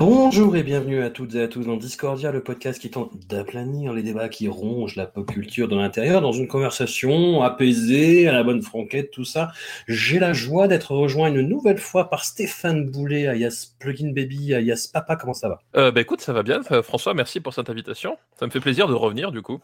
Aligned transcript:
Bonjour 0.00 0.56
et 0.56 0.62
bienvenue 0.62 1.02
à 1.02 1.10
toutes 1.10 1.34
et 1.34 1.42
à 1.42 1.46
tous 1.46 1.64
dans 1.66 1.76
Discordia, 1.76 2.32
le 2.32 2.42
podcast 2.42 2.80
qui 2.80 2.88
tente 2.88 3.10
d'aplanir 3.28 3.92
les 3.92 4.02
débats 4.02 4.30
qui 4.30 4.48
rongent 4.48 4.96
la 4.96 5.04
pop 5.04 5.30
culture 5.30 5.68
de 5.68 5.76
l'intérieur 5.76 6.22
dans 6.22 6.32
une 6.32 6.48
conversation 6.48 7.42
apaisée, 7.42 8.26
à 8.26 8.32
la 8.32 8.42
bonne 8.42 8.62
franquette, 8.62 9.10
tout 9.10 9.26
ça. 9.26 9.52
J'ai 9.88 10.18
la 10.18 10.32
joie 10.32 10.68
d'être 10.68 10.92
rejoint 10.92 11.28
une 11.28 11.42
nouvelle 11.42 11.76
fois 11.76 12.08
par 12.08 12.24
Stéphane 12.24 12.88
Boulet, 12.88 13.26
alias 13.26 13.74
Plugin 13.78 14.12
Baby, 14.14 14.54
alias 14.54 14.88
Papa. 14.90 15.16
Comment 15.16 15.34
ça 15.34 15.50
va? 15.50 15.60
Euh, 15.76 15.90
bah 15.90 16.00
écoute, 16.00 16.22
ça 16.22 16.32
va 16.32 16.42
bien. 16.42 16.62
François, 16.82 17.12
merci 17.12 17.40
pour 17.40 17.52
cette 17.52 17.68
invitation. 17.68 18.16
Ça 18.38 18.46
me 18.46 18.50
fait 18.50 18.60
plaisir 18.60 18.88
de 18.88 18.94
revenir 18.94 19.32
du 19.32 19.42
coup. 19.42 19.60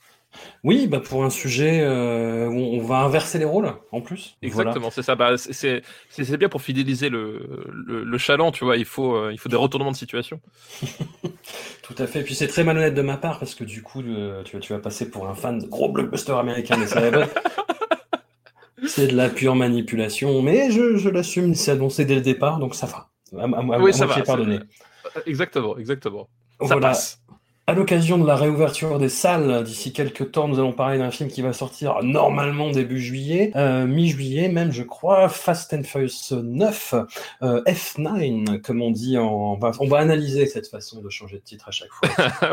Oui, 0.64 0.86
bah 0.86 1.00
pour 1.00 1.24
un 1.24 1.30
sujet 1.30 1.80
euh, 1.82 2.46
où 2.48 2.58
on 2.58 2.82
va 2.82 2.98
inverser 2.98 3.38
les 3.38 3.44
rôles 3.44 3.72
en 3.92 4.00
plus. 4.00 4.36
Exactement, 4.42 4.90
c'est 4.90 5.02
ça. 5.02 5.14
Bah, 5.14 5.36
c'est 5.38 5.82
bien 6.36 6.48
pour 6.48 6.62
fidéliser 6.62 7.08
le, 7.08 7.64
le, 7.72 8.04
le, 8.04 8.18
chaland, 8.18 8.52
tu 8.52 8.64
vois. 8.64 8.76
Il 8.76 8.84
faut, 8.84 9.14
euh, 9.14 9.32
il 9.32 9.38
faut 9.38 9.48
des 9.48 9.56
retournements 9.56 9.92
de 9.92 9.96
situation. 9.96 10.40
Tout 11.82 11.94
à 11.98 12.06
fait. 12.06 12.20
Et 12.20 12.22
puis 12.22 12.34
c'est 12.34 12.48
très 12.48 12.64
malhonnête 12.64 12.94
de 12.94 13.02
ma 13.02 13.16
part 13.16 13.38
parce 13.38 13.54
que 13.54 13.64
du 13.64 13.82
coup, 13.82 14.02
euh, 14.02 14.42
tu, 14.42 14.58
tu 14.58 14.72
vas 14.72 14.78
passer 14.78 15.10
pour 15.10 15.28
un 15.28 15.34
fan 15.34 15.58
de 15.58 15.66
gros 15.66 15.90
blockbuster 15.90 16.32
américain 16.32 16.76
C'est 18.86 19.06
de 19.08 19.16
la 19.16 19.30
pure 19.30 19.54
manipulation, 19.54 20.42
mais 20.42 20.70
je, 20.70 20.96
je 20.96 21.08
l'assume, 21.08 21.54
c'est 21.54 21.70
annoncé 21.70 22.04
dès 22.04 22.14
le 22.14 22.20
départ, 22.20 22.58
donc 22.58 22.74
ça 22.74 22.86
va. 22.86 23.08
À, 23.38 23.44
à, 23.44 23.78
oui, 23.80 23.94
ça 23.94 24.06
va. 24.06 24.20
pardonné. 24.20 24.58
Exactement, 25.26 25.78
exactement. 25.78 26.28
Ça 26.64 26.76
passe. 26.78 27.22
À 27.68 27.74
l'occasion 27.74 28.16
de 28.16 28.24
la 28.24 28.36
réouverture 28.36 28.96
des 29.00 29.08
salles, 29.08 29.64
d'ici 29.64 29.92
quelques 29.92 30.30
temps, 30.30 30.46
nous 30.46 30.60
allons 30.60 30.72
parler 30.72 30.98
d'un 30.98 31.10
film 31.10 31.28
qui 31.28 31.42
va 31.42 31.52
sortir 31.52 31.96
normalement 32.04 32.70
début 32.70 33.00
juillet, 33.00 33.50
euh, 33.56 33.88
mi-juillet 33.88 34.48
même, 34.48 34.70
je 34.70 34.84
crois, 34.84 35.28
Fast 35.28 35.74
and 35.74 35.82
Furious 35.82 36.30
9, 36.30 36.94
euh, 37.42 37.64
F9, 37.64 38.60
comme 38.60 38.82
on 38.82 38.92
dit. 38.92 39.18
En... 39.18 39.54
On, 39.54 39.58
va, 39.58 39.72
on 39.80 39.88
va 39.88 39.98
analyser 39.98 40.46
cette 40.46 40.68
façon 40.68 41.00
de 41.00 41.10
changer 41.10 41.38
de 41.38 41.42
titre 41.42 41.66
à 41.66 41.72
chaque 41.72 41.90
fois. 41.90 42.08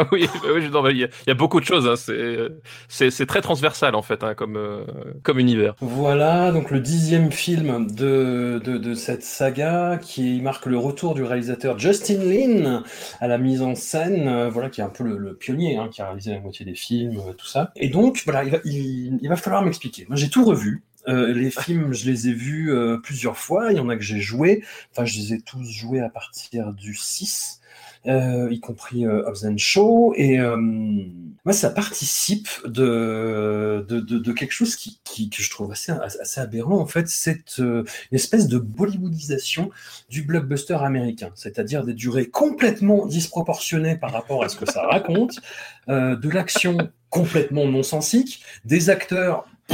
oui, 0.12 0.28
bah 0.42 0.50
oui 0.52 0.68
il, 0.90 0.98
y 0.98 1.04
a, 1.04 1.08
il 1.08 1.28
y 1.28 1.32
a 1.32 1.36
beaucoup 1.36 1.60
de 1.60 1.66
choses. 1.66 1.88
Hein. 1.88 2.50
C'est, 2.88 3.26
très 3.28 3.42
transversal 3.42 3.94
en 3.94 4.02
fait, 4.02 4.24
hein, 4.24 4.34
comme, 4.34 4.58
euh, 4.58 4.84
comme 5.22 5.38
univers. 5.38 5.76
Voilà, 5.80 6.52
donc 6.52 6.72
le 6.72 6.80
dixième 6.80 7.32
film 7.32 7.86
de, 7.86 8.60
de, 8.66 8.80
de, 8.80 8.94
cette 8.96 9.22
saga 9.22 10.00
qui 10.02 10.42
marque 10.42 10.66
le 10.66 10.80
retour 10.80 11.14
du 11.14 11.22
réalisateur 11.22 11.78
Justin 11.78 12.24
Lin 12.24 12.84
à 13.20 13.28
la 13.28 13.38
mise 13.38 13.62
en 13.62 13.76
scène, 13.76 14.48
voilà, 14.48 14.72
qui 14.72 14.82
est 14.82 14.84
un 14.84 14.90
peu 14.90 15.03
le, 15.04 15.36
pionnier, 15.36 15.78
hein, 15.78 15.90
qui 15.92 16.02
a 16.02 16.06
réalisé 16.06 16.32
la 16.32 16.40
moitié 16.40 16.66
des 16.66 16.76
films, 16.76 17.18
euh, 17.18 17.34
tout 17.34 17.46
ça. 17.46 17.72
Et 17.76 17.90
donc, 17.90 18.22
voilà, 18.26 18.44
il 18.44 18.52
va, 18.52 18.58
il, 18.66 19.20
il 19.22 19.30
va 19.30 19.36
falloir 19.36 19.64
m'expliquer. 19.64 20.06
Moi, 20.08 20.16
j'ai 20.16 20.30
tout 20.30 20.46
revu. 20.46 20.84
Euh, 21.08 21.34
les 21.34 21.52
films, 21.52 21.94
je 21.94 22.10
les 22.10 22.30
ai 22.30 22.34
vus 22.34 22.72
euh, 22.72 22.98
plusieurs 22.98 23.38
fois. 23.38 23.72
Il 23.72 23.78
y 23.78 23.80
en 23.80 23.90
a 23.90 23.96
que 23.96 24.04
j'ai 24.04 24.22
joué. 24.22 24.64
Enfin, 24.92 25.06
je 25.06 25.18
les 25.18 25.34
ai 25.34 25.42
tous 25.42 25.64
joués 25.70 26.00
à 26.00 26.10
partir 26.10 26.74
du 26.74 26.96
6. 26.96 27.60
Euh, 28.06 28.50
y 28.52 28.60
compris 28.60 29.06
euh, 29.06 29.26
Hobbs 29.26 29.46
and 29.46 29.58
Shaw. 29.58 30.14
Et 30.16 30.40
euh, 30.40 30.58
moi, 30.58 31.54
ça 31.54 31.70
participe 31.70 32.50
de, 32.66 33.86
de, 33.88 34.00
de, 34.00 34.32
quelque 34.34 34.52
chose 34.52 34.76
qui, 34.76 35.00
qui, 35.06 35.30
que 35.30 35.42
je 35.42 35.50
trouve 35.50 35.72
assez, 35.72 35.92
assez 35.92 36.42
aberrant. 36.42 36.80
En 36.80 36.86
fait, 36.86 37.08
c'est 37.08 37.58
une 37.60 37.86
espèce 38.12 38.48
de 38.48 38.58
bollywoodisation 38.58 39.70
du 40.10 40.24
blockbuster 40.24 40.78
américain, 40.82 41.32
c'est-à-dire 41.36 41.86
des 41.86 41.94
durées 41.94 42.28
complètement 42.28 43.06
disproportionnées 43.06 43.96
par 43.96 44.12
rapport 44.12 44.44
à 44.44 44.50
ce 44.50 44.58
que 44.58 44.70
ça 44.70 44.84
raconte, 44.84 45.40
de 45.88 46.30
l'action 46.30 46.78
complètement 47.10 47.68
non-sensique, 47.68 48.44
des 48.66 48.90
acteurs. 48.90 49.46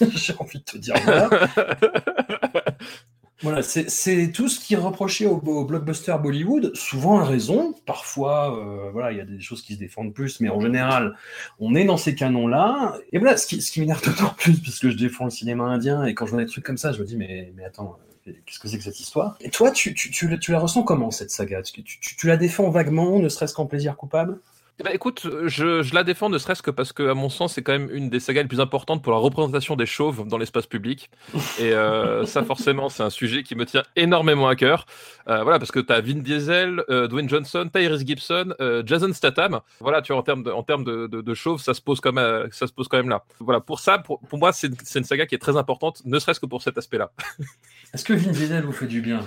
J'ai 0.00 0.34
envie 0.38 0.58
de 0.58 0.64
te 0.64 0.78
dire 0.78 0.94
voilà. 1.04 1.30
Voilà, 3.42 3.62
c'est 3.62 4.32
tout 4.32 4.48
ce 4.48 4.58
qui 4.58 4.74
est 4.74 4.78
reproché 4.78 5.26
au, 5.26 5.36
blockbuster 5.36 6.16
Bollywood, 6.22 6.74
souvent 6.74 7.20
à 7.20 7.24
raison. 7.24 7.74
Parfois, 7.84 8.58
euh, 8.58 8.90
voilà, 8.90 9.12
il 9.12 9.18
y 9.18 9.20
a 9.20 9.26
des 9.26 9.40
choses 9.40 9.62
qui 9.62 9.74
se 9.74 9.78
défendent 9.78 10.14
plus, 10.14 10.40
mais 10.40 10.48
en 10.48 10.60
général, 10.60 11.14
on 11.58 11.74
est 11.74 11.84
dans 11.84 11.98
ces 11.98 12.14
canons-là. 12.14 12.96
Et 13.12 13.18
voilà, 13.18 13.36
ce 13.36 13.46
qui, 13.46 13.60
ce 13.60 13.78
m'énerve 13.78 14.02
d'autant 14.06 14.32
plus, 14.38 14.58
parce 14.60 14.78
que 14.78 14.90
je 14.90 14.96
défends 14.96 15.24
le 15.26 15.30
cinéma 15.30 15.64
indien, 15.64 16.04
et 16.04 16.14
quand 16.14 16.24
je 16.24 16.30
vois 16.30 16.40
des 16.40 16.50
trucs 16.50 16.64
comme 16.64 16.78
ça, 16.78 16.92
je 16.92 17.00
me 17.00 17.04
dis, 17.04 17.16
mais, 17.16 17.52
attends, 17.66 17.98
qu'est-ce 18.24 18.58
que 18.58 18.68
c'est 18.68 18.78
que 18.78 18.84
cette 18.84 19.00
histoire? 19.00 19.36
Et 19.40 19.50
toi, 19.50 19.70
tu, 19.70 19.92
tu, 19.92 20.10
tu, 20.10 20.38
tu, 20.38 20.52
la 20.52 20.58
ressens 20.58 20.82
comment, 20.82 21.10
cette 21.10 21.30
saga? 21.30 21.60
Tu, 21.62 21.82
tu, 21.82 22.26
la 22.26 22.38
défends 22.38 22.70
vaguement, 22.70 23.18
ne 23.18 23.28
serait-ce 23.28 23.52
qu'en 23.52 23.66
plaisir 23.66 23.96
coupable? 23.96 24.40
Bah 24.84 24.92
écoute, 24.92 25.22
je, 25.46 25.80
je, 25.82 25.94
la 25.94 26.04
défends 26.04 26.28
ne 26.28 26.36
serait-ce 26.36 26.60
que 26.60 26.70
parce 26.70 26.92
que, 26.92 27.08
à 27.08 27.14
mon 27.14 27.30
sens, 27.30 27.54
c'est 27.54 27.62
quand 27.62 27.72
même 27.72 27.88
une 27.90 28.10
des 28.10 28.20
sagas 28.20 28.42
les 28.42 28.48
plus 28.48 28.60
importantes 28.60 29.02
pour 29.02 29.10
la 29.10 29.18
représentation 29.18 29.74
des 29.74 29.86
chauves 29.86 30.28
dans 30.28 30.36
l'espace 30.36 30.66
public. 30.66 31.10
Et 31.58 31.72
euh, 31.72 32.26
ça, 32.26 32.42
forcément, 32.42 32.90
c'est 32.90 33.02
un 33.02 33.08
sujet 33.08 33.42
qui 33.42 33.54
me 33.54 33.64
tient 33.64 33.84
énormément 33.96 34.48
à 34.48 34.54
cœur. 34.54 34.84
Euh, 35.28 35.42
voilà, 35.44 35.58
parce 35.58 35.72
que 35.72 35.80
tu 35.80 35.90
as 35.94 36.02
Vin 36.02 36.18
Diesel, 36.18 36.84
euh, 36.90 37.08
Dwayne 37.08 37.26
Johnson, 37.26 37.70
Tyrese 37.72 38.04
Gibson, 38.06 38.52
Jason 38.84 39.14
Statham. 39.14 39.60
Voilà, 39.80 40.02
tu 40.02 40.12
vois, 40.12 40.20
en 40.20 40.22
termes 40.22 40.42
de, 40.42 40.50
en 40.50 40.62
termes 40.62 40.84
de, 40.84 41.06
de, 41.06 41.22
de 41.22 41.34
chauves, 41.34 41.62
ça 41.62 41.72
se 41.72 41.80
pose 41.80 42.00
quand 42.00 42.12
même, 42.12 42.48
ça 42.52 42.66
se 42.66 42.72
pose 42.74 42.86
quand 42.88 42.98
même 42.98 43.08
là. 43.08 43.24
Voilà, 43.40 43.60
pour 43.60 43.80
ça, 43.80 43.98
pour, 43.98 44.20
pour 44.20 44.38
moi, 44.38 44.52
c'est 44.52 44.68
une 44.94 45.04
saga 45.04 45.24
qui 45.24 45.34
est 45.34 45.38
très 45.38 45.56
importante, 45.56 46.02
ne 46.04 46.18
serait-ce 46.18 46.38
que 46.38 46.46
pour 46.46 46.60
cet 46.60 46.76
aspect-là. 46.76 47.12
Est-ce 47.94 48.04
que 48.04 48.12
Vin 48.12 48.30
Diesel 48.30 48.62
vous 48.62 48.72
fait 48.72 48.86
du 48.86 49.00
bien 49.00 49.20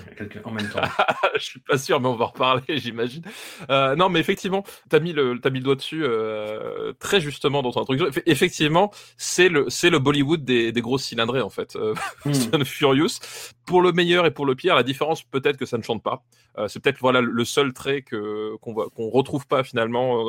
en 0.44 0.52
même 0.52 0.70
temps? 0.70 0.82
Je 1.36 1.44
suis 1.44 1.60
pas 1.60 1.80
sûr, 1.80 2.00
mais 2.00 2.08
on 2.08 2.16
va 2.16 2.26
en 2.26 2.28
reparler, 2.28 2.78
j'imagine. 2.78 3.24
Non, 3.70 4.10
mais 4.10 4.20
effectivement, 4.20 4.64
t'as 4.90 5.00
mis 5.00 5.12
le, 5.12 5.39
t'as 5.40 5.50
mis 5.50 5.60
le 5.60 5.66
doigt 5.66 5.76
dessus 5.76 6.04
euh, 6.04 6.94
très 7.00 7.22
justement 7.22 7.62
dans 7.62 7.72
ton 7.72 7.82
introduction. 7.82 8.22
Effectivement, 8.26 8.92
c'est 9.18 9.50
le, 9.50 9.66
c'est 9.70 9.90
le 9.90 10.00
Bollywood 10.00 10.44
des, 10.44 10.72
des 10.72 10.82
grosses 10.82 11.04
cylindrées 11.04 11.42
en 11.42 11.50
fait. 11.50 11.76
Euh, 11.76 11.94
mm. 12.26 12.64
Furious, 12.64 13.20
pour 13.66 13.82
le 13.82 13.92
meilleur 13.92 14.26
et 14.26 14.32
pour 14.32 14.46
le 14.46 14.56
pire. 14.56 14.76
La 14.76 14.84
différence, 14.84 15.24
peut-être 15.24 15.58
que 15.58 15.66
ça 15.66 15.78
ne 15.78 15.84
chante 15.84 16.04
pas. 16.04 16.24
Euh, 16.58 16.68
c'est 16.68 16.80
peut-être 16.80 17.00
voilà 17.00 17.22
le 17.22 17.46
seul 17.46 17.74
trait 17.74 18.02
que 18.02 18.56
qu'on 18.58 18.74
voit, 18.74 18.90
qu'on 18.90 19.10
retrouve 19.10 19.48
pas 19.48 19.64
finalement. 19.64 20.24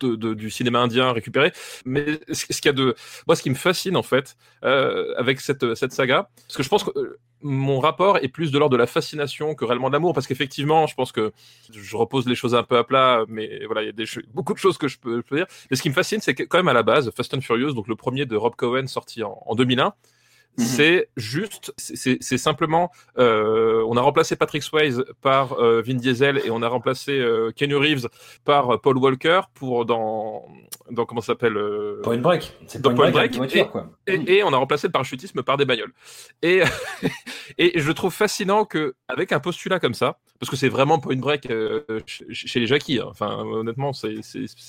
De, 0.00 0.34
du 0.34 0.50
cinéma 0.50 0.80
indien 0.80 1.12
récupéré. 1.12 1.52
Mais 1.84 2.18
ce, 2.30 2.44
qu'il 2.46 2.66
y 2.66 2.68
a 2.68 2.72
de, 2.72 2.94
moi, 3.26 3.36
ce 3.36 3.42
qui 3.42 3.48
me 3.48 3.54
fascine 3.54 3.96
en 3.96 4.02
fait 4.02 4.36
euh, 4.64 5.14
avec 5.16 5.40
cette 5.40 5.74
cette 5.76 5.92
saga, 5.92 6.28
parce 6.46 6.56
que 6.56 6.62
je 6.62 6.68
pense 6.68 6.84
que 6.84 6.90
euh, 6.98 7.18
mon 7.40 7.78
rapport 7.78 8.18
est 8.18 8.28
plus 8.28 8.50
de 8.50 8.58
l'ordre 8.58 8.72
de 8.72 8.78
la 8.78 8.86
fascination 8.86 9.54
que 9.54 9.64
réellement 9.64 9.88
de 9.88 9.92
l'amour, 9.92 10.12
parce 10.12 10.26
qu'effectivement, 10.26 10.86
je 10.86 10.94
pense 10.94 11.12
que 11.12 11.32
je 11.70 11.96
repose 11.96 12.26
les 12.26 12.34
choses 12.34 12.54
un 12.54 12.64
peu 12.64 12.76
à 12.76 12.84
plat, 12.84 13.24
mais 13.28 13.64
voilà, 13.66 13.82
il 13.82 13.86
y 13.86 13.88
a 13.88 13.92
des 13.92 14.04
beaucoup 14.32 14.52
de 14.52 14.58
choses 14.58 14.78
que 14.78 14.88
je 14.88 14.98
peux, 14.98 15.22
dire. 15.30 15.46
Mais 15.70 15.76
ce 15.76 15.82
qui 15.82 15.90
me 15.90 15.94
fascine, 15.94 16.20
c'est 16.20 16.34
quand 16.34 16.58
même 16.58 16.68
à 16.68 16.72
la 16.72 16.82
base, 16.82 17.10
Fast 17.14 17.34
and 17.34 17.42
Furious, 17.42 17.72
donc 17.72 17.86
le 17.86 17.96
premier 17.96 18.26
de 18.26 18.34
Rob 18.34 18.56
Cohen 18.56 18.86
sorti 18.86 19.22
en, 19.22 19.42
en 19.46 19.54
2001. 19.54 19.94
Mmh. 20.56 20.62
C'est 20.62 21.08
juste, 21.16 21.72
c'est 21.76 22.38
simplement, 22.38 22.90
euh, 23.18 23.84
on 23.88 23.96
a 23.96 24.00
remplacé 24.00 24.36
Patrick 24.36 24.62
Swayze 24.62 25.04
par 25.20 25.54
euh, 25.54 25.82
Vin 25.84 25.94
Diesel 25.94 26.40
et 26.44 26.50
on 26.50 26.62
a 26.62 26.68
remplacé 26.68 27.18
euh, 27.18 27.50
Kenny 27.50 27.74
Reeves 27.74 28.08
par 28.44 28.80
Paul 28.80 28.98
Walker 28.98 29.40
pour 29.54 29.84
dans, 29.84 30.46
dans 30.90 31.06
comment 31.06 31.20
ça 31.20 31.28
s'appelle 31.28 31.56
euh, 31.56 32.00
Point 32.02 32.18
Break. 32.18 32.56
C'est 32.66 32.82
Point, 32.82 32.94
Point 32.94 33.10
Break. 33.10 33.34
Voiture, 33.34 33.64
et, 33.64 33.68
quoi. 33.68 33.90
Et, 34.06 34.36
et, 34.36 34.42
on 34.44 34.52
a 34.52 34.56
remplacé 34.56 34.86
le 34.86 34.92
parachutisme 34.92 35.42
par 35.42 35.56
des 35.56 35.64
bagnoles. 35.64 35.92
Et, 36.42 36.62
et 37.58 37.80
je 37.80 37.92
trouve 37.92 38.12
fascinant 38.12 38.64
que 38.64 38.94
avec 39.08 39.32
un 39.32 39.40
postulat 39.40 39.80
comme 39.80 39.94
ça, 39.94 40.18
parce 40.38 40.50
que 40.50 40.56
c'est 40.56 40.68
vraiment 40.68 40.98
Point 40.98 41.16
Break 41.16 41.50
euh, 41.50 41.82
chez 42.06 42.60
les 42.60 42.66
Jackies, 42.66 43.00
hein. 43.00 43.06
enfin 43.08 43.38
honnêtement, 43.38 43.92
c'est 43.92 44.20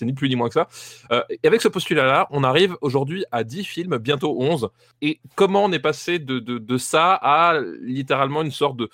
ni 0.02 0.14
plus 0.14 0.30
ni 0.30 0.36
moins 0.36 0.48
que 0.48 0.54
ça. 0.54 0.68
Euh, 1.12 1.22
et 1.30 1.46
avec 1.48 1.62
ce 1.62 1.68
postulat-là, 1.68 2.28
on 2.32 2.44
arrive 2.44 2.78
aujourd'hui 2.82 3.26
à 3.32 3.44
10 3.44 3.64
films, 3.66 3.98
bientôt 3.98 4.36
11. 4.40 4.70
Et 5.02 5.20
comment 5.36 5.66
on 5.66 5.72
passé 5.80 6.20
de, 6.20 6.40
de, 6.40 6.78
ça 6.78 7.14
à 7.14 7.60
littéralement 7.82 8.42
une 8.42 8.52
sorte 8.52 8.78
de 8.78 8.90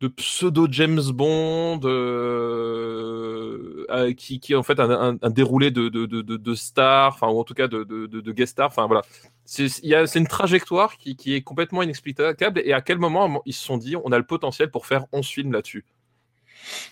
de 0.00 0.08
pseudo 0.08 0.66
James 0.70 1.10
Bond 1.10 1.80
euh, 1.84 3.86
euh, 3.90 4.12
qui, 4.12 4.40
qui 4.40 4.52
est 4.52 4.56
en 4.56 4.62
fait 4.62 4.78
un, 4.78 5.14
déroulé 5.30 5.70
de, 5.70 5.88
de, 5.88 6.06
de, 6.06 6.54
stars, 6.54 7.14
enfin 7.14 7.28
ou 7.28 7.40
en 7.40 7.44
tout 7.44 7.54
cas 7.54 7.66
de, 7.66 7.82
de, 7.82 8.32
guest. 8.32 8.60
Enfin 8.60 8.86
voilà, 8.86 9.02
c'est 9.44 10.16
une 10.16 10.26
trajectoire 10.26 10.98
qui, 10.98 11.16
qui 11.16 11.34
est 11.34 11.40
complètement 11.40 11.82
inexplicable. 11.82 12.60
Et 12.64 12.74
à 12.74 12.82
quel 12.82 12.98
moment 12.98 13.42
ils 13.46 13.54
se 13.54 13.64
sont 13.64 13.78
dit 13.78 13.96
on 13.96 14.12
a 14.12 14.18
le 14.18 14.26
potentiel 14.26 14.70
pour 14.70 14.86
faire 14.86 15.06
11 15.12 15.26
films 15.26 15.52
là-dessus 15.52 15.84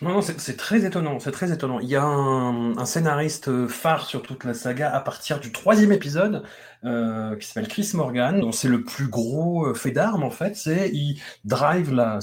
non, 0.02 0.12
non 0.12 0.22
c'est 0.22 0.56
très 0.56 0.84
étonnant, 0.84 1.18
c'est 1.18 1.30
très 1.30 1.52
étonnant. 1.52 1.80
Il 1.80 1.88
y 1.88 1.96
a 1.96 2.04
un, 2.04 2.84
scénariste 2.84 3.66
phare 3.68 4.06
sur 4.06 4.22
toute 4.22 4.44
la 4.44 4.54
saga 4.54 4.94
à 4.94 5.00
partir 5.00 5.40
du 5.40 5.52
troisième 5.52 5.92
épisode 5.92 6.42
euh, 6.84 7.36
qui 7.36 7.46
s'appelle 7.46 7.68
Chris 7.68 7.90
Morgan, 7.94 8.40
dont 8.40 8.52
c'est 8.52 8.68
le 8.68 8.82
plus 8.82 9.08
gros 9.08 9.66
euh, 9.66 9.74
fait 9.74 9.90
d'armes 9.90 10.22
en 10.22 10.30
fait. 10.30 10.56
C'est 10.56 10.90
il 10.92 11.20
drive 11.44 11.92
la, 11.92 12.18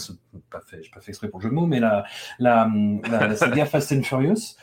pas 0.50 0.62
fait, 0.66 0.82
pas 0.94 1.02
fait 1.02 1.10
exprès 1.10 1.30
pour 1.30 1.40
le 1.40 1.44
jeu 1.44 1.50
de 1.50 1.56
mots, 1.56 1.66
mais 1.66 1.80
la 1.80 2.06
la, 2.40 2.70
la, 3.10 3.36
saga 3.36 3.66
Fast 3.66 3.92
and 3.92 4.04
Furious. 4.04 4.56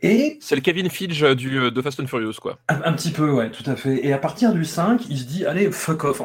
Et 0.00 0.38
c'est 0.40 0.54
le 0.54 0.60
Kevin 0.60 0.88
Fidge 0.90 1.24
du, 1.34 1.58
euh, 1.58 1.70
de 1.70 1.82
Fast 1.82 1.98
and 1.98 2.06
Furious, 2.06 2.34
quoi. 2.40 2.58
Un, 2.68 2.92
petit 2.92 3.10
peu, 3.10 3.30
ouais, 3.30 3.50
tout 3.50 3.68
à 3.68 3.74
fait. 3.74 4.06
Et 4.06 4.12
à 4.12 4.18
partir 4.18 4.52
du 4.52 4.64
5, 4.64 5.06
il 5.10 5.18
se 5.18 5.24
dit, 5.24 5.44
allez, 5.44 5.72
fuck 5.72 6.04
off, 6.04 6.22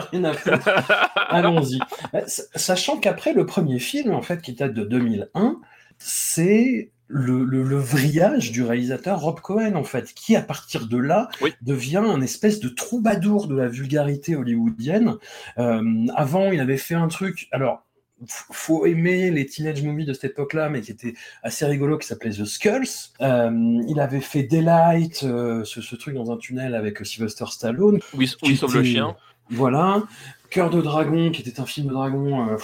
rien 0.12 0.24
à 0.24 0.32
faire. 0.34 1.10
Allons-y. 1.28 1.78
Sachant 2.26 2.98
qu'après 2.98 3.32
le 3.32 3.46
premier 3.46 3.78
film, 3.78 4.12
en 4.12 4.22
fait, 4.22 4.40
qui 4.42 4.52
date 4.52 4.74
de 4.74 4.84
2001, 4.84 5.60
c'est 5.98 6.90
le, 7.08 7.44
le, 7.44 7.76
vrillage 7.76 8.52
du 8.52 8.62
réalisateur 8.62 9.20
Rob 9.20 9.40
Cohen, 9.40 9.74
en 9.74 9.84
fait, 9.84 10.14
qui, 10.14 10.34
à 10.34 10.40
partir 10.40 10.86
de 10.86 10.96
là, 10.96 11.28
devient 11.60 11.98
un 12.04 12.22
espèce 12.22 12.58
de 12.58 12.68
troubadour 12.68 13.48
de 13.48 13.54
la 13.54 13.68
vulgarité 13.68 14.34
hollywoodienne. 14.34 15.16
Euh, 15.58 16.06
avant, 16.16 16.50
il 16.50 16.60
avait 16.60 16.78
fait 16.78 16.94
un 16.94 17.08
truc. 17.08 17.48
Alors, 17.52 17.84
faut 18.26 18.86
aimer 18.86 19.30
les 19.30 19.46
teenage 19.46 19.82
movies 19.82 20.06
de 20.06 20.12
cette 20.12 20.32
époque-là, 20.32 20.68
mais 20.68 20.80
qui 20.80 20.92
était 20.92 21.14
assez 21.42 21.66
rigolo, 21.66 21.98
qui 21.98 22.06
s'appelait 22.06 22.30
The 22.30 22.44
Skulls. 22.44 23.10
Euh, 23.20 23.82
il 23.88 24.00
avait 24.00 24.20
fait 24.20 24.44
Daylight, 24.44 25.22
euh, 25.24 25.64
ce, 25.64 25.96
truc 25.96 26.14
dans 26.14 26.30
un 26.30 26.36
tunnel 26.36 26.74
avec 26.74 27.04
Sylvester 27.04 27.46
Stallone. 27.50 27.98
Oui, 28.14 28.32
oui 28.42 28.56
sauve 28.56 28.76
le 28.76 28.84
chien. 28.84 29.16
Voilà. 29.50 30.02
Cœur 30.50 30.70
de 30.70 30.80
dragon, 30.80 31.30
qui 31.30 31.42
était 31.42 31.60
un 31.60 31.66
film 31.66 31.88
de 31.88 31.92
dragon 31.92 32.56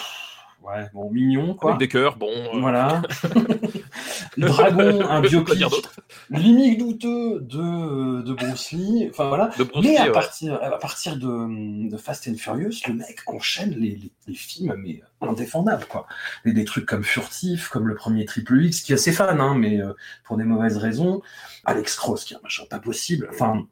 ouais, 0.69 0.89
bon, 0.93 1.11
mignon, 1.11 1.55
quoi. 1.55 1.73
Avec 1.73 1.81
des 1.81 1.89
cœurs, 1.89 2.17
bon. 2.17 2.31
Euh. 2.31 2.61
Voilà. 2.61 3.03
Dragon, 4.37 5.01
un 5.09 5.21
biopic 5.21 5.65
limite 6.31 6.79
douteux 6.79 7.41
de, 7.41 8.23
de 8.23 8.35
Bruce 8.35 8.73
Lee. 8.73 9.09
Enfin, 9.11 9.29
voilà. 9.29 9.51
mais 9.83 9.97
à, 9.97 10.11
partir, 10.11 10.63
à 10.63 10.79
partir 10.79 11.17
de, 11.17 11.89
de, 11.89 11.97
Fast 11.97 12.29
and 12.29 12.37
Furious, 12.37 12.87
le 12.87 12.95
mec 12.95 13.21
enchaîne 13.27 13.71
les, 13.71 13.99
les, 14.27 14.35
films, 14.35 14.75
mais 14.79 15.01
indéfendables, 15.21 15.87
quoi. 15.87 16.07
Et 16.45 16.53
des 16.53 16.65
trucs 16.65 16.87
comme 16.87 17.03
Furtif, 17.03 17.69
comme 17.69 17.89
le 17.89 17.95
premier 17.95 18.25
Triple 18.27 18.63
X, 18.63 18.83
qui 18.83 18.93
est 18.93 18.97
assez 18.97 19.13
fan, 19.13 19.41
hein, 19.41 19.55
mais 19.57 19.81
euh, 19.81 19.95
pour 20.25 20.37
des 20.37 20.45
mauvaises 20.45 20.77
raisons. 20.77 21.23
Alex 21.65 21.97
Cross, 21.97 22.25
qui 22.25 22.35
est 22.35 22.37
un 22.37 22.41
machin 22.43 22.65
pas 22.71 22.79
possible. 22.79 23.29
Enfin, 23.33 23.67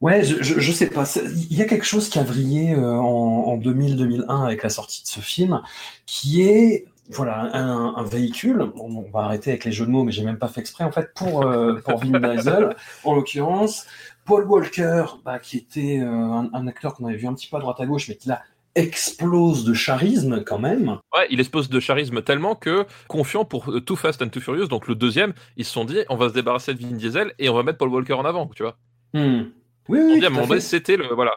Ouais, 0.00 0.24
je, 0.24 0.42
je, 0.42 0.72
sais 0.72 0.88
pas. 0.88 1.04
Il 1.50 1.56
y 1.56 1.60
a 1.60 1.66
quelque 1.66 1.84
chose 1.84 2.08
qui 2.08 2.18
a 2.18 2.22
vrillé 2.22 2.72
euh, 2.72 2.94
en, 2.94 3.44
en 3.48 3.58
2000-2001 3.58 4.44
avec 4.44 4.62
la 4.62 4.70
sortie 4.70 5.02
de 5.02 5.08
ce 5.08 5.20
film, 5.20 5.60
qui 6.06 6.42
est 6.42 6.86
voilà 7.10 7.54
un, 7.54 7.94
un 7.96 8.02
véhicule. 8.04 8.72
On, 8.76 9.02
va 9.12 9.24
arrêter 9.24 9.50
avec 9.50 9.66
les 9.66 9.72
jeux 9.72 9.84
de 9.84 9.90
mots, 9.90 10.04
mais 10.04 10.12
j'ai 10.12 10.24
même 10.24 10.38
pas 10.38 10.48
fait 10.48 10.60
exprès 10.60 10.84
en 10.84 10.92
fait 10.92 11.12
pour 11.14 11.44
euh, 11.44 11.74
pour 11.84 11.98
Vin 11.98 12.18
Diesel 12.34 12.74
en 13.04 13.14
l'occurrence. 13.14 13.86
Paul 14.24 14.44
Walker, 14.44 15.04
bah, 15.24 15.38
qui 15.38 15.58
était 15.58 16.00
euh, 16.00 16.06
un, 16.06 16.50
un, 16.52 16.66
acteur 16.66 16.94
qu'on 16.94 17.06
avait 17.06 17.16
vu 17.16 17.26
un 17.26 17.34
petit 17.34 17.48
peu 17.48 17.56
à 17.56 17.60
droite 17.60 17.80
à 17.80 17.86
gauche, 17.86 18.08
mais 18.08 18.16
qui 18.16 18.28
là 18.28 18.42
explose 18.74 19.64
de 19.64 19.74
charisme 19.74 20.44
quand 20.44 20.58
même. 20.58 20.98
Ouais, 21.14 21.26
il 21.30 21.40
explose 21.40 21.68
de 21.68 21.80
charisme 21.80 22.22
tellement 22.22 22.54
que, 22.54 22.86
confiant 23.08 23.44
pour 23.44 23.70
Too 23.84 23.96
Fast 23.96 24.22
and 24.22 24.28
Too 24.28 24.40
Furious, 24.40 24.68
donc 24.68 24.86
le 24.86 24.94
deuxième, 24.94 25.34
ils 25.56 25.64
se 25.64 25.72
sont 25.72 25.84
dit, 25.84 25.98
on 26.08 26.16
va 26.16 26.28
se 26.28 26.34
débarrasser 26.34 26.74
de 26.74 26.80
Vin 26.80 26.94
Diesel 26.94 27.34
et 27.38 27.48
on 27.48 27.54
va 27.54 27.64
mettre 27.64 27.78
Paul 27.78 27.88
Walker 27.88 28.14
en 28.14 28.24
avant, 28.24 28.46
tu 28.54 28.62
vois. 28.62 28.76
Hmm. 29.12 29.50
Oui, 29.90 30.20
oui. 30.20 30.60
C'était 30.60 30.96
le 30.96 31.14
voilà, 31.14 31.32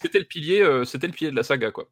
c'était 0.00 0.18
le 0.18 0.24
pilier, 0.24 0.60
euh, 0.60 0.84
c'était 0.84 1.06
le 1.06 1.12
pilier 1.12 1.30
de 1.30 1.36
la 1.36 1.42
saga 1.42 1.70
quoi. 1.70 1.88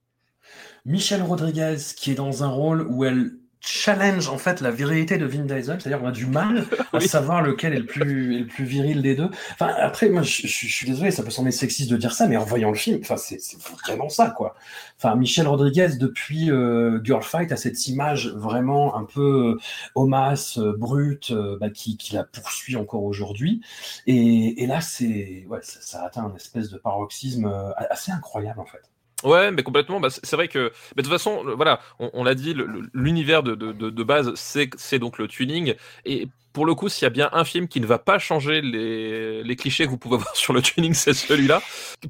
Michel 0.84 1.22
Rodriguez 1.22 1.76
qui 1.96 2.10
est 2.12 2.14
dans 2.14 2.42
un 2.42 2.48
rôle 2.48 2.86
où 2.88 3.04
elle 3.04 3.32
challenge 3.60 4.28
en 4.28 4.38
fait 4.38 4.60
la 4.60 4.70
virilité 4.70 5.18
de 5.18 5.26
Vin 5.26 5.44
Diesel, 5.44 5.80
c'est-à-dire 5.80 6.00
qu'on 6.00 6.08
a 6.08 6.12
du 6.12 6.26
mal 6.26 6.64
à 6.92 7.00
savoir 7.00 7.42
lequel 7.42 7.74
est 7.74 7.78
le 7.78 7.86
plus 7.86 8.36
est 8.36 8.38
le 8.40 8.46
plus 8.46 8.64
viril 8.64 9.02
des 9.02 9.14
deux. 9.14 9.28
Enfin 9.52 9.74
après 9.78 10.08
moi 10.08 10.22
je, 10.22 10.46
suis 10.46 10.86
désolé, 10.86 11.10
ça 11.10 11.22
peut 11.22 11.30
sembler 11.30 11.52
sexiste 11.52 11.90
de 11.90 11.96
dire 11.96 12.12
ça, 12.12 12.26
mais 12.26 12.36
en 12.36 12.44
voyant 12.44 12.70
le 12.70 12.76
film, 12.76 12.98
enfin 13.02 13.16
c'est 13.16 13.38
vraiment 13.84 14.08
ça 14.08 14.30
quoi. 14.30 14.54
Enfin 14.96 15.14
Michel 15.16 15.46
Rodriguez 15.46 15.90
depuis 15.98 16.50
euh, 16.50 17.00
Girl 17.04 17.22
Fight 17.22 17.52
a 17.52 17.56
cette 17.56 17.86
image 17.86 18.28
vraiment 18.28 18.96
un 18.96 19.04
peu 19.04 19.56
euh, 19.56 19.60
homasse, 19.94 20.58
euh, 20.58 20.74
brute, 20.76 21.32
bah, 21.60 21.70
qui, 21.70 21.96
qui 21.96 22.14
la 22.14 22.24
poursuit 22.24 22.76
encore 22.76 23.04
aujourd'hui. 23.04 23.60
Et, 24.06 24.62
et, 24.62 24.66
là 24.66 24.80
c'est 24.80 25.44
ouais 25.48 25.60
ça, 25.62 25.80
ça, 25.80 26.04
atteint 26.04 26.24
un 26.24 26.34
espèce 26.36 26.70
de 26.70 26.78
paroxysme 26.78 27.52
assez 27.76 28.12
incroyable 28.12 28.60
en 28.60 28.66
fait. 28.66 28.89
Ouais, 29.25 29.50
mais 29.50 29.62
complètement. 29.62 30.00
Bah, 30.00 30.08
c'est 30.11 30.37
vrai 30.37 30.49
que, 30.49 30.72
mais 30.96 31.02
de 31.02 31.08
toute 31.08 31.12
façon, 31.12 31.44
voilà, 31.56 31.81
on, 31.99 32.25
l'a 32.25 32.34
dit, 32.34 32.55
l'univers 32.94 33.43
de, 33.43 33.55
de, 33.55 33.72
de, 33.72 34.02
base, 34.02 34.32
c'est 34.34 34.99
donc 34.99 35.19
le 35.19 35.28
tuning. 35.28 35.75
Et 36.05 36.28
pour 36.52 36.67
le 36.67 36.75
coup, 36.75 36.88
s'il 36.88 37.05
y 37.05 37.06
a 37.06 37.11
bien 37.11 37.31
un 37.32 37.44
film 37.44 37.69
qui 37.69 37.81
ne 37.81 37.87
va 37.87 37.99
pas 37.99 38.19
changer 38.19 38.61
les, 38.61 39.43
les 39.43 39.56
clichés 39.56 39.85
que 39.85 39.91
vous 39.91 39.99
pouvez 39.99 40.17
voir 40.19 40.35
sur 40.35 40.52
le 40.52 40.62
tuning, 40.62 40.94
c'est 40.94 41.12
celui-là. 41.12 41.62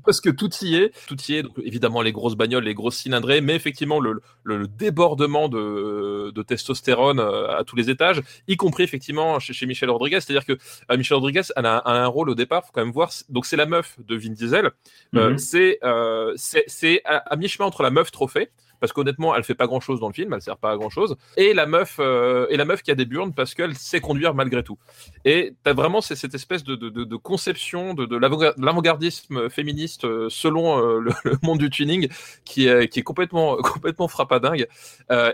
Parce 0.05 0.21
que 0.21 0.31
tout 0.31 0.51
y 0.63 0.77
est. 0.77 0.93
Tout 1.07 1.17
y 1.29 1.35
est. 1.35 1.43
Donc, 1.43 1.53
évidemment, 1.63 2.03
les 2.03 2.13
grosses 2.13 2.37
bagnoles, 2.37 2.65
les 2.65 2.75
grosses 2.75 2.97
cylindrées, 2.97 3.41
mais 3.41 3.55
effectivement, 3.55 4.01
le, 4.01 4.21
le, 4.45 4.67
débordement 4.67 5.49
de, 5.49 6.31
de, 6.35 6.43
testostérone 6.43 7.21
euh, 7.21 7.59
à 7.59 7.65
tous 7.65 7.77
les 7.77 7.91
étages, 7.91 8.23
y 8.49 8.57
compris 8.57 8.85
effectivement 8.85 9.39
chez, 9.39 9.53
chez 9.53 9.67
Michel 9.67 9.91
Rodriguez. 9.91 10.21
C'est-à-dire 10.21 10.47
que 10.47 10.53
euh, 10.91 10.97
Michel 10.97 11.17
Rodriguez 11.17 11.43
a, 11.57 11.61
a, 11.61 11.93
un 11.93 12.07
rôle 12.07 12.31
au 12.31 12.35
départ, 12.35 12.65
faut 12.65 12.73
quand 12.73 12.85
même 12.85 12.93
voir. 12.93 13.11
Donc, 13.29 13.47
c'est 13.47 13.57
la 13.57 13.67
meuf 13.67 13.97
de 13.99 14.17
Vin 14.17 14.31
Diesel. 14.31 14.71
Euh, 15.15 15.35
mm-hmm. 15.35 16.35
c'est 16.67 17.03
à, 17.05 17.17
à 17.17 17.37
mi-chemin 17.37 17.67
entre 17.67 17.83
la 17.83 17.91
meuf 17.91 18.11
trophée 18.11 18.51
parce 18.81 18.93
qu'honnêtement, 18.93 19.35
elle 19.37 19.45
fait 19.45 19.55
pas 19.55 19.67
grand 19.67 19.81
chose 19.81 20.01
dans 20.01 20.09
le 20.09 20.15
film, 20.15 20.33
elle 20.33 20.43
sert 20.43 20.57
pas 20.57 20.73
à 20.73 20.77
grand 20.77 20.91
chose. 20.91 21.17
Et 21.37 21.55
la 21.55 21.67
meuf, 21.67 21.97
euh, 22.01 22.47
et 22.51 22.57
la 22.57 22.65
meuf 22.65 22.83
qui 22.83 22.91
a 22.91 22.95
des 22.95 23.05
burnes 23.05 23.33
parce 23.35 23.55
qu'elle 23.55 23.77
sait 23.77 24.01
conduire 24.01 24.35
malgré 24.35 24.63
tout. 24.63 24.79
Et 25.25 25.55
t'as 25.63 25.75
vraiment 25.75 26.01
cette 26.01 26.35
espèce 26.35 26.65
de, 26.65 27.17
conception 27.17 27.95
de, 27.95 28.17
l'avant-gardisme 28.17 29.51
féministe 29.51 30.05
euh, 30.05 30.29
selon 30.31 30.79
euh, 30.79 31.01
le, 31.01 31.13
monde 31.43 31.59
du 31.59 31.71
tuning 31.71 32.09
qui 32.45 32.67
est, 32.67 33.03
complètement, 33.03 33.57
complètement 33.63 34.09
frappadingue 34.09 34.67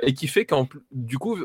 et 0.02 0.14
qui 0.14 0.26
fait 0.26 0.44
qu'en 0.44 0.68
du 0.90 1.18
coup, 1.18 1.38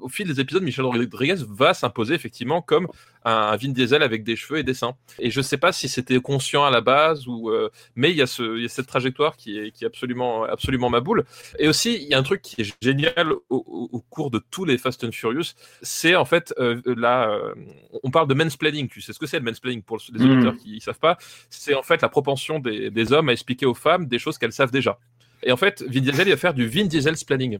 au 0.00 0.08
fil 0.08 0.26
des 0.26 0.40
épisodes, 0.40 0.62
Michel 0.62 0.84
Rodriguez 0.84 1.36
va 1.48 1.74
s'imposer 1.74 2.14
effectivement 2.14 2.60
comme 2.60 2.88
un, 3.26 3.56
Vin 3.56 3.68
Diesel 3.68 4.02
avec 4.02 4.24
des 4.24 4.36
cheveux 4.36 4.58
et 4.58 4.62
des 4.62 4.74
seins. 4.74 4.94
Et 5.18 5.30
je 5.30 5.40
sais 5.40 5.58
pas 5.58 5.72
si 5.72 5.88
c'était 5.88 6.20
conscient 6.20 6.64
à 6.64 6.70
la 6.70 6.80
base 6.80 7.26
ou, 7.26 7.50
mais 7.94 8.10
il 8.10 8.16
y, 8.16 8.22
a 8.22 8.24
y 8.24 8.68
cette 8.68 8.86
trajectoire 8.86 9.36
qui 9.36 9.58
est, 9.58 9.70
qui 9.70 9.84
est 9.84 9.86
absolument, 9.86 10.44
absolument 10.44 10.90
ma 10.90 11.00
boule. 11.00 11.24
Et 11.58 11.68
aussi, 11.68 11.94
il 11.94 12.08
y 12.08 12.14
a 12.14 12.18
un 12.18 12.22
truc 12.22 12.42
qui 12.42 12.62
est 12.62 12.76
génial 12.82 13.32
au, 13.50 13.88
au, 13.92 14.00
cours 14.00 14.30
de 14.30 14.40
tous 14.50 14.64
les 14.64 14.78
Fast 14.78 15.04
and 15.04 15.12
Furious, 15.12 15.54
c'est 15.82 16.14
en 16.14 16.24
fait 16.24 16.54
euh, 16.58 16.80
là, 16.86 17.30
euh, 17.30 17.54
on 18.02 18.10
parle 18.10 18.28
de 18.28 18.34
mansplaining. 18.34 18.88
Tu 18.88 19.00
sais 19.00 19.12
ce 19.12 19.18
que 19.18 19.26
c'est 19.26 19.38
le 19.38 19.44
mansplaining 19.44 19.82
pour 19.82 19.98
les 20.12 20.24
hmm. 20.24 20.30
auditeurs 20.30 20.56
qui 20.56 20.74
ne 20.74 20.80
savent 20.80 20.98
pas? 20.98 21.18
C'est 21.50 21.74
en 21.74 21.82
fait 21.82 22.02
la 22.02 22.08
propension 22.08 22.58
des, 22.58 22.90
des 22.90 23.12
hommes 23.12 23.28
à 23.28 23.32
expliquer 23.32 23.66
aux 23.66 23.74
femmes 23.74 24.06
des 24.06 24.18
choses 24.18 24.38
qu'elles 24.38 24.52
savent 24.52 24.70
déjà. 24.70 24.98
Et 25.42 25.52
en 25.52 25.56
fait, 25.56 25.82
Vin 25.82 26.00
Diesel, 26.00 26.28
il 26.28 26.30
va 26.30 26.36
faire 26.36 26.54
du 26.54 26.66
Vin 26.66 26.86
Diesel 26.86 27.14
planning. 27.26 27.58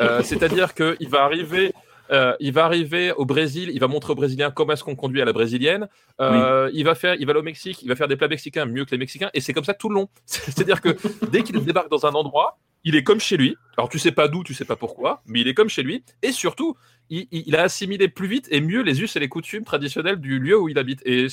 Euh, 0.00 0.22
C'est-à-dire 0.22 0.74
qu'il 0.74 1.08
va 1.08 1.24
arriver 1.24 1.72
euh, 2.10 2.34
il 2.40 2.52
va 2.52 2.64
arriver 2.64 3.12
au 3.12 3.24
Brésil, 3.24 3.70
il 3.72 3.80
va 3.80 3.86
montrer 3.86 4.12
aux 4.12 4.16
Brésiliens 4.16 4.50
comment 4.50 4.72
est-ce 4.72 4.84
qu'on 4.84 4.96
conduit 4.96 5.22
à 5.22 5.24
la 5.24 5.32
brésilienne. 5.32 5.88
Euh, 6.20 6.70
il 6.74 6.84
va 6.84 6.94
faire, 6.94 7.14
il 7.14 7.26
va 7.26 7.30
aller 7.30 7.40
au 7.40 7.44
Mexique, 7.44 7.82
il 7.82 7.88
va 7.88 7.96
faire 7.96 8.08
des 8.08 8.16
plats 8.16 8.28
mexicains 8.28 8.66
mieux 8.66 8.84
que 8.84 8.90
les 8.90 8.98
Mexicains, 8.98 9.30
et 9.32 9.40
c'est 9.40 9.52
comme 9.52 9.64
ça 9.64 9.74
tout 9.74 9.88
le 9.88 9.94
long. 9.94 10.08
C'est-à-dire 10.26 10.80
que 10.80 10.96
dès 11.30 11.42
qu'il 11.42 11.62
débarque 11.64 11.90
dans 11.90 12.06
un 12.06 12.12
endroit, 12.12 12.58
il 12.84 12.96
est 12.96 13.04
comme 13.04 13.20
chez 13.20 13.36
lui. 13.36 13.56
Alors 13.76 13.88
tu 13.88 13.98
sais 13.98 14.12
pas 14.12 14.28
d'où, 14.28 14.42
tu 14.42 14.54
sais 14.54 14.64
pas 14.64 14.76
pourquoi, 14.76 15.22
mais 15.26 15.40
il 15.40 15.48
est 15.48 15.54
comme 15.54 15.68
chez 15.68 15.82
lui. 15.82 16.04
Et 16.22 16.32
surtout, 16.32 16.76
il, 17.10 17.56
a 17.56 17.62
assimilé 17.62 18.08
plus 18.08 18.28
vite 18.28 18.46
et 18.50 18.60
mieux 18.60 18.82
les 18.82 19.02
us 19.02 19.16
et 19.16 19.20
les 19.20 19.28
coutumes 19.28 19.64
traditionnelles 19.64 20.20
du 20.20 20.38
lieu 20.38 20.58
où 20.58 20.68
il 20.68 20.78
habite. 20.78 21.02
Et, 21.04 21.26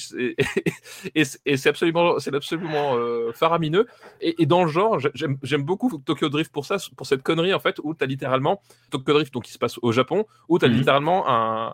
et, 1.14 1.24
c'est 1.24 1.70
absolument, 1.70 2.18
c'est 2.20 2.34
absolument 2.34 2.96
euh, 2.96 3.32
faramineux. 3.34 3.86
Et, 4.20 4.46
dans 4.48 4.64
le 4.64 4.72
genre, 4.72 5.00
j'aime 5.14 5.64
beaucoup 5.64 6.02
Tokyo 6.04 6.30
Drift 6.30 6.52
pour 6.52 6.66
ça, 6.66 6.78
pour 6.96 7.06
cette 7.06 7.22
connerie 7.22 7.54
en 7.54 7.60
fait, 7.60 7.80
où 7.84 7.94
tu 7.94 8.04
as 8.04 8.08
littéralement 8.08 8.62
Tokyo 8.90 9.14
Drift, 9.14 9.34
donc 9.34 9.44
qui 9.44 9.52
se 9.52 9.60
passe 9.60 9.78
au 9.84 9.92
Japon, 9.92 10.26
où 10.50 10.58
tu 10.58 10.66
as 10.66 10.68
mhm. 10.68 10.76
littéralement 10.76 11.30
un, 11.30 11.74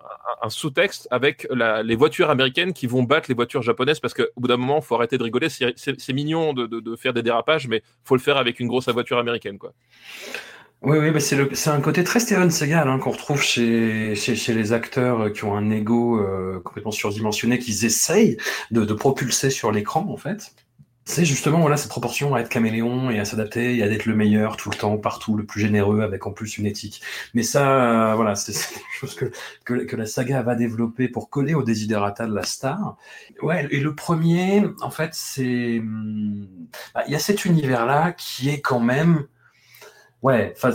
sous-texte 0.50 1.08
avec 1.10 1.48
les 1.50 1.96
voitures 1.96 2.30
américaines 2.30 2.74
qui 2.74 2.88
vont 2.88 3.04
battre 3.04 3.28
les 3.30 3.36
voitures 3.36 3.62
japonaises 3.62 4.02
parce 4.02 4.14
qu'au 4.14 4.26
bout 4.36 4.50
d'un 4.50 4.58
moment, 4.58 4.80
il 4.80 4.84
faut 4.84 4.96
arrêter 4.96 5.18
de 5.18 5.24
rigoler. 5.24 5.48
C'est 5.50 6.14
mignon 6.14 6.54
de, 6.54 6.68
de, 6.68 6.96
faire 6.98 7.14
des 7.14 7.24
dérapages, 7.24 7.68
mais 7.70 7.82
faut 8.04 8.16
le 8.16 8.22
faire 8.22 8.36
avec 8.36 8.60
une 8.60 8.68
grosse 8.68 8.90
voiture 8.90 9.18
américaine, 9.18 9.58
quoi. 9.58 9.74
Oui, 10.84 10.98
oui, 10.98 11.12
bah 11.12 11.22
c'est 11.22 11.70
un 11.70 11.80
côté 11.80 12.04
très 12.04 12.20
Steven 12.20 12.52
Seagal 12.52 12.90
hein, 12.90 13.00
qu'on 13.00 13.12
retrouve 13.12 13.42
chez, 13.42 14.16
chez, 14.16 14.36
chez, 14.36 14.54
les 14.54 14.74
acteurs 14.74 15.32
qui 15.32 15.46
ont 15.46 15.56
un 15.56 15.72
ego 15.72 16.20
euh, 16.20 16.60
complètement 16.60 16.92
surdimensionné, 16.92 17.58
qu'ils 17.58 17.86
essayent 17.86 18.36
de, 18.70 18.84
de 18.84 18.94
propulser 18.94 19.50
sur 19.50 19.72
l'écran, 19.72 20.06
en 20.10 20.18
fait. 20.18 20.54
c'est 21.06 21.24
justement 21.24 21.62
voilà 21.62 21.78
cette 21.78 21.90
proportion 21.90 22.36
à 22.36 22.42
être 22.42 22.50
caméléon 22.50 23.10
et 23.12 23.20
à 23.20 23.26
s'adapter 23.26 23.78
et 23.78 23.84
à 23.84 23.88
être 23.88 24.06
le 24.06 24.16
meilleur 24.16 24.58
tout 24.58 24.70
le 24.70 24.76
temps, 24.76 24.98
partout, 24.98 25.38
le 25.38 25.46
plus 25.46 25.62
généreux, 25.62 26.02
avec 26.02 26.28
en 26.28 26.32
plus 26.32 26.58
une 26.58 26.66
éthique. 26.66 27.02
Mais 27.34 27.44
ça, 27.44 28.12
euh, 28.12 28.16
voilà, 28.16 28.36
c'est 28.36 28.52
quelque 28.74 29.00
chose 29.00 29.16
que, 29.16 29.32
que, 29.64 29.86
que, 29.86 29.96
la 29.96 30.06
saga 30.06 30.42
va 30.42 30.56
développer 30.56 31.08
pour 31.08 31.30
coller 31.30 31.54
au 31.56 31.64
desiderata 31.64 32.28
de 32.28 32.36
la 32.36 32.44
star. 32.44 32.98
Ouais, 33.42 33.70
et 33.72 33.80
le 33.80 33.96
premier, 33.96 34.66
en 34.82 34.92
fait, 34.92 35.12
c'est 35.14 35.80
hum, 35.80 36.46
bah, 36.94 37.04
il 37.08 37.14
y 37.14 37.16
a 37.16 37.20
cet 37.20 37.46
univers 37.46 37.86
là 37.86 38.12
qui 38.12 38.50
est 38.50 38.60
quand 38.60 38.82
même 38.82 39.28
Ouais, 40.24 40.54
enfin, 40.56 40.72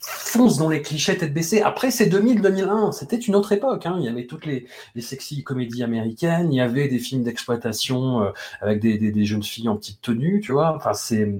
fonce 0.00 0.56
dans 0.56 0.70
les 0.70 0.80
clichés 0.80 1.16
tête 1.18 1.34
baissée. 1.34 1.60
Après, 1.60 1.90
c'est 1.90 2.06
2000-2001, 2.06 2.92
c'était 2.92 3.18
une 3.18 3.36
autre 3.36 3.52
époque. 3.52 3.84
Hein. 3.84 3.96
Il 3.98 4.04
y 4.04 4.08
avait 4.08 4.24
toutes 4.24 4.46
les, 4.46 4.66
les 4.94 5.02
sexy 5.02 5.44
comédies 5.44 5.82
américaines, 5.82 6.50
il 6.50 6.56
y 6.56 6.60
avait 6.60 6.88
des 6.88 6.98
films 6.98 7.22
d'exploitation 7.22 8.22
euh, 8.22 8.30
avec 8.62 8.80
des, 8.80 8.96
des, 8.96 9.12
des, 9.12 9.24
jeunes 9.26 9.42
filles 9.42 9.68
en 9.68 9.76
petite 9.76 10.00
tenue, 10.00 10.40
tu 10.40 10.52
vois. 10.52 10.74
Enfin, 10.74 10.94
c'est 10.94 11.30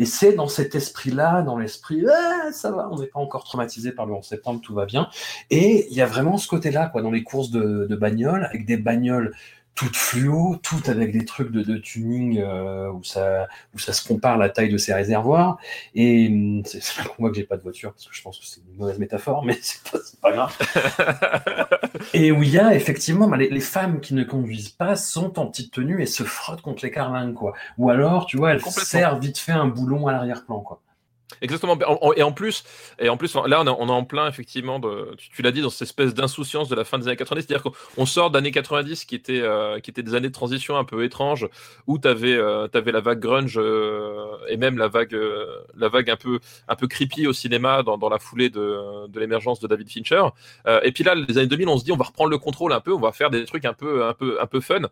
et 0.00 0.04
c'est 0.04 0.32
dans 0.32 0.48
cet 0.48 0.74
esprit-là, 0.74 1.42
dans 1.42 1.56
l'esprit, 1.56 2.04
ah, 2.10 2.50
ça 2.52 2.72
va, 2.72 2.88
on 2.90 2.98
n'est 2.98 3.06
pas 3.06 3.20
encore 3.20 3.44
traumatisé 3.44 3.92
par 3.92 4.06
le 4.06 4.14
11 4.14 4.24
septembre, 4.24 4.60
tout 4.60 4.74
va 4.74 4.84
bien. 4.84 5.08
Et 5.50 5.86
il 5.90 5.96
y 5.96 6.02
a 6.02 6.06
vraiment 6.06 6.38
ce 6.38 6.48
côté-là, 6.48 6.88
quoi, 6.88 7.02
dans 7.02 7.12
les 7.12 7.22
courses 7.22 7.50
de, 7.50 7.86
de 7.88 7.96
bagnoles, 7.96 8.46
avec 8.46 8.66
des 8.66 8.76
bagnoles 8.76 9.32
toutes 9.74 9.96
fluo, 9.96 10.56
toutes 10.62 10.88
avec 10.88 11.12
des 11.12 11.24
trucs 11.24 11.50
de, 11.50 11.62
de 11.62 11.76
tuning 11.76 12.38
euh, 12.38 12.90
où 12.92 13.02
ça 13.02 13.48
où 13.74 13.78
ça 13.78 13.92
se 13.92 14.06
compare 14.06 14.38
la 14.38 14.48
taille 14.48 14.70
de 14.70 14.78
ses 14.78 14.94
réservoirs. 14.94 15.58
Et 15.94 16.28
hum, 16.28 16.62
c'est 16.64 16.80
pour 17.04 17.14
moi 17.18 17.30
que 17.30 17.36
j'ai 17.36 17.44
pas 17.44 17.56
de 17.56 17.62
voiture 17.62 17.92
parce 17.92 18.06
que 18.06 18.14
je 18.14 18.22
pense 18.22 18.38
que 18.38 18.46
c'est 18.46 18.60
une 18.60 18.76
mauvaise 18.76 18.98
métaphore, 18.98 19.44
mais 19.44 19.58
c'est 19.62 19.82
pas, 19.90 19.98
pas 20.22 20.32
grave. 20.32 20.56
et 22.14 22.30
où 22.30 22.42
il 22.42 22.50
y 22.50 22.58
a 22.58 22.74
effectivement 22.74 23.28
bah, 23.28 23.36
les, 23.36 23.48
les, 23.48 23.60
femmes 23.60 24.00
qui 24.00 24.14
ne 24.14 24.22
conduisent 24.22 24.68
pas 24.68 24.94
sont 24.96 25.38
en 25.38 25.46
petite 25.46 25.72
tenue 25.72 26.02
et 26.02 26.06
se 26.06 26.22
frottent 26.22 26.62
contre 26.62 26.84
les 26.84 26.90
carlingues 26.90 27.34
quoi. 27.34 27.54
Ou 27.78 27.90
alors 27.90 28.26
tu 28.26 28.36
vois 28.36 28.52
elles 28.52 28.60
servent 28.60 29.20
vite 29.20 29.38
fait 29.38 29.52
un 29.52 29.66
boulon 29.66 30.06
à 30.06 30.12
l'arrière-plan 30.12 30.60
quoi. 30.60 30.80
Exactement. 31.40 31.78
Et 32.16 32.22
en 32.22 32.32
plus, 32.32 32.64
et 32.98 33.08
en 33.08 33.16
plus, 33.16 33.34
là, 33.34 33.62
on, 33.62 33.88
est 33.88 33.92
en 33.92 34.04
plein 34.04 34.28
effectivement. 34.28 34.80
Tu, 35.16 35.42
l'as 35.42 35.52
dit 35.52 35.62
dans 35.62 35.70
cette 35.70 35.82
espèce 35.82 36.14
d'insouciance 36.14 36.68
de 36.68 36.74
la 36.74 36.84
fin 36.84 36.98
des 36.98 37.08
années 37.08 37.16
90, 37.16 37.46
c'est-à-dire 37.46 37.72
qu'on 37.96 38.06
sort 38.06 38.30
d'années 38.30 38.50
90 38.50 39.04
qui 39.04 39.14
étaient 39.14 39.40
euh, 39.40 39.80
qui 39.80 39.90
étaient 39.90 40.02
des 40.02 40.14
années 40.14 40.28
de 40.28 40.34
transition 40.34 40.76
un 40.76 40.84
peu 40.84 41.02
étranges 41.04 41.48
où 41.86 41.98
tu 41.98 42.08
avais 42.08 42.34
euh, 42.34 42.68
la 42.72 43.00
vague 43.00 43.20
grunge 43.20 43.58
euh, 43.58 44.36
et 44.48 44.56
même 44.56 44.78
la 44.78 44.88
vague 44.88 45.16
la 45.76 45.88
vague 45.88 46.10
un 46.10 46.16
peu 46.16 46.40
un 46.68 46.76
peu 46.76 46.86
creepy 46.86 47.26
au 47.26 47.32
cinéma 47.32 47.82
dans, 47.82 47.98
dans 47.98 48.08
la 48.08 48.18
foulée 48.18 48.50
de, 48.50 49.08
de 49.08 49.20
l'émergence 49.20 49.60
de 49.60 49.66
David 49.66 49.88
Fincher. 49.88 50.24
Et 50.82 50.92
puis 50.92 51.04
là, 51.04 51.14
les 51.14 51.38
années 51.38 51.46
2000, 51.46 51.68
on 51.68 51.78
se 51.78 51.84
dit 51.84 51.92
on 51.92 51.96
va 51.96 52.04
reprendre 52.04 52.30
le 52.30 52.38
contrôle 52.38 52.72
un 52.72 52.80
peu, 52.80 52.92
on 52.92 53.00
va 53.00 53.12
faire 53.12 53.30
des 53.30 53.44
trucs 53.44 53.64
un 53.64 53.72
peu 53.74 54.04
un 54.04 54.14
peu 54.14 54.40
un 54.40 54.46
peu 54.46 54.60
fun. 54.60 54.82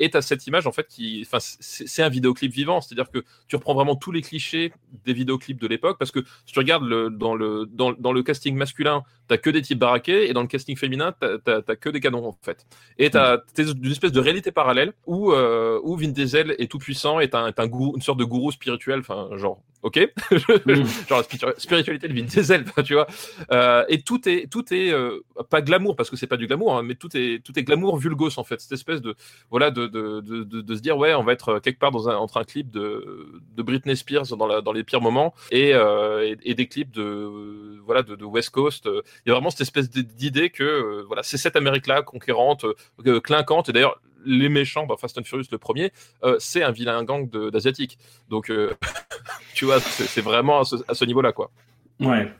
et 0.00 0.10
tu 0.10 0.16
as 0.16 0.22
cette 0.22 0.46
image 0.46 0.66
en 0.66 0.72
fait 0.72 0.86
qui, 0.88 1.26
c'est 1.38 2.02
un 2.02 2.08
vidéoclip 2.08 2.52
vivant, 2.52 2.80
c'est-à-dire 2.80 3.10
que 3.10 3.24
tu 3.48 3.56
reprends 3.56 3.74
vraiment 3.74 3.96
tous 3.96 4.12
les 4.12 4.22
clichés 4.22 4.72
des 5.04 5.12
vidéoclips 5.12 5.60
de 5.60 5.65
l'époque 5.66 5.98
parce 5.98 6.10
que 6.10 6.20
si 6.44 6.52
tu 6.52 6.58
regardes 6.58 6.84
le, 6.84 7.10
dans, 7.10 7.34
le, 7.34 7.66
dans, 7.66 7.92
dans, 7.92 8.12
le 8.12 8.22
casting 8.22 8.56
masculin, 8.56 9.02
t'as 9.28 9.36
que 9.36 9.50
des 9.50 9.62
types 9.62 9.78
baraqués 9.78 10.28
et 10.28 10.32
dans 10.32 10.42
le 10.42 10.48
casting 10.48 10.76
féminin, 10.76 11.14
t'as 11.20 11.60
as, 11.68 11.76
que 11.76 11.88
des 11.88 12.00
canons 12.00 12.26
en 12.26 12.36
fait. 12.42 12.66
Et 12.98 13.10
t'as 13.10 13.38
mm. 13.38 13.74
une 13.82 13.90
espèce 13.90 14.12
de 14.12 14.20
réalité 14.20 14.52
parallèle 14.52 14.92
où, 15.06 15.32
euh, 15.32 15.80
où 15.82 15.96
Vin 15.96 16.08
Diesel 16.08 16.54
est 16.58 16.70
tout 16.70 16.78
puissant, 16.78 17.20
est 17.20 17.34
un, 17.34 17.46
est 17.48 17.58
un 17.60 17.66
gourou, 17.66 17.94
une 17.96 18.02
sorte 18.02 18.18
de 18.18 18.24
gourou 18.24 18.50
spirituel, 18.50 19.00
enfin 19.00 19.28
genre 19.36 19.62
ok, 19.86 19.98
mm. 20.66 20.84
genre 21.08 21.22
la 21.42 21.54
spiritualité 21.58 22.08
de 22.08 22.12
Vin 22.12 22.24
Diesel, 22.24 22.64
tu 22.84 22.94
vois. 22.94 23.06
Euh, 23.52 23.84
et 23.88 24.02
tout 24.02 24.28
est, 24.28 24.50
tout 24.50 24.74
est 24.74 24.90
euh, 24.90 25.24
pas 25.48 25.62
glamour 25.62 25.94
parce 25.94 26.10
que 26.10 26.16
c'est 26.16 26.26
pas 26.26 26.36
du 26.36 26.48
glamour, 26.48 26.76
hein, 26.76 26.82
mais 26.82 26.96
tout 26.96 27.16
est, 27.16 27.42
tout 27.44 27.56
est 27.56 27.62
glamour 27.62 27.96
vulgos 27.96 28.36
en 28.36 28.44
fait. 28.44 28.60
Cette 28.60 28.72
espèce 28.72 29.00
de, 29.00 29.14
voilà, 29.48 29.70
de, 29.70 29.86
de, 29.86 30.20
de, 30.20 30.42
de, 30.42 30.74
se 30.74 30.80
dire 30.80 30.98
ouais, 30.98 31.14
on 31.14 31.22
va 31.22 31.32
être 31.32 31.60
quelque 31.60 31.78
part 31.78 31.92
dans 31.92 32.08
un, 32.08 32.16
entre 32.16 32.38
un 32.38 32.44
clip 32.44 32.68
de, 32.70 33.40
de 33.56 33.62
Britney 33.62 33.96
Spears 33.96 34.36
dans, 34.36 34.46
la, 34.48 34.60
dans 34.60 34.72
les 34.72 34.82
pires 34.82 35.00
moments 35.00 35.34
et, 35.52 35.72
euh, 35.72 36.26
et, 36.26 36.36
et, 36.50 36.54
des 36.54 36.66
clips 36.66 36.90
de, 36.90 37.78
voilà, 37.84 38.02
de, 38.02 38.24
West 38.24 38.50
Coast. 38.50 38.86
Il 39.24 39.28
y 39.28 39.30
a 39.30 39.34
vraiment 39.34 39.50
cette 39.50 39.60
espèce 39.60 39.88
d'idée 39.88 40.50
que 40.50 41.04
voilà, 41.06 41.22
c'est 41.22 41.38
cette 41.38 41.54
Amérique-là 41.54 42.02
conquérante, 42.02 42.64
euh, 42.64 43.20
clinquante. 43.20 43.68
Et 43.68 43.72
d'ailleurs, 43.72 44.00
les 44.26 44.48
méchants, 44.48 44.86
bah, 44.86 44.96
Fast 44.98 45.18
and 45.18 45.24
Furious 45.24 45.46
le 45.50 45.58
premier, 45.58 45.92
euh, 46.24 46.36
c'est 46.38 46.62
un 46.62 46.70
vilain 46.70 47.02
gang 47.04 47.28
d'asiatiques. 47.30 47.98
Donc, 48.28 48.50
euh, 48.50 48.74
tu 49.54 49.64
vois, 49.64 49.80
c'est 49.80 50.20
vraiment 50.20 50.60
à 50.60 50.64
ce, 50.94 51.04
niveau-là, 51.04 51.32
quoi. 51.32 51.50
Ouais. 52.00 52.30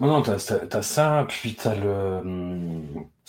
Non, 0.00 0.08
non, 0.08 0.22
t'as 0.22 0.34
as 0.34 0.82
ça, 0.82 1.26
puis 1.28 1.54
t'as 1.54 1.74
le 1.74 2.22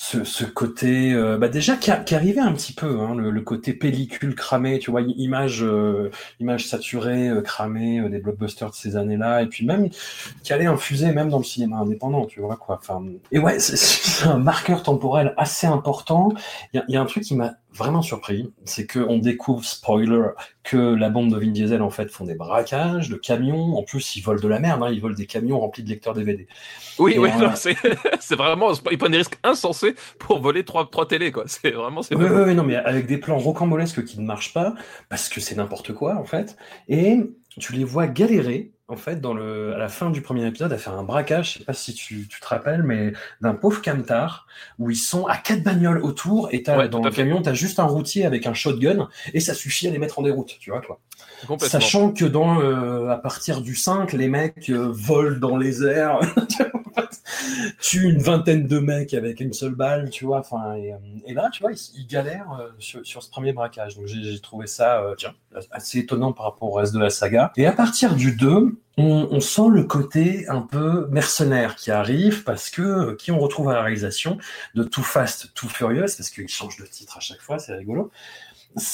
ce, 0.02 0.24
ce 0.24 0.46
côté, 0.46 1.12
euh, 1.14 1.38
bah 1.38 1.50
déjà 1.50 1.76
qui, 1.76 1.92
arrivait 1.92 2.40
un 2.40 2.54
petit 2.54 2.72
peu, 2.72 3.02
hein, 3.02 3.16
le, 3.16 3.32
le, 3.32 3.42
côté 3.42 3.74
pellicule 3.74 4.34
cramée, 4.34 4.80
tu 4.80 4.92
vois, 4.92 5.02
image, 5.02 5.62
euh, 5.62 6.10
image 6.40 6.68
saturée, 6.68 7.28
euh, 7.28 7.42
cramée, 7.42 8.08
des 8.10 8.20
blockbusters 8.20 8.70
de 8.70 8.76
ces 8.76 8.96
années-là, 8.96 9.42
et 9.42 9.48
puis 9.48 9.66
même 9.66 9.90
qui 10.42 10.54
allait 10.54 10.68
infuser 10.68 11.12
même 11.12 11.28
dans 11.28 11.40
le 11.40 11.44
cinéma 11.44 11.80
indépendant, 11.80 12.28
tu 12.28 12.40
vois 12.40 12.56
quoi. 12.56 12.80
Enfin, 12.82 13.04
et 13.34 13.40
ouais, 13.40 13.60
c'est 13.60 14.26
un 14.26 14.38
marqueur 14.38 14.84
temporel 14.84 15.34
assez 15.36 15.68
important. 15.68 16.32
Il 16.74 16.82
y, 16.88 16.94
y 16.94 16.96
a, 16.96 17.02
un 17.02 17.06
truc 17.06 17.26
qui 17.26 17.36
m'a 17.36 17.56
vraiment 17.74 18.02
surpris, 18.02 18.52
c'est 18.66 18.88
qu'on 18.88 19.18
découvre, 19.18 19.64
spoiler, 19.64 20.30
que 20.64 20.78
la 20.78 21.10
bande 21.10 21.32
de 21.32 21.40
Vin 21.40 21.52
Diesel 21.52 21.82
en 21.82 21.90
fait 21.90 22.12
font 22.12 22.26
des 22.26 22.36
braquages 22.36 23.10
de 23.10 23.16
camions. 23.16 23.78
En 23.78 23.84
plus, 23.84 24.16
ils 24.16 24.22
volent 24.22 24.42
de 24.42 24.48
la 24.48 24.60
merde, 24.60 24.84
hein, 24.84 24.90
ils 24.92 25.02
volent 25.02 25.16
des 25.16 25.26
camions 25.26 25.60
remplis 25.60 25.84
de 25.84 25.90
lecteurs 25.90 26.14
DVD. 26.14 26.48
Oui, 27.00 27.14
et 27.14 27.20
oui, 27.20 27.30
euh... 27.42 27.50
c'est 28.20 28.36
vraiment, 28.36 28.72
ils 28.92 28.98
prennent 28.98 29.12
des 29.12 29.20
risques 29.20 29.40
insensés 29.44 29.89
pour 30.20 30.40
voler 30.42 30.64
trois, 30.64 30.90
trois 30.90 31.08
télés, 31.08 31.32
quoi. 31.32 31.44
C'est 31.48 31.72
vraiment, 31.72 32.02
c'est. 32.02 32.16
Oui, 32.16 32.26
oui, 32.30 32.42
oui, 32.48 32.56
non, 32.56 32.64
mais 32.64 32.76
avec 32.76 33.06
des 33.06 33.18
plans 33.18 33.38
rocambolesques 33.38 34.04
qui 34.06 34.20
ne 34.20 34.26
marchent 34.26 34.54
pas 34.54 34.76
parce 35.10 35.30
que 35.30 35.42
c'est 35.42 35.56
n'importe 35.56 35.94
quoi 35.94 36.16
en 36.16 36.26
fait, 36.26 36.58
et 36.88 37.20
tu 37.60 37.74
les 37.74 37.84
vois 37.84 38.08
galérer 38.08 38.72
en 38.90 38.96
fait, 38.96 39.22
dans 39.22 39.36
le, 39.36 39.76
à 39.76 39.78
la 39.78 39.88
fin 39.88 40.10
du 40.10 40.22
premier 40.22 40.46
épisode, 40.48 40.74
à 40.74 40.78
faire 40.78 40.94
un 40.94 41.04
braquage, 41.04 41.54
je 41.54 41.60
sais 41.60 41.64
pas 41.64 41.74
si 41.74 41.94
tu, 41.94 42.28
tu 42.28 42.40
te 42.40 42.48
rappelles, 42.48 42.82
mais 42.82 43.14
d'un 43.40 43.54
pauvre 43.54 43.84
camtar, 43.84 44.48
où 44.80 44.90
ils 44.90 44.96
sont 44.96 45.28
à 45.28 45.38
quatre 45.38 45.62
bagnoles 45.64 46.02
autour, 46.02 46.50
et 46.52 46.64
as, 46.66 46.78
ouais, 46.78 46.90
dans 46.90 47.04
le 47.04 47.12
camion, 47.12 47.42
tu 47.42 47.50
as 47.50 47.54
juste 47.54 47.80
un 47.80 47.84
routier 47.84 48.26
avec 48.26 48.48
un 48.48 48.56
shotgun, 48.56 49.08
et 49.34 49.40
ça 49.40 49.54
suffit 49.54 49.88
à 49.88 49.92
les 49.92 50.00
mettre 50.00 50.18
en 50.18 50.24
déroute, 50.24 50.58
tu 50.60 50.72
vois, 50.72 50.82
quoi. 50.82 51.00
Sachant 51.60 52.12
que 52.12 52.26
dans, 52.26 52.62
euh, 52.62 53.10
à 53.10 53.18
partir 53.18 53.62
du 53.62 53.76
5, 53.76 54.12
les 54.14 54.28
mecs 54.28 54.70
euh, 54.70 54.90
volent 54.92 55.38
dans 55.38 55.56
les 55.56 55.86
airs, 55.86 56.20
tuent 57.82 58.10
une 58.10 58.22
vingtaine 58.22 58.68
de 58.68 58.80
mecs 58.80 59.14
avec 59.14 59.40
une 59.40 59.54
seule 59.54 59.76
balle, 59.76 60.10
tu 60.10 60.26
vois, 60.26 60.40
enfin, 60.40 60.76
et, 60.76 60.94
et, 61.26 61.34
là, 61.34 61.50
tu 61.52 61.62
vois, 61.62 61.72
ils, 61.72 62.08
galèrent 62.08 62.52
euh, 62.60 62.70
sur, 62.80 63.24
ce 63.24 63.30
premier 63.30 63.54
braquage. 63.54 63.96
Donc 63.96 64.08
j'ai 64.08 64.40
trouvé 64.40 64.68
ça, 64.68 65.02
euh, 65.02 65.16
assez 65.72 66.00
étonnant 66.00 66.34
par 66.34 66.46
rapport 66.46 66.70
au 66.70 66.74
reste 66.74 66.94
de 66.94 67.00
la 67.00 67.10
saga. 67.10 67.52
Et 67.58 67.66
à 67.66 67.72
partir 67.72 68.16
du 68.16 68.36
2, 68.36 68.78
on, 68.98 69.28
on, 69.32 69.40
sent 69.40 69.70
le 69.72 69.84
côté 69.84 70.48
un 70.50 70.62
peu 70.62 71.08
mercenaire 71.10 71.76
qui 71.76 71.90
arrive 71.90 72.44
parce 72.44 72.70
que 72.70 73.14
qui 73.16 73.32
on 73.32 73.40
retrouve 73.40 73.70
à 73.70 73.74
la 73.74 73.82
réalisation 73.82 74.38
de 74.76 74.84
Too 74.84 75.04
Fast, 75.04 75.54
Too 75.54 75.70
Furious 75.70 76.16
parce 76.18 76.30
qu'il 76.30 76.48
change 76.50 76.78
de 76.78 76.86
titre 76.86 77.18
à 77.18 77.22
chaque 77.22 77.42
fois, 77.42 77.60
c'est 77.60 77.74
rigolo. 77.74 78.12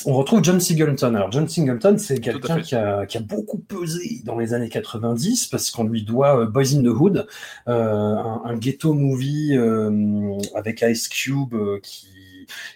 On 0.05 0.13
retrouve 0.13 0.43
John 0.43 0.59
Singleton. 0.59 1.15
Alors 1.15 1.31
John 1.31 1.47
Singleton, 1.47 1.97
c'est 1.97 2.19
quelqu'un 2.19 2.61
qui 2.61 2.75
a, 2.75 3.05
qui 3.05 3.17
a, 3.17 3.21
beaucoup 3.21 3.59
pesé 3.59 4.21
dans 4.23 4.37
les 4.37 4.53
années 4.53 4.69
90 4.69 5.47
parce 5.47 5.69
qu'on 5.69 5.83
lui 5.83 6.03
doit 6.03 6.39
euh, 6.39 6.45
Boys 6.45 6.75
in 6.75 6.81
the 6.81 6.87
Hood, 6.87 7.27
euh, 7.67 7.71
un, 7.71 8.41
un, 8.45 8.55
ghetto 8.55 8.93
movie 8.93 9.55
euh, 9.57 10.37
avec 10.55 10.81
Ice 10.81 11.07
Cube 11.07 11.53
euh, 11.53 11.79
qui, 11.83 12.07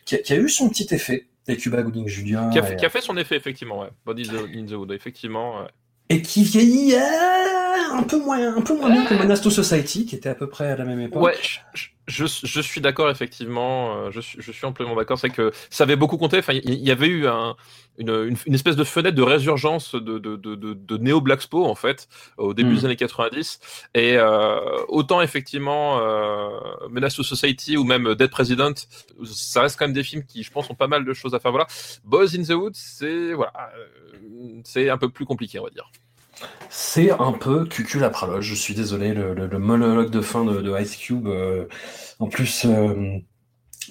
qui 0.06 0.15
a, 0.15 0.18
qui, 0.20 0.34
a, 0.34 0.38
eu 0.38 0.50
son 0.50 0.70
petit 0.70 0.94
effet. 0.94 1.27
Et 1.48 1.58
Cuba 1.58 1.82
Gooding 1.82 2.08
Jr. 2.08 2.50
Qui 2.51 2.60
a, 2.60 2.63
fait, 2.63 2.75
qui 2.75 2.86
a 2.86 2.89
fait 2.89 3.01
son 3.01 3.18
effet 3.18 3.36
effectivement, 3.36 3.79
ouais. 3.79 3.89
Boys 4.06 4.15
in 4.53 4.65
the 4.65 4.74
Hood, 4.74 4.91
effectivement. 4.91 5.62
Ouais 5.62 5.68
et 6.10 6.22
qui 6.22 6.44
vieillit 6.44 6.96
un 6.96 8.03
peu 8.03 8.20
moins, 8.20 8.56
un 8.56 8.62
peu 8.62 8.75
moins 8.75 8.89
bien 8.89 9.06
que 9.06 9.13
Menace 9.13 9.41
to 9.41 9.50
Society, 9.50 10.06
qui 10.06 10.15
était 10.15 10.29
à 10.29 10.36
peu 10.36 10.50
près 10.50 10.72
à 10.72 10.75
la 10.75 10.86
même 10.86 11.00
époque. 11.00 11.22
Ouais, 11.22 11.36
je, 11.41 11.60
je, 11.74 11.89
je 12.09 12.61
suis 12.61 12.81
d'accord 12.81 13.09
effectivement. 13.09 13.95
Euh, 13.95 14.11
je, 14.11 14.21
je 14.21 14.51
suis 14.51 14.65
amplement 14.65 14.95
d'accord. 14.95 15.17
C'est 15.17 15.29
que 15.29 15.51
ça 15.69 15.83
avait 15.83 15.95
beaucoup 15.95 16.17
compté. 16.17 16.39
Enfin, 16.39 16.53
il 16.53 16.73
y, 16.73 16.91
avait 16.91 17.07
eu 17.07 17.27
un, 17.27 17.55
une, 17.97 18.09
une, 18.09 18.37
une, 18.45 18.53
espèce 18.53 18.75
de 18.75 18.83
fenêtre 18.83 19.15
de 19.15 19.21
résurgence 19.21 19.95
de, 19.95 20.17
de, 20.17 20.35
de, 20.35 20.55
de, 20.55 20.73
de 20.73 20.97
Néo 20.97 21.21
Blackspo 21.21 21.65
en 21.65 21.75
fait 21.75 22.07
au 22.37 22.53
début 22.53 22.71
mm. 22.71 22.75
des 22.75 22.85
années 22.85 22.95
90. 22.95 23.59
Et 23.93 24.17
euh, 24.17 24.59
autant 24.87 25.21
effectivement 25.21 25.99
euh, 25.99 26.49
Menace 26.89 27.15
to 27.15 27.23
Society 27.23 27.77
ou 27.77 27.83
même 27.83 28.15
Dead 28.15 28.29
President, 28.29 28.73
ça 29.25 29.61
reste 29.61 29.77
quand 29.77 29.85
même 29.85 29.93
des 29.93 30.03
films 30.03 30.23
qui, 30.23 30.43
je 30.43 30.51
pense, 30.51 30.69
ont 30.69 30.75
pas 30.75 30.87
mal 30.87 31.05
de 31.05 31.13
choses 31.13 31.35
à 31.35 31.39
faire. 31.39 31.51
Voilà. 31.51 31.67
Boys 32.03 32.35
in 32.35 32.43
the 32.43 32.51
Wood, 32.51 32.75
c'est 32.75 33.33
voilà, 33.33 33.53
euh, 33.77 34.61
c'est 34.63 34.89
un 34.89 34.97
peu 34.97 35.09
plus 35.09 35.25
compliqué, 35.25 35.59
on 35.59 35.63
va 35.63 35.69
dire. 35.69 35.91
C'est 36.69 37.12
un 37.12 37.34
peu 37.34 37.65
cucul 37.65 38.08
praloge, 38.12 38.46
je 38.46 38.55
suis 38.55 38.74
désolé, 38.74 39.13
le, 39.13 39.60
monologue 39.60 40.12
de 40.12 40.22
fin 40.22 40.46
de, 40.46 40.81
Ice 40.81 40.96
Cube. 40.96 41.27
Euh, 41.27 41.65
en 42.19 42.27
plus, 42.27 42.65
euh, 42.65 43.19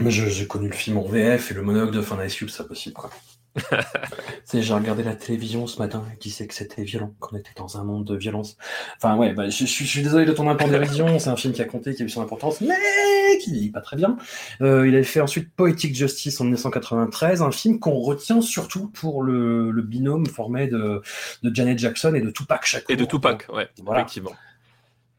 j'ai 0.06 0.46
connu 0.46 0.68
le 0.68 0.74
film 0.74 0.98
en 0.98 1.02
VF 1.02 1.50
et 1.50 1.54
le 1.54 1.62
monologue 1.62 1.92
de 1.92 2.02
fin 2.02 2.22
d'Ice 2.22 2.36
Cube, 2.36 2.48
c'est 2.50 2.66
possible. 2.66 2.94
Quoi. 2.94 3.10
j'ai 4.52 4.74
regardé 4.74 5.02
la 5.02 5.14
télévision 5.14 5.66
ce 5.66 5.78
matin 5.78 6.04
et 6.14 6.18
qui 6.18 6.30
sait 6.30 6.46
que 6.46 6.54
c'était 6.54 6.82
violent, 6.82 7.14
qu'on 7.20 7.36
était 7.36 7.50
dans 7.56 7.78
un 7.78 7.84
monde 7.84 8.04
de 8.04 8.16
violence. 8.16 8.56
Enfin 8.96 9.16
ouais, 9.16 9.32
bah, 9.32 9.48
je, 9.48 9.64
je, 9.64 9.66
je, 9.66 9.84
suis 9.84 10.02
désolé 10.02 10.24
de 10.24 10.32
ton 10.32 10.52
dérision, 10.54 11.18
c'est 11.18 11.30
un 11.30 11.36
film 11.36 11.52
qui 11.52 11.62
a 11.62 11.64
compté, 11.64 11.94
qui 11.94 12.02
a 12.02 12.04
eu 12.06 12.08
son 12.08 12.22
importance, 12.22 12.60
mais 12.60 12.74
qui 13.40 13.52
vieillit 13.52 13.70
pas 13.70 13.80
très 13.80 13.96
bien. 13.96 14.16
Euh, 14.60 14.88
il 14.88 14.94
avait 14.94 15.04
fait 15.04 15.20
ensuite 15.20 15.50
Poetic 15.54 15.94
Justice 15.94 16.40
en 16.40 16.44
1993, 16.44 17.42
un 17.42 17.50
film 17.50 17.78
qu'on 17.78 17.98
retient 18.00 18.40
surtout 18.40 18.88
pour 18.88 19.22
le, 19.22 19.70
le 19.70 19.82
binôme 19.82 20.26
formé 20.26 20.66
de, 20.66 21.02
de 21.42 21.54
Janet 21.54 21.78
Jackson 21.78 22.14
et 22.14 22.20
de 22.20 22.30
Tupac 22.30 22.64
Shakur. 22.64 22.90
Et 22.90 22.96
de 22.96 23.04
Tupac, 23.04 23.46
ouais, 23.52 23.68
Voilà. 23.82 24.00
effectivement. 24.00 24.32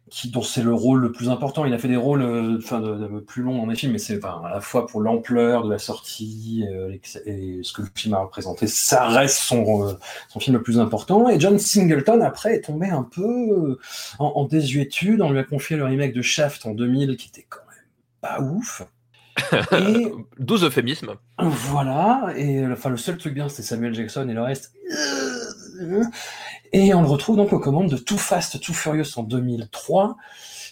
Qui 0.09 0.29
dont 0.29 0.41
c'est 0.41 0.61
le 0.63 0.73
rôle 0.73 0.99
le 1.01 1.11
plus 1.11 1.29
important. 1.29 1.65
Il 1.65 1.73
a 1.73 1.77
fait 1.77 1.87
des 1.87 1.95
rôles 1.97 2.21
euh, 2.21 2.57
enfin, 2.57 2.79
de, 2.79 2.95
de- 2.95 3.19
plus 3.19 3.41
longs 3.43 3.57
dans 3.57 3.65
les 3.65 3.75
films, 3.75 3.93
mais 3.93 3.97
c'est 3.97 4.17
enfin, 4.17 4.41
à 4.45 4.49
la 4.55 4.61
fois 4.61 4.87
pour 4.87 5.01
l'ampleur 5.01 5.63
de 5.65 5.71
la 5.71 5.79
sortie 5.79 6.65
euh, 6.71 6.95
et, 7.25 7.59
ce 7.63 7.73
que 7.73 7.81
le 7.83 7.87
film 7.93 8.13
a 8.15 8.19
représenté, 8.19 8.67
ça 8.67 9.07
reste 9.07 9.39
son, 9.39 9.87
euh, 9.87 9.93
son 10.29 10.39
film 10.39 10.57
le 10.57 10.63
plus 10.63 10.79
important. 10.79 11.29
Et 11.29 11.39
John 11.39 11.57
Singleton, 11.59 12.21
après, 12.21 12.55
est 12.55 12.61
tombé 12.61 12.87
un 12.89 13.03
peu 13.03 13.77
en, 14.19 14.25
en 14.25 14.45
désuétude. 14.45 15.21
On 15.21 15.31
lui 15.31 15.39
a 15.39 15.43
confié 15.43 15.77
le 15.77 15.85
remake 15.85 16.13
de 16.13 16.21
Shaft 16.21 16.65
en 16.65 16.71
2000, 16.71 17.17
qui 17.17 17.29
était 17.29 17.45
quand 17.47 17.59
même 17.69 17.85
pas 18.21 18.41
ouf. 18.41 18.83
Et 19.71 20.11
12 20.39 20.65
euphémismes. 20.65 21.13
voilà, 21.37 22.33
et 22.35 22.65
enfin 22.67 22.89
le 22.89 22.97
seul 22.97 23.17
truc 23.17 23.33
bien 23.33 23.47
c'était 23.47 23.63
Samuel 23.63 23.93
Jackson 23.93 24.27
et 24.27 24.33
le 24.33 24.41
reste. 24.41 24.73
Et 26.71 26.93
on 26.93 27.01
le 27.01 27.07
retrouve 27.07 27.35
donc 27.35 27.51
aux 27.53 27.59
commandes 27.59 27.89
de 27.89 27.97
Too 27.97 28.17
Fast, 28.17 28.59
Too 28.59 28.73
Furious 28.73 29.17
en 29.17 29.23
2003. 29.23 30.17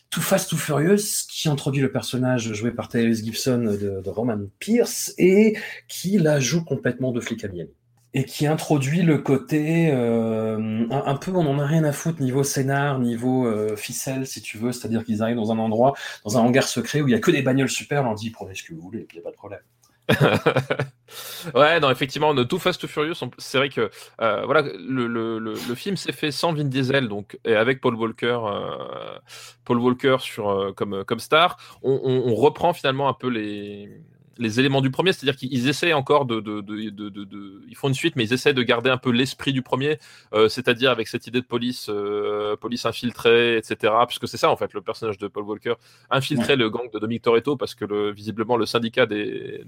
Too 0.10 0.22
Fast, 0.22 0.50
Too 0.50 0.58
Furious, 0.58 1.25
qui 1.30 1.50
introduit 1.50 1.82
le 1.82 1.92
personnage 1.92 2.54
joué 2.54 2.72
par 2.72 2.88
Tyrese 2.88 3.24
Gibson 3.24 3.77
de, 3.80 4.10
Roman 4.10 4.39
Pierce 4.60 5.13
et 5.18 5.58
qui 5.88 6.18
la 6.18 6.39
joue 6.39 6.63
complètement 6.63 7.12
de 7.12 7.20
flic 7.20 7.44
à 7.44 7.48
Miami. 7.48 7.72
Et 8.13 8.24
qui 8.24 8.48
introduit 8.48 9.01
le 9.01 9.18
côté 9.18 9.92
euh, 9.92 10.86
un, 10.89 11.16
peu, 11.16 11.32
on 11.32 11.46
en 11.46 11.60
a 11.60 11.66
rien 11.66 11.84
à 11.84 11.92
foutre 11.92 12.22
niveau 12.22 12.42
scénar, 12.44 13.00
niveau 13.00 13.46
euh, 13.46 13.75
ficelle, 13.75 14.25
si 14.25 14.42
tu 14.42 14.58
veux, 14.58 14.72
c'est-à-dire 14.72 15.04
qu'ils 15.04 15.22
arrivent 15.22 15.36
dans 15.36 15.51
un 15.51 15.60
endroit, 15.60 15.94
dans 16.24 16.38
un 16.38 16.42
hangar 16.42 16.68
secret 16.68 17.01
où 17.01 17.08
il 17.08 17.12
y 17.12 17.16
a 17.16 17.20
que 17.20 17.32
des 17.32 17.42
bagnoles 17.42 17.70
super, 17.70 18.06
on 18.06 18.13
dit 18.13 18.30
prenez 18.30 18.56
ce 18.56 18.63
que 18.63 18.74
vous 18.74 18.82
voulez, 18.82 19.08
il 19.12 19.16
n'y 19.16 19.20
a 19.20 19.24
pas 19.24 19.32
de 19.32 19.36
problème. 19.36 19.60
ouais, 21.56 21.80
non, 21.80 21.90
effectivement, 21.90 22.34
de 22.34 22.44
Too 22.44 22.60
Fast 22.60 22.80
Too 22.82 22.88
Furious, 22.88 23.16
c'est 23.38 23.58
vrai 23.58 23.70
que 23.70 23.90
euh, 24.22 24.46
voilà, 24.46 24.62
le, 24.62 25.08
le, 25.08 25.40
le, 25.40 25.76
film 25.76 25.98
s'est 25.98 26.14
fait 26.14 26.32
sans 26.32 26.54
Vin 26.54 26.64
Diesel, 26.64 27.10
donc 27.10 27.38
et 27.44 27.56
avec 27.56 27.82
Paul 27.82 27.96
Walker, 27.96 28.40
euh, 28.44 29.20
Paul 29.66 29.80
Walker 29.80 30.18
sur 30.20 30.50
euh, 30.50 30.72
comme 30.72 31.04
comme 31.04 31.20
star. 31.20 31.58
On 31.84 32.36
reprend 32.36 32.74
finalement 32.74 33.10
un 33.10 33.14
peu 33.14 33.28
les 33.28 33.90
les 34.39 34.60
éléments 34.60 34.82
du 34.82 34.91
premier, 34.91 35.13
c'est-à-dire 35.13 35.36
qu'ils 35.38 35.67
essaient 35.67 35.94
encore 35.94 36.25
de, 36.25 36.39
de, 36.39 36.62
de, 36.62 36.89
de, 36.89 37.10
de- 37.10 37.24
de- 37.24 37.62
ils 37.67 37.75
font 37.75 37.88
une 37.88 37.94
suite, 37.94 38.15
mais 38.15 38.24
ils 38.25 38.34
essaient 38.34 38.53
de 38.53 38.63
garder 38.63 38.89
un 38.89 38.98
peu 38.98 39.12
l'esprit 39.12 39.53
du 39.53 39.62
premier, 39.62 40.00
euh, 40.34 40.50
c'est-à-dire 40.50 40.91
avec 40.91 41.08
cette 41.08 41.27
idée 41.27 41.41
de 41.41 41.46
police, 41.46 41.88
euh, 41.89 42.56
police 42.56 42.86
infiltrée, 42.86 43.58
etc. 43.58 43.94
Puisque 44.08 44.27
c'est 44.27 44.38
ça 44.38 44.50
en 44.50 44.58
fait 44.58 44.74
le 44.74 44.82
personnage 44.82 45.17
de 45.17 45.27
Paul 45.27 45.44
Walker, 45.44 45.74
infiltrer 46.10 46.56
le 46.56 46.70
gang 46.70 46.89
de 46.91 47.00
Dominic 47.00 47.24
Toretto 47.24 47.56
parce 47.58 47.75
que 47.75 47.86
le, 47.86 48.12
visiblement 48.12 48.58
le 48.58 48.65
syndicat 48.65 49.06
des, 49.06 49.63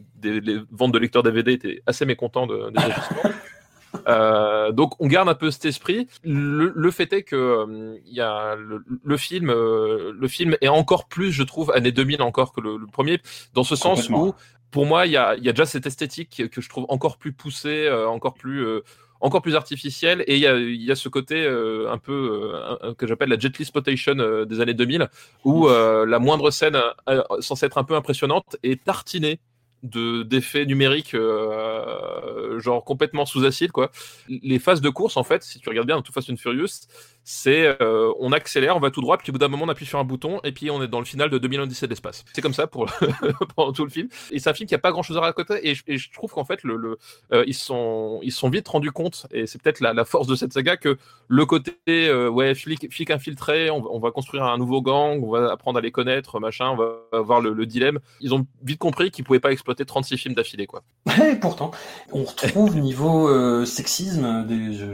ventes 0.72 0.92
de 0.94 1.00
lecteurs 1.00 1.24
DVD 1.24 1.54
était 1.54 1.82
assez 1.86 2.06
mécontent 2.06 2.48
de, 2.48 2.70
des 2.72 2.80
agissements. 2.84 3.24
Euh, 4.08 4.72
donc 4.72 4.94
on 5.02 5.08
garde 5.08 5.30
un 5.30 5.34
peu 5.34 5.50
cet 5.50 5.66
esprit. 5.66 6.08
Le, 6.24 6.72
le 6.76 6.92
fait 6.92 7.12
est 7.12 7.24
que 7.24 7.36
euh, 7.36 7.98
y 8.06 8.22
a 8.22 8.56
le, 8.56 8.84
le 9.04 9.18
film, 9.18 9.50
euh, 9.50 10.14
le 10.16 10.28
film 10.28 10.56
est 10.62 10.68
encore 10.68 11.08
plus, 11.08 11.32
je 11.32 11.42
trouve, 11.42 11.72
année 11.72 11.92
2000 11.92 12.22
encore 12.22 12.54
que 12.54 12.62
le, 12.62 12.78
le 12.78 12.86
premier, 12.86 13.20
dans 13.56 13.64
ce 13.64 13.76
sens 13.76 14.08
où, 14.10 14.34
pour 14.72 14.86
moi, 14.86 15.06
il 15.06 15.12
y 15.12 15.18
a, 15.18 15.36
il 15.36 15.44
y 15.44 15.50
a 15.50 15.52
déjà 15.52 15.66
cette 15.66 15.86
esthétique 15.86 16.50
que 16.50 16.62
je 16.62 16.70
trouve 16.70 16.86
encore 16.90 17.18
plus 17.18 17.34
poussée, 17.34 17.88
euh, 17.88 18.08
encore 18.08 18.34
plus 18.34 18.66
euh, 18.66 18.82
encore 19.22 19.42
plus 19.42 19.56
artificielle. 19.56 20.24
Et 20.28 20.36
il 20.36 20.42
y 20.42 20.48
a, 20.48 20.58
il 20.58 20.82
y 20.82 20.92
a 20.92 20.96
ce 20.96 21.10
côté 21.10 21.44
euh, 21.44 21.92
un 21.92 21.98
peu 21.98 22.52
que 22.98 23.08
j'appelle 23.08 23.30
la 23.30 23.38
jet 23.38 23.60
exploitation 23.60 24.18
euh, 24.20 24.46
des 24.46 24.62
années 24.62 24.74
2000 24.74 25.08
où 25.44 25.68
la 25.68 26.20
moindre 26.20 26.52
scène 26.52 26.78
censée 27.40 27.66
être 27.66 27.78
un 27.78 27.84
peu 27.84 27.96
impressionnante 27.96 28.58
est 28.64 28.84
tartinée 28.84 29.40
de 29.82 30.24
d'effets 30.24 30.66
numériques 30.66 31.16
genre 32.58 32.84
complètement 32.84 33.26
sous 33.26 33.46
acide 33.46 33.72
quoi. 33.72 33.92
Les 34.28 34.60
phases 34.60 34.82
de 34.82 34.90
course 34.90 35.16
en 35.16 35.24
fait 35.24 35.44
si 35.44 35.60
tu 35.60 35.70
regardes 35.70 35.88
bien 35.88 35.96
dans 35.96 36.02
Too 36.02 36.12
Fast 36.12 36.30
and 36.30 36.36
Furious 36.38 36.88
c'est 37.32 37.78
euh, 37.80 38.12
on 38.20 38.32
accélère 38.32 38.76
on 38.76 38.80
va 38.80 38.90
tout 38.90 39.02
droit 39.02 39.16
puis 39.20 39.30
au 39.30 39.34
bout 39.34 39.38
d'un 39.38 39.50
moment 39.50 39.66
on 39.66 39.70
appuie 39.70 39.86
sur 39.86 40.00
un 40.00 40.04
bouton 40.04 40.40
et 40.44 40.52
puis 40.52 40.72
on 40.72 40.82
est 40.82 40.88
dans 40.88 40.98
le 40.98 41.06
final 41.06 41.30
de 41.30 41.38
2017 41.38 41.88
de 41.88 41.92
l'espace 41.92 42.26
c'est 42.34 42.42
comme 42.42 42.56
ça 42.56 42.66
pour 42.66 42.88
pendant 43.56 43.72
tout 43.72 43.84
le 43.84 43.92
film. 43.92 44.10
Et 44.32 44.40
c'est 44.40 44.50
un 44.50 44.54
film 44.56 44.68
qui 44.68 44.74
a 44.74 44.80
pas 44.80 44.92
grand 44.92 45.04
chose 45.04 45.16
à 45.16 45.22
raconter 45.22 45.60
et 45.70 45.76
je, 45.76 46.12
trouve 46.12 46.32
qu'en 46.32 46.44
fait 46.44 46.62
euh, 46.66 47.44
ils 47.46 47.54
sont 47.54 48.20
ils 48.24 48.32
sont 48.32 48.50
vite 48.50 48.68
rendus 48.68 48.92
compte 48.92 49.28
et 49.32 49.46
c'est 49.46 49.62
peut-être 49.62 49.80
la, 49.80 50.06
force 50.06 50.26
de 50.26 50.36
cette 50.36 50.54
saga 50.54 50.76
que 50.76 50.98
le 51.28 51.46
côté 51.46 51.78
euh, 51.88 52.30
ouais 52.30 52.56
flic, 52.56 52.92
flic 52.92 53.12
infiltré 53.12 53.70
on, 53.70 53.84
on 53.94 54.00
va 54.00 54.10
construire 54.10 54.46
un 54.46 54.58
nouveau 54.58 54.82
gang 54.82 55.24
on 55.24 55.30
va 55.30 55.52
apprendre 55.52 55.78
à 55.78 55.82
les 55.82 55.92
connaître 55.92 56.40
machin 56.40 56.70
on 56.72 56.78
va 56.78 56.96
avoir 57.14 57.42
le, 57.42 57.54
le 57.54 57.66
dilemme. 57.68 58.00
Ils 58.22 58.34
ont 58.34 58.48
vite 58.64 58.80
compris 58.80 59.12
qu'ils 59.12 59.24
pouvaient 59.24 59.40
pas 59.40 59.52
exploiter 59.52 59.86
36 59.86 60.18
films 60.18 60.34
d'affilée 60.34 60.66
quoi. 60.66 60.82
Et 61.32 61.36
pourtant, 61.36 61.70
on 62.12 62.24
retrouve 62.24 62.76
niveau 62.76 63.66
sexisme, 63.66 64.48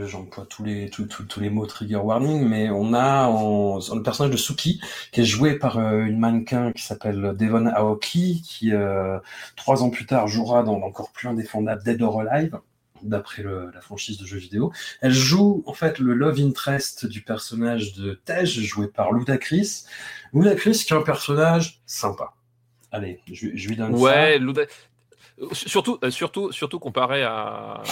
j'emploie 0.06 0.44
tous 0.44 0.64
les 0.64 0.90
tous- 0.90 1.06
tous 1.06 1.40
les 1.40 1.50
mots 1.50 1.66
trigger 1.66 1.96
warning, 1.96 2.25
mais 2.26 2.70
on 2.70 2.94
a 2.94 3.28
le 3.28 4.02
personnage 4.02 4.32
de 4.32 4.36
Suki 4.36 4.80
qui 5.12 5.20
est 5.20 5.24
joué 5.24 5.58
par 5.58 5.78
euh, 5.78 6.04
une 6.04 6.18
mannequin 6.18 6.72
qui 6.72 6.82
s'appelle 6.82 7.34
Devon 7.36 7.66
Aoki, 7.66 8.42
qui 8.42 8.72
euh, 8.72 9.18
trois 9.56 9.82
ans 9.82 9.90
plus 9.90 10.06
tard 10.06 10.28
jouera 10.28 10.62
dans 10.62 10.78
l'encore 10.78 11.10
plus 11.12 11.28
indéfendable 11.28 11.82
Dead 11.82 12.02
or 12.02 12.20
Alive 12.20 12.58
d'après 13.02 13.42
la 13.42 13.80
franchise 13.80 14.18
de 14.18 14.26
jeux 14.26 14.38
vidéo. 14.38 14.72
Elle 15.00 15.12
joue 15.12 15.62
en 15.66 15.74
fait 15.74 15.98
le 15.98 16.14
love 16.14 16.40
interest 16.40 17.06
du 17.06 17.20
personnage 17.20 17.92
de 17.92 18.14
Tej, 18.24 18.46
joué 18.46 18.88
par 18.88 19.12
Ludacris. 19.12 19.84
Ludacris 20.32 20.84
qui 20.86 20.92
est 20.92 20.96
un 20.96 21.02
personnage 21.02 21.82
sympa. 21.86 22.32
Allez, 22.90 23.20
je, 23.30 23.48
lui 23.48 23.76
donne 23.76 23.96
ça. 23.96 24.02
ouais 24.02 24.38
surtout 25.52 25.98
euh, 26.02 26.10
surtout 26.10 26.50
surtout 26.52 26.78
comparé 26.78 27.22
à, 27.22 27.82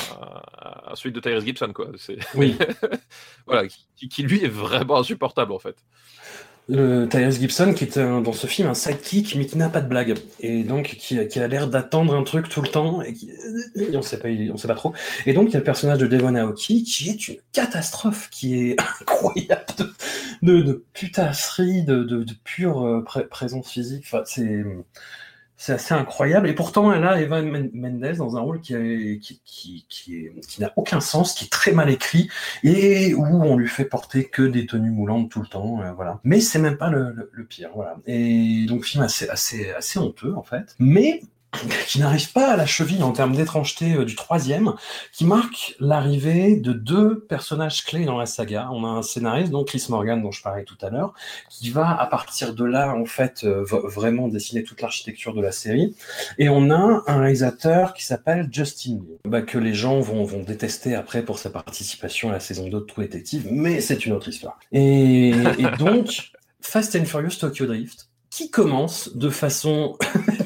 à 0.86 0.92
celui 0.94 1.12
de 1.12 1.20
Tyrese 1.20 1.44
Gibson 1.44 1.72
quoi. 1.74 1.88
C'est 1.98 2.18
Oui. 2.34 2.56
voilà 3.46 3.68
qui, 3.96 4.08
qui, 4.08 4.22
lui 4.22 4.42
est 4.44 4.48
vraiment 4.48 4.98
insupportable 4.98 5.52
en 5.52 5.58
fait. 5.58 5.76
Le 6.66 7.06
Tyrese 7.06 7.38
Gibson 7.40 7.74
qui 7.74 7.84
est 7.84 7.98
un- 7.98 8.22
dans 8.22 8.32
ce 8.32 8.46
film 8.46 8.68
un 8.68 8.74
sidekick 8.74 9.34
mais 9.36 9.44
qui 9.44 9.58
n'a 9.58 9.68
pas 9.68 9.82
de 9.82 9.88
blague. 9.88 10.14
Et 10.40 10.62
donc 10.64 10.86
qui, 10.98 11.18
a- 11.18 11.26
qui 11.26 11.38
a 11.38 11.46
l'air 11.46 11.68
d'attendre 11.68 12.14
un 12.14 12.22
truc 12.22 12.48
tout 12.48 12.62
le 12.62 12.68
temps 12.68 13.02
et, 13.02 13.12
qui, 13.12 13.30
et 13.76 13.94
on 13.94 14.00
sait 14.00 14.18
pas 14.18 14.28
on 14.50 14.56
sait 14.56 14.68
pas 14.68 14.74
trop. 14.74 14.94
Et 15.26 15.34
donc 15.34 15.48
il 15.50 15.52
y 15.52 15.56
a 15.56 15.58
le 15.58 15.64
personnage 15.64 15.98
de 15.98 16.06
Devon 16.06 16.34
Aoki 16.34 16.82
qui 16.84 17.10
est 17.10 17.28
une 17.28 17.36
catastrophe 17.52 18.30
qui 18.30 18.70
est 18.70 18.76
incroyable 19.02 19.66
de, 19.76 19.92
de, 20.42 20.62
de 20.62 20.84
putasserie 20.94 21.82
de, 21.84 22.02
de, 22.04 22.22
de 22.24 22.34
pure 22.44 22.82
euh, 22.86 23.02
pré- 23.04 23.26
présence 23.26 23.70
physique. 23.70 24.04
Enfin 24.06 24.22
c'est 24.24 24.64
c'est 25.56 25.72
assez 25.74 25.94
incroyable. 25.94 26.48
Et 26.48 26.52
pourtant, 26.52 26.92
elle 26.92 27.04
a 27.04 27.20
Eva 27.20 27.40
Men- 27.42 27.70
Mendes 27.72 28.16
dans 28.16 28.36
un 28.36 28.40
rôle 28.40 28.60
qui, 28.60 28.74
qui, 29.22 29.40
qui, 29.44 29.86
qui 29.88 30.60
n'a 30.60 30.72
aucun 30.76 31.00
sens, 31.00 31.34
qui 31.34 31.44
est 31.46 31.48
très 31.52 31.72
mal 31.72 31.90
écrit 31.90 32.28
et 32.64 33.14
où 33.14 33.24
on 33.24 33.56
lui 33.56 33.68
fait 33.68 33.84
porter 33.84 34.24
que 34.24 34.42
des 34.42 34.66
tenues 34.66 34.90
moulantes 34.90 35.30
tout 35.30 35.40
le 35.40 35.46
temps. 35.46 35.80
euh, 35.82 35.92
voilà. 35.92 36.20
Mais 36.24 36.40
c'est 36.40 36.58
même 36.58 36.76
pas 36.76 36.90
le, 36.90 37.12
le, 37.12 37.30
le 37.32 37.44
pire. 37.44 37.70
Voilà. 37.74 37.96
Et 38.06 38.66
donc, 38.66 38.84
film 38.84 39.02
assez, 39.04 39.28
assez, 39.28 39.70
assez 39.72 39.98
honteux 39.98 40.34
en 40.34 40.42
fait. 40.42 40.74
Mais 40.78 41.22
qui 41.88 42.00
n'arrive 42.00 42.32
pas 42.32 42.52
à 42.52 42.56
la 42.56 42.66
cheville 42.66 43.02
en 43.02 43.12
termes 43.12 43.34
d'étrangeté 43.34 43.94
euh, 43.94 44.04
du 44.04 44.14
troisième, 44.14 44.74
qui 45.12 45.24
marque 45.24 45.76
l'arrivée 45.80 46.56
de 46.56 46.72
deux 46.72 47.20
personnages 47.20 47.84
clés 47.84 48.04
dans 48.04 48.18
la 48.18 48.26
saga. 48.26 48.68
On 48.72 48.84
a 48.84 48.88
un 48.88 49.02
scénariste, 49.02 49.50
donc 49.50 49.68
Chris 49.68 49.86
Morgan, 49.88 50.22
dont 50.22 50.32
je 50.32 50.42
parlais 50.42 50.64
tout 50.64 50.78
à 50.82 50.90
l'heure, 50.90 51.14
qui 51.50 51.70
va 51.70 51.90
à 51.90 52.06
partir 52.06 52.54
de 52.54 52.64
là 52.64 52.94
en 52.94 53.04
fait 53.04 53.44
euh, 53.44 53.64
vraiment 53.64 54.28
dessiner 54.28 54.64
toute 54.64 54.80
l'architecture 54.80 55.34
de 55.34 55.40
la 55.40 55.52
série. 55.52 55.94
Et 56.38 56.48
on 56.48 56.70
a 56.70 57.02
un 57.06 57.18
réalisateur 57.18 57.94
qui 57.94 58.04
s'appelle 58.04 58.48
Justin 58.50 59.00
Lee, 59.06 59.18
bah, 59.24 59.42
que 59.42 59.58
les 59.58 59.74
gens 59.74 60.00
vont, 60.00 60.24
vont 60.24 60.42
détester 60.42 60.94
après 60.94 61.22
pour 61.22 61.38
sa 61.38 61.50
participation 61.50 62.30
à 62.30 62.32
la 62.32 62.40
saison 62.40 62.68
2 62.68 62.70
de 62.70 62.80
True 62.80 63.04
Detective, 63.04 63.48
mais 63.50 63.80
c'est 63.80 64.06
une 64.06 64.12
autre 64.12 64.28
histoire. 64.28 64.58
Et, 64.72 65.32
donc, 65.78 66.32
Fast 66.60 66.96
and 66.96 67.04
Furious 67.04 67.36
Tokyo 67.38 67.66
Drift, 67.66 68.08
qui 68.30 68.50
commence 68.50 69.14
de 69.16 69.30
façon 69.30 69.96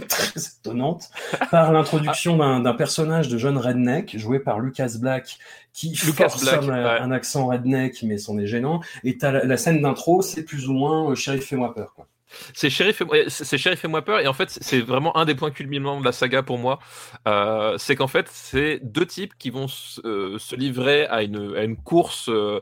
étonnante 0.60 1.10
par 1.50 1.72
l'introduction 1.72 2.36
d'un 2.36 2.60
d'un 2.60 2.74
personnage 2.74 3.28
de 3.28 3.38
jeune 3.38 3.58
redneck 3.58 4.16
joué 4.18 4.38
par 4.38 4.60
Lucas 4.60 4.92
Black 4.98 5.38
qui 5.72 5.90
Lucas 5.90 6.28
force 6.28 6.42
Black, 6.42 6.62
un, 6.62 6.68
ouais. 6.68 7.00
un 7.00 7.10
accent 7.10 7.46
redneck 7.46 8.02
mais 8.02 8.18
c'en 8.18 8.38
est 8.38 8.46
gênant 8.46 8.80
et 9.04 9.16
la, 9.20 9.44
la 9.44 9.56
scène 9.56 9.80
d'intro 9.80 10.22
c'est 10.22 10.42
plus 10.42 10.68
ou 10.68 10.72
moins 10.72 11.10
euh, 11.10 11.14
shérif 11.14 11.46
fais-moi 11.46 11.74
peur 11.74 11.94
quoi. 11.94 12.06
C'est 12.54 12.70
Sheriff, 12.70 13.02
Sheriff 13.28 13.84
et 13.84 13.88
moi 13.88 14.02
peur, 14.02 14.20
et 14.20 14.26
en 14.26 14.32
fait, 14.32 14.50
c'est 14.60 14.80
vraiment 14.80 15.16
un 15.16 15.24
des 15.24 15.34
points 15.34 15.50
culminants 15.50 16.00
de 16.00 16.04
la 16.04 16.12
saga 16.12 16.42
pour 16.42 16.58
moi. 16.58 16.78
Euh, 17.26 17.76
c'est 17.78 17.96
qu'en 17.96 18.06
fait, 18.06 18.26
c'est 18.30 18.80
deux 18.82 19.06
types 19.06 19.34
qui 19.38 19.50
vont 19.50 19.68
se, 19.68 20.00
euh, 20.06 20.38
se 20.38 20.54
livrer 20.56 21.06
à 21.06 21.22
une, 21.22 21.56
à 21.56 21.62
une 21.64 21.76
course 21.76 22.28
euh, 22.28 22.60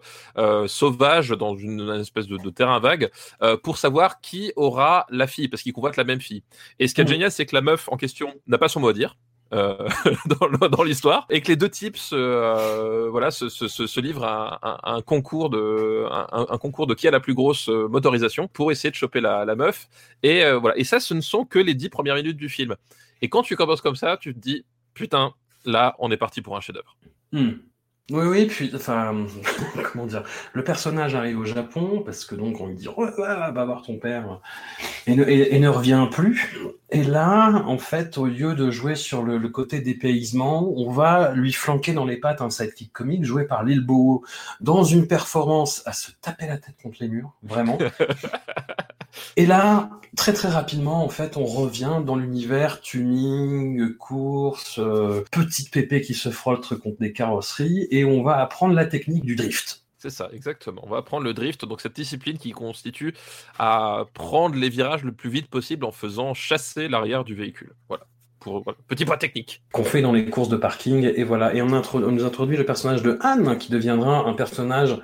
sauvage 0.69 1.31
dans 1.31 1.57
une, 1.57 1.81
une 1.81 2.01
espèce 2.01 2.27
de, 2.27 2.37
de 2.39 2.51
terrain 2.51 2.79
vague 2.81 3.11
pour 3.63 3.79
savoir 3.79 4.21
qui 4.21 4.53
aura 4.57 5.07
la 5.11 5.27
fille, 5.27 5.49
parce 5.49 5.63
qu'ils 5.63 5.73
convoitent 5.73 5.97
la 5.97 6.05
même 6.05 6.21
fille. 6.21 6.43
Et 6.79 6.89
ce 6.89 6.95
qui 6.95 7.01
est 7.01 7.05
Mhm. 7.05 7.11
génial, 7.11 7.31
c'est 7.31 7.47
que 7.47 7.55
la 7.55 7.63
meuf 7.63 7.89
en 7.91 7.97
question 7.97 8.35
n'a 8.47 8.59
pas 8.59 8.69
son 8.69 8.81
mot 8.81 8.89
à 8.89 8.93
dire. 8.93 9.17
Euh, 9.53 9.89
dans, 10.71 10.83
l'histoire 10.83 11.27
et 11.31 11.41
que 11.41 11.49
les 11.49 11.57
deux 11.57 11.69
types 11.69 11.97
se, 11.97 12.17
euh, 12.17 13.09
voilà 13.11 13.31
se, 13.31 14.01
livrent 14.01 14.25
à, 14.25 14.81
un 14.83 15.03
concours 15.03 15.51
de 15.51 16.05
un, 16.11 16.59
concours 16.59 16.89
de 16.89 16.95
qui 16.95 17.07
a 17.07 17.13
la 17.13 17.21
plus 17.21 17.35
grosse 17.35 17.69
euh, 17.69 17.87
motorisation 17.87 18.49
pour 18.49 18.73
essayer 18.73 18.91
de 18.91 18.97
choper 18.97 19.21
la, 19.21 19.47
meuf 19.55 19.89
et 20.25 20.51
voilà 20.53 20.77
et 20.77 20.83
ça 20.83 20.99
ce 20.99 21.15
ne 21.15 21.21
sont 21.21 21.45
que 21.45 21.61
les 21.61 21.75
dix 21.75 21.89
premières 21.89 22.17
minutes 22.17 22.37
du 22.37 22.49
film 22.49 22.75
et 23.23 23.29
quand 23.29 23.43
tu 23.43 23.55
commences 23.55 23.81
comme 23.81 23.95
ça 23.95 24.17
tu 24.17 24.35
te 24.35 24.39
dis 24.41 24.65
putain 24.95 25.33
là 25.65 25.95
on 26.01 26.11
est 26.11 26.17
parti 26.17 26.43
pour 26.43 26.57
un 26.57 26.61
chef-d'œuvre. 26.61 26.97
Hmm. 27.31 27.53
Oui, 28.13 28.25
oui, 28.25 28.47
puis, 28.47 28.71
enfin, 28.73 29.27
comment 29.93 30.07
dire, 30.07 30.23
le 30.53 30.63
personnage 30.63 31.17
arrive 31.17 31.41
au 31.41 31.45
Japon 31.45 32.03
parce 32.05 32.25
que 32.25 32.37
donc 32.37 32.61
on 32.61 32.69
lui 32.69 32.77
dit, 32.77 32.87
va 32.87 33.65
voir 33.65 33.83
ton 33.83 33.99
père 33.99 34.41
et 35.09 35.17
ne, 35.17 35.25
et, 35.25 35.59
ne, 35.59 35.69
revient 35.69 36.07
plus. 36.09 36.57
Et 36.91 37.03
là, 37.03 37.65
en 37.67 37.79
fait, 37.79 38.17
au 38.17 38.27
lieu 38.27 38.55
de 38.55 38.71
jouer 38.71 38.95
sur 38.95 39.25
le, 39.25 39.39
le, 39.39 39.49
côté 39.49 39.81
dépaysement, 39.81 40.73
on 40.77 40.89
va 40.93 41.33
lui 41.33 41.53
flanquer 41.53 41.95
dans 41.95 42.05
les 42.05 42.17
pattes 42.17 42.43
un 42.43 42.51
sidekick 42.51 42.93
comique 42.93 43.25
joué 43.25 43.45
par 43.45 43.65
Lil 43.65 43.81
Bo 43.81 44.25
dans 44.61 44.85
une 44.85 45.09
performance 45.09 45.83
à 45.85 45.93
se 45.93 46.13
taper 46.23 46.47
la 46.47 46.59
tête 46.59 46.77
contre 46.81 46.99
les 47.01 47.09
murs, 47.09 47.33
vraiment. 47.43 47.77
Et 49.37 49.47
là, 49.47 49.91
très 50.17 50.33
très 50.33 50.49
rapidement, 50.49 51.05
en 51.05 51.09
fait, 51.09 51.37
on 51.37 51.45
revient 51.45 52.03
dans 52.05 52.17
l'univers 52.17 52.81
tuning, 52.81 53.95
course, 53.95 54.79
euh, 54.79 55.25
petite 55.31 55.71
pépé 55.71 56.01
qui 56.01 56.15
se 56.15 56.31
frotte 56.31 56.75
contre 56.79 56.99
des 56.99 57.13
carrosseries, 57.13 57.87
et 57.91 57.96
on 58.05 58.23
va 58.23 58.39
apprendre 58.39 58.75
la 58.75 58.87
technique 58.87 59.25
du 59.25 59.37
drift. 59.37 59.85
C'est 59.99 60.11
ça, 60.11 60.29
exactement. 60.33 60.83
On 60.85 60.91
va 60.91 60.99
apprendre 60.99 61.25
le 61.25 61.35
drift, 61.35 61.65
donc 61.65 61.81
cette 61.81 61.97
discipline 61.97 62.39
qui 62.39 62.53
consiste 62.53 62.97
à 63.59 64.05
prendre 64.15 64.55
les 64.55 64.69
virages 64.69 65.05
le 65.05 65.13
plus 65.13 65.31
vite 65.31 65.49
possible 65.49 65.85
en 65.85 65.91
faisant 65.91 66.35
chasser 66.35 66.89
l'arrière 66.89 67.25
du 67.25 67.35
véhicule. 67.35 67.75
Voilà. 67.89 68.07
Pour, 68.39 68.63
voilà. 68.63 68.79
Petit 68.87 69.05
point 69.05 69.17
technique. 69.17 69.63
Qu'on 69.73 69.85
fait 69.85 70.03
dans 70.03 70.13
les 70.13 70.29
courses 70.29 70.51
de 70.51 70.57
parking, 70.57 71.11
et 71.17 71.25
voilà. 71.25 71.55
Et 71.55 71.63
on, 71.63 71.69
on 71.69 72.13
nous 72.13 72.25
introduit 72.25 72.57
le 72.57 72.67
personnage 72.67 73.03
de 73.03 73.19
Anne, 73.21 73.57
qui 73.59 73.73
deviendra 73.73 74.29
un 74.29 74.35
personnage 74.35 74.99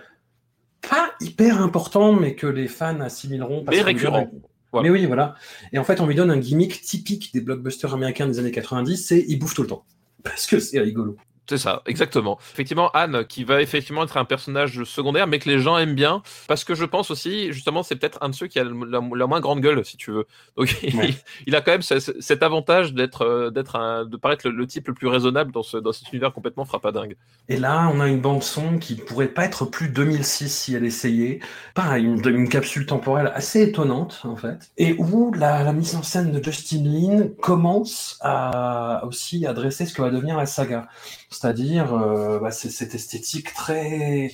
pas 0.88 1.12
hyper 1.20 1.60
important, 1.62 2.12
mais 2.12 2.34
que 2.34 2.46
les 2.46 2.68
fans 2.68 3.00
assimileront. 3.00 3.64
Parce 3.64 3.76
mais 3.78 3.82
récurrent. 3.82 4.30
Voilà. 4.72 4.88
Mais 4.88 4.90
oui, 4.90 5.06
voilà. 5.06 5.34
Et 5.72 5.78
en 5.78 5.84
fait, 5.84 6.00
on 6.00 6.06
lui 6.06 6.14
donne 6.14 6.30
un 6.30 6.38
gimmick 6.38 6.80
typique 6.80 7.32
des 7.32 7.40
blockbusters 7.40 7.92
américains 7.92 8.26
des 8.26 8.38
années 8.38 8.50
90, 8.50 8.96
c'est 8.96 9.24
il 9.28 9.38
bouffe 9.38 9.54
tout 9.54 9.62
le 9.62 9.68
temps. 9.68 9.84
Parce 10.22 10.46
que 10.46 10.58
c'est 10.60 10.80
rigolo. 10.80 11.16
C'est 11.48 11.58
ça, 11.58 11.82
exactement. 11.86 12.38
Effectivement, 12.52 12.90
Anne, 12.92 13.24
qui 13.24 13.42
va 13.42 13.60
effectivement 13.60 14.04
être 14.04 14.16
un 14.16 14.24
personnage 14.24 14.84
secondaire, 14.84 15.26
mais 15.26 15.40
que 15.40 15.48
les 15.48 15.58
gens 15.58 15.76
aiment 15.76 15.94
bien, 15.94 16.22
parce 16.46 16.62
que 16.62 16.74
je 16.74 16.84
pense 16.84 17.10
aussi, 17.10 17.52
justement, 17.52 17.82
c'est 17.82 17.96
peut-être 17.96 18.18
un 18.20 18.28
de 18.28 18.34
ceux 18.34 18.46
qui 18.46 18.60
a 18.60 18.64
la, 18.64 18.70
la, 19.14 19.26
moins 19.26 19.40
grande 19.40 19.60
gueule, 19.60 19.84
si 19.84 19.96
tu 19.96 20.12
veux. 20.12 20.26
Donc, 20.56 20.68
ouais. 20.82 20.90
il, 21.08 21.14
il, 21.46 21.56
a 21.56 21.60
quand 21.60 21.72
même 21.72 21.82
ce, 21.82 21.98
cet 21.98 22.44
avantage 22.44 22.94
d'être, 22.94 23.22
euh, 23.22 23.50
d'être 23.50 23.74
un, 23.74 24.04
de 24.06 24.16
paraître 24.16 24.48
le, 24.48 24.54
le, 24.54 24.66
type 24.68 24.86
le 24.86 24.94
plus 24.94 25.08
raisonnable 25.08 25.50
dans, 25.50 25.64
ce, 25.64 25.76
dans 25.78 25.92
cet 25.92 26.12
univers 26.12 26.32
complètement 26.32 26.64
frappadingue. 26.64 27.16
Et 27.48 27.56
là, 27.56 27.90
on 27.92 28.00
a 28.00 28.06
une 28.06 28.20
bande 28.20 28.42
son 28.44 28.78
qui 28.78 28.94
pourrait 28.94 29.28
pas 29.28 29.44
être 29.44 29.64
plus 29.64 29.88
2006 29.88 30.48
si 30.48 30.74
elle 30.74 30.84
essayait. 30.84 31.40
Pareil, 31.74 32.04
une, 32.04 32.24
une 32.24 32.48
capsule 32.48 32.86
temporelle 32.86 33.32
assez 33.34 33.62
étonnante, 33.62 34.20
en 34.24 34.36
fait. 34.36 34.70
Et 34.78 34.94
où 34.96 35.32
la, 35.34 35.64
la 35.64 35.72
mise 35.72 35.96
en 35.96 36.04
scène 36.04 36.30
de 36.30 36.42
Justin 36.42 36.84
Lin 36.84 37.28
commence 37.40 38.18
à 38.20 39.04
aussi 39.06 39.44
adresser 39.44 39.86
ce 39.86 39.94
que 39.94 40.02
va 40.02 40.10
devenir 40.10 40.36
la 40.36 40.46
saga. 40.46 40.86
C'est-à-dire 41.32 41.94
euh, 41.94 42.38
bah, 42.38 42.50
c'est 42.50 42.70
cette 42.70 42.94
esthétique 42.94 43.52
très 43.54 44.30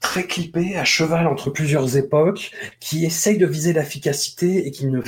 très 0.00 0.24
clippée, 0.26 0.76
à 0.76 0.84
cheval 0.84 1.26
entre 1.26 1.50
plusieurs 1.50 1.96
époques, 1.96 2.52
qui 2.80 3.04
essaye 3.04 3.36
de 3.36 3.46
viser 3.46 3.72
l'efficacité 3.72 4.66
et 4.66 4.70
qui 4.70 4.86
ne 4.86 5.00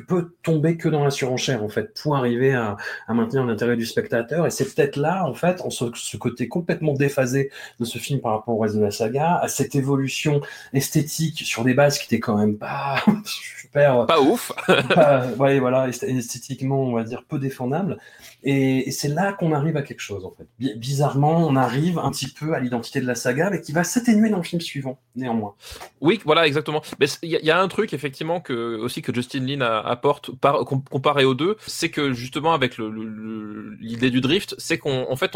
peut 0.00 0.34
tomber 0.42 0.76
que 0.76 0.88
dans 0.88 1.04
la 1.04 1.10
surenchère 1.10 1.62
en 1.62 1.68
fait 1.68 1.94
pour 2.00 2.16
arriver 2.16 2.52
à, 2.52 2.76
à 3.06 3.14
maintenir 3.14 3.44
l'intérêt 3.44 3.76
du 3.76 3.86
spectateur. 3.86 4.46
Et 4.46 4.50
c'est 4.50 4.74
peut-être 4.74 4.96
là 4.96 5.24
en 5.24 5.34
fait 5.34 5.60
en 5.60 5.70
ce, 5.70 5.84
ce, 5.94 6.16
côté 6.16 6.48
complètement 6.48 6.94
déphasé 6.94 7.50
de 7.78 7.84
ce 7.84 7.98
film 7.98 8.20
par 8.20 8.32
rapport 8.32 8.56
au 8.56 8.58
reste 8.58 8.76
de 8.76 8.82
la 8.82 8.90
saga 8.90 9.36
à 9.36 9.48
cette 9.48 9.74
évolution 9.74 10.40
esthétique 10.72 11.42
sur 11.44 11.64
des 11.64 11.74
bases 11.74 11.98
qui 11.98 12.06
étaient 12.06 12.20
quand 12.20 12.36
même 12.36 12.58
pas 12.58 13.02
super 13.24 14.06
pas 14.06 14.20
ouf. 14.20 14.52
pas, 14.94 15.28
ouais, 15.38 15.60
voilà 15.60 15.88
esthétiquement 15.88 16.82
on 16.82 16.92
va 16.92 17.04
dire 17.04 17.24
peu 17.28 17.38
défendable 17.38 17.98
et, 18.44 18.90
c'est 18.90 19.08
là 19.08 19.32
qu'on 19.32 19.52
arrive 19.52 19.76
à 19.76 19.82
quelque 19.82 20.00
chose 20.00 20.24
en 20.24 20.30
fait 20.30 20.46
bizarrement 20.76 21.46
on 21.46 21.56
arrive 21.56 21.98
un 21.98 22.10
petit 22.10 22.28
peu 22.28 22.54
à 22.54 22.60
l'identité 22.60 23.00
de 23.00 23.06
la 23.06 23.14
saga 23.14 23.50
mais 23.50 23.60
qui 23.60 23.72
va 23.72 23.84
s'atténuer 23.84 24.30
dans 24.30 24.36
le 24.38 24.42
film 24.42 24.60
suivant 24.60 24.98
néanmoins 25.16 25.54
oui 26.00 26.20
voilà 26.24 26.46
exactement 26.46 26.82
mais 27.00 27.06
il 27.22 27.30
y, 27.30 27.50
a 27.50 27.60
un 27.60 27.68
truc 27.68 27.92
effectivement 27.92 28.40
que 28.40 28.76
aussi 28.76 29.02
que 29.02 29.14
Justin 29.14 29.46
Lin 29.46 29.60
apporte 29.60 30.34
par, 30.36 30.64
comparé 30.64 31.24
aux 31.24 31.34
deux, 31.34 31.56
c'est 31.66 31.90
que 31.90 32.12
justement 32.12 32.52
avec 32.52 32.78
l'idée 32.78 34.10
du 34.10 34.20
drift, 34.20 34.54
c'est 34.58 34.78
qu'en 34.78 35.10
en 35.10 35.16
fait 35.16 35.32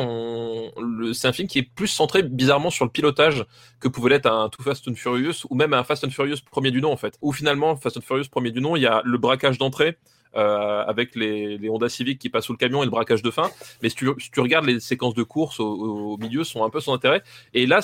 c'est 1.13 1.29
un 1.29 1.33
film 1.33 1.49
qui 1.49 1.59
est 1.59 1.63
plus 1.75 1.89
centré 1.89 2.23
bizarrement 2.23 2.71
sur 2.71 2.85
le 2.85 2.91
pilotage 2.91 3.45
que 3.81 3.89
pouvait 3.89 4.11
l'être 4.11 4.27
un 4.27 4.49
Too 4.49 4.63
Fast 4.63 4.89
and 4.89 4.95
Furious 4.95 5.47
ou 5.51 5.55
même 5.55 5.73
un 5.73 5.85
Fast 5.85 6.05
and 6.05 6.11
Furious 6.11 6.39
premier 6.51 6.71
du 6.71 6.81
nom 6.81 6.93
en 6.93 6.97
fait. 6.97 7.19
Où 7.23 7.33
finalement 7.33 7.77
Fast 7.77 7.97
and 7.97 8.03
Furious 8.03 8.29
premier 8.31 8.51
du 8.51 8.61
nom, 8.61 8.77
il 8.77 8.83
y 8.83 8.87
a 8.87 9.03
le 9.05 9.19
braquage 9.19 9.59
d'entrée. 9.59 9.97
Euh, 10.39 10.85
avec 10.87 11.17
les, 11.17 11.69
Honda 11.69 11.89
Civic 11.89 12.21
qui 12.21 12.29
passent 12.29 12.45
sous 12.45 12.53
le 12.53 12.59
camion 12.59 12.83
et 12.83 12.85
le 12.85 12.93
braquage 12.93 13.23
de 13.23 13.31
fin. 13.31 13.51
Mais 13.83 13.89
si 13.89 13.97
tu, 13.97 14.41
regardes 14.41 14.67
les 14.67 14.79
séquences 14.79 15.15
de 15.15 15.25
course 15.25 15.59
au, 15.59 16.17
milieu, 16.17 16.45
sont 16.45 16.65
un 16.65 16.71
peu 16.71 16.79
son 16.79 16.93
intérêt. 16.93 17.23
Et 17.55 17.67
là, 17.67 17.81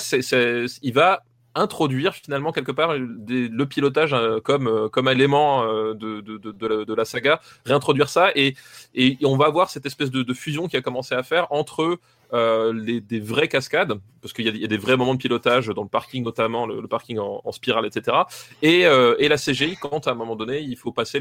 il 0.81 0.93
va 0.93 1.23
introduire 1.53 2.13
finalement 2.15 2.53
quelque 2.53 2.71
part 2.71 2.93
le 2.95 3.63
pilotage 3.65 4.13
euh, 4.13 4.39
comme 4.41 4.67
euh, 4.67 4.89
comme 4.89 5.07
élément 5.07 5.65
de, 5.93 6.93
la, 6.93 7.05
saga, 7.05 7.41
réintroduire 7.65 8.09
ça 8.09 8.31
et, 8.35 8.55
et 8.93 9.17
on 9.23 9.37
va 9.37 9.49
voir 9.49 9.69
cette 9.69 9.85
espèce 9.85 10.11
de 10.11 10.33
fusion 10.33 10.67
qui 10.67 10.75
a 10.75 10.81
commencé 10.81 11.15
à 11.15 11.23
faire 11.23 11.47
entre 11.51 11.99
euh, 12.33 12.73
les, 12.73 13.01
des 13.01 13.19
vraies 13.19 13.47
cascades, 13.47 13.93
parce 14.25 14.33
qu'il 14.33 14.47
y, 14.47 14.59
y, 14.59 14.65
a 14.65 14.67
des 14.67 14.77
vrais 14.77 14.97
moments 14.97 15.13
de 15.13 15.19
pilotage 15.19 15.67
dans 15.67 15.83
le 15.83 15.87
parking 15.87 16.23
notamment, 16.23 16.65
le, 16.65 16.81
le 16.81 16.87
parking 16.87 17.19
en, 17.19 17.41
en, 17.45 17.51
spirale, 17.51 17.85
etc. 17.85 18.17
Et, 18.63 18.87
euh, 18.87 19.15
et, 19.19 19.27
la 19.27 19.37
CGI 19.37 19.77
quand 19.79 20.07
à 20.07 20.11
un 20.11 20.15
moment 20.15 20.35
donné 20.35 20.61
il 20.61 20.75
faut 20.77 20.91
passer 20.91 21.19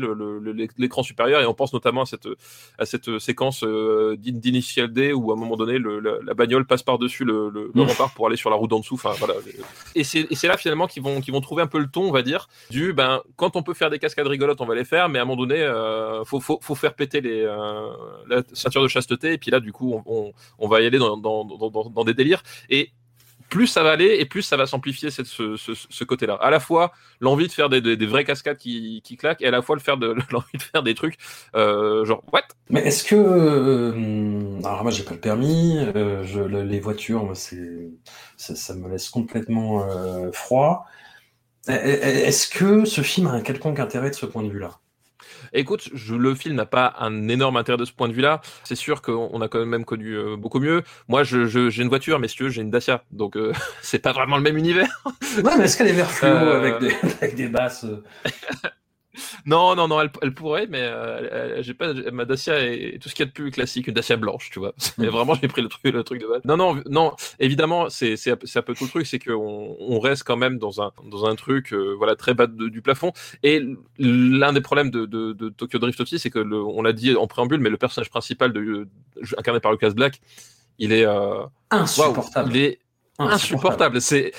l'écran 0.78 1.02
supérieur 1.02 1.42
et 1.42 1.46
on 1.46 1.52
pense 1.52 1.74
notamment 1.74 2.02
à 2.02 2.06
cette, 2.06 2.28
à 2.78 2.86
cette 2.86 3.18
séquence 3.18 3.62
euh, 3.62 4.16
d'initial 4.18 4.90
D 4.90 5.12
où 5.12 5.32
à 5.32 5.34
un 5.34 5.36
moment 5.36 5.56
donné 5.56 5.76
le, 5.76 6.00
la, 6.00 6.12
la, 6.24 6.32
bagnole 6.32 6.66
passe 6.66 6.82
par 6.82 6.98
dessus 6.98 7.24
le, 7.24 7.50
le, 7.50 7.70
le 7.74 7.82
rempart 7.82 8.14
pour 8.14 8.26
aller 8.26 8.36
sur 8.36 8.48
la 8.48 8.56
route 8.56 8.70
d'en 8.70 8.80
dessous. 8.80 8.94
Enfin 8.94 9.12
voilà. 9.18 9.34
Et 9.94 10.02
c'est 10.04 10.48
là 10.48 10.56
finalement 10.56 10.86
qu'ils 10.86 11.02
vont, 11.02 11.20
qu'ils 11.20 11.34
vont 11.34 11.42
trouver 11.42 11.62
un 11.62 11.66
peu 11.66 11.78
le 11.78 11.88
ton, 11.88 12.04
on 12.04 12.12
va 12.12 12.22
dire, 12.22 12.48
du 12.70 12.94
ben 12.94 13.20
quand 13.36 13.56
on 13.56 13.62
peut 13.62 13.74
faire 13.74 13.90
des 13.90 13.98
cascades 13.98 14.26
rigolotes, 14.26 14.62
on 14.62 14.66
va 14.66 14.74
les 14.74 14.84
faire, 14.86 15.10
mais 15.10 15.18
à 15.18 15.22
un 15.22 15.24
moment 15.26 15.42
donné, 15.42 15.60
euh, 15.60 16.24
faut, 16.24 16.40
faut, 16.40 16.58
faut 16.62 16.74
faire 16.74 16.94
péter 16.94 17.20
les, 17.20 17.42
la 18.28 18.42
ceinture 18.54 18.82
de 18.82 18.88
chasteté 18.88 19.34
et 19.34 19.38
puis 19.38 19.50
là 19.50 19.60
du 19.60 19.72
coup 19.72 19.92
on, 19.94 20.02
on, 20.06 20.32
on 20.58 20.68
va 20.68 20.80
y 20.80 20.86
aller 20.86 20.93
dans, 20.98 22.04
des 22.04 22.14
délires. 22.14 22.42
Et 22.70 22.90
plus 23.50 23.66
ça 23.66 23.82
va 23.82 23.92
aller 23.92 24.16
et 24.18 24.24
plus 24.24 24.42
ça 24.42 24.56
va 24.56 24.66
s'amplifier 24.66 25.10
ce, 25.10 25.22
ce, 25.24 26.04
côté-là. 26.04 26.34
À 26.34 26.50
la 26.50 26.60
fois 26.60 26.92
l'envie 27.20 27.46
de 27.46 27.52
faire 27.52 27.68
des, 27.68 28.06
vraies 28.06 28.24
cascades 28.24 28.56
qui, 28.56 29.00
qui 29.04 29.16
claquent 29.16 29.42
et 29.42 29.46
à 29.46 29.50
la 29.50 29.62
fois 29.62 29.76
le 29.76 29.80
faire 29.80 29.96
de 29.96 30.14
l'envie 30.30 30.58
de 30.58 30.62
faire 30.62 30.82
des 30.82 30.94
trucs 30.94 31.16
euh, 31.54 32.04
genre 32.04 32.22
what? 32.32 32.42
Mais 32.70 32.80
est-ce 32.80 33.04
que 33.04 33.14
euh, 33.14 34.60
alors 34.64 34.82
moi 34.82 34.90
j'ai 34.90 35.04
pas 35.04 35.14
le 35.14 35.20
permis, 35.20 35.78
euh, 35.78 36.64
les 36.64 36.80
voitures 36.80 37.30
c'est 37.34 37.90
ça, 38.36 38.54
ça, 38.54 38.74
me 38.74 38.88
laisse 38.88 39.08
complètement 39.08 39.86
froid. 40.32 40.86
Est-ce 41.68 42.48
que 42.48 42.84
ce 42.84 43.00
film 43.00 43.26
a 43.28 43.32
un 43.32 43.40
quelconque 43.40 43.78
intérêt 43.78 44.10
de 44.10 44.14
ce 44.14 44.26
point 44.26 44.42
de 44.42 44.50
vue-là? 44.50 44.80
Écoute, 45.56 45.88
je, 45.94 46.16
le 46.16 46.34
film 46.34 46.56
n'a 46.56 46.66
pas 46.66 46.94
un 46.98 47.28
énorme 47.28 47.56
intérêt 47.56 47.78
de 47.78 47.84
ce 47.84 47.92
point 47.92 48.08
de 48.08 48.12
vue-là. 48.12 48.40
C'est 48.64 48.74
sûr 48.74 49.02
qu'on 49.02 49.40
a 49.40 49.48
quand 49.48 49.64
même 49.64 49.84
connu 49.84 50.16
euh, 50.16 50.36
beaucoup 50.36 50.58
mieux. 50.58 50.82
Moi, 51.06 51.22
j'ai 51.22 51.46
je, 51.46 51.70
je, 51.70 51.82
une 51.82 51.88
voiture, 51.88 52.18
mais 52.18 52.26
si 52.26 52.36
tu 52.36 52.42
veux, 52.42 52.48
j'ai 52.48 52.62
une 52.62 52.70
Dacia. 52.70 53.04
Donc, 53.12 53.36
euh, 53.36 53.52
c'est 53.82 54.00
pas 54.00 54.12
vraiment 54.12 54.36
le 54.36 54.42
même 54.42 54.56
univers. 54.56 54.88
ouais, 55.36 55.52
mais 55.56 55.64
est-ce 55.64 55.78
qu'elle 55.78 55.88
est 55.88 55.92
vert 55.92 56.10
fluo 56.10 56.28
euh... 56.28 56.58
avec, 56.58 56.80
des, 56.80 56.96
avec 57.20 57.36
des 57.36 57.48
basses 57.48 57.86
non, 59.46 59.74
non, 59.74 59.88
non, 59.88 60.00
elle, 60.00 60.10
elle 60.22 60.34
pourrait, 60.34 60.66
mais 60.68 60.80
euh, 60.80 61.62
j'ai 61.62 61.74
pas 61.74 61.92
ma 62.12 62.24
Dacia 62.24 62.64
et 62.64 62.98
tout 63.00 63.08
ce 63.08 63.14
qu'il 63.14 63.24
y 63.24 63.28
a 63.28 63.30
de 63.30 63.34
plus 63.34 63.50
classique, 63.50 63.86
une 63.86 63.94
Dacia 63.94 64.16
blanche, 64.16 64.50
tu 64.50 64.58
vois. 64.58 64.74
Mais 64.98 65.08
vraiment, 65.08 65.34
j'ai 65.34 65.48
pris 65.48 65.62
le 65.62 65.68
truc, 65.68 65.84
le 65.84 66.02
truc 66.02 66.20
de 66.20 66.26
base. 66.26 66.42
Non, 66.44 66.56
non, 66.56 66.82
non. 66.88 67.12
Évidemment, 67.38 67.88
c'est 67.90 68.16
c'est 68.16 68.30
un 68.30 68.62
peu 68.62 68.74
tout 68.74 68.84
le 68.84 68.90
truc, 68.90 69.06
c'est 69.06 69.18
qu'on 69.18 69.76
on 69.78 69.98
reste 70.00 70.24
quand 70.24 70.36
même 70.36 70.58
dans 70.58 70.82
un 70.82 70.92
dans 71.04 71.26
un 71.26 71.34
truc, 71.34 71.72
euh, 71.72 71.94
voilà, 71.96 72.16
très 72.16 72.34
bas 72.34 72.46
de, 72.46 72.68
du 72.68 72.82
plafond. 72.82 73.12
Et 73.42 73.62
l'un 73.98 74.52
des 74.52 74.60
problèmes 74.60 74.90
de, 74.90 75.06
de, 75.06 75.32
de, 75.32 75.48
Tokyo 75.48 75.78
Drift 75.78 76.00
aussi, 76.00 76.18
c'est 76.18 76.30
que 76.30 76.38
le, 76.38 76.62
on 76.62 76.82
l'a 76.82 76.92
dit 76.92 77.14
en 77.14 77.26
préambule, 77.26 77.60
mais 77.60 77.70
le 77.70 77.76
personnage 77.76 78.10
principal 78.10 78.52
de 78.52 78.88
incarné 79.36 79.60
par 79.60 79.72
Lucas 79.72 79.90
Black, 79.90 80.20
il 80.78 80.92
est 80.92 81.06
euh, 81.06 81.44
insupportable. 81.70 82.50
Wow, 82.50 82.56
il 82.56 82.62
est 82.62 82.78
insupportable. 83.18 84.00
C'est 84.00 84.32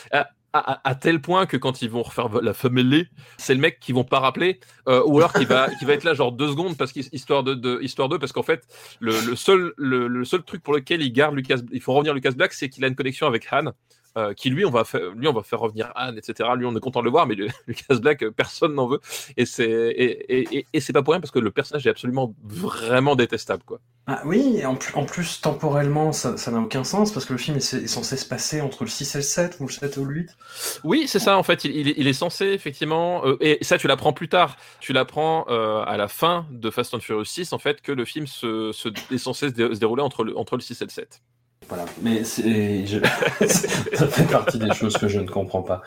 à, 0.56 0.96
tel 0.96 1.22
point 1.22 1.46
que 1.46 1.58
quand 1.58 1.82
ils 1.82 1.89
vont 1.89 2.04
refaire 2.04 2.30
la 2.41 2.54
famille, 2.54 3.08
c'est 3.38 3.54
le 3.54 3.60
mec 3.60 3.80
qui 3.80 3.91
vont 3.91 4.04
pas 4.04 4.20
rappeler, 4.20 4.60
euh, 4.88 5.04
ou 5.06 5.18
alors 5.18 5.34
qui 5.34 5.46
va, 5.46 5.70
qui 5.80 5.86
va 5.86 5.94
être 5.94 6.04
là 6.04 6.13
genre 6.13 6.32
deux 6.32 6.50
secondes 6.50 6.78
parce 6.78 6.91
qu'histoire 6.91 7.44
de, 7.44 7.82
histoire 7.82 8.10
de, 8.10 8.18
parce 8.18 8.32
qu'en 8.32 8.44
fait, 8.44 8.65
le, 9.00 9.20
le 9.22 9.36
seul, 9.36 9.74
le, 9.78 10.08
le, 10.08 10.26
seul 10.26 10.44
truc 10.44 10.63
pour 10.63 10.74
lequel 10.74 11.02
il 11.02 11.12
garde 11.12 11.36
Lucas, 11.36 11.58
il 11.72 11.82
faut 11.82 11.94
revenir 11.94 12.13
Lucas 12.13 12.32
Black, 12.32 12.54
c'est 12.54 12.70
qu'il 12.70 12.84
a 12.86 12.88
une 12.88 12.96
connexion 12.96 13.28
avec 13.28 13.48
Han. 13.52 13.72
Euh, 14.17 14.34
qui 14.34 14.49
lui 14.49 14.65
on 14.65 14.71
va 14.71 14.84
faire, 14.84 15.12
lui 15.15 15.28
on 15.28 15.34
va 15.34 15.43
faire 15.43 15.60
revenir 15.60 15.91
Anne, 15.95 16.17
etc. 16.17 16.49
Lui 16.56 16.65
on 16.65 16.75
est 16.75 16.80
content 16.80 17.01
de 17.01 17.06
le 17.06 17.12
voir, 17.12 17.28
mais 17.28 17.36
Lucas 17.67 17.95
Black 17.99 18.23
euh, 18.23 18.32
personne 18.32 18.73
n'en 18.73 18.88
veut 18.88 18.99
et 19.38 19.45
c'est 19.45 19.65
et, 19.65 20.58
et, 20.58 20.67
et 20.71 20.80
c'est 20.80 20.93
pas 20.93 21.04
pour 21.04 21.13
rien 21.13 21.21
parce 21.21 21.32
que 21.32 21.39
le 21.39 21.51
personnage 21.51 21.86
est 21.86 21.89
absolument 21.89 22.34
vraiment 22.43 23.15
détestable 23.15 23.63
quoi. 23.63 23.80
Ah 24.08 24.21
oui, 24.23 24.58
et 24.58 24.65
en, 24.65 24.75
plus, 24.75 24.95
en 24.95 25.06
plus 25.06 25.41
temporellement 25.41 26.12
ça 26.12 26.38
ça 26.38 26.51
n'a 26.51 26.60
aucun 26.60 26.84
sens 26.84 27.12
parce 27.12 27.25
que 27.25 27.34
le 27.34 27.39
film 27.39 27.58
est, 27.58 27.73
est, 27.73 27.88
censé 27.88 28.17
se 28.17 28.25
passer 28.25 28.62
entre 28.62 28.84
le 28.84 28.89
6 28.89 29.15
et 29.15 29.17
le 29.17 29.23
7 29.23 29.58
ou 29.60 29.67
le 29.67 29.71
7 29.71 29.97
ou 29.97 30.06
le 30.06 30.15
8. 30.15 30.38
Oui 30.84 31.06
c'est 31.08 31.19
ça 31.19 31.38
en 31.38 31.43
fait, 31.43 31.65
il, 31.65 31.75
il, 31.75 31.93
il 31.97 32.08
est 32.08 32.13
censé 32.13 32.45
effectivement 32.45 33.25
euh, 33.25 33.38
et 33.41 33.58
ça 33.63 33.78
tu 33.78 33.88
l'apprends 33.88 34.13
plus 34.13 34.30
tard, 34.30 34.58
tu 34.80 34.93
l'apprends 34.93 35.45
euh, 35.49 35.84
à 35.86 35.97
la 35.97 36.08
fin 36.08 36.45
de 36.51 36.69
Fast 36.69 36.93
and 36.93 36.99
Furious 36.99 37.25
6 37.25 37.54
en 37.54 37.60
fait 37.60 37.82
que 37.82 37.91
le 37.91 38.06
film 38.06 38.28
se, 38.28 38.71
se 38.71 38.89
est 39.13 39.17
censé 39.17 39.49
se, 39.49 39.73
se 39.73 39.80
dérouler 39.80 40.04
entre 40.04 40.23
le, 40.23 40.38
entre 40.38 40.56
le 40.56 40.62
6 40.62 40.82
et 40.82 40.86
le 40.86 40.89
7. 40.89 41.21
Voilà, 41.67 41.86
mais 42.01 42.23
je... 42.23 42.99
ça 43.95 44.08
fait 44.08 44.32
partie 44.32 44.60
des 44.60 44.73
choses 44.73 44.97
que 44.97 45.08
je 45.08 45.19
ne 45.19 45.28
comprends 45.28 45.63
pas. 45.63 45.82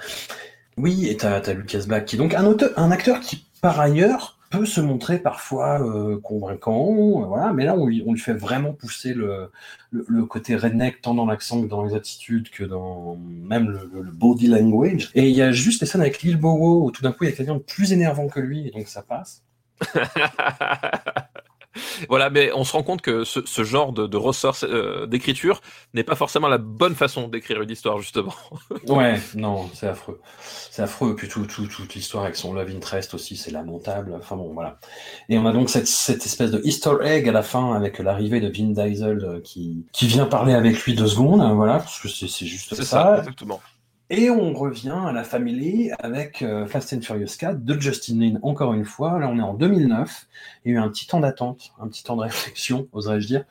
Oui, 0.76 1.06
et 1.08 1.16
t'as 1.16 1.38
as 1.38 1.52
Lucas 1.52 1.84
Black, 1.86 2.06
qui 2.06 2.16
est 2.16 2.18
donc 2.18 2.34
un, 2.34 2.44
auteur, 2.44 2.70
un 2.76 2.90
acteur 2.90 3.20
qui, 3.20 3.46
par 3.60 3.78
ailleurs, 3.80 4.38
peut 4.50 4.64
se 4.64 4.80
montrer 4.80 5.18
parfois 5.18 5.82
euh, 5.82 6.18
convaincant, 6.20 7.26
voilà, 7.26 7.52
mais 7.52 7.64
là, 7.64 7.74
on 7.74 7.86
lui, 7.86 8.18
fait 8.18 8.32
vraiment 8.32 8.72
pousser 8.72 9.12
le, 9.12 9.50
côté 10.26 10.56
redneck, 10.56 11.02
tant 11.02 11.14
dans 11.14 11.26
l'accent 11.26 11.62
que 11.62 11.66
dans 11.66 11.84
les 11.84 11.94
attitudes, 11.94 12.48
que 12.50 12.64
dans 12.64 13.16
même 13.16 13.68
le, 13.68 13.90
le, 14.02 14.10
body 14.10 14.46
language. 14.46 15.10
Et 15.14 15.28
il 15.28 15.36
y 15.36 15.42
a 15.42 15.52
juste 15.52 15.80
les 15.80 15.86
scènes 15.86 16.00
avec 16.00 16.22
Lil 16.22 16.36
Bowo, 16.36 16.86
où 16.86 16.90
tout 16.90 17.02
d'un 17.02 17.12
coup, 17.12 17.24
il 17.24 17.30
y 17.30 17.32
a 17.32 17.36
quelqu'un 17.36 17.56
de 17.56 17.60
plus 17.60 17.92
énervant 17.92 18.28
que 18.28 18.40
lui, 18.40 18.66
et 18.68 18.70
donc 18.70 18.88
ça 18.88 19.02
passe. 19.02 19.42
voilà, 22.08 22.30
mais 22.30 22.50
on 22.54 22.64
se 22.64 22.72
rend 22.72 22.82
compte 22.82 23.02
que 23.02 23.24
ce, 23.24 23.40
ce 23.44 23.64
genre 23.64 23.92
de, 23.92 24.06
de 24.06 24.16
ressort 24.16 24.56
euh, 24.62 25.06
d'écriture 25.06 25.60
n'est 25.94 26.04
pas 26.04 26.16
forcément 26.16 26.48
la 26.48 26.58
bonne 26.58 26.94
façon 26.94 27.28
d'écrire 27.28 27.60
une 27.62 27.70
histoire, 27.70 27.98
justement. 27.98 28.34
ouais, 28.88 29.20
non, 29.34 29.68
c'est 29.74 29.88
affreux. 29.88 30.20
C'est 30.70 30.82
affreux. 30.82 31.14
Puis 31.16 31.28
tout, 31.28 31.46
tout, 31.46 31.66
toute 31.66 31.94
l'histoire 31.94 32.24
avec 32.24 32.36
son 32.36 32.52
love 32.52 32.70
interest 32.70 33.14
aussi, 33.14 33.36
c'est 33.36 33.50
lamentable. 33.50 34.14
Enfin 34.18 34.36
bon, 34.36 34.52
voilà. 34.52 34.78
Et 35.28 35.38
on 35.38 35.46
a 35.46 35.52
donc 35.52 35.70
cette, 35.70 35.86
cette 35.86 36.24
espèce 36.24 36.50
de 36.50 36.60
easter 36.64 36.96
egg 37.02 37.28
à 37.28 37.32
la 37.32 37.42
fin 37.42 37.74
avec 37.74 37.98
l'arrivée 37.98 38.40
de 38.40 38.48
Vin 38.48 38.72
Diesel 38.72 39.24
euh, 39.24 39.40
qui, 39.40 39.86
qui 39.92 40.06
vient 40.06 40.26
parler 40.26 40.54
avec 40.54 40.82
lui 40.84 40.94
deux 40.94 41.06
secondes, 41.06 41.40
hein, 41.40 41.54
voilà, 41.54 41.78
parce 41.78 42.00
que 42.00 42.08
c'est 42.08 42.46
juste 42.46 42.74
ça. 42.74 42.84
ça 42.84 43.18
exactement. 43.18 43.60
Et 44.10 44.30
on 44.30 44.54
revient 44.54 44.96
à 45.06 45.12
la 45.12 45.22
famille 45.22 45.92
avec 45.98 46.40
euh, 46.40 46.66
Fast 46.66 46.94
and 46.94 47.02
Furious 47.02 47.36
4 47.38 47.62
de 47.62 47.78
Justin 47.78 48.20
Lin, 48.20 48.38
encore 48.42 48.72
une 48.72 48.86
fois. 48.86 49.18
Là, 49.18 49.28
on 49.28 49.38
est 49.38 49.42
en 49.42 49.52
2009. 49.52 50.26
Il 50.64 50.72
y 50.72 50.74
a 50.74 50.78
eu 50.78 50.82
un 50.82 50.88
petit 50.88 51.06
temps 51.06 51.20
d'attente, 51.20 51.72
un 51.78 51.88
petit 51.88 52.04
temps 52.04 52.16
de 52.16 52.22
réflexion, 52.22 52.88
oserais-je 52.92 53.26
dire. 53.26 53.44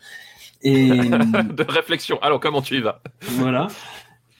Et... 0.63 0.89
de 0.89 1.71
réflexion. 1.71 2.19
Alors, 2.23 2.39
comment 2.39 2.63
tu 2.63 2.77
y 2.77 2.81
vas? 2.81 3.01
Voilà. 3.21 3.67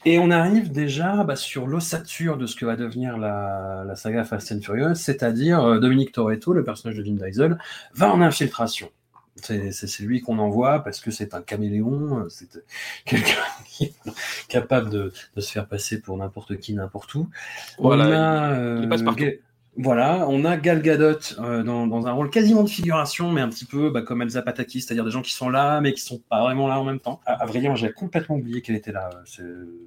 Et 0.04 0.18
on 0.18 0.32
arrive 0.32 0.72
déjà 0.72 1.22
bah, 1.22 1.36
sur 1.36 1.68
l'ossature 1.68 2.36
de 2.36 2.46
ce 2.46 2.56
que 2.56 2.64
va 2.64 2.74
devenir 2.74 3.16
la, 3.16 3.84
la 3.86 3.94
saga 3.94 4.24
Fast 4.24 4.50
and 4.50 4.60
Furious, 4.60 4.96
c'est-à-dire 4.96 5.62
euh, 5.62 5.78
Dominique 5.78 6.10
Toretto, 6.10 6.52
le 6.52 6.64
personnage 6.64 6.96
de 6.96 7.02
Vin 7.04 7.12
Diesel, 7.12 7.58
va 7.94 8.12
en 8.12 8.20
infiltration. 8.20 8.90
C'est 9.42 10.00
lui 10.00 10.20
qu'on 10.20 10.38
envoie 10.38 10.82
parce 10.84 11.00
que 11.00 11.10
c'est 11.10 11.34
un 11.34 11.42
caméléon, 11.42 12.26
c'est 12.28 12.48
quelqu'un 13.04 13.34
qui 13.66 13.84
est 13.84 13.94
capable 14.48 14.90
de, 14.90 15.12
de, 15.36 15.40
se 15.40 15.52
faire 15.52 15.66
passer 15.66 16.00
pour 16.00 16.16
n'importe 16.16 16.58
qui, 16.58 16.74
n'importe 16.74 17.14
où. 17.14 17.28
Voilà, 17.78 18.06
on 18.06 18.12
a, 18.12 18.52
euh, 18.52 18.80
il 18.82 18.88
passe 18.88 19.02
partout. 19.02 19.24
Voilà, 19.80 20.26
on 20.28 20.44
a 20.44 20.56
Gal 20.56 20.82
Gadot 20.82 21.38
euh, 21.38 21.62
dans, 21.62 21.86
dans, 21.86 22.08
un 22.08 22.12
rôle 22.12 22.30
quasiment 22.30 22.64
de 22.64 22.68
figuration, 22.68 23.30
mais 23.30 23.40
un 23.40 23.48
petit 23.48 23.64
peu 23.64 23.90
bah, 23.90 24.02
comme 24.02 24.22
Elsa 24.22 24.42
Pataki, 24.42 24.80
c'est-à-dire 24.80 25.04
des 25.04 25.12
gens 25.12 25.22
qui 25.22 25.32
sont 25.32 25.48
là, 25.48 25.80
mais 25.80 25.92
qui 25.92 26.00
sont 26.00 26.20
pas 26.28 26.42
vraiment 26.42 26.66
là 26.66 26.80
en 26.80 26.84
même 26.84 26.98
temps. 26.98 27.20
À, 27.26 27.34
à 27.34 27.46
vrai 27.46 27.60
dire, 27.60 27.76
j'avais 27.76 27.92
complètement 27.92 28.34
oublié 28.34 28.60
qu'elle 28.60 28.74
était 28.74 28.90
là, 28.90 29.10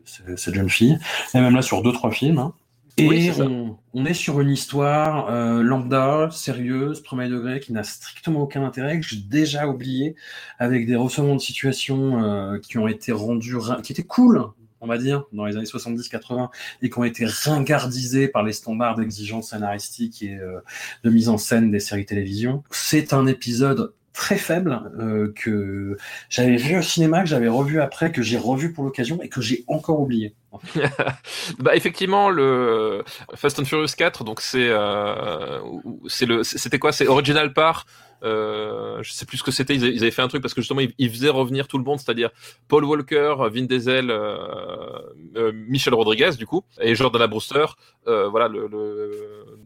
cette 0.06 0.54
jeune 0.54 0.70
fille. 0.70 0.98
Et 1.34 1.42
même 1.42 1.54
là 1.54 1.62
sur 1.62 1.82
deux 1.82 1.92
trois 1.92 2.12
films. 2.12 2.40
Hein. 2.40 2.54
Et 2.98 3.08
oui, 3.08 3.32
on, 3.40 3.78
on, 3.94 4.06
est 4.06 4.14
sur 4.14 4.42
une 4.42 4.50
histoire 4.50 5.30
euh, 5.30 5.62
lambda, 5.62 6.30
sérieuse, 6.32 7.02
premier 7.02 7.30
degré, 7.30 7.60
qui 7.60 7.74
n'a 7.74 7.84
strictement 7.84 8.42
aucun 8.42 8.64
intérêt, 8.64 9.00
que 9.00 9.06
j'ai 9.06 9.18
déjà 9.18 9.68
oublié, 9.68 10.16
avec 10.60 10.86
des 10.86 10.96
ressemblants 10.96 11.36
de 11.36 11.42
situation 11.42 12.24
euh, 12.24 12.60
qui 12.60 12.78
ont 12.78 12.88
été 12.88 13.12
rendus, 13.12 13.56
qui 13.84 13.94
étaient 13.94 14.04
cool, 14.04 14.44
on 14.82 14.88
va 14.88 14.98
dire, 14.98 15.24
dans 15.32 15.46
les 15.46 15.56
années 15.56 15.66
70-80, 15.66 16.50
et 16.82 16.90
qui 16.90 17.00
ont 17.00 17.04
été 17.04 17.26
ringardisés 17.26 18.28
par 18.28 18.44
les 18.44 18.54
standards 18.54 18.96
d'exigence 18.96 19.52
scénaristique 19.52 20.22
et 20.22 20.36
euh, 20.36 20.60
de 21.04 21.10
mise 21.10 21.30
en 21.30 21.38
scène 21.38 21.72
des 21.72 21.80
séries 21.80 22.06
télévision. 22.06 22.64
C'est 22.72 23.14
un 23.14 23.26
épisode 23.26 23.94
très 24.14 24.38
faible 24.38 24.82
euh, 25.00 25.32
que 25.36 25.98
j'avais 26.30 26.58
vu 26.58 26.78
au 26.78 26.82
cinéma, 26.82 27.22
que 27.22 27.30
j'avais 27.30 27.48
revu 27.48 27.82
après, 27.82 28.12
que 28.12 28.22
j'ai 28.22 28.38
revu 28.38 28.74
pour 28.74 28.84
l'occasion 28.84 29.22
et 29.22 29.30
que 29.30 29.42
j'ai 29.42 29.64
encore 29.68 30.00
oublié. 30.00 30.36
bah 31.60 31.78
effectivement 31.78 32.30
le 32.30 33.06
Fast 33.36 33.58
and 33.60 33.64
Furious 33.64 33.94
4 33.98 34.26
donc 34.26 34.42
c'est 34.42 34.68
euh, 34.68 35.60
c'est 36.08 36.28
c'était 36.44 36.78
quoi? 36.78 36.92
C'est 36.92 37.08
Original 37.08 37.54
Part 37.54 37.86
euh, 38.24 39.02
je 39.02 39.12
sais 39.12 39.26
plus 39.26 39.38
ce 39.38 39.44
que 39.44 39.52
c'était. 39.52 39.76
Ils, 39.76 40.02
avaient 40.02 40.12
fait 40.12 40.22
un 40.22 40.28
truc 40.28 40.44
parce 40.44 40.54
que 40.54 40.62
justement, 40.62 40.82
ils, 40.98 41.10
faisaient 41.10 41.30
revenir 41.30 41.68
tout 41.68 41.80
le 41.80 41.84
monde, 41.84 42.00
c'est-à-dire 42.00 42.30
Paul 42.68 42.86
Walker, 42.86 43.34
Vin 43.52 43.64
Diesel, 43.64 44.12
euh, 44.12 45.52
Michel 45.68 45.96
Rodriguez, 45.96 46.32
du 46.38 46.46
coup, 46.46 46.64
et 46.80 46.94
Jordan 46.94 47.26
Brewster, 47.28 47.66
voilà, 48.06 48.48
le 48.48 48.68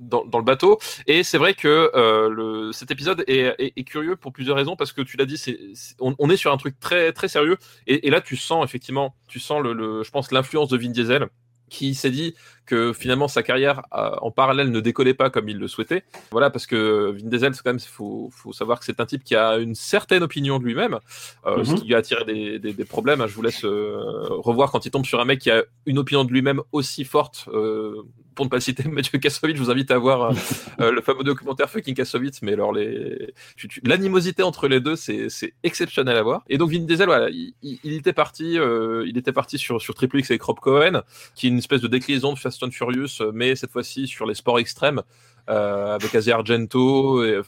dans, 0.06 0.26
dans, 0.26 0.38
le 0.38 0.44
bateau. 0.44 0.80
Et 1.08 1.24
c'est 1.24 1.38
vrai 1.38 1.54
que 1.54 1.92
euh, 1.96 2.30
le, 2.30 2.72
cet 2.72 2.92
épisode 2.92 3.24
est, 3.28 3.54
est, 3.60 3.74
est, 3.76 3.84
curieux 3.84 4.16
pour 4.16 4.32
plusieurs 4.32 4.56
raisons 4.56 4.76
parce 4.76 4.94
que 4.94 5.02
tu 5.02 5.18
l'as 5.18 5.26
dit, 5.26 5.38
c'est, 5.38 5.58
on, 6.00 6.16
on, 6.20 6.30
est 6.30 6.38
sur 6.38 6.52
un 6.52 6.58
truc 6.58 6.80
très 6.80 7.12
très 7.12 7.28
sérieux. 7.28 7.58
Et, 7.88 8.08
et 8.08 8.10
là, 8.10 8.22
tu 8.22 8.36
sens 8.38 8.64
effectivement, 8.64 9.16
tu 9.28 9.40
sens 9.40 9.62
le, 9.62 9.74
le 9.74 10.04
je 10.04 10.12
pense 10.12 10.32
l'influence 10.32 10.70
de 10.70 10.78
Vin 10.78 10.90
Diesel 10.90 11.28
qui 11.70 11.96
s'est 11.96 12.12
dit 12.12 12.36
que 12.66 12.94
finalement 12.94 13.28
sa 13.28 13.44
carrière 13.44 13.84
euh, 13.94 14.12
en 14.22 14.32
parallèle 14.32 14.72
ne 14.72 14.80
décollait 14.80 15.14
pas 15.14 15.30
comme 15.30 15.48
il 15.50 15.58
le 15.58 15.68
souhaitait. 15.68 16.04
Voilà, 16.32 16.50
parce 16.50 16.66
que 16.68 17.12
Vin 17.12 17.30
Diesel, 17.30 17.54
c'est 17.54 17.64
quand 17.64 17.72
même, 17.72 17.80
faut, 17.80 18.30
faut 18.32 18.54
savoir 18.54 18.80
que 18.80 18.86
c'est 18.86 19.00
un 19.00 19.06
type 19.06 19.24
qui 19.24 19.36
a 19.36 19.58
une 19.58 19.76
certaine 19.76 20.24
opinion 20.24 20.60
de 20.60 20.66
lui-même, 20.66 21.00
euh, 21.46 21.58
mm 21.58 21.62
-hmm. 21.62 21.66
ce 21.66 21.76
qui 21.76 21.88
lui 21.88 21.96
a 21.96 22.00
attiré 22.00 22.24
des, 22.26 22.60
des, 22.60 22.74
des 22.74 22.86
problèmes. 22.86 23.22
Je 23.28 23.34
vous 23.36 23.42
laisse 23.42 23.64
euh, 23.64 23.98
revoir 24.50 24.72
quand 24.72 24.86
il 24.86 24.92
tombe 24.92 25.06
sur 25.06 25.20
un 25.20 25.26
mec 25.26 25.40
qui 25.40 25.52
a 25.52 25.64
une 25.86 26.00
opinion 26.00 26.24
de 26.26 26.32
lui-même 26.32 26.62
aussi 26.72 27.04
forte. 27.06 27.38
Euh, 27.54 28.04
pour 28.36 28.46
ne 28.48 28.52
pas 28.56 28.60
citer 28.60 28.84
Mathieu 29.00 29.18
Kassovitz, 29.24 29.56
je 29.58 29.64
vous 29.64 29.72
invite 29.76 29.92
à 29.92 29.98
voir 29.98 30.20
le 30.98 31.02
fameux 31.08 31.24
documentaire 31.24 31.70
Fucking 31.70 31.96
Kassovitz, 32.00 32.38
mais 32.42 32.54
alors 32.58 32.74
les... 32.74 33.34
l'animosité 33.92 34.42
entre 34.52 34.66
les 34.68 34.82
deux, 34.86 34.98
c'est 34.98 35.54
exceptionnel 35.70 36.18
à 36.22 36.24
voir. 36.30 36.40
Et 36.52 36.58
donc 36.60 36.70
Vin 36.72 36.84
Diesel, 36.90 37.08
voilà, 37.14 37.28
il, 37.30 37.54
il 37.88 37.94
était 38.02 38.18
parti, 38.24 38.48
il 39.10 39.16
était 39.22 39.36
parti 39.42 39.56
sur, 39.58 39.76
sur 39.86 39.94
Triple 40.00 40.18
X 40.22 40.26
avec 40.32 40.44
Rob 40.50 40.60
Cohen, 40.66 40.96
qui 41.36 41.44
est 41.48 41.52
une 41.54 41.62
espèce 41.66 41.82
de 41.86 41.88
déclinaison 41.96 42.32
de 42.34 42.40
Fast 42.56 42.64
and 42.64 42.72
Furious, 42.72 43.32
mais 43.34 43.56
cette 43.56 43.72
fois-ci 43.72 44.08
sur 44.08 44.26
les 44.26 44.36
sports 44.36 44.60
extrêmes, 44.60 45.02
euh, 45.50 45.96
avec 45.96 46.14
Asia 46.16 46.36
Argento. 46.36 47.24
Et, 47.24 47.42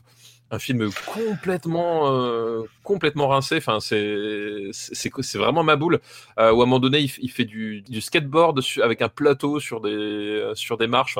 un 0.49 0.59
film 0.59 0.89
complètement 1.13 2.09
euh, 2.09 2.61
complètement 2.81 3.27
rincé. 3.27 3.57
Enfin 3.57 3.79
c'est 3.81 4.69
c'est 4.71 5.37
vraiment 5.37 5.61
ma 5.61 5.75
boule. 5.75 5.99
Euh, 6.39 6.53
où 6.53 6.61
à 6.61 6.63
un 6.63 6.67
moment 6.67 6.79
donné 6.79 6.99
il, 6.99 7.11
il 7.19 7.29
fait 7.29 7.43
du, 7.43 7.81
du 7.81 7.99
skateboard 7.99 8.61
avec 8.81 9.01
un 9.01 9.09
plateau 9.09 9.59
sur 9.59 9.81
des 9.81 10.53
sur 10.53 10.77
des 10.77 10.87
marches. 10.87 11.19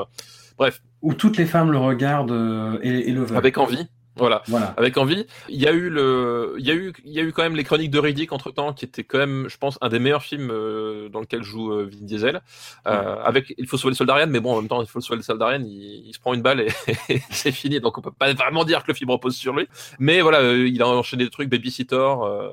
Bref. 0.56 0.80
Où 1.02 1.12
toutes 1.12 1.36
les 1.36 1.44
femmes 1.44 1.70
le 1.70 1.76
regardent 1.76 2.80
et, 2.82 2.88
et 2.88 3.12
le 3.12 3.22
veulent. 3.22 3.36
Avec 3.36 3.58
envie 3.58 3.86
voilà. 4.18 4.42
voilà. 4.48 4.74
Avec 4.76 4.96
envie. 4.96 5.26
Il 5.48 5.60
y 5.60 5.66
a 5.66 5.72
eu 5.72 5.88
le, 5.88 6.56
il 6.58 6.66
y 6.66 6.70
a 6.70 6.74
eu, 6.74 6.92
il 7.04 7.12
y 7.12 7.20
a 7.20 7.22
eu 7.22 7.32
quand 7.32 7.42
même 7.42 7.56
les 7.56 7.64
Chroniques 7.64 7.90
de 7.90 7.98
Riddick 7.98 8.32
entre 8.32 8.50
temps, 8.50 8.72
qui 8.72 8.84
était 8.84 9.04
quand 9.04 9.18
même, 9.18 9.46
je 9.48 9.56
pense, 9.56 9.78
un 9.80 9.88
des 9.88 9.98
meilleurs 9.98 10.22
films 10.22 10.50
euh, 10.50 11.08
dans 11.08 11.20
lequel 11.20 11.42
joue 11.42 11.72
euh, 11.72 11.88
Vin 11.90 12.04
Diesel. 12.04 12.42
Euh, 12.86 13.14
ouais. 13.14 13.20
Avec, 13.24 13.54
il 13.56 13.66
faut 13.66 13.76
sauver 13.76 13.92
le 13.92 13.96
soldat 13.96 14.14
Ryan, 14.14 14.26
mais 14.28 14.40
bon, 14.40 14.52
en 14.52 14.60
même 14.60 14.68
temps, 14.68 14.82
il 14.82 14.88
faut 14.88 15.00
sauver 15.00 15.16
le 15.16 15.22
soldat 15.22 15.46
Ryan, 15.46 15.62
il, 15.64 16.06
il 16.06 16.14
se 16.14 16.20
prend 16.20 16.34
une 16.34 16.42
balle 16.42 16.60
et, 16.60 16.68
et 17.08 17.22
c'est 17.30 17.52
fini. 17.52 17.80
Donc 17.80 17.98
on 17.98 18.00
peut 18.00 18.12
pas 18.12 18.32
vraiment 18.34 18.64
dire 18.64 18.82
que 18.82 18.88
le 18.88 18.94
film 18.94 19.10
repose 19.10 19.36
sur 19.36 19.54
lui. 19.54 19.68
Mais 19.98 20.20
voilà, 20.20 20.40
euh, 20.40 20.68
il 20.68 20.82
a 20.82 20.88
enchaîné 20.88 21.24
des 21.24 21.30
trucs, 21.30 21.48
Babysitter, 21.48 21.96
euh, 21.96 22.50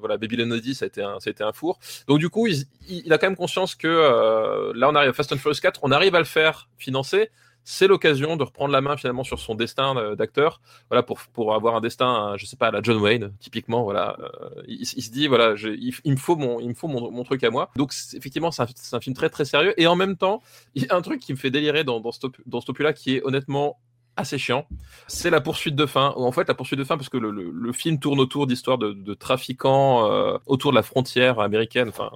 voilà, 0.00 0.16
Baby 0.16 0.36
Lenody, 0.36 0.74
ça 0.74 0.84
a 0.84 0.88
été 0.88 1.02
un, 1.02 1.18
ça 1.20 1.28
a 1.28 1.30
été 1.30 1.42
un 1.42 1.52
four. 1.52 1.78
Donc 2.06 2.18
du 2.18 2.28
coup, 2.28 2.46
il, 2.46 2.64
il, 2.88 3.12
a 3.12 3.18
quand 3.18 3.26
même 3.26 3.36
conscience 3.36 3.74
que 3.74 4.72
là, 4.74 4.88
on 4.88 4.94
arrive 4.94 5.10
à 5.10 5.12
Fast 5.12 5.32
and 5.32 5.38
Furious 5.38 5.60
4, 5.60 5.80
on 5.82 5.90
arrive 5.90 6.14
à 6.14 6.18
le 6.18 6.24
faire 6.24 6.68
financer 6.78 7.30
c'est 7.70 7.86
l'occasion 7.86 8.36
de 8.36 8.44
reprendre 8.44 8.72
la 8.72 8.80
main 8.80 8.96
finalement 8.96 9.24
sur 9.24 9.38
son 9.38 9.54
destin 9.54 9.94
euh, 9.98 10.16
d'acteur, 10.16 10.62
voilà 10.88 11.02
pour 11.02 11.20
pour 11.34 11.54
avoir 11.54 11.76
un 11.76 11.82
destin, 11.82 12.34
je 12.38 12.46
sais 12.46 12.56
pas, 12.56 12.68
à 12.68 12.70
la 12.70 12.80
John 12.82 12.96
Wayne 12.96 13.34
typiquement, 13.40 13.82
voilà, 13.82 14.16
euh, 14.20 14.62
il, 14.66 14.86
se 14.86 15.10
dit 15.10 15.26
voilà, 15.26 15.54
je, 15.54 15.68
il, 15.68 16.12
me 16.12 16.16
faut 16.16 16.34
mon 16.34 16.60
il 16.60 16.68
me 16.68 16.74
faut 16.74 16.88
mon, 16.88 17.10
mon 17.10 17.24
truc 17.24 17.44
à 17.44 17.50
moi. 17.50 17.70
Donc 17.76 17.92
effectivement, 18.14 18.50
c'est 18.50 18.62
un, 18.62 18.68
un, 18.92 19.00
film 19.00 19.14
très 19.14 19.28
très 19.28 19.44
sérieux 19.44 19.74
et 19.76 19.86
en 19.86 19.96
même 19.96 20.16
temps, 20.16 20.42
il 20.74 20.84
y 20.84 20.88
a 20.88 20.96
un 20.96 21.02
truc 21.02 21.20
qui 21.20 21.30
me 21.32 21.36
fait 21.36 21.50
délirer 21.50 21.84
dans 21.84 22.00
dans 22.00 22.10
ce 22.10 22.20
dans 22.46 22.62
là 22.78 22.94
qui 22.94 23.16
est 23.16 23.22
honnêtement 23.22 23.78
assez 24.16 24.38
chiant. 24.38 24.66
C'est 25.06 25.28
la 25.28 25.42
poursuite 25.42 25.76
de 25.76 25.84
fin. 25.84 26.14
En 26.16 26.32
fait, 26.32 26.48
la 26.48 26.54
poursuite 26.54 26.78
de 26.78 26.84
fin, 26.84 26.96
parce 26.96 27.10
que 27.10 27.18
le, 27.18 27.30
le, 27.30 27.72
film 27.72 28.00
tourne 28.00 28.18
autour 28.18 28.46
d'histoires 28.46 28.78
de, 28.78 29.14
trafiquants 29.14 30.10
euh, 30.10 30.38
autour 30.46 30.72
de 30.72 30.76
la 30.76 30.82
frontière 30.82 31.38
américaine, 31.38 31.90
enfin 31.90 32.10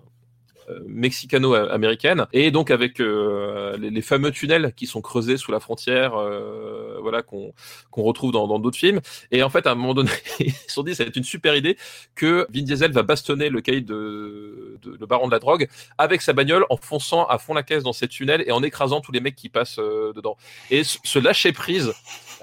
mexicano-américaine, 0.86 2.26
et 2.32 2.50
donc 2.50 2.70
avec 2.70 2.98
les, 2.98 3.90
les, 3.90 4.02
fameux 4.02 4.30
tunnels 4.30 4.72
qui 4.76 4.86
sont 4.86 5.00
creusés 5.00 5.36
sous 5.36 5.52
la 5.52 5.60
frontière, 5.60 6.12
voilà 7.00 7.22
qu'on 7.22 7.52
retrouve 7.96 8.32
dans 8.32 8.58
d'autres 8.58 8.78
films. 8.78 9.00
Et 9.30 9.42
en 9.42 9.50
fait, 9.50 9.66
à 9.66 9.72
un 9.72 9.74
moment 9.74 9.94
donné, 9.94 10.10
ils 10.40 10.52
se 10.52 10.74
sont 10.74 10.82
dit, 10.82 10.94
ça 10.94 11.04
va 11.04 11.08
être 11.08 11.16
une 11.16 11.24
super 11.24 11.54
idée 11.56 11.76
que 12.14 12.46
Vin 12.52 12.62
Diesel 12.62 12.92
va 12.92 13.02
bastonner 13.02 13.48
le 13.48 13.60
de, 13.62 14.78
de, 14.82 14.96
le 14.98 15.06
baron 15.06 15.26
de 15.26 15.32
la 15.32 15.38
drogue 15.38 15.68
avec 15.98 16.20
sa 16.20 16.32
bagnole 16.32 16.66
en 16.68 16.76
fonçant 16.76 17.26
à 17.26 17.38
fond 17.38 17.54
la 17.54 17.62
caisse 17.62 17.82
dans 17.82 17.92
ces 17.92 18.08
tunnels 18.08 18.44
et 18.46 18.52
en 18.52 18.62
écrasant 18.62 19.00
tous 19.00 19.12
les 19.12 19.20
mecs 19.20 19.36
qui 19.36 19.48
passent 19.48 19.78
dedans. 19.78 20.36
Et 20.70 20.82
ce 20.84 21.18
lâcher 21.18 21.52
prise 21.52 21.92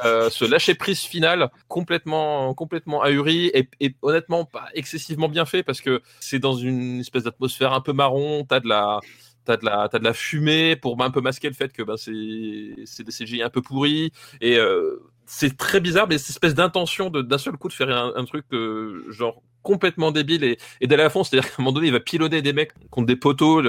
euh, 0.06 0.30
ce 0.30 0.46
lâcher 0.46 0.76
prise 0.76 1.02
final 1.02 1.50
complètement 1.68 2.54
complètement 2.54 3.02
ahuri 3.02 3.52
et, 3.54 3.96
honnêtement 4.02 4.46
pas 4.46 4.68
excessivement 4.74 5.30
bien 5.30 5.46
fait 5.46 5.64
parce 5.64 5.82
que 5.82 6.02
c'est 6.20 6.40
dans 6.40 6.54
une 6.54 7.00
espèce 7.00 7.24
d'atmosphère 7.24 7.74
un 7.74 7.82
peu 7.82 7.94
marron 7.94 8.46
t'as 8.48 8.60
de 8.60 8.68
la 8.68 9.00
t'as 9.46 9.58
de 9.58 9.66
la 9.66 9.88
de 9.88 10.04
la 10.04 10.14
fumée 10.14 10.76
pour 10.76 11.02
un 11.02 11.12
peu 11.12 11.22
masquer 11.22 11.48
le 11.48 11.56
fait 11.56 11.74
que 11.74 11.84
ben 11.84 11.98
c'est 11.98 13.04
des 13.04 13.12
CGI 13.12 13.44
un 13.44 13.50
peu 13.50 13.62
pourris 13.62 14.12
et 14.42 14.58
euh, 14.58 15.02
c'est 15.26 15.58
très 15.58 15.80
bizarre 15.80 16.08
mais 16.08 16.18
cette 16.18 16.32
espèce 16.32 16.56
d'intention 16.56 17.10
d'un 17.10 17.38
seul 17.38 17.58
coup 17.58 17.68
de 17.68 17.74
faire 17.74 17.90
un, 17.90 18.26
truc 18.26 18.46
euh, 18.54 19.06
genre 19.10 19.42
complètement 19.64 20.12
débile 20.12 20.44
et, 20.44 20.58
et 20.82 20.88
d'aller 20.88 21.04
à 21.04 21.10
fond. 21.10 21.24
C'est-à-dire 21.24 21.50
qu'à 21.50 21.56
un 21.60 21.64
moment 21.64 21.74
donné, 21.74 21.88
il 21.88 21.94
va 21.94 22.00
piloter 22.00 22.42
des 22.42 22.54
mecs 22.54 22.72
contre 22.90 23.08
des 23.08 23.16
poteaux 23.16 23.62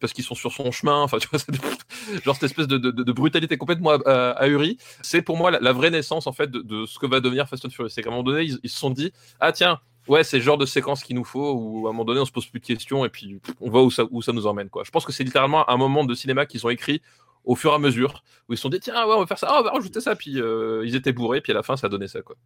parce 0.00 0.12
qu'ils 0.12 0.24
sont 0.24 0.34
sur 0.34 0.52
son 0.52 0.70
chemin. 0.70 1.02
Enfin, 1.02 1.18
tu 1.18 1.28
vois, 1.28 1.40
genre 2.24 2.34
cette 2.34 2.44
espèce 2.44 2.66
de, 2.66 2.78
de, 2.78 2.90
de 2.90 3.12
brutalité 3.12 3.56
complètement 3.56 3.90
ahurie. 3.90 4.78
C'est 5.02 5.22
pour 5.22 5.36
moi 5.36 5.50
la, 5.50 5.72
vraie 5.72 5.90
naissance 5.90 6.26
en 6.26 6.32
fait 6.32 6.50
de, 6.50 6.86
ce 6.86 6.98
que 6.98 7.06
va 7.06 7.20
devenir 7.20 7.48
Fast 7.48 7.64
and 7.64 7.70
Furious. 7.70 7.90
C'est 7.90 8.02
qu'à 8.02 8.08
un 8.08 8.12
moment 8.12 8.22
donné, 8.24 8.44
ils, 8.62 8.70
se 8.70 8.78
sont 8.78 8.90
dit 8.90 9.12
ah 9.40 9.52
tiens. 9.52 9.80
Ouais, 10.06 10.24
c'est 10.24 10.38
le 10.38 10.42
genre 10.42 10.56
de 10.56 10.64
séquence 10.64 11.04
qu'il 11.04 11.16
nous 11.16 11.24
faut 11.24 11.52
où 11.52 11.86
à 11.86 11.90
un 11.90 11.92
moment 11.92 12.06
donné 12.06 12.20
on 12.20 12.24
se 12.24 12.32
pose 12.32 12.46
plus 12.46 12.60
de 12.60 12.64
questions 12.64 13.04
et 13.04 13.10
puis 13.10 13.42
on 13.60 13.68
voit 13.68 13.82
où 13.82 13.90
ça, 13.90 14.04
où 14.10 14.22
ça 14.22 14.32
nous 14.32 14.46
emmène. 14.46 14.70
Quoi. 14.70 14.82
Je 14.84 14.90
pense 14.90 15.04
que 15.04 15.12
c'est 15.12 15.22
littéralement 15.22 15.68
un 15.68 15.76
moment 15.76 16.02
de 16.02 16.14
cinéma 16.14 16.46
qu'ils 16.46 16.66
ont 16.66 16.70
écrit 16.70 17.02
au 17.48 17.56
fur 17.56 17.72
et 17.72 17.74
à 17.74 17.78
mesure 17.78 18.22
où 18.48 18.52
ils 18.52 18.56
se 18.56 18.62
sont 18.62 18.68
dit 18.68 18.78
tiens 18.78 19.06
ouais 19.06 19.14
on 19.16 19.20
va 19.20 19.26
faire 19.26 19.38
ça, 19.38 19.48
oh, 19.50 19.56
on 19.60 19.64
va 19.64 19.70
rajouter 19.70 20.00
ça 20.00 20.14
puis 20.14 20.40
euh, 20.40 20.84
ils 20.84 20.94
étaient 20.94 21.12
bourrés 21.12 21.40
puis 21.40 21.50
à 21.50 21.54
la 21.54 21.64
fin 21.64 21.76
ça 21.76 21.88
donnait 21.88 22.06
ça 22.06 22.22
quoi. 22.22 22.36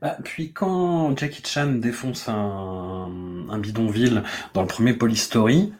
Bah, 0.00 0.16
puis 0.24 0.52
quand 0.52 1.16
Jackie 1.16 1.42
Chan 1.44 1.72
défonce 1.72 2.28
un, 2.28 3.58
bidonville 3.58 4.22
dans 4.54 4.62
le 4.62 4.68
premier 4.68 4.94
Polystory, 4.94 5.72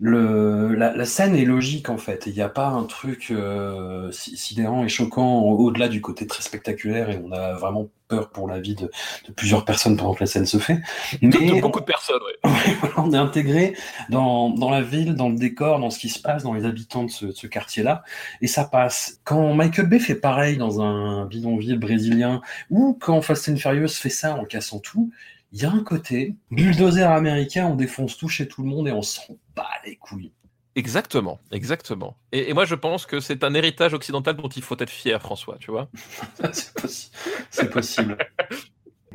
le, 0.00 0.74
la, 0.74 0.94
la, 0.94 1.04
scène 1.04 1.36
est 1.36 1.44
logique 1.44 1.88
en 1.88 1.98
fait. 1.98 2.24
Il 2.26 2.34
n'y 2.34 2.42
a 2.42 2.48
pas 2.48 2.66
un 2.66 2.84
truc 2.84 3.28
euh, 3.30 4.10
sidérant 4.10 4.84
et 4.84 4.88
choquant 4.88 5.42
au-delà 5.42 5.88
du 5.88 6.00
côté 6.00 6.26
très 6.26 6.42
spectaculaire 6.42 7.10
et 7.10 7.20
on 7.24 7.30
a 7.32 7.54
vraiment 7.54 7.88
peur 8.08 8.30
pour 8.30 8.48
la 8.48 8.60
vie 8.60 8.74
de, 8.74 8.90
de 9.26 9.32
plusieurs 9.32 9.64
personnes 9.64 9.96
pendant 9.96 10.14
que 10.14 10.20
la 10.20 10.26
scène 10.26 10.46
se 10.46 10.58
fait. 10.58 10.80
Mais 11.22 11.60
beaucoup 11.60 11.80
de 11.80 11.84
personnes, 11.84 12.20
oui. 12.26 12.50
on 12.96 13.12
est 13.12 13.16
intégré 13.16 13.76
dans, 14.10 14.50
dans 14.50 14.70
la 14.70 14.82
ville, 14.82 15.14
dans 15.14 15.28
le 15.28 15.36
décor, 15.36 15.78
dans 15.78 15.90
ce 15.90 15.98
qui 15.98 16.08
se 16.08 16.20
passe, 16.20 16.42
dans 16.42 16.54
les 16.54 16.64
habitants 16.64 17.04
de 17.04 17.10
ce, 17.10 17.30
ce 17.32 17.46
quartier-là, 17.46 18.02
et 18.40 18.46
ça 18.48 18.64
passe. 18.64 19.20
Quand 19.24 19.54
Michael 19.54 19.86
Bay 19.86 20.00
fait 20.00 20.16
pareil 20.16 20.56
dans 20.56 20.82
un 20.82 21.24
bidonville 21.26 21.78
brésilien, 21.78 22.40
ou 22.68 22.98
quand 23.00 23.22
Fast 23.22 23.48
and 23.48 23.56
Furious 23.56 23.88
fait 23.88 24.10
ça 24.10 24.34
en 24.34 24.44
cassant 24.44 24.80
tout, 24.80 25.10
il 25.52 25.62
y 25.62 25.64
a 25.64 25.70
un 25.70 25.84
côté 25.84 26.34
bulldozer 26.50 27.08
américain, 27.08 27.68
on 27.68 27.76
défonce 27.76 28.18
tout 28.18 28.28
chez 28.28 28.48
tout 28.48 28.62
le 28.62 28.68
monde 28.68 28.88
et 28.88 28.92
on 28.92 29.02
s'en 29.02 29.22
bat 29.54 29.68
les 29.86 29.96
couilles. 29.96 30.32
Exactement, 30.76 31.38
exactement. 31.52 32.16
Et, 32.32 32.52
moi, 32.52 32.64
je 32.64 32.74
pense 32.74 33.06
que 33.06 33.20
c'est 33.20 33.44
un 33.44 33.54
héritage 33.54 33.94
occidental 33.94 34.36
dont 34.36 34.48
il 34.48 34.62
faut 34.62 34.76
être 34.80 34.90
fier, 34.90 35.22
François, 35.22 35.56
tu 35.58 35.70
vois. 35.70 35.88
c'est 37.50 37.70
possible. 37.70 38.18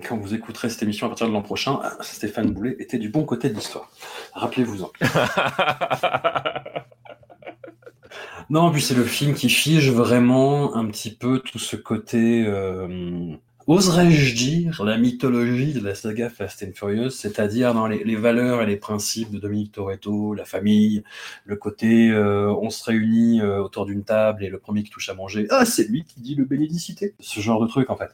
Quand 0.07 0.15
vous 0.15 0.33
écouterez 0.33 0.69
cette 0.69 0.83
émission 0.83 1.07
à 1.07 1.09
partir 1.09 1.27
de 1.27 1.33
l'an 1.33 1.41
prochain, 1.41 1.81
Stéphane 1.99 2.51
Boulet 2.51 2.77
était 2.79 2.97
du 2.97 3.09
bon 3.09 3.25
côté 3.25 3.49
de 3.49 3.55
l'histoire. 3.55 3.89
Rappelez-vous-en. 4.33 4.89
non, 8.49 8.71
puis 8.71 8.81
c'est 8.81 8.95
le 8.95 9.03
film 9.03 9.33
qui 9.33 9.49
fige 9.49 9.91
vraiment 9.91 10.77
un 10.77 10.87
petit 10.87 11.13
peu 11.13 11.39
tout 11.39 11.59
ce 11.59 11.75
côté. 11.75 12.45
Euh, 12.45 13.35
oserais-je 13.69 14.33
dire, 14.33 14.83
la 14.83 14.97
mythologie 14.97 15.73
de 15.73 15.79
la 15.79 15.93
saga 15.93 16.29
Fast 16.29 16.63
and 16.63 16.71
Furious, 16.73 17.11
c'est-à-dire 17.11 17.75
dans 17.75 17.85
les, 17.85 18.15
valeurs 18.15 18.63
et 18.63 18.65
les 18.65 18.77
principes 18.77 19.29
de 19.29 19.37
Dominique 19.37 19.73
Toretto, 19.73 20.33
la 20.33 20.43
famille, 20.43 21.03
le 21.45 21.55
côté 21.55 22.09
euh, 22.09 22.51
on 22.61 22.71
se 22.71 22.83
réunit 22.83 23.41
euh, 23.41 23.61
autour 23.61 23.85
d'une 23.85 24.03
table 24.03 24.43
et 24.43 24.49
le 24.49 24.57
premier 24.57 24.81
qui 24.81 24.89
touche 24.89 25.09
à 25.09 25.13
manger, 25.13 25.45
ah 25.51 25.65
c'est 25.65 25.87
lui 25.87 26.03
qui 26.03 26.19
dit 26.19 26.33
le 26.33 26.45
bénédicité. 26.45 27.13
Ce 27.19 27.39
genre 27.41 27.61
de 27.61 27.67
truc 27.67 27.91
en 27.91 27.95
fait. 27.95 28.09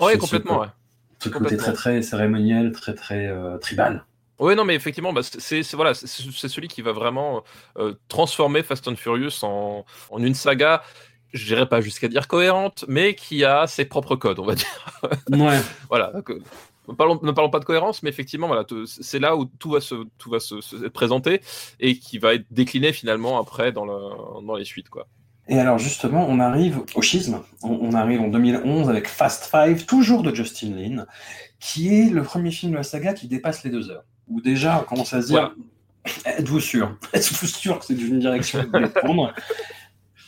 Oui, 0.00 0.16
complètement. 0.16 0.60
ouais. 0.60 0.68
Ce 1.18 1.28
côté 1.28 1.58
très 1.58 1.74
très 1.74 2.00
cérémoniel, 2.00 2.72
très 2.72 2.94
très 2.94 3.26
euh, 3.26 3.58
tribal. 3.58 4.06
Oui, 4.40 4.56
non, 4.56 4.64
mais 4.64 4.74
effectivement, 4.74 5.12
bah, 5.12 5.20
c'est 5.22 5.62
voilà, 5.74 5.94
c'est 5.94 6.48
celui 6.48 6.66
qui 6.66 6.82
va 6.82 6.92
vraiment 6.92 7.44
transformer 8.08 8.62
Fast 8.64 8.88
and 8.88 8.96
Furious 8.96 9.44
en, 9.44 9.84
en 10.10 10.22
une 10.22 10.34
saga 10.34 10.82
je 11.34 11.44
dirais 11.46 11.66
pas 11.66 11.80
jusqu'à 11.80 12.08
dire 12.08 12.28
cohérente, 12.28 12.84
mais 12.88 13.14
qui 13.14 13.44
a 13.44 13.66
ses 13.66 13.84
propres 13.84 14.16
codes, 14.16 14.38
on 14.38 14.46
va 14.46 14.54
dire. 14.54 15.00
Ouais. 15.30 15.60
voilà. 15.88 16.12
Ne 16.88 16.94
parlons, 16.94 17.18
ne 17.22 17.32
parlons, 17.32 17.50
pas 17.50 17.58
de 17.58 17.64
cohérence, 17.64 18.02
mais 18.02 18.10
effectivement, 18.10 18.46
voilà, 18.46 18.64
c'est 18.86 19.18
là 19.18 19.36
où 19.36 19.46
tout 19.46 19.70
va 19.70 19.80
se, 19.80 19.94
tout 20.18 20.30
va 20.30 20.38
se, 20.38 20.60
se, 20.60 20.76
présenter 20.88 21.40
et 21.80 21.98
qui 21.98 22.18
va 22.18 22.34
être 22.34 22.46
décliné 22.50 22.92
finalement 22.92 23.38
après 23.40 23.72
dans, 23.72 23.84
le, 23.84 24.46
dans 24.46 24.54
les 24.54 24.64
suites, 24.64 24.88
quoi. 24.88 25.06
Et 25.46 25.58
alors 25.58 25.78
justement, 25.78 26.26
on 26.28 26.40
arrive 26.40 26.80
au 26.94 27.02
schisme. 27.02 27.42
On, 27.62 27.92
arrive 27.92 28.20
en 28.20 28.28
2011 28.28 28.88
avec 28.88 29.08
Fast 29.08 29.50
Five, 29.50 29.84
toujours 29.84 30.22
de 30.22 30.34
Justin 30.34 30.74
Lin, 30.74 31.06
qui 31.60 31.94
est 31.94 32.10
le 32.10 32.22
premier 32.22 32.50
film 32.50 32.72
de 32.72 32.78
la 32.78 32.82
saga 32.82 33.12
qui 33.12 33.28
dépasse 33.28 33.62
les 33.64 33.70
deux 33.70 33.90
heures. 33.90 34.04
Où 34.28 34.40
déjà, 34.40 34.80
on 34.80 34.84
commence 34.84 35.12
à 35.12 35.20
se 35.20 35.26
dire, 35.26 35.54
êtes-vous 36.24 36.60
sûr? 36.60 36.96
Êtes-vous 37.12 37.46
sûr 37.46 37.78
que 37.78 37.84
c'est 37.84 37.94
une 37.94 38.20
direction 38.20 38.60
que 38.60 38.66
vous 38.66 38.72
voulez 38.72 38.88
prendre? 38.88 39.34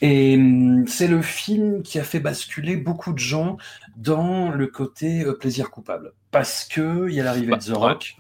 Et 0.01 0.37
hum, 0.37 0.87
c'est 0.87 1.09
le 1.09 1.23
film 1.23 1.83
qui 1.83 1.99
a 1.99 2.05
fait 2.05 2.21
basculer 2.21 2.77
beaucoup 2.77 3.13
de 3.13 3.19
gens 3.19 3.57
dans 3.97 4.51
le 4.51 4.67
côté 4.67 5.25
euh, 5.25 5.33
plaisir 5.33 5.71
coupable. 5.71 6.13
Parce 6.31 6.65
que 6.65 7.09
il 7.09 7.15
y 7.15 7.21
a 7.21 7.25
l'arrivée 7.25 7.53
bah, 7.53 7.59
de 7.59 7.65
The 7.65 7.77
Rock, 7.77 8.17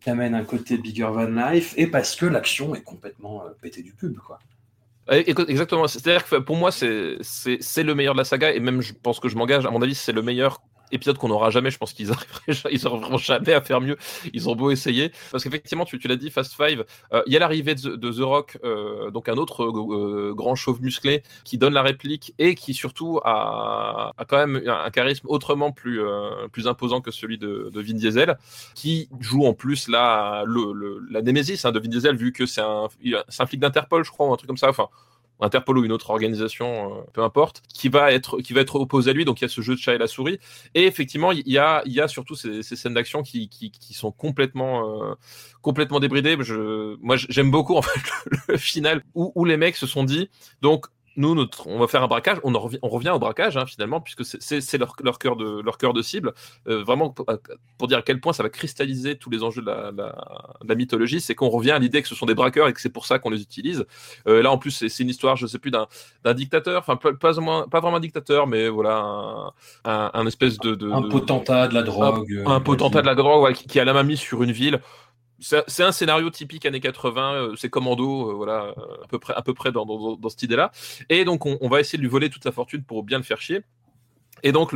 qui 0.00 0.10
amène 0.10 0.34
un 0.34 0.44
côté 0.44 0.78
bigger 0.78 1.10
than 1.14 1.50
life, 1.50 1.74
et 1.76 1.86
parce 1.86 2.16
que 2.16 2.26
l'action 2.26 2.74
est 2.74 2.82
complètement 2.82 3.44
euh, 3.44 3.50
pétée 3.60 3.82
du 3.82 3.92
pub, 3.92 4.16
quoi. 4.18 4.38
Exactement. 5.08 5.88
C'est-à-dire 5.88 6.24
que 6.24 6.36
pour 6.36 6.56
moi, 6.56 6.70
c'est 6.70 7.18
le 7.18 7.92
meilleur 7.94 8.14
de 8.14 8.18
la 8.18 8.24
saga, 8.24 8.52
et 8.52 8.60
même 8.60 8.80
je 8.80 8.92
pense 8.92 9.18
que 9.18 9.28
je 9.28 9.36
m'engage, 9.36 9.66
à 9.66 9.70
mon 9.70 9.82
avis, 9.82 9.96
c'est 9.96 10.12
le 10.12 10.22
meilleur 10.22 10.62
épisode 10.92 11.18
qu'on 11.18 11.28
n'aura 11.28 11.50
jamais. 11.50 11.70
Je 11.70 11.78
pense 11.78 11.92
qu'ils 11.92 12.10
arriveraient, 12.12 12.72
ils 12.72 12.86
arriveront 12.86 13.18
jamais 13.18 13.52
à 13.52 13.60
faire 13.60 13.80
mieux. 13.80 13.96
Ils 14.32 14.48
ont 14.48 14.54
beau 14.54 14.70
essayer. 14.70 15.12
Parce 15.30 15.44
qu'effectivement, 15.44 15.84
tu, 15.84 15.98
l'as 16.06 16.16
dit, 16.16 16.30
Fast 16.30 16.54
Five, 16.54 16.84
euh, 17.12 17.22
il 17.26 17.32
y 17.32 17.36
a 17.36 17.38
l'arrivée 17.40 17.74
de, 17.74 18.10
The 18.10 18.20
Rock, 18.20 18.58
euh, 18.64 19.10
donc 19.10 19.28
un 19.28 19.36
autre 19.36 19.64
euh, 19.64 20.34
grand 20.34 20.54
chauve 20.54 20.82
musclé 20.82 21.22
qui 21.44 21.58
donne 21.58 21.74
la 21.74 21.82
réplique 21.82 22.34
et 22.38 22.54
qui 22.54 22.74
surtout 22.74 23.20
a, 23.24 24.12
quand 24.28 24.38
même 24.46 24.62
un, 24.66 24.90
charisme 24.90 25.26
autrement 25.28 25.72
plus, 25.72 26.00
imposant 26.66 27.00
que 27.00 27.10
celui 27.10 27.38
de, 27.38 27.70
Vin 27.74 27.94
Diesel, 27.94 28.36
qui 28.74 29.08
joue 29.20 29.46
en 29.46 29.54
plus 29.54 29.88
là 29.88 30.44
le, 30.46 31.00
la 31.10 31.22
némésis 31.22 31.64
hein, 31.64 31.72
de 31.72 31.78
Vin 31.78 31.88
Diesel, 31.88 32.16
vu 32.16 32.32
que 32.32 32.46
c'est 32.46 32.60
un, 32.60 32.88
un 33.38 33.46
flic 33.46 33.60
d'Interpol, 33.60 34.04
je 34.04 34.10
crois, 34.10 34.26
ou 34.26 34.32
un 34.32 34.36
truc 34.36 34.48
comme 34.48 34.56
ça. 34.56 34.68
Enfin, 34.68 34.88
Interpol 35.40 35.78
ou 35.78 35.84
une 35.84 35.92
autre 35.92 36.10
organisation, 36.10 36.98
euh, 36.98 37.00
peu 37.12 37.22
importe, 37.22 37.62
qui 37.72 37.88
va 37.88 38.12
être 38.12 38.40
qui 38.40 38.52
va 38.52 38.60
être 38.60 38.76
opposé 38.76 39.10
à 39.10 39.12
lui. 39.14 39.24
Donc 39.24 39.40
il 39.40 39.44
y 39.44 39.46
a 39.46 39.48
ce 39.48 39.60
jeu 39.60 39.74
de 39.74 39.80
chat 39.80 39.94
et 39.94 39.98
la 39.98 40.06
souris. 40.06 40.38
Et 40.74 40.84
effectivement, 40.84 41.32
il 41.32 41.42
y 41.46 41.58
a 41.58 41.82
il 41.86 41.92
y 41.92 42.00
a 42.00 42.08
surtout 42.08 42.34
ces, 42.34 42.62
scènes 42.62 42.94
d'action 42.94 43.22
qui, 43.22 43.48
qui, 43.48 43.94
sont 43.94 44.12
complètement 44.12 45.02
euh, 45.02 45.14
complètement 45.62 46.00
débridées. 46.00 46.36
Je, 46.40 46.96
moi, 47.00 47.16
j'aime 47.16 47.50
beaucoup 47.50 47.80
fait 47.82 48.00
le, 48.48 48.56
final 48.56 49.02
où, 49.14 49.32
où 49.34 49.44
les 49.44 49.56
mecs 49.56 49.76
se 49.76 49.86
sont 49.86 50.04
dit 50.04 50.30
donc 50.62 50.86
nous, 51.16 51.34
notre, 51.34 51.66
on 51.66 51.78
va 51.78 51.88
faire 51.88 52.02
un 52.02 52.06
braquage. 52.06 52.38
On, 52.44 52.52
revient, 52.52 52.78
on 52.82 52.88
revient 52.88 53.10
au 53.10 53.18
braquage 53.18 53.56
hein, 53.56 53.66
finalement, 53.66 54.00
puisque 54.00 54.24
c'est 54.24 54.78
leur, 54.78 54.94
leur 55.02 55.18
cœur 55.18 55.36
de 55.36 55.60
leur 55.60 55.78
cœur 55.78 55.92
de 55.92 56.02
cible. 56.02 56.32
Euh, 56.68 56.82
vraiment 56.84 57.10
pour, 57.10 57.26
pour, 57.78 57.88
dire 57.88 57.98
à 57.98 58.02
quel 58.02 58.20
point 58.20 58.32
ça 58.32 58.42
va 58.42 58.48
cristalliser 58.48 59.16
tous 59.16 59.30
les 59.30 59.42
enjeux 59.42 59.62
de 59.62 59.66
la, 59.66 59.90
la, 59.90 60.14
la 60.66 60.74
mythologie, 60.74 61.20
c'est 61.20 61.34
qu'on 61.34 61.48
revient 61.48 61.72
à 61.72 61.78
l'idée 61.78 62.02
que 62.02 62.08
ce 62.08 62.14
sont 62.14 62.26
des 62.26 62.34
braqueurs 62.34 62.68
et 62.68 62.72
que 62.72 62.80
c'est 62.80 62.92
pour 62.92 63.06
ça 63.06 63.18
qu'on 63.18 63.30
les 63.30 63.42
utilise. 63.42 63.86
Euh, 64.26 64.42
là, 64.42 64.50
en 64.50 64.58
plus, 64.58 64.70
c'est 64.70 65.02
une 65.02 65.08
histoire, 65.08 65.36
je 65.36 65.46
sais 65.46 65.58
plus, 65.58 65.70
d'un 65.70 65.86
dictateur, 66.34 66.80
enfin 66.80 66.96
pas, 66.96 67.12
pas, 67.12 67.32
pas, 67.70 67.80
vraiment 67.80 67.96
un 67.96 68.00
dictateur, 68.00 68.46
mais 68.46 68.68
voilà, 68.68 68.98
un, 68.98 69.52
un, 69.84 70.10
un 70.14 70.26
espèce 70.26 70.58
de, 70.58 70.74
de, 70.74 70.90
un 70.90 71.02
potentat 71.08 71.68
de 71.68 71.74
la 71.74 71.82
drogue, 71.82 72.42
un, 72.46 72.52
un 72.52 72.60
potentat 72.60 73.02
de 73.02 73.06
la 73.06 73.14
drogue 73.14 73.42
ouais, 73.42 73.52
qui, 73.52 73.66
qui 73.66 73.80
a 73.80 73.84
la 73.84 73.92
main 73.92 74.04
mise 74.04 74.20
sur 74.20 74.42
une 74.42 74.52
ville 74.52 74.80
c'est 75.40 75.82
un 75.82 75.92
scénario 75.92 76.30
typique 76.30 76.66
années 76.66 76.80
80, 76.80 77.34
euh, 77.34 77.56
c'est 77.56 77.70
commando, 77.70 78.30
euh, 78.30 78.34
voilà, 78.34 78.74
à 79.02 79.06
peu 79.08 79.18
près, 79.18 79.34
à 79.34 79.42
peu 79.42 79.54
près 79.54 79.72
dans, 79.72 80.18
cette 80.28 80.42
idée-là. 80.42 80.70
Et 81.08 81.24
donc, 81.24 81.46
on, 81.46 81.58
on, 81.60 81.68
va 81.68 81.80
essayer 81.80 81.96
de 81.96 82.02
lui 82.02 82.10
voler 82.10 82.28
toute 82.28 82.42
sa 82.42 82.52
fortune 82.52 82.82
pour 82.82 83.02
bien 83.02 83.18
le 83.18 83.24
faire 83.24 83.40
chier. 83.40 83.62
Et 84.42 84.52
donc, 84.52 84.72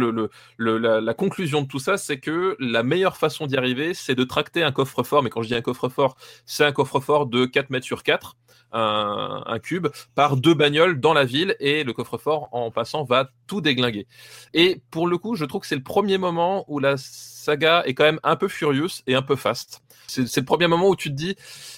la, 0.58 1.14
conclusion 1.14 1.62
de 1.62 1.66
tout 1.66 1.78
ça, 1.78 1.96
c'est 1.96 2.18
que 2.18 2.56
la 2.58 2.82
meilleure 2.82 3.16
façon 3.16 3.46
d'y 3.46 3.56
arriver, 3.56 3.94
c'est 3.94 4.14
de 4.14 4.24
tracter 4.24 4.62
un 4.62 4.72
coffre-fort. 4.72 5.22
Mais 5.22 5.30
quand 5.30 5.42
je 5.42 5.48
dis 5.48 5.54
un 5.54 5.60
coffre-fort, 5.60 6.16
c'est 6.46 6.64
un 6.64 6.72
coffre-fort 6.72 7.26
de 7.26 7.46
4 7.46 7.70
mètres 7.70 7.86
sur 7.86 8.02
4, 8.02 8.36
un, 8.72 9.58
cube, 9.62 9.88
par 10.14 10.36
deux 10.36 10.54
bagnoles 10.54 11.00
dans 11.00 11.14
la 11.14 11.24
ville. 11.24 11.56
Et 11.60 11.84
le 11.84 11.92
coffre-fort, 11.92 12.48
en 12.52 12.70
passant, 12.70 13.04
va 13.04 13.30
tout 13.46 13.60
déglinguer. 13.60 14.06
Et 14.52 14.82
pour 14.90 15.06
le 15.06 15.18
coup, 15.18 15.36
je 15.36 15.44
trouve 15.44 15.62
que 15.62 15.66
c'est 15.66 15.76
le 15.76 15.82
premier 15.82 16.18
moment 16.18 16.64
où 16.68 16.78
la 16.78 16.96
saga 16.96 17.82
est 17.86 17.94
quand 17.94 18.04
même 18.04 18.20
un 18.22 18.36
peu 18.36 18.48
furieuse 18.48 19.02
et 19.06 19.14
un 19.14 19.22
peu 19.22 19.36
fast. 19.36 19.82
C'est 20.06 20.36
le 20.36 20.44
premier 20.44 20.66
moment 20.66 20.88
où 20.88 20.96
tu 20.96 21.10
te 21.10 21.14
dis, 21.14 21.36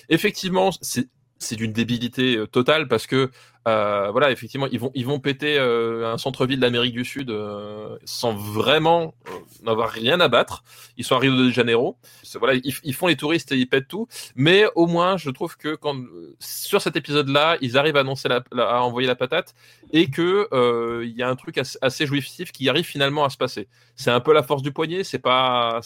effectivement, 0.09 0.71
c'est 0.81 1.57
d'une 1.57 1.73
débilité 1.73 2.43
totale 2.51 2.89
parce 2.89 3.07
que 3.07 3.31
euh, 3.67 4.11
voilà, 4.13 4.31
effectivement, 4.31 4.69
ils 4.71 4.79
vont, 4.79 4.93
ils 4.95 5.05
vont 5.05 5.19
péter 5.19 5.59
euh, 5.59 6.13
un 6.13 6.19
centre-ville 6.19 6.61
d'Amérique 6.61 6.93
du 6.93 7.05
Sud 7.05 7.31
euh, 7.31 7.99
sans 8.05 8.33
vraiment 8.33 9.15
n'avoir 9.63 9.91
rien 9.91 10.21
à 10.21 10.29
battre. 10.29 10.63
Ils 10.97 11.05
sont 11.05 11.17
à 11.17 11.19
Rio 11.19 11.37
de 11.37 11.51
Janeiro. 11.51 11.99
Voilà, 12.39 12.61
ils, 12.63 12.95
font 12.95 13.09
les 13.09 13.17
touristes 13.17 13.51
et 13.51 13.57
ils 13.57 13.69
pètent 13.69 13.89
tout. 13.89 14.07
Mais 14.37 14.65
au 14.77 14.87
moins, 14.87 15.17
je 15.17 15.31
trouve 15.31 15.57
que 15.57 15.75
quand 15.75 15.97
sur 16.39 16.81
cet 16.81 16.95
épisode-là, 16.97 17.57
ils 17.61 17.77
arrivent 17.77 17.97
à 17.97 18.01
annoncer 18.01 18.29
à 18.29 18.83
envoyer 18.83 19.09
la 19.09 19.17
patate 19.17 19.55
et 19.93 20.11
que 20.11 20.49
il 21.03 21.17
y 21.17 21.23
a 21.23 21.29
un 21.29 21.37
truc 21.37 21.59
assez, 21.59 22.07
jouissif 22.07 22.53
qui 22.53 22.69
arrive 22.69 22.85
finalement 22.85 23.25
à 23.25 23.31
se 23.31 23.37
passer. 23.37 23.69
C'est 23.97 24.11
un 24.11 24.21
peu 24.21 24.33
la 24.33 24.43
force 24.43 24.63
du 24.63 24.73
poignet. 24.73 25.03
C'est 25.03 25.19
pas, 25.19 25.81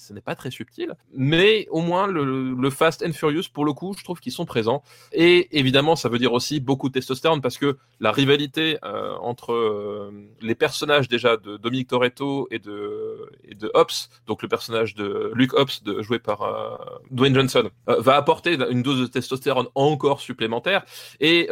ce 0.00 0.12
n'est 0.12 0.20
pas 0.20 0.34
très 0.34 0.50
subtil, 0.50 0.94
mais 1.14 1.66
au 1.70 1.82
moins 1.82 2.06
le, 2.06 2.70
Fast 2.70 3.04
and 3.06 3.12
Furious, 3.12 3.44
pour 3.52 3.64
le 3.64 3.72
coup, 3.72 3.94
je 3.98 4.04
trouve 4.04 4.20
qu'ils 4.20 4.32
sont 4.32 4.46
présents. 4.46 4.82
Et 5.12 5.58
évidemment, 5.58 5.96
ça 5.96 6.08
veut 6.08 6.18
dire 6.18 6.32
aussi 6.32 6.60
beaucoup 6.60 6.88
de 6.88 6.94
testostérone 6.94 7.40
parce 7.40 7.58
que 7.58 7.76
la 8.00 8.12
rivalité 8.12 8.78
euh, 8.84 9.14
entre 9.20 9.52
euh, 9.52 10.10
les 10.40 10.54
personnages 10.54 11.08
déjà 11.08 11.36
de 11.36 11.56
Dominique 11.56 11.88
Toretto 11.88 12.48
et 12.50 12.58
de, 12.58 13.30
et 13.44 13.54
de 13.54 13.70
Hobbs, 13.74 14.08
donc 14.26 14.42
le 14.42 14.48
personnage 14.48 14.94
de 14.94 15.32
Luke 15.34 15.52
Hobbs, 15.54 15.82
de, 15.84 16.00
joué 16.00 16.18
par 16.18 16.42
euh, 16.42 16.76
Dwayne 17.10 17.34
Johnson, 17.34 17.70
va 17.86 18.16
apporter 18.16 18.56
une 18.70 18.82
dose 18.82 19.00
de 19.00 19.06
testostérone 19.06 19.66
encore 19.74 20.20
supplémentaire 20.20 20.84
et 21.20 21.48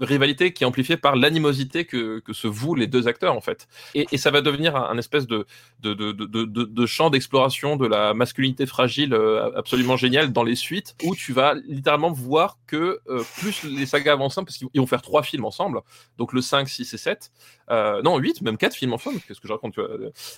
rivalité 0.00 0.52
qui 0.52 0.64
est 0.64 0.66
amplifiée 0.66 0.96
par 0.96 1.16
l'animosité 1.16 1.84
que, 1.84 2.18
que 2.20 2.32
se 2.32 2.46
vouent 2.46 2.74
les 2.74 2.86
deux 2.86 3.08
acteurs 3.08 3.34
en 3.34 3.40
fait. 3.40 3.68
Et, 3.94 4.06
ça 4.20 4.30
va 4.30 4.42
devenir 4.42 4.76
un, 4.76 4.98
espèce 4.98 5.26
de, 5.26 5.46
de, 5.80 5.94
de, 5.94 6.12
de 6.12 6.86
champ 6.86 7.08
d'exploration 7.08 7.69
de 7.76 7.86
la 7.86 8.14
masculinité 8.14 8.66
fragile 8.66 9.14
euh, 9.14 9.50
absolument 9.56 9.96
génial 9.96 10.32
dans 10.32 10.42
les 10.42 10.54
suites 10.54 10.96
où 11.04 11.14
tu 11.14 11.32
vas 11.32 11.54
littéralement 11.66 12.10
voir 12.10 12.58
que 12.66 13.00
euh, 13.08 13.22
plus 13.38 13.64
les 13.64 13.86
sagas 13.86 14.12
avancent 14.12 14.36
parce 14.36 14.56
qu'ils 14.56 14.68
vont 14.74 14.86
faire 14.86 15.02
trois 15.02 15.22
films 15.22 15.44
ensemble, 15.44 15.80
donc 16.18 16.32
le 16.32 16.40
5, 16.40 16.68
6 16.68 16.94
et 16.94 16.98
7, 16.98 17.32
euh, 17.70 18.02
non 18.02 18.18
8, 18.18 18.42
même 18.42 18.56
4 18.56 18.74
films 18.74 18.92
ensemble, 18.92 19.20
qu'est-ce 19.26 19.40
que 19.40 19.48
je 19.48 19.52
raconte, 19.52 19.78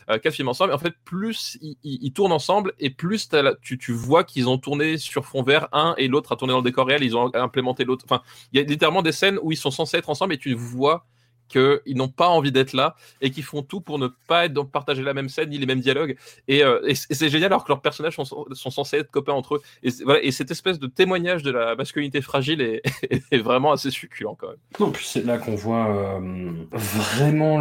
4 0.08 0.30
films 0.30 0.48
ensemble, 0.48 0.72
en 0.72 0.78
fait 0.78 0.94
plus 1.04 1.58
ils, 1.82 2.12
tournent 2.12 2.32
ensemble 2.32 2.72
et 2.78 2.90
plus 2.90 3.28
tu, 3.62 3.78
tu 3.78 3.92
vois 3.92 4.24
qu'ils 4.24 4.48
ont 4.48 4.58
tourné 4.58 4.98
sur 4.98 5.24
fond 5.24 5.42
vert 5.42 5.68
un 5.72 5.94
et 5.98 6.08
l'autre 6.08 6.32
a 6.32 6.36
tourné 6.36 6.52
dans 6.52 6.58
le 6.58 6.64
décor 6.64 6.86
réel, 6.86 7.02
ils 7.02 7.16
ont 7.16 7.34
implémenté 7.34 7.84
l'autre, 7.84 8.04
enfin 8.08 8.22
il 8.52 8.60
y 8.60 8.62
a 8.62 8.66
littéralement 8.66 9.02
des 9.02 9.12
scènes 9.12 9.38
où 9.42 9.52
ils 9.52 9.56
sont 9.56 9.70
censés 9.70 9.96
être 9.96 10.10
ensemble 10.10 10.34
et 10.34 10.38
tu 10.38 10.54
vois 10.54 11.06
qu'ils 11.48 11.96
n'ont 11.96 12.08
pas 12.08 12.28
envie 12.28 12.52
d'être 12.52 12.72
là 12.72 12.96
et 13.20 13.30
qui 13.30 13.42
font 13.42 13.62
tout 13.62 13.80
pour 13.80 13.98
ne 13.98 14.08
pas 14.28 14.46
être, 14.46 14.62
partager 14.64 15.02
la 15.02 15.14
même 15.14 15.28
scène 15.28 15.50
ni 15.50 15.58
les 15.58 15.66
mêmes 15.66 15.80
dialogues. 15.80 16.16
Et, 16.48 16.64
euh, 16.64 16.80
et 16.86 16.94
c'est 16.94 17.28
génial 17.28 17.52
alors 17.52 17.64
que 17.64 17.68
leurs 17.68 17.82
personnages 17.82 18.16
sont, 18.16 18.24
sont, 18.24 18.70
censés 18.70 18.98
être 18.98 19.10
copains 19.10 19.32
entre 19.32 19.56
eux. 19.56 19.62
Et, 19.82 19.90
voilà, 20.04 20.22
et 20.22 20.30
cette 20.30 20.50
espèce 20.50 20.78
de 20.78 20.86
témoignage 20.86 21.42
de 21.42 21.50
la 21.50 21.74
masculinité 21.76 22.20
fragile 22.20 22.60
est, 22.60 22.82
est 23.30 23.38
vraiment 23.38 23.72
assez 23.72 23.90
succulent 23.90 24.34
quand 24.34 24.48
même. 24.48 24.56
Non, 24.80 24.90
puis 24.90 25.04
c'est 25.06 25.24
là 25.24 25.38
qu'on 25.38 25.54
voit 25.54 25.94
euh, 25.94 26.50
vraiment 26.72 27.60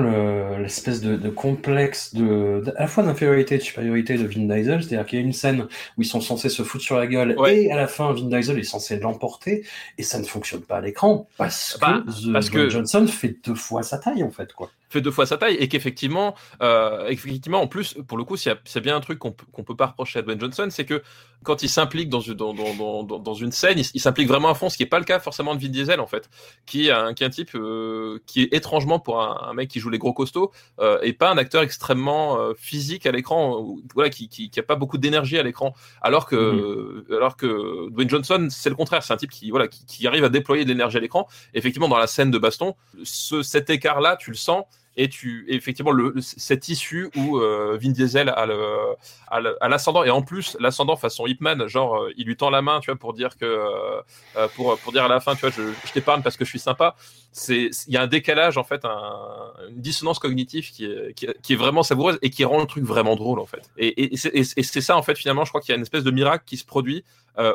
l'espèce 0.58 1.04
le, 1.04 1.18
de, 1.18 1.24
de, 1.24 1.30
complexe 1.30 2.14
de, 2.14 2.62
de, 2.66 2.74
à 2.78 2.82
la 2.82 2.88
fois 2.88 3.04
d'infériorité 3.04 3.56
et 3.56 3.58
de 3.58 3.64
supériorité 3.64 4.18
de 4.18 4.26
Vin 4.26 4.48
Diesel. 4.48 4.84
C'est-à-dire 4.84 5.06
qu'il 5.06 5.20
y 5.20 5.22
a 5.22 5.26
une 5.26 5.34
scène 5.34 5.68
où 5.98 6.02
ils 6.02 6.06
sont 6.06 6.22
censés 6.22 6.50
se 6.50 6.64
foutre 6.64 6.84
sur 6.84 6.98
la 6.98 7.08
gueule 7.08 7.36
ouais. 7.38 7.64
et 7.64 7.72
à 7.72 7.76
la 7.76 7.88
fin 7.88 8.12
Vin 8.14 8.26
Diesel 8.28 8.60
est 8.60 8.64
censé 8.64 8.98
l'emporter 9.00 9.66
et 9.98 10.04
ça 10.04 10.20
ne 10.20 10.26
fonctionne 10.26 10.62
pas 10.62 10.78
à 10.78 10.82
l'écran 10.82 11.28
parce 11.38 11.78
bah, 11.80 12.04
que, 12.06 12.32
parce 12.32 12.50
que 12.50 12.70
Johnson 12.70 13.06
fait 13.08 13.36
deux 13.44 13.56
fois 13.56 13.71
sa 13.84 13.98
taille 13.98 14.24
en 14.24 14.32
fait 14.32 14.54
quoi 14.54 14.72
fait 14.92 15.02
deux 15.02 15.12
fois 15.12 15.26
sa 15.26 15.38
taille 15.38 15.56
et 15.56 15.68
qu'effectivement 15.68 16.36
euh, 16.62 17.08
effectivement 17.08 17.62
en 17.62 17.68
plus 17.68 17.96
pour 18.08 18.18
le 18.18 18.24
coup 18.24 18.36
a 18.36 18.80
bien 18.80 18.96
un 18.96 19.00
truc 19.00 19.20
qu'on 19.20 19.32
qu 19.32 19.64
peut 19.64 19.76
pas 19.76 19.88
reprocher 19.88 20.20
à 20.20 20.22
Dwayne 20.22 20.40
Johnson 20.40 20.68
c'est 20.70 20.86
que 20.86 21.02
quand 21.44 21.64
il 21.64 21.70
s'implique 21.70 22.10
dans, 22.10 22.20
dans, 22.20 22.54
dans, 22.54 23.04
dans, 23.04 23.20
dans 23.20 23.34
une 23.34 23.52
scène 23.52 23.80
il, 23.80 23.86
il 23.94 24.02
s'implique 24.02 24.28
vraiment 24.28 24.50
à 24.50 24.54
fond 24.56 24.70
ce 24.70 24.78
qui 24.78 24.84
est 24.84 24.88
pas 24.88 25.00
le 25.00 25.06
cas 25.06 25.20
forcément 25.20 25.56
de 25.56 25.62
Vin 25.62 25.70
Diesel 25.70 26.00
en 26.00 26.08
fait 26.08 26.30
qui 26.66 26.88
est 26.88 26.92
un, 26.92 27.14
qui 27.14 27.24
est 27.24 27.28
un 27.28 27.30
type 27.30 27.56
euh, 27.56 28.20
qui 28.26 28.44
est 28.44 28.54
étrangement 28.54 29.00
pour 29.00 29.22
un, 29.22 29.50
un, 29.50 29.54
mec 29.54 29.70
qui 29.70 29.80
joue 29.80 29.90
les 29.90 29.98
gros 29.98 30.14
costauds 30.14 30.52
euh, 30.80 31.00
et 31.02 31.14
pas 31.14 31.32
un 31.32 31.38
acteur 31.38 31.62
extrêmement 31.62 32.38
physique 32.58 33.06
à 33.06 33.12
l'écran 33.12 33.76
voilà 33.94 34.10
qui, 34.10 34.28
qui, 34.28 34.50
qui 34.50 34.60
a 34.60 34.64
pas 34.64 34.76
beaucoup 34.76 34.98
d'énergie 34.98 35.38
à 35.38 35.44
l'écran 35.44 35.74
alors 36.02 36.26
que 36.26 36.36
-hmm. 36.36 37.16
alors 37.16 37.36
que 37.38 37.90
Dwayne 37.90 38.10
Johnson 38.10 38.48
c'est 38.50 38.70
le 38.70 38.76
contraire 38.76 39.02
c'est 39.04 39.14
un 39.14 39.18
type 39.18 39.32
qui 39.32 39.52
voilà 39.52 39.68
qui, 39.68 39.86
qui 39.86 40.08
arrive 40.08 40.26
à 40.26 40.30
déployer 40.30 40.64
de 40.66 40.70
l'énergie 40.70 40.98
à 40.98 41.02
l'écran 41.02 41.28
effectivement 41.54 41.88
dans 41.94 42.02
la 42.06 42.08
scène 42.08 42.32
de 42.32 42.40
baston 42.46 42.76
ce, 43.04 43.42
cet 43.54 43.70
écart 43.70 44.00
là 44.02 44.18
tu 44.18 44.30
le 44.32 44.38
sens 44.38 44.66
et 44.98 45.10
tu 45.10 45.46
effectivement 45.48 45.92
le, 45.92 46.16
cette 46.20 46.68
issue 46.70 47.10
où 47.16 47.38
euh, 47.38 47.78
Vin 47.82 47.92
Diesel 47.92 48.30
a 48.30 49.68
l'ascendant. 49.68 50.04
Et 50.04 50.10
en 50.10 50.22
plus 50.22 50.58
l'ascendant 50.60 50.96
façon 50.96 51.28
Hipman 51.28 51.68
genre 51.68 51.96
euh, 51.96 52.14
il 52.18 52.28
lui 52.28 52.36
tend 52.36 52.50
la 52.50 52.62
main 52.62 52.80
tu 52.82 52.92
vois 52.92 53.00
pour 53.00 53.14
dire 53.14 53.38
que 53.38 53.46
euh, 53.46 54.48
pour 54.56 54.78
pour 54.80 54.92
dire 54.92 55.06
à 55.06 55.08
la 55.08 55.20
fin 55.20 55.36
tu 55.36 55.42
vois 55.42 55.50
je, 55.50 55.72
je 55.86 55.94
t'épargne 55.94 56.22
parce 56.22 56.38
que 56.38 56.46
je 56.46 56.50
suis 56.50 56.60
sympa. 56.60 56.96
C'est 57.32 57.70
il 57.88 57.94
y 57.94 57.98
a 57.98 58.02
un 58.02 58.08
décalage 58.08 58.58
en 58.58 58.64
fait 58.64 58.84
un, 58.84 59.54
une 59.70 59.82
dissonance 59.82 60.20
cognitive 60.20 60.70
qui 60.72 60.86
est, 60.86 61.14
qui 61.14 61.54
est, 61.54 61.56
vraiment 61.56 61.84
savoureuse 61.84 62.20
et 62.22 62.30
qui 62.30 62.44
rend 62.44 62.60
le 62.60 62.68
truc 62.68 62.84
vraiment 62.84 63.16
drôle 63.16 63.40
en 63.40 63.46
fait. 63.46 63.70
Et, 63.78 64.14
et, 64.14 64.16
et 64.34 64.64
c'est 64.64 64.82
ça 64.82 64.98
en 64.98 65.04
fait 65.04 65.18
finalement 65.18 65.46
je 65.46 65.52
crois 65.52 65.62
qu'il 65.62 65.70
y 65.70 65.74
a 65.74 65.78
une 65.78 65.84
espèce 65.84 66.04
de 66.04 66.12
miracle 66.12 66.44
qui 66.46 66.58
se 66.58 66.66
produit 66.66 67.04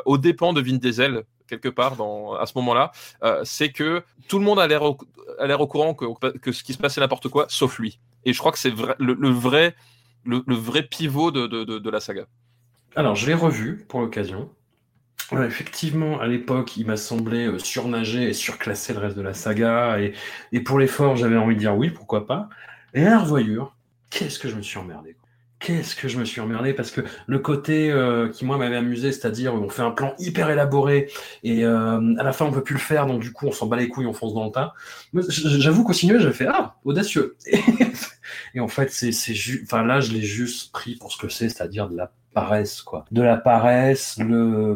aux 0.05 0.17
dépens 0.17 0.53
de 0.53 0.61
Vin 0.61 0.77
Diesel 0.77 1.23
quelque 1.47 1.69
part 1.69 1.93
à 2.39 2.45
ce 2.45 2.53
moment-là, 2.55 2.91
euh, 3.23 3.41
c'est 3.43 3.71
que 3.71 4.03
tout 4.27 4.39
le 4.39 4.45
monde 4.45 4.59
a 4.59 4.67
l'air 4.67 4.83
au, 4.83 4.97
au 5.39 5.67
courant 5.67 5.93
que, 5.93 6.05
que 6.37 6.51
ce 6.51 6.63
qui 6.63 6.73
se 6.73 6.77
passait 6.77 7.01
n'importe 7.01 7.29
quoi, 7.29 7.45
sauf 7.49 7.79
lui. 7.79 7.99
Et 8.25 8.33
je 8.33 8.39
crois 8.39 8.51
que 8.51 8.59
c'est 8.59 8.73
le, 8.99 9.29
vrai 9.29 9.75
le, 10.25 10.55
vrai 10.55 10.83
pivot 10.83 11.31
de, 11.31 11.47
de, 11.47 11.63
de, 11.63 11.89
la 11.89 11.99
saga. 11.99 12.25
Alors, 12.95 13.15
je 13.15 13.27
l'ai 13.27 13.33
revu 13.33 13.85
pour 13.87 14.01
l'occasion. 14.01 14.49
Ouais, 15.31 15.45
effectivement, 15.45 16.19
à 16.19 16.27
l'époque, 16.27 16.77
il 16.77 16.85
m'a 16.85 16.97
semblé 16.97 17.47
euh, 17.47 17.59
surnager 17.59 18.23
et 18.23 18.33
surclasser 18.33 18.93
le 18.93 18.99
reste 18.99 19.17
de 19.17 19.21
la 19.21 19.33
saga. 19.33 19.99
Et, 19.99 20.13
et 20.51 20.61
pour 20.61 20.79
l'effort, 20.79 21.15
j'avais 21.15 21.37
envie 21.37 21.55
de 21.55 21.59
dire 21.59 21.75
oui, 21.75 21.89
pourquoi 21.89 22.25
pas. 22.25 22.49
Et 22.93 23.05
à 23.05 23.09
la 23.09 23.19
revoyure, 23.19 23.75
qu'est-ce 24.09 24.39
que 24.39 24.47
je 24.47 24.55
me 24.55 24.61
suis 24.61 24.77
emmerdé. 24.77 25.17
Qu'est-ce 25.59 25.95
que 25.95 26.07
je 26.07 26.19
me 26.19 26.25
suis 26.25 26.41
emmerdé 26.41 26.73
parce 26.73 26.91
que 26.91 27.01
le 27.25 27.39
côté 27.39 27.91
euh, 27.91 28.29
qui 28.29 28.45
moi 28.45 28.57
m'avait 28.57 28.75
amusé, 28.75 29.11
c'est-à-dire 29.11 29.53
on 29.53 29.69
fait 29.69 29.81
un 29.81 29.91
plan 29.91 30.13
hyper 30.19 30.49
élaboré 30.49 31.09
et 31.43 31.65
euh, 31.65 32.15
à 32.17 32.23
la 32.23 32.33
fin 32.33 32.45
on 32.45 32.51
peut 32.51 32.63
plus 32.63 32.75
le 32.75 32.79
faire, 32.79 33.07
donc 33.07 33.21
du 33.21 33.31
coup 33.31 33.47
on 33.47 33.51
s'en 33.51 33.67
bat 33.67 33.77
les 33.77 33.87
couilles, 33.87 34.05
on 34.05 34.13
fonce 34.13 34.33
dans 34.33 34.45
le 34.45 34.51
tas. 34.51 34.73
J'avoue 35.13 35.83
qu'au 35.83 35.93
cinéma 35.93 36.19
j'ai 36.19 36.31
fait 36.31 36.47
ah 36.47 36.75
audacieux 36.85 37.35
et 38.53 38.59
en 38.59 38.67
fait 38.67 38.91
c'est 38.91 39.11
enfin 39.63 39.83
là 39.83 39.99
je 39.99 40.11
l'ai 40.11 40.21
juste 40.21 40.71
pris 40.71 40.95
pour 40.95 41.11
ce 41.11 41.17
que 41.17 41.29
c'est, 41.29 41.49
c'est-à-dire 41.49 41.89
de 41.89 41.97
la 41.97 42.11
paresse 42.33 42.83
quoi, 42.83 43.05
de 43.11 43.23
la 43.23 43.37
paresse, 43.37 44.17
le 44.19 44.75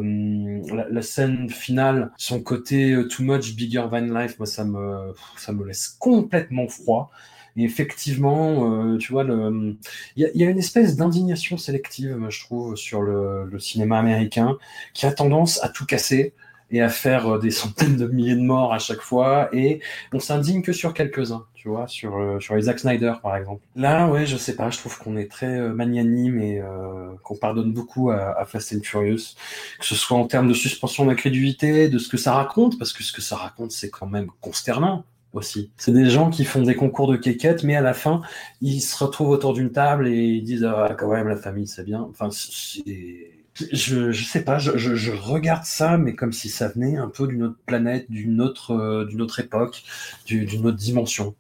la, 0.76 0.90
la, 0.90 1.02
scène 1.04 1.48
finale, 1.50 2.12
son 2.18 2.42
côté 2.42 2.94
euh, 2.94 3.08
too 3.08 3.24
much 3.24 3.56
bigger 3.56 3.86
than 3.92 4.08
life, 4.20 4.40
moi 4.40 4.48
ça 4.48 4.66
me 4.66 5.14
ça 5.38 5.52
me 5.52 5.66
laisse 5.66 5.90
complètement 6.00 6.68
froid. 6.68 7.12
Et 7.58 7.64
effectivement, 7.64 8.72
euh, 8.72 8.98
tu 8.98 9.12
vois, 9.12 9.24
il 9.24 9.78
y, 10.16 10.40
y, 10.40 10.46
a 10.46 10.50
une 10.50 10.60
espèce 10.60 10.96
d'indignation 10.96 11.58
sélective, 11.58 12.18
je 12.30 12.40
trouve, 12.42 12.76
sur 12.76 13.02
le, 13.02 13.46
le, 13.46 13.60
cinéma 13.60 14.00
américain, 14.00 14.58
qui 14.94 15.06
a 15.06 15.12
tendance 15.12 15.62
à 15.64 15.70
tout 15.70 15.86
casser 15.86 16.34
et 16.72 16.82
à 16.82 16.90
faire 16.90 17.40
des 17.40 17.52
centaines 17.52 17.98
de 17.98 18.08
milliers 18.08 18.36
de 18.36 18.42
morts 18.42 18.74
à 18.74 18.80
chaque 18.80 19.02
fois, 19.02 19.50
et 19.54 19.82
on 20.14 20.20
s'indigne 20.20 20.62
que 20.62 20.74
sur 20.74 20.94
quelques-uns, 20.94 21.46
tu 21.54 21.70
vois, 21.70 21.88
sur, 21.88 22.18
euh, 22.18 22.40
sur 22.40 22.56
les 22.56 22.76
Snyder, 22.76 23.14
par 23.22 23.36
exemple. 23.36 23.62
Là, 23.76 24.08
ouais, 24.08 24.26
je 24.26 24.38
sais 24.38 24.56
pas, 24.56 24.70
je 24.70 24.80
trouve 24.80 24.98
qu'on 24.98 25.18
est 25.18 25.30
très 25.30 25.60
euh, 25.60 25.74
magnanime 25.74 26.40
et 26.40 26.60
euh, 26.60 27.12
qu'on 27.24 27.36
pardonne 27.36 27.74
beaucoup 27.74 28.10
à, 28.10 28.40
à, 28.40 28.46
Fast 28.46 28.74
and 28.74 28.82
Furious, 28.84 29.36
que 29.80 29.86
ce 29.86 29.96
soit 29.96 30.18
en 30.18 30.26
termes 30.26 30.48
de 30.48 30.54
suspension 30.54 31.06
d'incrédulité, 31.06 31.90
de 31.90 32.00
ce 32.00 32.10
que 32.10 32.18
ça 32.18 32.34
raconte, 32.34 32.80
parce 32.80 32.94
que 32.94 33.04
ce 33.04 33.12
que 33.12 33.22
ça 33.22 33.36
raconte, 33.36 33.72
c'est 33.72 33.90
quand 33.90 34.08
même 34.08 34.28
consternant 34.40 35.04
aussi. 35.34 35.72
C'est 35.78 35.94
des 35.94 36.10
gens 36.10 36.30
qui 36.30 36.46
font 36.46 36.62
des 36.62 36.76
concours 36.76 37.08
de 37.08 37.18
quéquettes, 37.18 37.64
mais 37.64 37.76
à 37.76 37.82
la 37.82 37.94
fin, 37.94 38.22
ils 38.62 38.82
se 38.82 39.02
retrouvent 39.04 39.30
autour 39.30 39.54
d'une 39.54 39.72
table 39.72 40.08
et 40.08 40.18
ils 40.18 40.44
disent 40.44 40.66
ah, 40.66 40.96
quand 40.98 41.12
même 41.12 41.28
la 41.28 41.38
famille 41.38 41.68
c'est 41.68 41.84
bien. 41.86 42.02
Enfin, 42.10 42.30
c'est 42.32 43.32
je, 43.54 44.12
je 44.12 44.24
sais 44.24 44.44
pas, 44.44 44.60
je, 44.60 44.78
je, 44.78 45.12
regarde 45.12 45.66
ça, 45.66 45.98
mais 45.98 46.16
comme 46.16 46.32
si 46.32 46.50
ça 46.50 46.70
venait 46.70 46.98
un 46.98 47.10
peu 47.10 47.28
d'une 47.28 47.44
autre 47.44 47.58
planète, 47.66 48.10
d'une 48.10 48.42
autre, 48.42 48.72
euh, 48.72 49.06
d'une 49.06 49.22
autre 49.22 49.40
époque, 49.40 49.84
d'une 50.26 50.66
autre 50.66 50.78
dimension. 50.78 51.36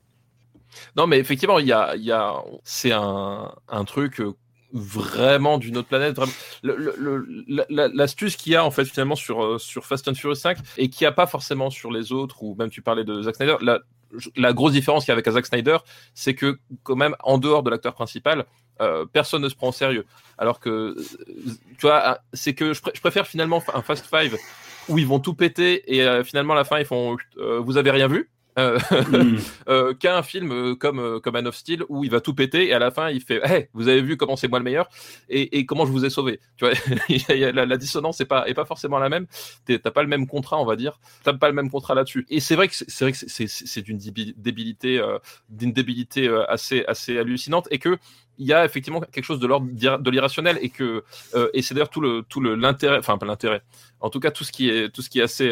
Non, 0.95 1.07
mais 1.07 1.19
effectivement, 1.19 1.59
il 1.59 1.67
y 1.67 1.73
a, 1.73 1.95
y 1.95 2.11
a, 2.11 2.35
c'est 2.63 2.91
un, 2.91 3.53
un 3.69 3.85
truc 3.85 4.21
vraiment 4.73 5.57
d'une 5.57 5.77
autre 5.77 5.87
planète. 5.87 6.19
L'astuce 6.63 8.35
qu'il 8.35 8.53
y 8.53 8.55
a 8.55 8.65
en 8.65 8.71
fait 8.71 8.85
finalement 8.85 9.15
sur, 9.15 9.59
sur 9.59 9.85
Fast 9.85 10.07
and 10.07 10.15
Furious 10.15 10.35
5 10.35 10.57
et 10.77 10.89
qu'il 10.89 11.05
n'y 11.05 11.07
a 11.07 11.11
pas 11.11 11.27
forcément 11.27 11.69
sur 11.69 11.91
les 11.91 12.11
autres, 12.11 12.43
ou 12.43 12.55
même 12.55 12.69
tu 12.69 12.81
parlais 12.81 13.03
de 13.03 13.21
Zack 13.21 13.35
Snyder, 13.35 13.57
la, 14.35 14.53
grosse 14.53 14.73
différence 14.73 15.05
qu'il 15.05 15.09
y 15.09 15.11
a 15.11 15.15
avec 15.15 15.29
Zack 15.29 15.45
Snyder, 15.45 15.77
c'est 16.13 16.35
que 16.35 16.59
quand 16.83 16.95
même 16.95 17.15
en 17.23 17.37
dehors 17.37 17.63
de 17.63 17.69
l'acteur 17.69 17.93
principal, 17.93 18.45
euh, 18.81 19.05
personne 19.05 19.41
ne 19.41 19.49
se 19.49 19.55
prend 19.55 19.69
au 19.69 19.73
sérieux. 19.73 20.05
Alors 20.37 20.59
que, 20.59 20.95
tu 21.77 21.81
vois, 21.81 22.19
c'est 22.33 22.53
que 22.53 22.73
je, 22.73 22.81
préfère 22.81 23.27
finalement 23.27 23.63
un 23.73 23.81
Fast 23.81 24.07
Five 24.07 24.37
où 24.89 24.97
ils 24.97 25.07
vont 25.07 25.19
tout 25.19 25.33
péter 25.33 25.95
et 25.95 26.03
euh, 26.03 26.23
finalement 26.23 26.53
à 26.53 26.55
la 26.55 26.63
fin 26.63 26.79
ils 26.79 26.85
font 26.85 27.15
euh, 27.37 27.59
vous 27.59 27.77
avez 27.77 27.91
rien 27.91 28.07
vu 28.07 28.31
euh, 28.59 28.77
mm. 29.07 29.37
euh, 29.69 29.93
qu'un 29.93 30.23
film 30.23 30.51
euh, 30.51 30.75
comme 30.75 31.21
comme 31.21 31.33
Man 31.33 31.47
of 31.47 31.55
Steel 31.55 31.83
où 31.87 32.03
il 32.03 32.11
va 32.11 32.19
tout 32.19 32.33
péter 32.33 32.67
et 32.67 32.73
à 32.73 32.79
la 32.79 32.91
fin 32.91 33.09
il 33.09 33.21
fait 33.21 33.39
hey, 33.43 33.69
vous 33.73 33.87
avez 33.87 34.01
vu 34.01 34.17
comment 34.17 34.35
c'est 34.35 34.49
moi 34.49 34.59
le 34.59 34.65
meilleur 34.65 34.89
et, 35.29 35.57
et, 35.57 35.65
comment 35.65 35.85
je 35.85 35.91
vous 35.91 36.03
ai 36.03 36.09
sauvé. 36.09 36.41
Tu 36.57 36.65
vois 36.65 36.73
la, 37.53 37.77
dissonance 37.77 38.19
est 38.19 38.25
pas 38.25 38.47
est 38.49 38.53
pas 38.53 38.65
forcément 38.65 38.99
la 38.99 39.07
même. 39.07 39.25
T'as 39.65 39.91
pas 39.91 40.01
le 40.01 40.09
même 40.09 40.27
contrat 40.27 40.59
on 40.59 40.65
va 40.65 40.75
dire. 40.75 40.99
T'as 41.23 41.33
pas 41.33 41.47
le 41.47 41.55
même 41.55 41.69
contrat 41.69 41.95
là-dessus. 41.95 42.25
Et 42.29 42.41
c'est 42.41 42.55
vrai 42.55 42.67
que 42.67 42.75
c'est 42.75 43.05
vrai 43.05 43.13
que 43.13 43.17
c'est 43.17 43.81
d'une 43.81 43.97
débilité 44.35 45.01
d'une 45.49 45.71
débilité 45.71 46.27
assez 46.49 46.83
assez 46.85 47.17
hallucinante 47.17 47.67
et 47.71 47.79
que 47.79 47.97
il 48.37 48.47
y 48.47 48.53
a 48.53 48.65
effectivement 48.65 48.99
quelque 48.99 49.23
chose 49.23 49.39
de 49.39 49.47
l'ordre 49.47 49.67
de 49.71 50.09
l'irrationnel 50.09 50.57
et 50.61 50.69
que 50.69 51.03
et 51.53 51.61
c'est 51.61 51.73
d'ailleurs 51.73 51.89
tout 51.89 52.01
le 52.01 52.23
tout 52.27 52.41
le 52.41 52.55
l'intérêt 52.55 52.97
enfin 52.97 53.17
pas 53.17 53.25
l'intérêt 53.25 53.61
en 54.01 54.09
tout 54.09 54.19
cas 54.19 54.31
tout 54.31 54.43
ce 54.43 54.51
qui 54.51 54.69
est 54.69 54.89
tout 54.89 55.01
ce 55.01 55.09
qui 55.09 55.19
est 55.19 55.23
assez 55.23 55.51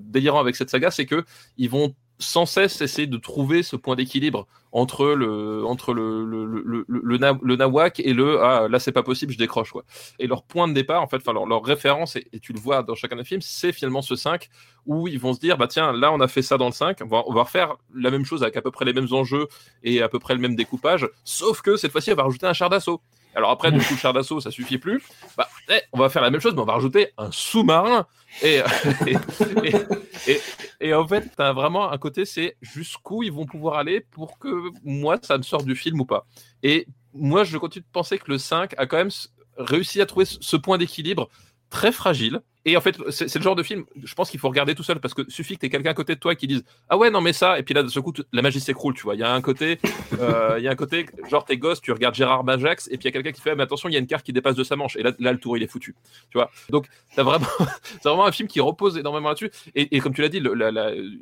délirant 0.00 0.40
avec 0.40 0.56
cette 0.56 0.70
saga 0.70 0.90
c'est 0.90 1.06
que 1.06 1.24
ils 1.56 1.70
vont 1.70 1.94
sans 2.22 2.46
cesse 2.46 2.80
essayer 2.80 3.06
de 3.06 3.16
trouver 3.16 3.62
ce 3.62 3.76
point 3.76 3.96
d'équilibre 3.96 4.46
entre 4.72 5.06
le 5.08 5.64
entre 5.66 5.92
le 5.92 6.24
le, 6.24 6.46
le, 6.46 6.84
le, 6.88 7.56
nawak 7.56 8.00
et 8.00 8.14
le 8.14 8.40
ah 8.40 8.68
là 8.68 8.78
c'est 8.78 8.92
pas 8.92 9.02
possible 9.02 9.32
je 9.32 9.38
décroche 9.38 9.70
quoi. 9.70 9.84
Et 10.18 10.26
leur 10.26 10.42
point 10.44 10.66
de 10.68 10.72
départ 10.72 11.02
en 11.02 11.06
fait 11.06 11.16
enfin 11.16 11.32
leur, 11.32 11.46
leur 11.46 11.62
référence 11.62 12.16
et, 12.16 12.26
tu 12.40 12.52
le 12.52 12.60
vois 12.60 12.82
dans 12.82 12.94
chacun 12.94 13.16
des 13.16 13.24
films 13.24 13.42
c'est 13.42 13.72
finalement 13.72 14.00
ce 14.00 14.16
5 14.16 14.48
où 14.86 15.08
ils 15.08 15.18
vont 15.18 15.34
se 15.34 15.40
dire 15.40 15.58
bah 15.58 15.66
tiens 15.66 15.92
là 15.92 16.12
on 16.12 16.20
a 16.20 16.28
fait 16.28 16.42
ça 16.42 16.56
dans 16.56 16.66
le 16.66 16.72
5 16.72 16.98
on 17.02 17.06
va, 17.06 17.22
on 17.26 17.34
va 17.34 17.42
refaire 17.42 17.76
la 17.94 18.10
même 18.10 18.24
chose 18.24 18.42
avec 18.42 18.56
à 18.56 18.62
peu 18.62 18.70
près 18.70 18.84
les 18.84 18.94
mêmes 18.94 19.12
enjeux 19.12 19.48
et 19.82 20.00
à 20.00 20.08
peu 20.08 20.18
près 20.18 20.34
le 20.34 20.40
même 20.40 20.56
découpage 20.56 21.08
sauf 21.24 21.60
que 21.60 21.76
cette 21.76 21.92
fois-ci 21.92 22.12
on 22.12 22.16
va 22.16 22.22
rajouter 22.22 22.46
un 22.46 22.54
char 22.54 22.70
d'assaut 22.70 23.02
alors 23.34 23.50
après, 23.50 23.72
du 23.72 23.78
coup, 23.78 23.94
le 23.94 23.98
char 23.98 24.12
d'assaut, 24.12 24.40
ça 24.40 24.50
suffit 24.50 24.78
plus. 24.78 25.02
Bah, 25.36 25.48
eh, 25.70 25.80
on 25.92 25.98
va 25.98 26.08
faire 26.08 26.22
la 26.22 26.30
même 26.30 26.40
chose, 26.40 26.54
mais 26.54 26.60
on 26.60 26.66
va 26.66 26.74
rajouter 26.74 27.12
un 27.16 27.30
sous-marin. 27.32 28.06
Et, 28.42 28.60
et, 30.26 30.40
et, 30.80 30.94
en 30.94 31.06
fait, 31.06 31.28
as 31.38 31.52
vraiment 31.52 31.90
un 31.90 31.98
côté, 31.98 32.24
c'est 32.24 32.56
jusqu'où 32.60 33.22
ils 33.22 33.32
vont 33.32 33.46
pouvoir 33.46 33.76
aller 33.76 34.00
pour 34.00 34.38
que 34.38 34.70
moi, 34.84 35.18
ça 35.22 35.38
me 35.38 35.42
sorte 35.42 35.64
du 35.64 35.76
film 35.76 36.00
ou 36.00 36.04
pas. 36.04 36.26
Et 36.62 36.86
moi, 37.14 37.44
je 37.44 37.56
continue 37.58 37.84
de 37.84 37.92
penser 37.92 38.18
que 38.18 38.30
le 38.30 38.38
5 38.38 38.74
a 38.78 38.86
quand 38.86 38.98
même 38.98 39.10
réussi 39.56 40.00
à 40.00 40.06
trouver 40.06 40.26
ce 40.26 40.56
point 40.56 40.78
d'équilibre 40.78 41.28
très 41.70 41.92
fragile 41.92 42.40
et 42.64 42.76
en 42.76 42.80
fait, 42.80 42.96
c'est 43.10 43.34
le 43.34 43.42
genre 43.42 43.56
de 43.56 43.62
film, 43.62 43.84
je 44.02 44.14
pense 44.14 44.30
qu'il 44.30 44.38
faut 44.38 44.48
regarder 44.48 44.74
tout 44.74 44.84
seul 44.84 45.00
parce 45.00 45.14
que 45.14 45.28
suffit 45.28 45.56
que 45.56 45.60
tu 45.60 45.66
aies 45.66 45.70
quelqu'un 45.70 45.90
à 45.90 45.94
côté 45.94 46.14
de 46.14 46.20
toi 46.20 46.36
qui 46.36 46.46
dise 46.46 46.64
Ah 46.88 46.96
ouais, 46.96 47.10
non, 47.10 47.20
mais 47.20 47.32
ça, 47.32 47.58
et 47.58 47.64
puis 47.64 47.74
là, 47.74 47.82
de 47.82 47.88
ce 47.88 47.98
coup, 47.98 48.12
la 48.32 48.40
magie 48.40 48.60
s'écroule, 48.60 48.94
tu 48.94 49.02
vois. 49.02 49.14
Il 49.14 49.20
y 49.20 49.24
a 49.24 49.32
un 49.32 49.40
côté, 49.40 49.80
euh, 50.20 50.54
il 50.58 50.64
y 50.64 50.68
a 50.68 50.70
un 50.70 50.76
côté, 50.76 51.06
genre, 51.28 51.44
t'es 51.44 51.56
gosse, 51.56 51.80
tu 51.80 51.90
regardes 51.90 52.14
Gérard 52.14 52.44
Majax, 52.44 52.86
et 52.86 52.98
puis 52.98 53.00
il 53.00 53.04
y 53.06 53.08
a 53.08 53.12
quelqu'un 53.12 53.32
qui 53.32 53.40
fait 53.40 53.50
ah, 53.50 53.54
Mais 53.56 53.64
attention, 53.64 53.88
il 53.88 53.94
y 53.94 53.96
a 53.96 53.98
une 53.98 54.06
carte 54.06 54.24
qui 54.24 54.32
dépasse 54.32 54.54
de 54.54 54.62
sa 54.62 54.76
manche, 54.76 54.96
et 54.96 55.02
là, 55.02 55.10
là 55.18 55.32
le 55.32 55.38
tour, 55.38 55.56
il 55.56 55.62
est 55.64 55.66
foutu, 55.66 55.96
tu 56.30 56.38
vois. 56.38 56.50
Donc, 56.70 56.86
c'est 57.10 57.22
vraiment, 57.22 57.46
vraiment 58.04 58.26
un 58.26 58.32
film 58.32 58.48
qui 58.48 58.60
repose 58.60 58.96
énormément 58.96 59.30
là-dessus, 59.30 59.50
et, 59.74 59.98
comme 59.98 60.14
tu 60.14 60.22
l'as 60.22 60.28
dit, 60.28 60.40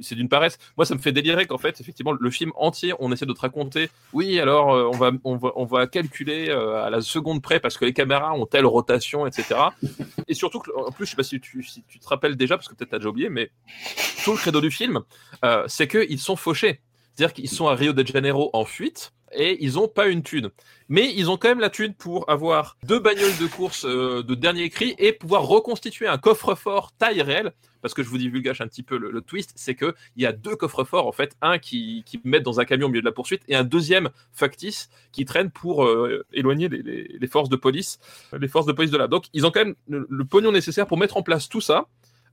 c'est 0.02 0.14
d'une 0.14 0.28
paresse. 0.28 0.58
Moi, 0.76 0.84
ça 0.84 0.94
me 0.94 1.00
fait 1.00 1.12
délirer 1.12 1.46
qu'en 1.46 1.58
fait, 1.58 1.80
effectivement, 1.80 2.12
le 2.12 2.30
film 2.30 2.52
entier, 2.56 2.92
on 2.98 3.12
essaie 3.12 3.26
de 3.26 3.32
te 3.32 3.40
raconter 3.40 3.88
Oui, 4.12 4.38
alors, 4.38 4.74
euh, 4.74 4.90
on, 4.92 4.96
va, 4.96 5.10
on, 5.24 5.36
va, 5.36 5.52
on 5.56 5.64
va 5.64 5.86
calculer 5.86 6.50
euh, 6.50 6.84
à 6.84 6.90
la 6.90 7.00
seconde 7.00 7.40
près 7.40 7.60
parce 7.60 7.78
que 7.78 7.86
les 7.86 7.94
caméras 7.94 8.34
ont 8.34 8.44
telle 8.44 8.66
rotation, 8.66 9.26
etc. 9.26 9.54
Et 10.28 10.34
surtout, 10.34 10.62
en 10.76 10.92
plus, 10.92 11.06
je 11.06 11.10
sais 11.10 11.16
pas 11.16 11.29
si 11.38 11.82
tu, 11.86 11.98
te 11.98 12.08
rappelle 12.08 12.36
déjà, 12.36 12.56
parce 12.56 12.68
que 12.68 12.74
peut-être 12.74 12.90
t'as 12.90 12.98
déjà 12.98 13.08
oublié, 13.08 13.28
mais 13.28 13.50
tout 14.24 14.32
le 14.32 14.38
credo 14.38 14.60
du 14.60 14.70
film, 14.70 15.00
euh, 15.44 15.64
c'est 15.68 15.88
qu'ils 15.88 16.18
sont 16.18 16.36
fauchés. 16.36 16.80
C'est-à-dire 17.14 17.34
qu'ils 17.34 17.48
sont 17.48 17.68
à 17.68 17.74
Rio 17.74 17.92
de 17.92 18.06
Janeiro 18.06 18.50
en 18.52 18.64
fuite 18.64 19.12
et 19.32 19.62
ils 19.64 19.74
n'ont 19.74 19.88
pas 19.88 20.08
une 20.08 20.22
thune. 20.22 20.50
Mais 20.88 21.12
ils 21.14 21.30
ont 21.30 21.36
quand 21.36 21.48
même 21.48 21.60
la 21.60 21.70
thune 21.70 21.94
pour 21.94 22.28
avoir 22.28 22.76
deux 22.84 22.98
bagnoles 22.98 23.36
de 23.40 23.46
course 23.46 23.84
euh, 23.84 24.22
de 24.22 24.34
dernier 24.34 24.68
cri 24.70 24.94
et 24.98 25.12
pouvoir 25.12 25.42
reconstituer 25.42 26.06
un 26.06 26.18
coffre-fort 26.18 26.92
taille 26.98 27.22
réelle. 27.22 27.52
Parce 27.82 27.94
que 27.94 28.02
je 28.02 28.08
vous 28.08 28.18
divulgage 28.18 28.60
un 28.60 28.66
petit 28.66 28.82
peu 28.82 28.98
le, 28.98 29.22
twist, 29.22 29.52
c'est 29.54 29.74
qu'il 29.74 29.94
y 30.16 30.26
a 30.26 30.32
deux 30.32 30.54
coffres-forts, 30.54 31.06
en 31.06 31.12
fait, 31.12 31.34
un 31.40 31.58
qui, 31.58 32.02
qui 32.04 32.20
met 32.24 32.40
dans 32.40 32.60
un 32.60 32.66
camion 32.66 32.86
au 32.86 32.90
milieu 32.90 33.00
de 33.00 33.06
la 33.06 33.12
poursuite 33.12 33.42
et 33.48 33.54
un 33.54 33.64
deuxième 33.64 34.10
factice 34.32 34.90
qui 35.12 35.24
traîne 35.24 35.50
pour 35.50 35.84
euh, 35.84 36.26
éloigner 36.32 36.68
les, 36.68 37.26
forces 37.26 37.48
de 37.48 37.56
police, 37.56 37.98
les 38.38 38.48
forces 38.48 38.66
de 38.66 38.72
police 38.72 38.90
de 38.90 38.98
là. 38.98 39.06
Donc 39.06 39.26
ils 39.32 39.46
ont 39.46 39.50
quand 39.50 39.64
même 39.64 39.76
le 39.88 40.24
pognon 40.26 40.52
nécessaire 40.52 40.86
pour 40.86 40.98
mettre 40.98 41.16
en 41.16 41.22
place 41.22 41.48
tout 41.48 41.62
ça. 41.62 41.86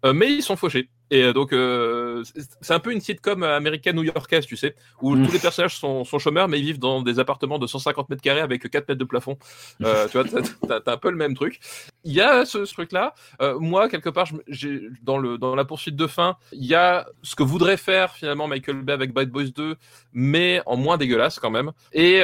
Euh, 0.05 0.13
mais 0.13 0.31
ils 0.31 0.43
sont 0.43 0.55
fauchés. 0.55 0.89
Et 1.09 1.23
euh, 1.23 1.33
donc, 1.33 1.53
euh, 1.53 2.23
c'est 2.61 2.73
un 2.73 2.79
peu 2.79 2.91
une 2.91 2.99
sitcom 2.99 3.43
américaine 3.43 3.95
new-yorkaise, 3.95 4.45
tu 4.45 4.57
sais, 4.57 4.75
où 5.01 5.15
tous 5.15 5.31
les 5.31 5.39
personnages 5.39 5.77
sont, 5.77 6.03
sont, 6.03 6.19
chômeurs, 6.19 6.47
mais 6.47 6.59
ils 6.59 6.65
vivent 6.65 6.79
dans 6.79 7.01
des 7.01 7.19
appartements 7.19 7.59
de 7.59 7.67
150 7.67 8.09
mètres 8.09 8.21
carrés 8.21 8.41
avec 8.41 8.69
4 8.69 8.89
mètres 8.89 8.99
de 8.99 9.05
plafond. 9.05 9.37
Euh, 9.83 10.07
tu 10.11 10.17
vois, 10.19 10.27
t'as, 10.67 10.79
as 10.85 10.93
un 10.93 10.97
peu 10.97 11.09
le 11.09 11.17
même 11.17 11.35
truc. 11.35 11.59
Il 12.03 12.13
y 12.13 12.21
a 12.21 12.45
ce, 12.45 12.59
truc-là. 12.59 13.13
moi, 13.59 13.89
quelque 13.89 14.09
part, 14.09 14.27
j'ai, 14.47 14.81
dans, 15.03 15.17
le, 15.17 15.37
dans 15.37 15.55
la 15.55 15.65
poursuite 15.65 15.95
de 15.95 16.07
fin, 16.07 16.37
il 16.51 16.65
y 16.65 16.75
a 16.75 17.07
ce 17.23 17.35
que 17.35 17.43
voudrait 17.43 17.77
faire 17.77 18.13
finalement 18.13 18.47
Michael 18.47 18.81
Bay 18.81 18.93
avec 18.93 19.13
Bad 19.13 19.29
Boys 19.29 19.51
2, 19.55 19.75
mais 20.13 20.61
en 20.65 20.77
moins 20.77 20.97
dégueulasse 20.97 21.39
quand 21.39 21.49
même. 21.49 21.71
Et 21.93 22.21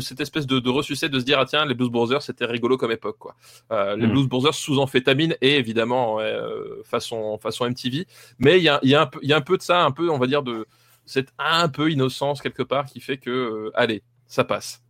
cette 0.00 0.20
espèce 0.20 0.46
de, 0.46 0.58
de 0.58 0.70
ressucé 0.70 1.08
de 1.08 1.18
se 1.18 1.24
dire, 1.24 1.38
ah 1.38 1.46
tiens, 1.46 1.64
les 1.64 1.74
Blues 1.74 1.90
Brothers, 1.90 2.22
c'était 2.22 2.44
rigolo 2.44 2.76
comme 2.76 2.92
époque, 2.92 3.18
quoi. 3.18 3.34
les 3.70 4.06
mm. 4.06 4.10
Blues 4.10 4.28
Brothers 4.28 4.54
sous 4.54 4.78
amphétamine 4.78 5.34
et 5.40 5.56
évidemment 5.56 6.18
façon, 6.84 7.38
façon 7.38 7.68
MTV. 7.68 8.06
Mais 8.38 8.58
il 8.58 8.64
y 8.64 8.68
a, 8.68 8.80
un 9.36 9.40
peu 9.40 9.56
de 9.56 9.62
ça, 9.62 9.84
un 9.84 9.90
peu, 9.90 10.10
on 10.10 10.18
va 10.18 10.26
dire, 10.26 10.42
de 10.42 10.66
cette 11.06 11.32
un 11.38 11.68
peu 11.68 11.90
innocence 11.90 12.40
quelque 12.40 12.62
part 12.62 12.86
qui 12.86 13.00
fait 13.00 13.18
que, 13.18 13.30
euh, 13.30 13.70
allez, 13.74 14.02
ça 14.26 14.44
passe. 14.44 14.82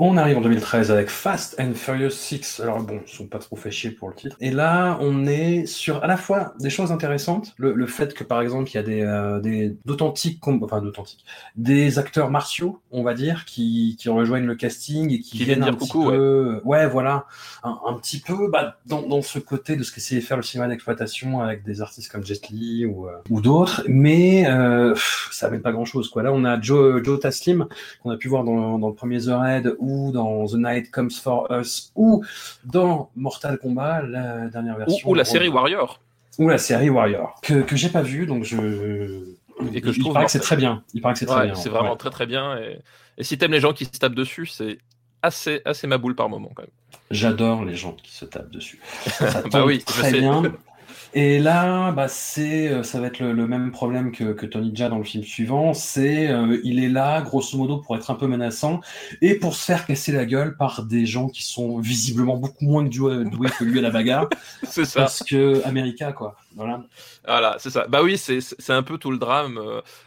On 0.00 0.16
arrive 0.16 0.38
en 0.38 0.42
2013 0.42 0.92
avec 0.92 1.08
Fast 1.08 1.56
and 1.58 1.74
Furious 1.74 2.10
6. 2.10 2.60
Alors 2.60 2.80
bon, 2.82 3.00
ils 3.04 3.12
sont 3.12 3.26
pas 3.26 3.40
trop 3.40 3.56
fait 3.56 3.72
chier 3.72 3.90
pour 3.90 4.08
le 4.08 4.14
titre. 4.14 4.36
Et 4.38 4.52
là, 4.52 4.96
on 5.00 5.26
est 5.26 5.66
sur 5.66 6.04
à 6.04 6.06
la 6.06 6.16
fois 6.16 6.54
des 6.60 6.70
choses 6.70 6.92
intéressantes, 6.92 7.52
le, 7.58 7.84
fait 7.88 8.14
que 8.14 8.22
par 8.22 8.40
exemple 8.40 8.70
il 8.70 8.74
y 8.74 8.78
a 8.78 8.84
des, 8.84 9.02
euh, 9.02 9.40
des 9.40 9.76
d'authentiques, 9.84 10.38
enfin 10.46 10.80
d'authentiques, 10.80 11.24
des 11.56 11.98
acteurs 11.98 12.30
martiaux, 12.30 12.80
on 12.92 13.02
va 13.02 13.14
dire, 13.14 13.44
qui, 13.44 13.96
qui 13.98 14.08
rejoignent 14.08 14.46
le 14.46 14.54
casting 14.54 15.12
et 15.12 15.18
qui, 15.18 15.42
viennent 15.42 15.64
un 15.64 15.72
petit 15.72 15.90
peu, 15.90 16.60
ouais. 16.64 16.86
voilà, 16.86 17.26
un, 17.64 17.94
petit 17.94 18.20
peu 18.20 18.48
bah, 18.52 18.76
dans, 18.86 19.02
dans, 19.02 19.20
ce 19.20 19.40
côté 19.40 19.74
de 19.74 19.82
ce 19.82 19.92
qu'essayait 19.92 20.20
faire 20.20 20.36
le 20.36 20.44
cinéma 20.44 20.68
d'exploitation 20.68 21.40
avec 21.40 21.64
des 21.64 21.82
artistes 21.82 22.12
comme 22.12 22.24
Jet 22.24 22.50
Li 22.50 22.86
ou, 22.86 23.08
euh, 23.08 23.16
ou 23.30 23.40
d'autres, 23.40 23.82
mais 23.88 24.46
euh, 24.48 24.94
ça 25.32 25.48
amène 25.48 25.60
pas 25.60 25.72
grand 25.72 25.86
chose 25.86 26.08
quoi. 26.08 26.22
Là, 26.22 26.32
on 26.32 26.44
a 26.44 26.60
Joe, 26.60 27.02
Joe 27.02 27.18
Taslim 27.18 27.66
qu'on 28.04 28.10
a 28.10 28.16
pu 28.16 28.28
voir 28.28 28.44
dans, 28.44 28.78
dans 28.78 28.88
le 28.88 28.94
premier 28.94 29.18
The 29.18 29.30
Raid 29.30 29.76
ou 29.88 30.12
dans 30.12 30.46
The 30.46 30.54
Night 30.54 30.90
Comes 30.90 31.10
for 31.10 31.48
Us, 31.50 31.92
ou 31.94 32.24
dans 32.64 33.10
Mortal 33.16 33.58
Kombat, 33.58 34.02
la 34.02 34.48
dernière 34.48 34.76
version. 34.76 35.08
Ou, 35.08 35.14
la 35.14 35.24
série 35.24 35.48
Warrior. 35.48 36.00
Ou 36.38 36.48
la 36.48 36.58
série 36.58 36.90
Warrior, 36.90 37.40
que, 37.42 37.62
que 37.62 37.76
j'ai 37.76 37.88
pas 37.88 38.02
vu, 38.02 38.26
donc 38.26 38.44
je. 38.44 39.34
Et 39.74 39.80
que 39.80 39.92
je 39.92 39.98
trouve. 39.98 40.10
Il 40.10 40.14
paraît 40.14 40.26
que 40.26 40.30
c'est 40.30 40.38
très 40.38 40.56
bien. 40.56 40.84
Il 40.94 41.00
paraît 41.00 41.14
que 41.14 41.18
c'est 41.18 41.26
très 41.26 41.46
bien. 41.46 41.54
C'est 41.54 41.70
vraiment 41.70 41.96
très 41.96 42.10
très 42.10 42.26
bien. 42.26 42.58
Et, 42.58 42.78
et 43.16 43.24
si 43.24 43.38
t'aimes 43.38 43.52
les 43.52 43.60
gens 43.60 43.72
qui 43.72 43.86
se 43.86 43.90
tapent 43.90 44.14
dessus, 44.14 44.46
c'est 44.46 44.78
assez, 45.22 45.62
assez 45.64 45.86
ma 45.86 45.98
boule 45.98 46.14
par 46.14 46.28
moment 46.28 46.50
quand 46.54 46.62
même. 46.62 46.70
J'adore 47.10 47.64
les 47.64 47.74
gens 47.74 47.92
qui 47.92 48.12
se 48.14 48.24
tapent 48.24 48.50
dessus. 48.50 48.80
Ça 49.06 49.42
bah 49.50 49.64
oui, 49.64 49.82
très 49.84 50.12
bien. 50.12 50.42
Et 51.14 51.38
là, 51.38 51.90
bah, 51.92 52.06
c'est, 52.08 52.68
euh, 52.68 52.82
ça 52.82 53.00
va 53.00 53.06
être 53.06 53.20
le, 53.20 53.46
même 53.46 53.70
problème 53.70 54.12
que, 54.12 54.32
que, 54.32 54.44
Tony 54.44 54.72
Jaa 54.74 54.88
dans 54.88 54.98
le 54.98 55.04
film 55.04 55.24
suivant. 55.24 55.72
C'est, 55.72 56.28
euh, 56.28 56.60
il 56.64 56.82
est 56.82 56.88
là, 56.88 57.22
grosso 57.22 57.56
modo, 57.56 57.78
pour 57.78 57.96
être 57.96 58.10
un 58.10 58.14
peu 58.14 58.26
menaçant 58.26 58.80
et 59.22 59.34
pour 59.34 59.54
se 59.54 59.64
faire 59.64 59.86
casser 59.86 60.12
la 60.12 60.26
gueule 60.26 60.56
par 60.56 60.82
des 60.84 61.06
gens 61.06 61.28
qui 61.28 61.42
sont 61.42 61.78
visiblement 61.78 62.36
beaucoup 62.36 62.64
moins 62.64 62.82
doués 62.82 63.24
que 63.58 63.64
lui 63.64 63.78
à 63.78 63.82
la 63.82 63.90
bagarre. 63.90 64.28
c'est 64.64 64.84
ça. 64.84 65.00
Parce 65.00 65.22
que 65.22 65.66
America, 65.66 66.12
quoi. 66.12 66.36
Voilà. 66.56 66.82
Voilà, 67.26 67.56
c'est 67.58 67.70
ça. 67.70 67.86
Bah 67.88 68.02
oui, 68.02 68.18
c'est, 68.18 68.40
c'est 68.40 68.72
un 68.72 68.82
peu 68.82 68.98
tout 68.98 69.10
le 69.10 69.18
drame. 69.18 69.60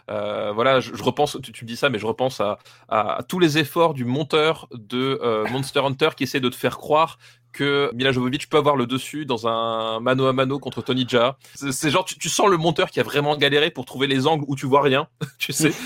Euh, 0.10 0.52
voilà, 0.54 0.82
je, 0.82 0.92
repense, 1.02 1.38
tu, 1.42 1.52
tu, 1.52 1.66
me 1.66 1.68
dis 1.68 1.78
ça, 1.78 1.90
mais 1.90 1.98
je 1.98 2.06
repense 2.06 2.42
à, 2.42 2.60
à, 2.90 3.20
tous 3.28 3.40
les 3.40 3.58
efforts 3.58 3.94
du 3.94 4.06
monteur 4.06 4.68
de 4.74 5.20
Monster 5.52 5.80
Hunter 5.80 6.10
qui 6.16 6.24
essaie 6.24 6.40
de 6.40 6.50
te 6.50 6.56
faire 6.56 6.78
croire 6.78 7.18
que 7.52 7.92
Mila 7.94 8.12
Jovovich 8.12 8.48
peut 8.48 8.58
avoir 8.58 8.76
le 8.76 8.86
dessus 8.86 9.26
dans 9.26 9.48
un 9.48 10.00
mano 10.00 10.26
à 10.26 10.34
mano 10.34 10.60
contre 10.60 10.82
Tony 10.82 11.06
Jaa. 11.08 11.38
C'est 11.56 11.90
genre, 11.90 12.06
tu, 12.06 12.30
sens 12.30 12.50
le 12.50 12.58
monteur 12.58 12.90
qui 12.90 13.00
a 13.00 13.04
vraiment 13.04 13.36
galéré 13.38 13.72
pour 13.72 13.86
trouver 13.86 14.08
les 14.08 14.28
angles 14.28 14.46
où 14.48 14.56
tu 14.56 14.66
vois 14.66 14.82
rien, 14.82 15.08
tu 15.38 15.54
sais. 15.54 15.72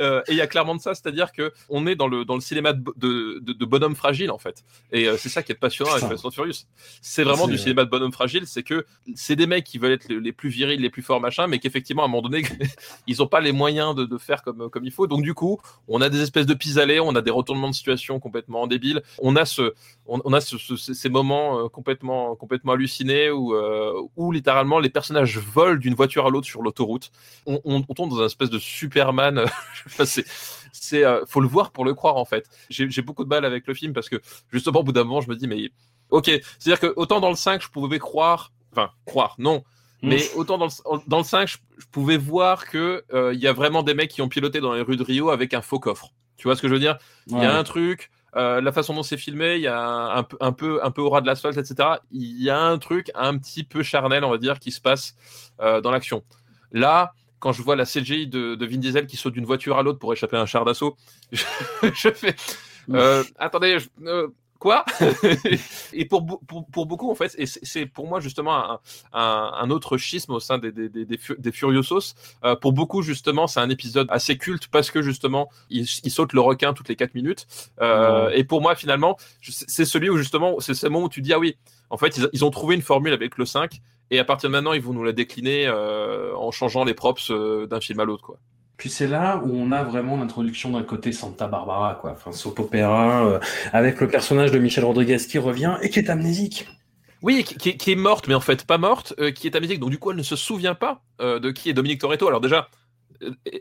Euh, 0.00 0.22
et 0.26 0.32
il 0.32 0.36
y 0.36 0.40
a 0.40 0.46
clairement 0.46 0.74
de 0.74 0.80
ça, 0.80 0.94
c'est-à-dire 0.94 1.32
que 1.32 1.52
on 1.68 1.86
est 1.86 1.94
dans 1.94 2.08
le 2.08 2.24
dans 2.24 2.34
le 2.34 2.40
cinéma 2.40 2.72
de, 2.72 3.38
de, 3.40 3.64
bonhomme 3.64 3.94
fragile 3.94 4.30
en 4.30 4.38
fait. 4.38 4.64
Et 4.90 5.06
euh, 5.06 5.16
c'est 5.16 5.28
ça 5.28 5.42
qui 5.42 5.52
est 5.52 5.56
passionnant 5.56 5.92
avec. 5.92 6.08
Fast 6.08 6.24
and 6.24 6.30
Furious. 6.30 6.64
C'est 7.02 7.24
vraiment 7.24 7.46
du 7.46 7.58
cinéma 7.58 7.84
de 7.84 7.90
bonhomme 7.90 8.12
fragile, 8.12 8.46
c'est 8.46 8.62
que 8.62 8.86
c'est 9.14 9.36
des 9.36 9.46
mecs 9.46 9.64
qui 9.64 9.78
veulent 9.78 9.92
être 9.92 10.08
les, 10.08 10.18
les 10.18 10.32
plus 10.32 10.48
virils, 10.48 10.80
les 10.80 10.90
plus 10.90 11.02
forts 11.02 11.20
machin, 11.20 11.46
mais 11.46 11.58
qu'effectivement 11.58 12.02
à 12.02 12.06
un 12.06 12.08
moment 12.08 12.28
donné 12.28 12.42
ils 13.06 13.22
ont 13.22 13.26
pas 13.26 13.40
les 13.40 13.52
moyens 13.52 13.94
de, 13.94 14.04
de 14.04 14.18
faire 14.18 14.42
comme 14.42 14.70
comme 14.70 14.84
il 14.84 14.92
faut. 14.92 15.06
Donc 15.06 15.22
du 15.22 15.34
coup, 15.34 15.60
on 15.88 16.00
a 16.00 16.08
des 16.08 16.20
espèces 16.22 16.46
de 16.46 16.54
pis-aller, 16.54 17.00
on 17.00 17.14
a 17.14 17.22
des 17.22 17.30
retournements 17.30 17.68
de 17.70 17.74
situation 17.74 18.18
complètement 18.18 18.66
débiles. 18.66 19.02
On 19.18 19.36
a 19.36 19.44
ce 19.44 19.74
on, 20.06 20.20
on 20.24 20.32
a 20.32 20.40
ce- 20.40 20.49
ce- 20.58 20.94
ces 20.94 21.08
moments 21.08 21.58
euh, 21.64 21.68
complètement 21.68 22.34
complètement 22.36 22.72
hallucinés 22.72 23.30
où 23.30 23.54
euh, 23.54 23.92
où 24.16 24.32
littéralement 24.32 24.78
les 24.78 24.90
personnages 24.90 25.38
volent 25.38 25.78
d'une 25.78 25.94
voiture 25.94 26.26
à 26.26 26.30
l'autre 26.30 26.46
sur 26.46 26.62
l'autoroute. 26.62 27.10
On, 27.46 27.60
on, 27.64 27.84
on 27.88 27.94
tombe 27.94 28.10
dans 28.10 28.22
un 28.22 28.26
espèce 28.26 28.50
de 28.50 28.58
Superman. 28.58 29.44
Enfin, 29.86 30.04
c'est 30.04 30.24
c'est 30.72 31.04
euh, 31.04 31.24
faut 31.26 31.40
le 31.40 31.48
voir 31.48 31.70
pour 31.72 31.84
le 31.84 31.94
croire 31.94 32.16
en 32.16 32.24
fait. 32.24 32.46
J'ai 32.68 32.90
j'ai 32.90 33.02
beaucoup 33.02 33.24
de 33.24 33.28
mal 33.28 33.44
avec 33.44 33.66
le 33.66 33.74
film 33.74 33.92
parce 33.92 34.08
que 34.08 34.16
justement 34.52 34.80
au 34.80 34.82
bout 34.84 34.92
d'un 34.92 35.04
moment 35.04 35.20
je 35.20 35.28
me 35.28 35.36
dis 35.36 35.46
mais 35.48 35.70
ok 36.10 36.26
c'est 36.58 36.70
à 36.72 36.76
dire 36.76 36.80
que 36.80 36.92
autant 36.96 37.20
dans 37.20 37.30
le 37.30 37.36
5 37.36 37.62
je 37.62 37.68
pouvais 37.68 37.98
croire 37.98 38.52
enfin 38.72 38.90
croire 39.04 39.34
non 39.38 39.62
mais 40.02 40.30
autant 40.34 40.56
dans 40.58 40.66
le, 40.66 41.00
dans 41.08 41.18
le 41.18 41.24
5 41.24 41.46
je, 41.48 41.58
je 41.78 41.84
pouvais 41.92 42.16
voir 42.16 42.66
que 42.66 43.04
euh, 43.12 43.34
il 43.34 43.40
y 43.40 43.46
a 43.46 43.52
vraiment 43.52 43.82
des 43.82 43.94
mecs 43.94 44.10
qui 44.10 44.22
ont 44.22 44.28
piloté 44.28 44.60
dans 44.60 44.72
les 44.72 44.80
rues 44.82 44.96
de 44.96 45.02
Rio 45.02 45.30
avec 45.30 45.52
un 45.54 45.60
faux 45.62 45.78
coffre. 45.78 46.10
Tu 46.38 46.48
vois 46.48 46.56
ce 46.56 46.62
que 46.62 46.68
je 46.68 46.72
veux 46.72 46.80
dire? 46.80 46.96
Il 47.26 47.42
y 47.42 47.44
a 47.44 47.54
un 47.58 47.64
truc, 47.64 48.10
euh, 48.36 48.60
la 48.60 48.72
façon 48.72 48.94
dont 48.94 49.02
c'est 49.02 49.16
filmé, 49.16 49.56
il 49.56 49.62
y 49.62 49.66
a 49.66 49.78
un, 50.18 50.26
un 50.40 50.52
peu, 50.52 50.80
un 50.84 50.90
peu, 50.90 51.02
au 51.02 51.10
ras 51.10 51.20
de 51.20 51.26
l'asphalte, 51.26 51.56
etc. 51.58 51.88
Il 52.10 52.42
y 52.42 52.50
a 52.50 52.58
un 52.60 52.78
truc 52.78 53.10
un 53.14 53.36
petit 53.38 53.64
peu 53.64 53.82
charnel, 53.82 54.24
on 54.24 54.30
va 54.30 54.38
dire, 54.38 54.58
qui 54.58 54.70
se 54.70 54.80
passe 54.80 55.14
euh, 55.60 55.80
dans 55.80 55.90
l'action. 55.90 56.22
Là, 56.72 57.12
quand 57.38 57.52
je 57.52 57.62
vois 57.62 57.74
la 57.76 57.84
CGI 57.86 58.26
de, 58.26 58.54
de 58.54 58.66
Vin 58.66 58.76
Diesel 58.78 59.06
qui 59.06 59.16
saute 59.16 59.32
d'une 59.34 59.46
voiture 59.46 59.78
à 59.78 59.82
l'autre 59.82 59.98
pour 59.98 60.12
échapper 60.12 60.36
à 60.36 60.40
un 60.42 60.46
char 60.46 60.64
d'assaut, 60.64 60.96
je, 61.32 61.42
je 61.82 62.10
fais, 62.10 62.36
euh, 62.90 63.24
attendez, 63.38 63.78
je- 63.78 64.28
quoi? 64.60 64.84
Et 65.92 66.04
pour, 66.04 66.24
pour, 66.46 66.66
pour 66.66 66.86
beaucoup, 66.86 67.10
en 67.10 67.16
fait, 67.16 67.34
et 67.38 67.46
c'est 67.46 67.86
pour 67.86 68.06
moi 68.06 68.20
justement 68.20 68.54
un, 68.72 68.80
un, 69.12 69.52
un 69.60 69.70
autre 69.70 69.96
schisme 69.96 70.32
au 70.32 70.40
sein 70.40 70.58
des, 70.58 70.70
des, 70.70 70.88
des, 70.88 71.04
des, 71.04 71.18
Fu- 71.18 71.34
des 71.38 71.50
Furiosos. 71.52 72.14
Euh, 72.44 72.54
pour 72.54 72.72
beaucoup, 72.72 73.02
justement, 73.02 73.48
c'est 73.48 73.60
un 73.60 73.70
épisode 73.70 74.06
assez 74.10 74.38
culte 74.38 74.68
parce 74.68 74.92
que 74.92 75.02
justement, 75.02 75.48
il, 75.70 75.86
il 76.04 76.10
saute 76.12 76.32
le 76.32 76.40
requin 76.40 76.72
toutes 76.74 76.88
les 76.88 76.96
4 76.96 77.14
minutes. 77.14 77.46
Euh, 77.80 78.30
Et 78.30 78.44
pour 78.44 78.60
moi, 78.62 78.76
finalement, 78.76 79.16
c'est 79.42 79.68
c'est 79.68 79.84
celui 79.84 80.08
où 80.10 80.16
justement, 80.16 80.60
c'est 80.60 80.74
ce 80.74 80.86
moment 80.86 81.06
où 81.06 81.08
tu 81.08 81.22
dis, 81.22 81.32
ah 81.32 81.38
oui, 81.40 81.56
en 81.90 81.96
fait, 81.96 82.16
ils, 82.18 82.28
ils 82.32 82.44
ont 82.44 82.50
trouvé 82.50 82.76
une 82.76 82.82
formule 82.82 83.12
avec 83.12 83.36
le 83.38 83.44
5. 83.46 83.80
Et 84.12 84.18
à 84.18 84.24
partir 84.24 84.50
de 84.50 84.52
maintenant, 84.52 84.72
ils 84.72 84.82
vont 84.82 84.92
nous 84.92 85.04
la 85.04 85.12
décliner 85.12 85.66
euh, 85.66 86.34
en 86.36 86.50
changeant 86.50 86.84
les 86.84 86.94
props 86.94 87.30
euh, 87.30 87.66
d'un 87.66 87.80
film 87.80 88.00
à 88.00 88.04
l'autre, 88.04 88.24
quoi. 88.24 88.38
Puis 88.80 88.88
c'est 88.88 89.06
là 89.06 89.42
où 89.44 89.54
on 89.54 89.72
a 89.72 89.82
vraiment 89.82 90.16
l'introduction 90.16 90.70
d'un 90.70 90.82
côté 90.82 91.12
Santa 91.12 91.46
Barbara, 91.46 91.98
quoi, 92.00 92.12
enfin 92.12 92.32
soap 92.32 92.60
opéra, 92.60 93.26
euh, 93.26 93.38
avec 93.74 94.00
le 94.00 94.08
personnage 94.08 94.52
de 94.52 94.58
Michel 94.58 94.86
Rodriguez 94.86 95.18
qui 95.18 95.36
revient 95.36 95.76
et 95.82 95.90
qui 95.90 95.98
est 95.98 96.08
amnésique. 96.08 96.66
Oui, 97.20 97.44
qui, 97.44 97.92
est 97.92 97.94
morte, 97.94 98.26
mais 98.26 98.32
en 98.32 98.40
fait 98.40 98.64
pas 98.64 98.78
morte, 98.78 99.12
euh, 99.18 99.32
qui 99.32 99.48
est 99.48 99.54
amnésique. 99.54 99.80
Donc 99.80 99.90
du 99.90 99.98
coup, 99.98 100.12
elle 100.12 100.16
ne 100.16 100.22
se 100.22 100.34
souvient 100.34 100.74
pas 100.74 101.02
euh, 101.20 101.38
de 101.38 101.50
qui 101.50 101.68
est 101.68 101.74
Dominique 101.74 102.00
Toretto. 102.00 102.26
Alors 102.26 102.40
déjà, 102.40 102.70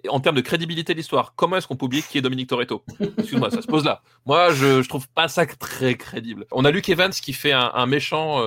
en 0.08 0.22
termes 0.22 0.38
de 0.38 0.42
crédibilité 0.42 0.94
de 0.94 1.00
l'histoire, 1.00 1.34
comment 1.36 1.58
est-ce 1.58 1.68
qu'on 1.68 1.76
peut 1.76 1.90
qui 1.90 2.18
est 2.18 2.22
Dominique 2.22 2.48
Toretto? 2.48 2.86
Excuse-moi, 3.18 3.52
ça 3.52 3.62
se 3.62 3.68
pose 3.68 3.84
là. 3.84 4.02
Moi, 4.26 4.54
je, 4.54 4.88
trouve 4.88 5.10
pas 5.10 5.28
ça 5.28 5.46
très 5.46 5.96
crédible. 5.96 6.46
On 6.54 6.64
a 6.64 6.72
Luke 6.72 6.88
Evans 6.88 7.12
qui 7.12 7.34
fait 7.34 7.52
un, 7.52 7.86
méchant. 7.88 8.42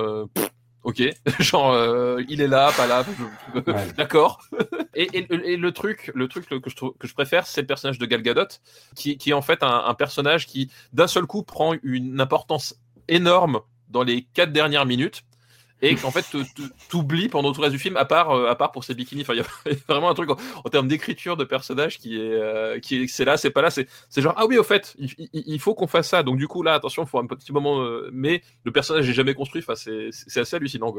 Ok, 0.83 1.01
genre 1.39 1.71
euh, 1.71 2.21
il 2.27 2.41
est 2.41 2.47
là, 2.47 2.71
pas 2.75 2.87
là, 2.87 3.05
je- 3.55 3.59
Ouais. 3.71 3.87
d'accord. 3.97 4.41
Et, 4.95 5.07
et- 5.17 5.27
et 5.53 5.57
le 5.57 5.71
truc, 5.71 6.11
le 6.13 6.27
truc 6.27 6.47
que 6.47 6.69
je, 6.69 6.75
trouve- 6.75 6.93
que 6.99 7.07
je 7.07 7.13
préfère, 7.15 7.47
c'est 7.47 7.61
le 7.61 7.67
personnage 7.67 7.97
de 7.97 8.05
Gal 8.05 8.21
Gadot, 8.21 8.45
qui, 8.95 9.17
qui 9.17 9.31
est 9.31 9.33
en 9.33 9.41
fait 9.41 9.63
un, 9.63 9.85
un 9.85 9.93
personnage 9.95 10.45
qui 10.45 10.71
d'un 10.91 11.07
seul 11.07 11.25
coup 11.25 11.41
prend 11.41 11.73
une 11.81 12.21
importance 12.21 12.75
énorme 13.07 13.61
dans 13.89 14.03
les 14.03 14.23
quatre 14.33 14.51
dernières 14.51 14.85
minutes 14.85 15.23
et 15.83 15.95
qu'en 15.95 16.11
fait 16.11 16.25
t'oublies 16.89 17.27
pendant 17.27 17.51
tout 17.51 17.59
le 17.59 17.65
reste 17.65 17.73
du 17.73 17.79
film 17.79 17.97
à 17.97 18.05
part 18.05 18.31
euh, 18.31 18.49
à 18.49 18.55
part 18.55 18.71
pour 18.71 18.83
ses 18.83 18.95
bikinis 18.95 19.21
enfin 19.21 19.33
il 19.33 19.39
y 19.39 19.41
a 19.41 19.75
vraiment 19.87 20.09
un 20.09 20.13
truc 20.13 20.29
en, 20.31 20.69
termes 20.69 20.87
d'écriture 20.87 21.35
de 21.35 21.43
personnage 21.43 21.99
qui 21.99 22.15
est 22.15 22.33
euh, 22.33 22.79
qui 22.79 23.03
est 23.03 23.07
c'est 23.07 23.25
là 23.25 23.35
c'est 23.35 23.51
pas 23.51 23.61
là 23.61 23.69
c'est 23.69 23.87
genre 24.15 24.33
ah 24.37 24.45
oui 24.47 24.57
au 24.57 24.63
fait 24.63 24.95
il, 24.97 25.59
faut 25.59 25.75
qu'on 25.75 25.87
fasse 25.87 26.09
ça 26.09 26.23
donc 26.23 26.37
du 26.37 26.47
coup 26.47 26.63
là 26.63 26.73
attention 26.73 27.05
faut 27.05 27.19
un 27.19 27.27
petit 27.27 27.51
moment 27.51 27.81
euh, 27.81 28.09
mais 28.13 28.41
le 28.63 28.71
personnage 28.71 29.09
est 29.09 29.13
jamais 29.13 29.33
construit 29.33 29.61
enfin 29.61 29.75
c'est 29.75 30.39
assez 30.39 30.55
hallucinant. 30.55 30.93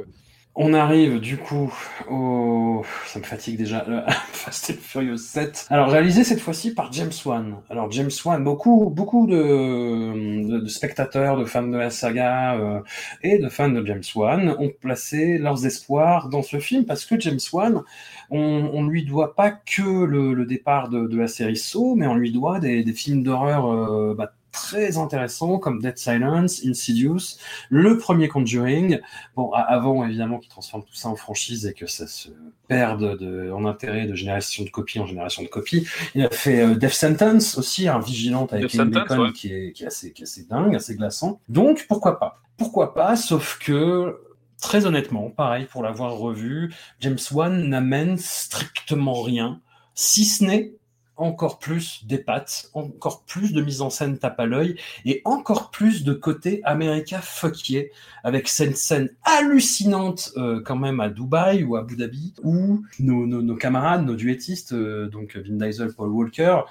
On 0.56 0.72
arrive 0.72 1.18
du 1.18 1.36
coup 1.36 1.74
au... 2.08 2.84
Ça 3.06 3.18
me 3.18 3.24
fatigue 3.24 3.58
déjà, 3.58 3.84
le 3.88 4.02
Fast 4.32 4.70
and 4.70 4.80
Furious 4.80 5.16
7. 5.16 5.66
Alors 5.68 5.88
réalisé 5.88 6.22
cette 6.22 6.38
fois-ci 6.38 6.74
par 6.74 6.92
James 6.92 7.10
Wan. 7.24 7.56
Alors 7.70 7.90
James 7.90 8.10
Wan, 8.24 8.44
beaucoup, 8.44 8.88
beaucoup 8.88 9.26
de, 9.26 10.64
spectateurs, 10.68 11.38
de 11.38 11.44
fans 11.44 11.66
de 11.66 11.76
la 11.76 11.90
saga 11.90 12.54
euh, 12.54 12.80
et 13.22 13.38
de 13.38 13.48
fans 13.48 13.68
de 13.68 13.84
James 13.84 14.02
Wan 14.14 14.54
ont 14.60 14.70
placé 14.80 15.38
leurs 15.38 15.66
espoirs 15.66 16.28
dans 16.28 16.42
ce 16.42 16.58
film 16.58 16.84
parce 16.84 17.04
que 17.04 17.18
James 17.18 17.40
Wan, 17.52 17.82
on, 18.30 18.70
on 18.72 18.86
lui 18.86 19.04
doit 19.04 19.34
pas 19.34 19.50
que 19.50 20.04
le, 20.04 20.34
le 20.34 20.46
départ 20.46 20.88
de, 20.88 21.06
de 21.06 21.18
la 21.18 21.28
série 21.28 21.56
Saw, 21.56 21.94
mais 21.94 22.06
on 22.06 22.14
lui 22.16 22.32
doit 22.32 22.60
des, 22.60 22.84
des 22.84 22.92
films 22.92 23.22
d'horreur 23.22 23.72
euh, 23.72 24.14
bah, 24.16 24.32
très 24.52 24.98
intéressants 24.98 25.58
comme 25.58 25.82
Dead 25.82 25.98
Silence, 25.98 26.62
Insidious, 26.64 27.38
le 27.70 27.98
premier 27.98 28.28
Conjuring, 28.28 29.00
Bon, 29.34 29.50
avant 29.50 30.06
évidemment 30.06 30.38
qu'ils 30.38 30.48
transforment 30.48 30.84
tout 30.84 30.94
ça 30.94 31.08
en 31.08 31.16
franchise 31.16 31.66
et 31.66 31.72
que 31.72 31.86
ça 31.86 32.06
se 32.06 32.28
perde 32.68 33.18
de, 33.18 33.50
en 33.50 33.64
intérêt 33.64 34.06
de 34.06 34.14
génération 34.14 34.62
de 34.62 34.70
copie 34.70 35.00
en 35.00 35.06
génération 35.06 35.42
de 35.42 35.48
copie. 35.48 35.88
Il 36.14 36.22
a 36.24 36.30
fait 36.30 36.60
euh, 36.60 36.76
Death 36.76 36.92
Sentence 36.92 37.58
aussi, 37.58 37.88
un 37.88 37.98
vigilante 37.98 38.52
avec 38.52 38.66
Death 38.66 38.76
Kevin 38.76 38.94
Sentence, 38.94 39.08
Bacon 39.08 39.26
ouais. 39.26 39.32
qui, 39.32 39.52
est, 39.52 39.72
qui, 39.72 39.82
est 39.82 39.88
assez, 39.88 40.12
qui 40.12 40.22
est 40.22 40.24
assez 40.24 40.44
dingue, 40.44 40.76
assez 40.76 40.94
glaçant. 40.94 41.40
Donc 41.48 41.86
pourquoi 41.88 42.20
pas? 42.20 42.40
Pourquoi 42.56 42.94
pas? 42.94 43.16
Sauf 43.16 43.58
que 43.58 44.20
très 44.64 44.86
honnêtement, 44.86 45.28
pareil 45.28 45.66
pour 45.66 45.82
l'avoir 45.82 46.16
revu, 46.16 46.72
James 47.00 47.18
Wan 47.32 47.68
n'amène 47.68 48.16
strictement 48.16 49.20
rien, 49.20 49.60
si 49.94 50.24
ce 50.24 50.42
n'est 50.42 50.72
encore 51.18 51.58
plus 51.58 52.06
des 52.06 52.16
pattes, 52.16 52.70
encore 52.72 53.24
plus 53.24 53.52
de 53.52 53.60
mise 53.60 53.82
en 53.82 53.90
scène 53.90 54.18
tape 54.18 54.40
à 54.40 54.46
l'œil 54.46 54.76
et 55.04 55.20
encore 55.26 55.70
plus 55.70 56.02
de 56.02 56.14
côté 56.14 56.62
America 56.64 57.20
fuckier 57.20 57.92
avec 58.24 58.48
cette 58.48 58.78
scène 58.78 59.10
hallucinante 59.22 60.32
euh, 60.38 60.62
quand 60.64 60.76
même 60.76 60.98
à 60.98 61.10
Dubaï 61.10 61.62
ou 61.62 61.76
à 61.76 61.80
Abu 61.80 61.96
Dhabi 61.96 62.32
où 62.42 62.82
nos 62.98 63.56
camarades, 63.56 64.06
nos 64.06 64.16
duettistes, 64.16 64.72
euh, 64.72 65.10
donc 65.10 65.36
Vin 65.36 65.56
Diesel, 65.56 65.92
Paul 65.92 66.08
Walker, 66.08 66.62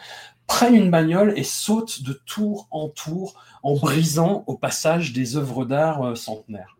prennent 0.47 0.75
une 0.75 0.89
bagnole 0.89 1.33
et 1.37 1.43
sautent 1.43 2.01
de 2.01 2.13
tour 2.25 2.67
en 2.71 2.89
tour 2.89 3.35
en 3.61 3.75
brisant 3.75 4.43
au 4.47 4.57
passage 4.57 5.13
des 5.13 5.37
œuvres 5.37 5.63
d'art 5.63 6.01
euh, 6.01 6.15
centenaires. 6.15 6.75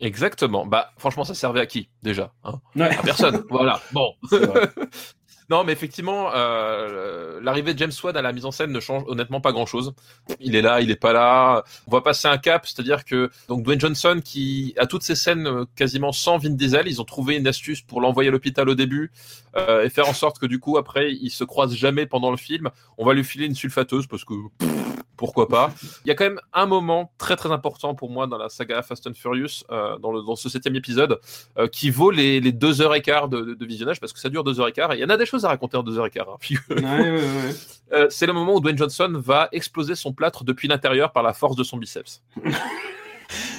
Exactement. 0.00 0.66
Bah 0.66 0.90
franchement 0.98 1.24
ça 1.24 1.34
servait 1.34 1.60
à 1.60 1.66
qui 1.66 1.88
déjà 2.02 2.32
hein? 2.44 2.60
Ouais. 2.76 2.96
À 2.96 3.02
personne. 3.02 3.44
voilà. 3.50 3.80
Bon. 3.92 4.14
Non, 5.50 5.62
mais 5.62 5.72
effectivement, 5.72 6.30
euh, 6.34 7.38
l'arrivée 7.42 7.74
de 7.74 7.78
James 7.78 7.92
Wan 8.02 8.16
à 8.16 8.22
la 8.22 8.32
mise 8.32 8.46
en 8.46 8.50
scène 8.50 8.72
ne 8.72 8.80
change 8.80 9.02
honnêtement 9.06 9.42
pas 9.42 9.52
grand-chose. 9.52 9.92
Il 10.40 10.56
est 10.56 10.62
là, 10.62 10.80
il 10.80 10.90
est 10.90 10.96
pas 10.96 11.12
là. 11.12 11.64
On 11.86 11.90
va 11.90 12.00
passer 12.00 12.28
un 12.28 12.38
cap, 12.38 12.66
c'est-à-dire 12.66 13.04
que 13.04 13.30
donc 13.48 13.62
Dwayne 13.62 13.80
Johnson, 13.80 14.20
qui 14.24 14.74
a 14.78 14.86
toutes 14.86 15.02
ces 15.02 15.14
scènes 15.14 15.46
euh, 15.46 15.64
quasiment 15.76 16.12
sans 16.12 16.38
Vin 16.38 16.50
Diesel, 16.50 16.88
ils 16.88 17.00
ont 17.02 17.04
trouvé 17.04 17.36
une 17.36 17.46
astuce 17.46 17.82
pour 17.82 18.00
l'envoyer 18.00 18.28
à 18.28 18.32
l'hôpital 18.32 18.68
au 18.70 18.74
début 18.74 19.12
euh, 19.56 19.84
et 19.84 19.90
faire 19.90 20.08
en 20.08 20.14
sorte 20.14 20.38
que 20.38 20.46
du 20.46 20.60
coup 20.60 20.78
après 20.78 21.12
il 21.12 21.30
se 21.30 21.44
croise 21.44 21.74
jamais 21.74 22.06
pendant 22.06 22.30
le 22.30 22.38
film. 22.38 22.70
On 22.96 23.04
va 23.04 23.12
lui 23.12 23.24
filer 23.24 23.44
une 23.44 23.54
sulfateuse 23.54 24.06
parce 24.06 24.24
que 24.24 24.34
pff, 24.58 24.70
pourquoi 25.16 25.48
pas. 25.48 25.72
Il 26.04 26.08
y 26.08 26.10
a 26.10 26.14
quand 26.14 26.24
même 26.24 26.40
un 26.52 26.66
moment 26.66 27.12
très 27.18 27.36
très 27.36 27.50
important 27.52 27.94
pour 27.94 28.10
moi 28.10 28.26
dans 28.26 28.38
la 28.38 28.48
saga 28.48 28.82
Fast 28.82 29.06
and 29.06 29.14
Furious, 29.14 29.64
euh, 29.70 29.96
dans, 29.98 30.12
le, 30.12 30.22
dans 30.22 30.36
ce 30.36 30.48
septième 30.48 30.76
épisode, 30.76 31.18
euh, 31.58 31.66
qui 31.68 31.90
vaut 31.90 32.10
les, 32.10 32.40
les 32.40 32.52
deux 32.52 32.80
heures 32.80 32.94
et 32.94 33.02
quart 33.02 33.28
de, 33.28 33.40
de- 33.40 33.54
de 33.54 33.66
visionnage 33.66 34.00
parce 34.00 34.12
que 34.12 34.18
ça 34.20 34.28
dure 34.28 34.44
deux 34.44 34.60
heures 34.60 34.68
et 34.68 34.72
quart 34.72 34.92
et 34.92 34.96
il 34.96 35.00
y 35.00 35.04
en 35.04 35.08
a 35.10 35.16
des 35.16 35.26
choses 35.26 35.44
à 35.44 35.48
raconter 35.48 35.76
en 35.76 35.82
deux 35.82 35.98
heures 35.98 36.06
et 36.06 36.10
quart. 36.10 36.28
hein. 36.28 36.36
Ouais, 36.70 36.76
ouais, 36.82 37.10
ouais. 37.12 37.54
Euh, 37.92 38.06
c'est 38.10 38.26
le 38.26 38.32
moment 38.32 38.54
où 38.54 38.60
Dwayne 38.60 38.78
Johnson 38.78 39.12
va 39.14 39.48
exploser 39.52 39.94
son 39.94 40.12
plâtre 40.12 40.42
depuis 40.44 40.68
l'intérieur 40.68 41.12
par 41.12 41.22
la 41.22 41.32
force 41.32 41.54
de 41.56 41.62
son 41.62 41.76
biceps. 41.76 42.22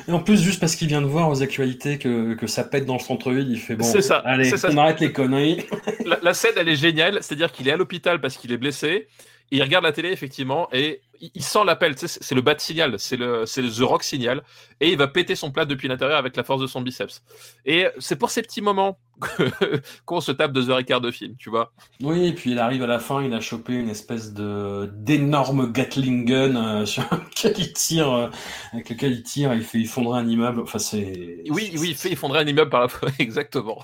Et 0.08 0.12
en 0.12 0.20
plus, 0.20 0.42
juste 0.42 0.60
parce 0.60 0.76
qu'il 0.76 0.88
vient 0.88 1.02
de 1.02 1.08
voir 1.08 1.30
aux 1.30 1.42
actualités 1.42 1.98
que, 1.98 2.36
que 2.36 2.46
ça 2.48 2.64
pète 2.64 2.86
dans 2.86 2.94
le 2.94 3.00
centre-ville, 3.00 3.48
il 3.50 3.58
fait 3.60 3.76
bon, 3.76 3.84
C'est 3.84 4.04
ça, 4.04 4.18
allez, 4.20 4.46
c'est 4.50 4.58
ça. 4.58 4.70
on 4.72 4.78
arrête 4.78 5.00
les 5.00 5.12
conneries. 5.12 5.66
La, 6.06 6.20
la 6.22 6.34
scène, 6.36 6.54
elle 6.58 6.70
est 6.70 6.76
géniale, 6.76 7.18
c'est-à-dire 7.22 7.52
qu'il 7.52 7.68
est 7.68 7.72
à 7.72 7.78
l'hôpital 7.78 8.22
parce 8.22 8.38
qu'il 8.38 8.52
est 8.52 8.58
blessé. 8.58 9.08
Et 9.52 9.58
il 9.58 9.62
regarde 9.64 9.84
la 9.84 9.92
télé 9.92 10.10
effectivement 10.10 10.68
et 10.74 11.02
il, 11.22 11.32
il 11.36 11.44
sent 11.44 11.64
l'appel. 11.66 11.96
C'est- 11.98 12.34
le 12.36 12.42
bat 12.42 12.58
signal, 12.58 12.96
c'est 13.00 13.18
le, 13.18 13.42
le 13.42 13.70
The 13.72 13.82
Rock 13.82 14.04
signal 14.04 14.44
et 14.82 14.92
il 14.92 14.98
va 14.98 15.08
péter 15.08 15.36
son 15.36 15.52
plâtre 15.52 15.70
depuis 15.70 15.88
l'intérieur 15.88 16.18
avec 16.18 16.36
la 16.36 16.44
force 16.44 16.62
de 16.62 16.68
son 16.68 16.82
biceps. 16.82 17.24
Et 17.66 17.88
c'est 18.00 18.16
pour 18.18 18.30
ces 18.32 18.42
petits 18.42 18.62
moments 18.62 18.98
qu'on 20.06 20.20
se 20.20 20.32
tape 20.32 20.52
deux 20.52 20.70
heures 20.70 20.80
et 20.80 20.84
quart 20.84 21.00
de 21.02 21.12
film, 21.12 21.36
tu 21.38 21.50
vois. 21.50 21.72
Oui, 22.02 22.28
et 22.28 22.34
puis 22.34 22.52
il 22.52 22.60
arrive 22.60 22.84
à 22.84 22.88
la 22.88 23.00
fin, 23.00 23.24
il 23.24 23.34
a 23.34 23.40
chopé 23.40 23.74
une 23.74 23.90
espèce 23.90 24.34
de 24.34 24.90
d'énorme 24.94 25.72
Gatling 25.72 26.26
gun 26.26 26.56
euh, 26.56 26.86
sur 26.86 27.04
lequel 27.12 27.54
il 27.58 27.72
tire, 27.72 28.12
euh, 28.12 28.28
avec 28.74 28.90
lequel 28.90 29.14
il 29.14 29.24
tire, 29.24 29.54
il 29.54 29.64
fait 29.64 29.80
effondrer 29.80 30.20
un 30.20 30.28
immeuble. 30.28 30.62
Enfin, 30.62 30.80
c'est. 30.80 31.44
Oui, 31.50 31.72
oui, 31.78 31.90
il 31.92 31.96
fait 31.96 32.12
effondrer 32.12 32.40
un 32.40 32.48
immeuble 32.48 32.70
par 32.70 32.82
la 32.82 32.88
fois, 32.88 33.10
exactement. 33.20 33.84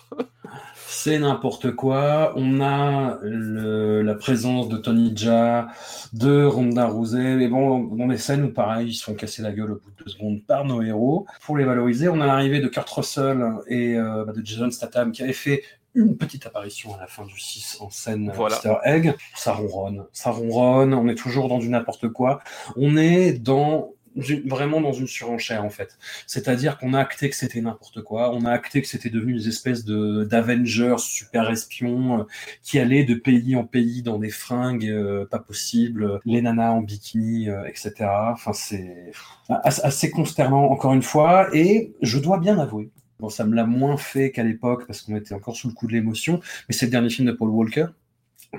C'est 0.91 1.19
n'importe 1.19 1.71
quoi. 1.71 2.33
On 2.35 2.59
a 2.59 3.17
le, 3.21 4.01
la 4.01 4.13
présence 4.13 4.67
de 4.67 4.75
Tony 4.75 5.13
Jaa, 5.15 5.69
de 6.11 6.43
Ronda 6.43 6.85
Rousey, 6.87 7.35
mais 7.37 7.47
bon, 7.47 7.79
dans 7.95 8.07
des 8.07 8.17
scènes 8.17 8.43
où 8.43 8.49
pareil, 8.49 8.89
ils 8.89 8.93
se 8.93 9.05
font 9.05 9.13
casser 9.13 9.41
la 9.41 9.53
gueule 9.53 9.71
au 9.71 9.75
bout 9.75 9.89
de 9.97 10.03
deux 10.03 10.11
secondes 10.11 10.41
par 10.45 10.65
nos 10.65 10.81
héros. 10.81 11.25
Pour 11.45 11.57
les 11.57 11.63
valoriser, 11.63 12.09
on 12.09 12.19
a 12.19 12.25
l'arrivée 12.25 12.59
de 12.59 12.67
Kurt 12.67 12.89
Russell 12.89 13.41
et 13.67 13.95
euh, 13.95 14.25
bah, 14.25 14.33
de 14.33 14.45
Jason 14.45 14.69
Statham 14.69 15.13
qui 15.13 15.23
avait 15.23 15.31
fait 15.31 15.63
une 15.95 16.17
petite 16.17 16.45
apparition 16.45 16.93
à 16.95 16.99
la 16.99 17.07
fin 17.07 17.25
du 17.25 17.39
6 17.39 17.77
en 17.79 17.89
scène 17.89 18.29
Voilà. 18.35 18.57
Easter 18.57 18.75
Egg. 18.83 19.15
Ça 19.33 19.53
ronronne, 19.53 20.05
ça 20.11 20.31
ronronne, 20.31 20.93
on 20.93 21.07
est 21.07 21.15
toujours 21.15 21.47
dans 21.47 21.59
du 21.59 21.69
n'importe 21.69 22.09
quoi. 22.09 22.41
On 22.75 22.97
est 22.97 23.31
dans 23.31 23.91
vraiment 24.15 24.81
dans 24.81 24.93
une 24.93 25.07
surenchère 25.07 25.63
en 25.63 25.69
fait. 25.69 25.97
C'est-à-dire 26.27 26.77
qu'on 26.77 26.93
a 26.93 26.99
acté 26.99 27.29
que 27.29 27.35
c'était 27.35 27.61
n'importe 27.61 28.01
quoi, 28.01 28.33
on 28.33 28.45
a 28.45 28.51
acté 28.51 28.81
que 28.81 28.87
c'était 28.87 29.09
devenu 29.09 29.35
des 29.35 29.47
espèces 29.47 29.85
de 29.85 30.23
d'Avengers 30.25 30.97
super 30.99 31.49
espions 31.49 32.21
euh, 32.21 32.23
qui 32.61 32.79
allaient 32.79 33.03
de 33.03 33.15
pays 33.15 33.55
en 33.55 33.63
pays 33.63 34.01
dans 34.03 34.19
des 34.19 34.29
fringues 34.29 34.87
euh, 34.87 35.25
pas 35.25 35.39
possibles, 35.39 36.19
les 36.25 36.41
nanas 36.41 36.71
en 36.71 36.81
bikini, 36.81 37.49
euh, 37.49 37.65
etc. 37.65 37.93
Enfin 38.33 38.53
c'est 38.53 39.11
assez 39.49 40.11
consternant 40.11 40.65
encore 40.65 40.93
une 40.93 41.01
fois 41.01 41.49
et 41.53 41.93
je 42.01 42.19
dois 42.19 42.39
bien 42.39 42.57
avouer 42.59 42.89
Bon, 43.21 43.29
ça 43.29 43.45
me 43.45 43.55
l'a 43.55 43.65
moins 43.65 43.97
fait 43.97 44.31
qu'à 44.31 44.43
l'époque 44.43 44.87
parce 44.87 45.03
qu'on 45.03 45.15
était 45.15 45.35
encore 45.35 45.55
sous 45.55 45.67
le 45.67 45.75
coup 45.75 45.85
de 45.85 45.93
l'émotion, 45.93 46.39
mais 46.67 46.73
c'est 46.73 46.87
le 46.87 46.91
dernier 46.91 47.11
film 47.11 47.27
de 47.27 47.33
Paul 47.33 47.49
Walker 47.49 47.85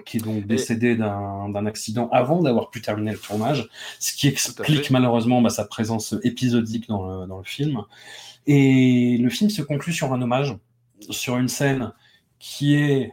qui 0.04 0.16
est 0.16 0.20
donc 0.20 0.46
décédé 0.46 0.96
d'un 0.96 1.66
accident 1.66 2.08
avant 2.10 2.42
d'avoir 2.42 2.70
pu 2.70 2.80
terminer 2.80 3.12
le 3.12 3.18
tournage, 3.18 3.68
ce 3.98 4.14
qui 4.14 4.28
explique 4.28 4.90
malheureusement 4.90 5.42
bah, 5.42 5.50
sa 5.50 5.64
présence 5.64 6.14
épisodique 6.22 6.88
dans 6.88 7.20
le, 7.20 7.26
dans 7.26 7.38
le 7.38 7.44
film. 7.44 7.82
Et 8.46 9.18
le 9.18 9.28
film 9.28 9.50
se 9.50 9.62
conclut 9.62 9.92
sur 9.92 10.12
un 10.12 10.22
hommage, 10.22 10.56
sur 11.10 11.36
une 11.36 11.48
scène 11.48 11.92
qui 12.38 12.74
est 12.74 13.12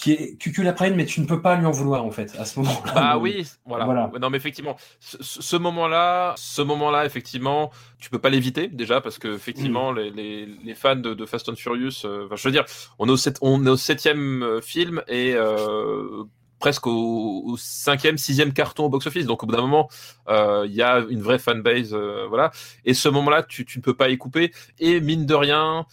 qui 0.00 0.12
est 0.12 0.36
cuculaprenne, 0.38 0.94
mais 0.94 1.06
tu 1.06 1.20
ne 1.20 1.26
peux 1.26 1.42
pas 1.42 1.56
lui 1.56 1.66
en 1.66 1.72
vouloir 1.72 2.04
en 2.04 2.12
fait 2.12 2.32
à 2.38 2.44
ce 2.44 2.60
moment-là. 2.60 2.92
Bah 2.94 3.12
Donc, 3.14 3.22
oui, 3.24 3.44
voilà. 3.66 3.84
Voilà. 3.84 4.10
Non, 4.20 4.30
mais 4.30 4.36
effectivement, 4.36 4.76
ce, 5.00 5.56
moment-là, 5.56 6.34
ce 6.36 6.62
moment-là, 6.62 7.04
effectivement, 7.04 7.72
tu 7.98 8.08
peux 8.08 8.20
pas 8.20 8.30
l'éviter 8.30 8.68
déjà 8.68 9.00
parce 9.00 9.18
que 9.18 9.26
Mm. 9.28 9.34
effectivement, 9.34 9.90
les, 9.92 10.10
les, 10.10 10.46
les 10.46 10.74
fans 10.76 10.94
de, 10.94 11.14
de 11.14 11.26
Fast 11.26 11.48
and 11.48 11.56
Furious, 11.56 12.04
euh, 12.04 12.28
je 12.36 12.42
veux 12.46 12.52
dire, 12.52 12.64
on 13.00 13.08
est 13.08 13.10
au, 13.10 13.16
sept- 13.16 13.38
on 13.42 13.66
est 13.66 13.70
au 13.70 13.76
septième 13.76 14.42
euh, 14.44 14.60
film 14.60 15.02
et 15.08 15.32
euh, 15.34 16.22
presque 16.60 16.86
au, 16.86 17.42
au 17.46 17.56
cinquième, 17.56 18.18
sixième 18.18 18.52
carton 18.52 18.84
au 18.84 18.88
box-office. 18.90 19.26
Donc 19.26 19.42
au 19.42 19.46
bout 19.46 19.56
d'un 19.56 19.62
moment, 19.62 19.88
euh, 20.28 20.64
il 20.68 20.74
y 20.76 20.82
a 20.82 21.00
une 21.10 21.22
vraie 21.22 21.40
fanbase, 21.40 21.92
voilà. 22.28 22.52
Et 22.84 22.94
ce 22.94 23.08
moment-là, 23.08 23.42
tu, 23.42 23.64
tu 23.64 23.78
ne 23.78 23.82
peux 23.82 23.94
pas 23.96 24.10
y 24.10 24.16
couper. 24.18 24.52
Et 24.78 25.00
mine 25.00 25.26
de 25.26 25.34
rien, 25.34 25.86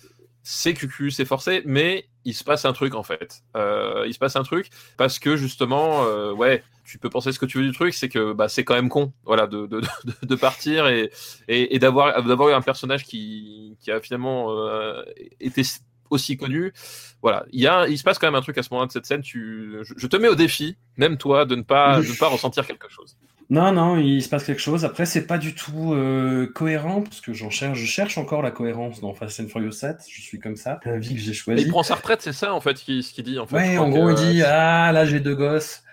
c'est 0.44 0.76
cucu, 0.76 1.10
c'est 1.10 1.26
forcé, 1.26 1.64
mais 1.66 2.08
il 2.26 2.34
se 2.34 2.44
passe 2.44 2.66
un 2.66 2.74
truc 2.74 2.96
en 2.96 3.04
fait. 3.04 3.44
Euh, 3.56 4.04
il 4.08 4.14
se 4.14 4.20
passe 4.20 4.36
un 4.36 4.44
truc 4.44 4.70
parce 4.98 5.20
que 5.20 5.36
justement, 5.38 6.04
euh, 6.06 6.34
ouais, 6.34 6.64
tu 6.84 6.98
peux 6.98 7.10
penser 7.10 7.32
ce 7.32 7.40
que 7.40 7.46
tu 7.46 7.60
veux 7.60 7.64
du 7.64 7.72
truc, 7.72 7.94
c'est 7.94 8.10
que 8.10 8.34
bah, 8.34 8.50
c'est 8.50 8.64
quand 8.64 8.76
même 8.76 8.90
con, 8.90 9.14
voilà, 9.24 9.48
de, 9.48 9.68
de, 9.68 9.82
de, 10.24 10.36
partir 10.36 10.88
et, 10.88 11.12
et, 11.48 11.76
et 11.76 11.80
d'avoir 11.80 12.24
d'avoir 12.24 12.50
eu 12.50 12.54
un 12.54 12.62
personnage 12.62 13.04
qui, 13.04 13.78
qui 13.80 13.92
a 13.92 14.02
finalement 14.02 14.52
euh, 14.52 15.04
été 15.40 15.62
aussi 16.10 16.36
connu. 16.38 16.74
Voilà, 17.22 17.46
il 17.52 17.62
y 17.62 17.68
a, 17.68 17.88
il 17.88 17.98
se 17.98 18.04
passe 18.04 18.20
quand 18.20 18.28
même 18.28 18.36
un 18.36 18.42
truc 18.42 18.58
à 18.58 18.64
ce 18.64 18.70
moment-là 18.72 18.88
de 18.88 18.92
cette 18.92 19.06
scène. 19.06 19.22
Tu, 19.22 19.78
je, 19.84 19.94
je 19.96 20.08
te 20.08 20.18
mets 20.18 20.28
au 20.28 20.36
défi, 20.36 20.78
même 20.98 21.18
toi, 21.18 21.46
de 21.46 21.56
ne 21.56 21.64
pas, 21.64 22.02
de 22.02 22.08
ne 22.08 22.18
pas 22.18 22.28
ressentir 22.28 22.66
quelque 22.68 22.90
chose. 22.90 23.18
Non, 23.50 23.72
non, 23.72 23.98
il 23.98 24.24
se 24.24 24.30
passe 24.30 24.44
quelque 24.44 24.62
chose. 24.62 24.86
Après, 24.86 25.06
c'est 25.06 25.28
pas 25.28 25.38
du 25.38 25.54
tout 25.54 25.94
euh, 25.94 26.52
cohérent, 26.54 27.02
parce 27.02 27.22
que 27.22 27.34
j'en 27.34 27.50
cherche, 27.50 27.78
je 27.78 27.86
cherche 27.86 28.18
encore 28.18 28.42
la 28.42 28.52
cohérence 28.52 29.02
dans 29.02 29.14
Fast 29.14 29.40
and 29.40 29.48
Furious 29.48 29.72
7. 29.72 29.98
Je 30.10 30.22
suis 30.22 30.40
comme 30.40 30.56
ça, 30.56 30.80
la 30.86 30.98
vie 30.98 31.14
que 31.14 31.22
j'ai 31.22 31.34
choisie. 31.34 31.64
il 31.64 31.70
prend 31.70 31.84
sa 31.84 31.96
retraite, 31.96 32.22
c'est 32.22 32.34
ça 32.34 32.54
en 32.54 32.62
fait, 32.62 32.74
qui, 32.76 33.04
ce 33.04 33.14
qu'il 33.14 33.24
dit 33.24 33.38
en 33.38 33.46
fait. 33.46 33.56
Ouais, 33.56 33.78
en 33.78 33.90
que, 33.90 33.96
gros, 33.96 34.10
il 34.10 34.14
euh, 34.14 34.32
dit 34.32 34.42
Ah, 34.44 34.92
là, 34.92 35.06
j'ai 35.06 35.20
deux 35.20 35.36
gosses. 35.36 35.84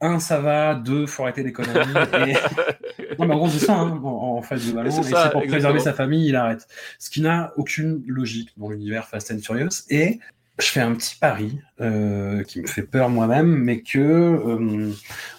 Un, 0.00 0.18
ça 0.18 0.40
va. 0.40 0.74
Deux, 0.74 1.06
faut 1.06 1.22
arrêter 1.22 1.42
les 1.42 1.52
conneries. 1.52 1.78
Et... 2.28 3.16
non, 3.18 3.26
mais 3.26 3.34
en 3.34 3.38
gros, 3.38 3.48
c'est 3.48 3.64
ça, 3.64 3.74
hein, 3.74 4.00
en, 4.02 4.36
en 4.38 4.42
fait, 4.42 4.56
globalement. 4.56 4.90
Et 4.90 5.02
c'est 5.02 5.30
pour 5.30 5.46
préserver 5.46 5.80
sa 5.80 5.92
famille, 5.92 6.28
il 6.28 6.36
arrête. 6.36 6.66
Ce 6.98 7.08
qui 7.08 7.22
n'a 7.22 7.52
aucune 7.56 8.02
logique 8.06 8.50
dans 8.56 8.68
l'univers 8.68 9.06
Fast 9.06 9.30
and 9.30 9.38
Furious. 9.38 9.84
Et 9.90 10.18
je 10.58 10.66
fais 10.66 10.80
un 10.80 10.94
petit 10.94 11.16
pari 11.16 11.58
euh, 11.80 12.42
qui 12.44 12.60
me 12.60 12.66
fait 12.66 12.82
peur 12.82 13.10
moi-même, 13.10 13.46
mais 13.46 13.80
que 13.80 13.98
euh, 13.98 14.92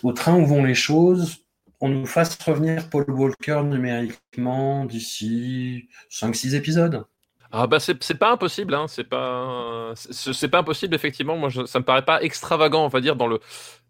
au 0.03 0.13
train 0.13 0.35
où 0.35 0.45
vont 0.45 0.63
les 0.63 0.75
choses, 0.75 1.43
on 1.79 1.89
nous 1.89 2.05
fasse 2.05 2.37
revenir 2.43 2.89
Paul 2.89 3.09
Walker 3.09 3.61
numériquement 3.63 4.85
d'ici 4.85 5.89
5-6 6.11 6.55
épisodes. 6.55 7.05
Ah 7.51 7.65
bah 7.65 7.79
c'est 7.79 8.17
pas 8.19 8.31
impossible, 8.31 8.73
hein, 8.73 8.87
c'est 8.89 9.05
pas 9.05 9.93
c'est 9.95 10.49
pas 10.49 10.59
impossible 10.59 10.93
effectivement. 10.93 11.37
Moi 11.37 11.49
ça 11.65 11.79
me 11.79 11.85
paraît 11.85 12.03
pas 12.03 12.21
extravagant, 12.21 12.83
on 12.83 12.89
va 12.89 12.99
dire 12.99 13.15
dans 13.15 13.27
le 13.27 13.39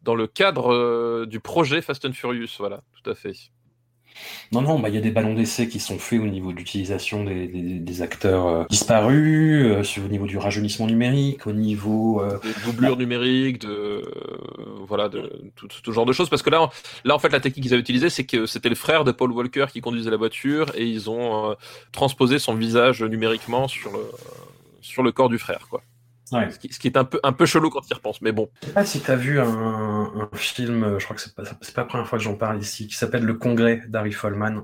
dans 0.04 0.14
le 0.14 0.28
cadre 0.28 0.72
euh, 0.74 1.26
du 1.26 1.40
projet 1.40 1.82
Fast 1.82 2.06
and 2.06 2.14
Furious, 2.14 2.50
voilà, 2.60 2.84
tout 3.02 3.10
à 3.10 3.16
fait. 3.16 3.34
Non, 4.52 4.62
non, 4.62 4.80
bah, 4.80 4.90
il 4.90 4.96
y 4.96 4.98
a 4.98 5.02
des 5.02 5.12
ballons 5.12 5.34
d'essai 5.34 5.68
qui 5.68 5.80
sont 5.80 5.98
faits 6.00 6.20
au 6.22 6.28
niveau 6.28 6.52
de 6.54 6.58
l'utilisation 6.58 7.24
des, 7.24 7.48
des- 7.48 7.80
des 7.80 8.02
acteurs 8.02 8.48
euh, 8.48 8.64
disparus, 8.70 9.66
euh, 9.66 9.84
sur- 9.84 10.06
au 10.06 10.08
niveau 10.08 10.26
du 10.26 10.38
rajeunissement 10.38 10.88
numérique, 10.88 11.46
au 11.48 11.52
niveau... 11.52 12.22
euh, 12.22 12.40
Des 12.44 12.54
doublures 12.66 12.96
numériques, 12.98 13.60
de 13.60 13.68
euh, 13.70 14.02
voilà, 14.88 15.10
de 15.10 15.52
tout, 15.56 15.68
tout 15.68 15.92
genre 15.92 16.06
de 16.06 16.14
choses. 16.14 16.30
Parce 16.30 16.42
que 16.42 16.50
là, 16.50 16.62
en- 16.62 16.70
là 17.04 17.16
en 17.16 17.20
fait 17.20 17.30
la 17.30 17.40
technique 17.40 17.64
qu'ils 17.64 17.74
avaient 17.74 17.82
utilisée, 17.82 18.10
c'est 18.10 18.24
que 18.26 18.46
c'était 18.46 18.70
le 18.70 18.76
frère 18.76 19.04
de 19.04 19.12
Paul 19.12 19.32
Walker 19.32 19.66
qui 19.72 19.82
conduisait 19.82 20.12
la 20.12 20.18
voiture 20.18 20.68
et 20.76 20.86
ils 20.86 21.10
ont 21.10 21.56
transposé 21.92 22.40
son 22.40 22.54
visage 22.56 23.02
numériquement 23.04 23.68
sur 23.68 23.92
le 23.92 24.00
sur 24.82 25.04
le 25.04 25.12
corps 25.12 25.28
du 25.30 25.38
frère, 25.38 25.68
quoi. 25.70 25.82
Ouais. 26.32 26.52
Ce 26.52 26.60
qui, 26.60 26.72
ce 26.74 26.80
qui 26.80 26.88
est 26.88 26.98
un 26.98 27.06
peu 27.06 27.20
un 27.24 27.34
peu 27.34 27.46
chelou 27.46 27.70
quand 27.70 27.82
tu 27.82 27.92
y 27.92 27.94
repenses, 27.94 28.22
mais 28.22 28.32
bon. 28.32 28.50
Je 28.62 28.68
sais 28.68 28.74
pas 28.74 28.86
si 28.86 29.02
tu 29.02 29.12
as 29.12 29.16
vu 29.16 29.40
un, 29.40 29.46
un 29.46 30.30
film, 30.34 30.84
euh, 30.84 31.00
je 31.00 31.06
crois 31.06 31.16
que 31.16 31.22
c'est 31.22 31.36
pas, 31.36 31.44
pas 31.44 31.58
la 31.78 31.86
première 31.86 32.08
fois 32.08 32.18
que 32.18 32.24
j'en 32.24 32.36
parle 32.36 32.60
ici, 32.60 32.88
qui 32.88 32.96
s'appelle 32.96 33.24
Le 33.24 33.34
Congrès 33.36 33.82
d'Harry 33.88 34.12
Folman, 34.12 34.64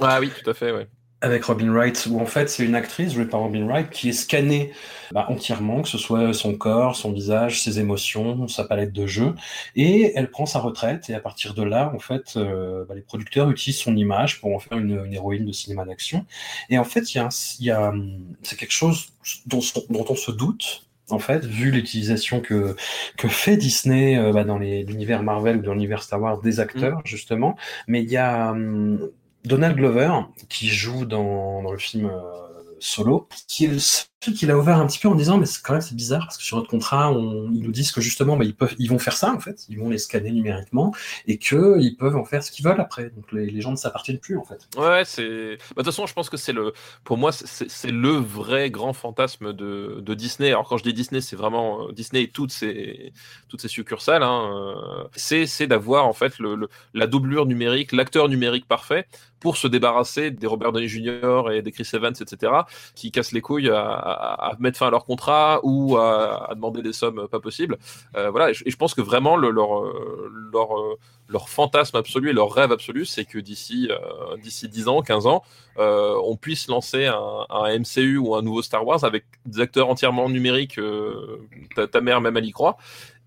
Ah 0.00 0.18
oui, 0.20 0.30
tout 0.42 0.48
à 0.48 0.54
fait, 0.54 0.72
ouais. 0.72 0.88
avec 1.22 1.44
Robin 1.44 1.70
Wright, 1.72 2.06
où 2.10 2.18
en 2.20 2.26
fait 2.26 2.48
c'est 2.48 2.64
une 2.64 2.74
actrice 2.74 3.12
jouée 3.12 3.26
par 3.26 3.40
Robin 3.40 3.66
Wright 3.66 3.90
qui 3.90 4.08
est 4.08 4.12
scannée 4.12 4.72
bah, 5.12 5.26
entièrement, 5.28 5.82
que 5.82 5.88
ce 5.88 5.98
soit 5.98 6.32
son 6.32 6.54
corps, 6.54 6.96
son 6.96 7.12
visage, 7.12 7.60
ses 7.62 7.78
émotions, 7.80 8.48
sa 8.48 8.64
palette 8.64 8.92
de 8.92 9.06
jeu, 9.06 9.34
et 9.76 10.12
elle 10.14 10.30
prend 10.30 10.46
sa 10.46 10.60
retraite, 10.60 11.10
et 11.10 11.14
à 11.14 11.20
partir 11.20 11.52
de 11.54 11.62
là, 11.62 11.92
en 11.94 11.98
fait, 11.98 12.34
euh, 12.36 12.84
bah, 12.88 12.94
les 12.94 13.02
producteurs 13.02 13.50
utilisent 13.50 13.80
son 13.80 13.96
image 13.96 14.40
pour 14.40 14.54
en 14.54 14.60
faire 14.60 14.78
une, 14.78 15.04
une 15.04 15.12
héroïne 15.12 15.44
de 15.44 15.52
cinéma 15.52 15.84
d'action. 15.84 16.24
Et 16.70 16.78
en 16.78 16.84
fait, 16.84 17.12
il 17.14 17.18
y 17.60 17.70
a, 17.70 17.88
hum, 17.90 18.34
c'est 18.42 18.56
quelque 18.56 18.72
chose 18.72 19.08
dont, 19.46 19.60
dont 19.90 20.06
on 20.08 20.14
se 20.16 20.30
doute, 20.30 20.86
en 21.12 21.18
fait, 21.18 21.44
vu 21.44 21.70
l'utilisation 21.70 22.40
que, 22.40 22.76
que 23.16 23.28
fait 23.28 23.56
Disney 23.56 24.18
euh, 24.18 24.32
bah, 24.32 24.44
dans 24.44 24.58
l'univers 24.58 25.22
Marvel 25.22 25.58
ou 25.58 25.62
dans 25.62 25.72
l'univers 25.72 26.02
Star 26.02 26.20
Wars 26.20 26.40
des 26.40 26.60
acteurs, 26.60 27.00
justement. 27.04 27.56
Mais 27.86 28.02
il 28.02 28.10
y 28.10 28.16
a 28.16 28.50
hum, 28.52 29.10
Donald 29.44 29.76
Glover 29.76 30.10
qui 30.48 30.68
joue 30.68 31.04
dans, 31.04 31.62
dans 31.62 31.72
le 31.72 31.78
film 31.78 32.06
euh, 32.06 32.20
Solo, 32.78 33.28
qui 33.48 33.64
est 33.66 33.68
le 33.68 33.78
seul 33.78 34.09
qu'il 34.20 34.50
a 34.50 34.58
ouvert 34.58 34.76
un 34.76 34.86
petit 34.86 34.98
peu 34.98 35.08
en 35.08 35.14
disant 35.14 35.38
mais 35.38 35.46
c'est 35.46 35.62
quand 35.62 35.72
même 35.72 35.80
c'est 35.80 35.94
bizarre 35.94 36.20
parce 36.26 36.36
que 36.36 36.42
sur 36.42 36.58
notre 36.58 36.68
contrat 36.68 37.10
on, 37.10 37.50
ils 37.52 37.62
nous 37.62 37.70
disent 37.72 37.90
que 37.90 38.02
justement 38.02 38.36
bah, 38.36 38.44
ils 38.44 38.54
peuvent 38.54 38.74
ils 38.78 38.88
vont 38.90 38.98
faire 38.98 39.16
ça 39.16 39.32
en 39.32 39.40
fait 39.40 39.64
ils 39.70 39.78
vont 39.78 39.88
les 39.88 39.96
scanner 39.96 40.30
numériquement 40.30 40.94
et 41.26 41.38
que 41.38 41.80
ils 41.80 41.96
peuvent 41.96 42.16
en 42.16 42.26
faire 42.26 42.42
ce 42.44 42.50
qu'ils 42.50 42.66
veulent 42.66 42.80
après 42.80 43.08
donc 43.16 43.32
les, 43.32 43.46
les 43.50 43.60
gens 43.62 43.70
ne 43.70 43.76
s'appartiennent 43.76 44.18
plus 44.18 44.36
en 44.36 44.44
fait 44.44 44.68
Ouais, 44.76 45.04
c'est. 45.06 45.22
bah, 45.24 45.56
De 45.56 45.56
toute 45.76 45.84
façon, 45.86 46.06
je 46.06 46.12
pense 46.12 46.28
que 46.28 46.36
c'est 46.36 46.52
le. 46.52 46.72
Pour 47.02 47.16
moi, 47.16 47.32
c'est- 47.32 47.90
le 47.90 48.10
vrai 48.10 48.70
grand 48.70 48.92
fantasme 48.92 49.52
de, 49.54 50.00
de 50.02 50.14
Disney. 50.14 50.48
Alors, 50.50 50.68
quand 50.68 50.76
je 50.76 50.82
dis 50.84 50.92
Disney, 50.92 51.20
c'est 51.22 51.36
vraiment 51.36 51.88
euh, 51.88 51.92
Disney 51.92 52.22
et 52.24 52.28
toutes 52.30 52.52
ses, 52.52 53.12
toutes 53.48 53.60
ses 53.62 53.68
succursales. 53.68 54.22
Hein. 54.22 54.50
euh, 54.54 55.04
C'est 55.16 55.66
d'avoir, 55.66 56.06
en 56.06 56.12
fait, 56.12 56.38
le, 56.38 56.68
la 56.94 57.06
doublure 57.06 57.46
numérique, 57.46 57.92
l'acteur 57.92 58.28
numérique 58.28 58.66
parfait 58.68 59.06
pour 59.40 59.56
se 59.56 59.66
débarrasser 59.66 60.30
des 60.30 60.46
Robert 60.46 60.70
Downey 60.72 60.86
Jr. 60.88 61.50
et 61.52 61.62
des 61.62 61.72
Chris 61.72 61.88
Evans, 61.94 62.12
etc., 62.20 62.52
qui 62.94 63.10
cassent 63.10 63.32
les 63.32 63.40
couilles 63.40 63.70
à- 63.70 64.09
à 64.12 64.56
mettre 64.58 64.78
fin 64.78 64.88
à 64.88 64.90
leur 64.90 65.04
contrat 65.04 65.60
ou 65.62 65.96
à, 65.96 66.50
demander 66.54 66.82
des 66.82 66.92
sommes 66.92 67.28
pas 67.28 67.40
possibles. 67.40 67.78
Euh, 68.16 68.30
voilà, 68.30 68.50
et 68.50 68.54
je, 68.54 68.76
pense 68.76 68.94
que 68.94 69.00
vraiment, 69.00 69.36
le- 69.36 69.50
leur, 69.50 69.78
euh, 69.78 70.30
leur, 70.52 70.78
euh, 70.78 70.98
leur 71.28 71.48
fantasme 71.48 71.96
absolu 71.96 72.30
et 72.30 72.32
leur 72.32 72.52
rêve 72.52 72.72
absolu, 72.72 73.04
c'est 73.04 73.24
que 73.24 73.38
d'ici 73.38 73.88
d'ici 74.42 74.68
10 74.68 74.88
ans, 74.88 75.02
15 75.02 75.26
ans, 75.26 75.42
on 75.76 76.36
puisse 76.36 76.68
lancer 76.68 77.06
un, 77.06 77.78
MCU 77.78 78.18
ou 78.18 78.34
un 78.34 78.42
nouveau 78.42 78.62
Star 78.62 78.86
Wars 78.86 79.04
avec 79.04 79.24
des 79.46 79.60
acteurs 79.60 79.88
entièrement 79.88 80.28
numériques, 80.28 80.80
ta 81.76 82.00
mère 82.00 82.20
même 82.20 82.36
elle 82.36 82.46
y 82.46 82.52
croit, 82.52 82.76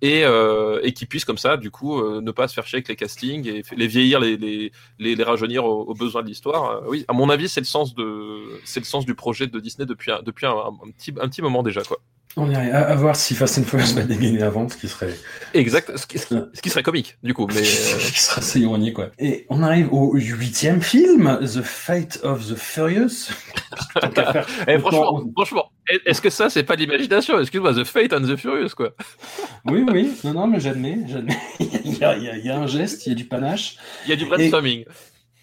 et, 0.03 0.25
euh, 0.25 0.81
et 0.83 0.91
qui 0.91 1.05
puissent 1.05 1.23
comme 1.23 1.37
ça, 1.37 1.55
du 1.55 1.71
coup, 1.71 1.97
euh, 1.97 2.19
ne 2.19 2.31
pas 2.31 2.49
se 2.49 2.53
faire 2.53 2.67
chier 2.67 2.75
avec 2.75 2.89
les 2.89 2.97
castings 2.97 3.47
et 3.47 3.63
les 3.73 3.87
vieillir, 3.87 4.19
les, 4.19 4.35
les, 4.35 4.71
les, 4.99 5.23
rajeunir 5.23 5.63
aux, 5.63 5.93
besoins 5.93 6.21
de 6.21 6.27
l'histoire. 6.27 6.71
Euh, 6.71 6.89
oui, 6.89 7.05
à 7.07 7.13
mon 7.13 7.29
avis, 7.29 7.47
c'est 7.47 7.61
le 7.61 7.65
sens 7.65 7.95
de 7.95 8.59
c'est 8.65 8.81
le 8.81 8.85
sens 8.85 9.05
du 9.05 9.15
projet 9.15 9.47
de 9.47 9.57
Disney 9.61 9.85
depuis 9.85 10.11
un, 10.11 10.21
depuis 10.21 10.45
un 10.45 10.73
petit 10.97 11.13
un 11.21 11.29
petit 11.29 11.41
moment 11.41 11.63
déjà 11.63 11.83
quoi. 11.83 11.99
On 12.35 12.49
irait 12.49 12.71
à, 12.71 12.87
à 12.89 12.95
voir 12.95 13.15
si 13.15 13.35
Fast 13.35 13.59
and 13.59 13.63
Furious 13.63 13.93
va 13.93 14.01
dégainer 14.03 14.41
avant, 14.41 14.67
ce 14.67 14.75
qui 14.75 14.87
serait, 14.87 15.13
Exact, 15.53 15.95
ce 15.95 16.07
qui, 16.07 16.17
ce 16.17 16.61
qui 16.63 16.69
serait 16.71 16.81
comique, 16.81 17.15
du 17.21 17.31
coup. 17.35 17.45
Mais 17.53 17.61
euh, 17.61 17.63
ce 17.99 18.11
qui 18.11 18.19
serait 18.19 18.41
assez 18.41 18.59
ironique, 18.59 18.95
quoi. 18.95 19.11
Et 19.19 19.45
on 19.49 19.61
arrive 19.61 19.93
au 19.93 20.13
huitième 20.15 20.81
film, 20.81 21.37
The 21.41 21.61
Fate 21.61 22.19
of 22.23 22.47
the 22.49 22.55
Furious. 22.55 23.29
Faire, 24.15 24.47
eh, 24.67 24.79
franchement, 24.79 25.21
franchement, 25.35 25.71
est-ce 26.05 26.21
que 26.21 26.31
ça, 26.31 26.49
c'est 26.49 26.63
pas 26.63 26.75
de 26.75 26.81
l'imagination? 26.81 27.39
Excuse-moi, 27.39 27.73
The 27.75 27.83
Fate 27.83 28.13
and 28.13 28.21
the 28.21 28.35
Furious, 28.35 28.69
quoi. 28.75 28.95
Oui, 29.65 29.85
oui, 29.91 30.11
non, 30.23 30.33
non, 30.33 30.47
mais 30.47 30.59
j'admets, 30.59 30.99
j'admets. 31.07 31.37
il, 31.59 31.97
y 31.97 32.03
a, 32.03 32.17
il 32.17 32.23
y 32.23 32.29
a- 32.29 32.35
il 32.37 32.45
y 32.45 32.49
a 32.49 32.57
un 32.57 32.67
geste, 32.67 33.05
il 33.05 33.09
y 33.09 33.11
a 33.13 33.15
du 33.15 33.25
panache. 33.25 33.77
Il 34.05 34.09
y 34.09 34.13
a 34.13 34.15
du 34.15 34.25
brainstorming. 34.25 34.81
et 34.81 34.87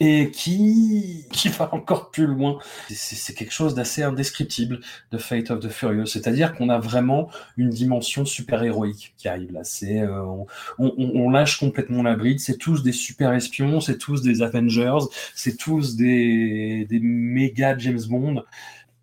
qui, 0.00 1.26
qui 1.32 1.48
va 1.50 1.74
encore 1.74 2.10
plus 2.10 2.26
loin. 2.26 2.58
C'est 2.88 3.34
quelque 3.34 3.52
chose 3.52 3.74
d'assez 3.74 4.02
indescriptible 4.02 4.80
de 5.12 5.18
Fate 5.18 5.50
of 5.50 5.60
the 5.60 5.68
Furious, 5.68 6.06
c'est-à-dire 6.06 6.54
qu'on 6.54 6.68
a 6.70 6.78
vraiment 6.78 7.30
une 7.56 7.68
dimension 7.70 8.24
super-héroïque 8.24 9.14
qui 9.18 9.28
arrive 9.28 9.52
là. 9.52 9.60
C'est 9.64 10.00
euh, 10.00 10.22
on, 10.24 10.46
on- 10.78 11.10
on 11.14 11.30
lâche 11.30 11.58
complètement 11.58 12.02
la 12.02 12.16
bride, 12.16 12.40
c'est 12.40 12.56
tous 12.56 12.82
des 12.82 12.92
super 12.92 13.32
espions, 13.32 13.80
c'est 13.80 13.98
tous 13.98 14.22
des 14.22 14.42
Avengers, 14.42 14.98
c'est 15.34 15.56
tous 15.56 15.96
des, 15.96 16.86
des 16.88 17.00
méga 17.00 17.76
James 17.78 18.00
Bond. 18.08 18.42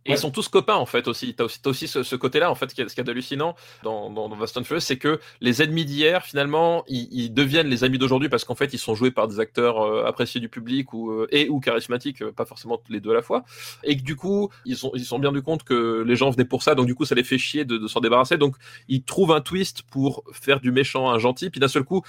Et 0.08 0.12
ils 0.14 0.18
sont 0.18 0.32
tous 0.32 0.48
copains 0.48 0.76
en 0.76 0.86
fait 0.86 1.08
aussi. 1.08 1.34
T'as 1.34 1.44
aussi, 1.44 1.60
aussi 1.66 1.88
ce, 1.88 2.04
ce 2.04 2.16
côté-là 2.16 2.50
en 2.50 2.56
fait, 2.56 2.70
ce 2.70 2.76
qui 2.76 2.82
est, 2.82 3.10
hallucinant 3.10 3.56
dans, 3.84 4.10
dans, 4.10 4.30
dans 4.30 4.36
Fast 4.38 4.58
and 4.58 4.64
Furious, 4.64 4.82
c'est 4.82 4.98
que 4.98 5.20
les 5.42 5.62
ennemis 5.62 5.86
d'hier 5.86 6.24
finalement, 6.24 6.84
ils, 6.88 7.08
ils 7.12 7.34
deviennent 7.34 7.68
les 7.68 7.84
amis 7.84 7.98
d'aujourd'hui 7.98 8.30
parce 8.30 8.44
qu'en 8.44 8.56
fait, 8.56 8.74
ils 8.74 8.80
sont 8.80 8.96
joués 8.96 9.12
par 9.12 9.28
des 9.28 9.40
acteurs 9.40 9.82
euh, 9.82 10.06
appréciés 10.06 10.40
du 10.40 10.50
public 10.50 10.94
ou 10.94 11.12
euh, 11.12 11.28
et 11.32 11.50
ou 11.50 11.60
charismatiques, 11.60 12.22
euh, 12.22 12.32
pas 12.32 12.46
forcément 12.46 12.82
les 12.90 13.00
deux 13.00 13.12
à 13.12 13.16
la 13.16 13.22
fois. 13.22 13.44
Et 13.84 13.98
que 13.98 14.04
du 14.04 14.16
coup, 14.16 14.50
ils 14.66 14.78
sont 14.78 14.92
ils 14.96 15.06
sont 15.06 15.20
bien 15.20 15.32
du 15.32 15.42
compte 15.42 15.64
que 15.64 16.04
les 16.06 16.16
gens 16.16 16.30
venaient 16.30 16.46
pour 16.46 16.64
ça, 16.64 16.76
donc 16.76 16.86
du 16.86 16.96
coup, 16.96 17.06
ça 17.06 17.16
les 17.16 17.24
fait 17.24 17.38
chier 17.38 17.66
de, 17.66 17.78
de 17.78 17.88
s'en 17.88 18.00
débarrasser. 18.00 18.38
Donc, 18.38 18.56
ils 18.88 19.04
trouvent 19.04 19.32
un 19.32 19.42
twist 19.42 19.84
pour 19.84 20.24
faire 20.32 20.60
du 20.60 20.72
méchant 20.72 21.10
un 21.10 21.20
gentil. 21.20 21.50
Puis 21.50 21.60
d'un 21.60 21.68
seul 21.68 21.84
coup, 21.84 22.04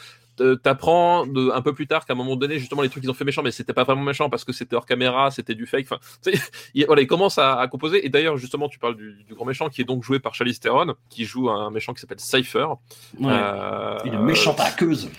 t'apprends 0.57 1.27
de- 1.27 1.51
un 1.51 1.63
peu 1.63 1.73
plus 1.75 1.87
tard 1.87 2.07
qu'à 2.07 2.13
un 2.13 2.17
moment 2.17 2.37
donné, 2.37 2.59
justement, 2.59 2.83
les 2.83 2.89
trucs 2.89 3.03
qu'ils 3.03 3.11
ont 3.11 3.15
fait 3.15 3.25
méchant, 3.25 3.43
mais 3.43 3.51
c'était 3.51 3.73
pas 3.73 3.85
vraiment 3.85 4.03
méchant 4.03 4.31
parce 4.31 4.45
que 4.45 4.53
c'était 4.53 4.77
hors 4.77 4.87
caméra, 4.87 5.31
c'était 5.31 5.55
du 5.55 5.67
fake. 5.67 5.87
Enfin, 5.91 5.99
il, 6.75 6.87
voilà, 6.87 7.03
il 7.03 7.07
commence 7.07 7.39
à, 7.39 7.59
à 7.59 7.69
composer. 7.69 8.05
Et 8.05 8.09
d'ailleurs, 8.09 8.37
justement, 8.37 8.69
tu 8.69 8.79
parles 8.79 8.97
du, 8.97 9.25
du 9.25 9.35
grand 9.35 9.45
méchant 9.45 9.69
qui 9.69 9.81
est 9.81 9.85
donc 9.85 10.03
joué 10.05 10.19
par 10.19 10.35
Charlize 10.35 10.61
Theron, 10.61 10.95
qui 11.11 11.25
joue 11.25 11.51
un 11.51 11.71
méchant 11.71 11.93
qui 11.95 12.01
s'appelle 12.01 12.21
Cypher. 12.21 12.67
Ouais. 13.19 13.31
Euh, 13.33 13.99
Une 14.05 14.21
méchante 14.23 14.61
hackeuse. 14.61 15.11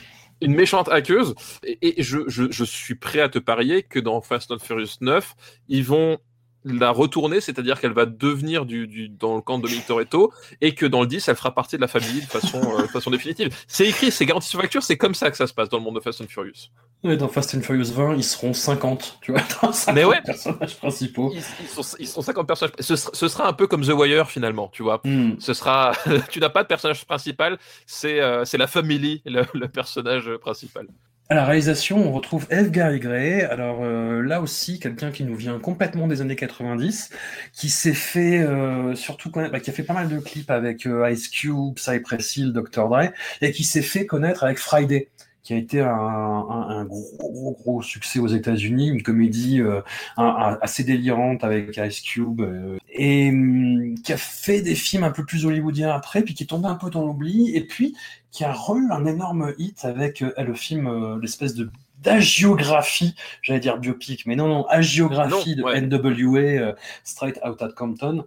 une 0.41 0.55
méchante 0.55 0.87
hackeuse. 0.89 1.35
Et, 1.63 1.99
et 1.99 2.03
je, 2.03 2.19
je, 2.27 2.49
je 2.51 2.63
suis 2.63 2.95
prêt 2.95 3.19
à 3.19 3.27
te 3.29 3.39
parier 3.39 3.83
que 3.83 3.99
dans 3.99 4.21
Fast 4.21 4.51
and 4.51 4.59
Furious 4.59 4.95
9, 5.01 5.35
ils 5.67 5.83
vont 5.83 6.17
la 6.65 6.91
retourner, 6.91 7.41
c'est-à-dire 7.41 7.79
qu'elle 7.79 7.93
va 7.93 8.05
devenir 8.05 8.65
du, 8.65 8.87
du, 8.87 9.09
dans 9.09 9.35
le 9.35 9.41
camp 9.41 9.57
de 9.57 9.63
Dominic 9.63 9.85
Toretto, 9.85 10.31
et 10.61 10.75
que 10.75 10.85
dans 10.85 11.01
le 11.01 11.07
10, 11.07 11.27
elle 11.27 11.35
fera 11.35 11.53
partie 11.53 11.77
de 11.77 11.81
la 11.81 11.87
famille 11.87 12.21
de 12.21 12.25
façon, 12.25 12.61
euh, 12.77 12.81
de 12.81 12.87
façon 12.87 13.11
définitive. 13.11 13.55
C'est 13.67 13.87
écrit, 13.87 14.11
c'est 14.11 14.25
garanti 14.25 14.47
sur 14.47 14.59
facture, 14.59 14.83
c'est 14.83 14.97
comme 14.97 15.15
ça 15.15 15.31
que 15.31 15.37
ça 15.37 15.47
se 15.47 15.53
passe 15.53 15.69
dans 15.69 15.77
le 15.77 15.83
monde 15.83 15.95
de 15.95 16.01
Fast 16.01 16.21
and 16.21 16.27
Furious. 16.27 16.69
Ouais, 17.03 17.15
dans 17.15 17.29
Fast 17.29 17.55
and 17.55 17.61
Furious 17.61 17.93
20, 17.93 18.15
ils 18.15 18.23
seront 18.23 18.53
50, 18.53 19.19
tu 19.21 19.31
vois, 19.31 19.41
dans 19.61 19.71
50 19.71 19.95
Mais 19.95 20.03
ouais. 20.03 20.21
personnages 20.21 20.75
principaux. 20.77 21.31
Ils, 21.33 21.41
ils 21.61 21.67
sont, 21.67 21.95
ils 21.97 22.07
sont 22.07 22.21
50 22.21 22.45
personnages. 22.45 22.75
Ce 22.79 22.95
sera, 22.95 23.11
ce 23.13 23.27
sera 23.29 23.47
un 23.47 23.53
peu 23.53 23.67
comme 23.67 23.85
The 23.85 23.93
Wire 23.93 24.29
finalement, 24.29 24.67
tu 24.67 24.83
vois. 24.83 24.99
Hmm. 25.05 25.35
Ce 25.39 25.53
sera, 25.53 25.93
tu 26.29 26.39
n'as 26.39 26.49
pas 26.49 26.63
de 26.63 26.67
personnage 26.67 27.05
principal, 27.05 27.57
c'est 27.85 28.19
euh, 28.19 28.43
c'est 28.43 28.57
la 28.57 28.67
famille, 28.67 29.21
le, 29.25 29.43
le 29.53 29.67
personnage 29.69 30.29
principal. 30.41 30.87
À 31.31 31.35
la 31.35 31.45
réalisation, 31.45 31.97
on 32.07 32.11
retrouve 32.11 32.45
F. 32.45 32.71
Gary. 32.71 32.99
Alors 33.43 33.83
euh, 33.83 34.23
là 34.23 34.41
aussi, 34.41 34.79
quelqu'un 34.79 35.11
qui 35.11 35.23
nous 35.23 35.35
vient 35.35 35.59
complètement 35.59 36.07
des 36.07 36.21
années 36.21 36.35
90, 36.35 37.11
qui 37.53 37.69
s'est 37.69 37.93
fait 37.93 38.39
euh, 38.39 38.95
surtout 38.95 39.29
connaître, 39.29 39.51
bah, 39.51 39.59
qui 39.59 39.69
a 39.69 39.73
fait 39.73 39.83
pas 39.83 39.93
mal 39.93 40.09
de 40.09 40.17
clips 40.17 40.49
avec 40.49 40.87
euh, 40.87 41.07
Ice 41.11 41.27
Cube, 41.27 41.77
Cypress 41.77 42.35
Hill, 42.35 42.51
Dr. 42.51 42.89
Dre, 42.89 43.11
et 43.41 43.51
qui 43.51 43.63
s'est 43.63 43.83
fait 43.83 44.07
connaître 44.07 44.43
avec 44.43 44.57
Friday 44.57 45.09
qui 45.43 45.53
a 45.53 45.57
été 45.57 45.81
un, 45.81 45.87
un, 45.89 46.69
un 46.69 46.85
gros, 46.85 47.05
gros, 47.31 47.57
gros 47.63 47.81
succès 47.81 48.19
aux 48.19 48.27
États-Unis, 48.27 48.89
une 48.89 49.01
comédie 49.03 49.61
euh, 49.61 49.81
un- 50.17 50.57
assez 50.61 50.83
délirante 50.83 51.43
avec 51.43 51.77
Ice 51.77 52.01
Cube, 52.01 52.41
euh, 52.41 52.77
et 52.93 53.29
hum, 53.29 53.95
qui 54.03 54.13
a 54.13 54.17
fait 54.17 54.61
des 54.61 54.75
films 54.75 55.03
un 55.03 55.11
peu 55.11 55.25
plus 55.25 55.45
hollywoodiens 55.45 55.91
après, 55.91 56.21
puis 56.23 56.33
qui 56.33 56.43
est 56.43 56.47
tombé 56.47 56.67
un 56.67 56.75
peu 56.75 56.89
dans 56.89 57.05
l'oubli, 57.05 57.55
et 57.55 57.61
puis 57.65 57.95
qui 58.31 58.43
a 58.43 58.53
eu 58.53 58.91
un 58.91 59.05
énorme 59.05 59.53
hit 59.57 59.85
avec 59.85 60.21
euh, 60.21 60.33
le 60.37 60.53
film, 60.53 61.19
l'espèce 61.21 61.55
de 61.55 61.69
d'agiographie, 62.01 63.13
j'allais 63.41 63.59
dire 63.59 63.77
biopic, 63.77 64.25
mais 64.25 64.35
non, 64.37 64.47
non, 64.47 64.65
agiographie 64.67 65.55
Non, 65.57 65.67
de. 65.69 65.79
NWA, 65.97 66.75
Straight 67.03 67.39
Outta 67.45 67.69
Compton, 67.75 68.23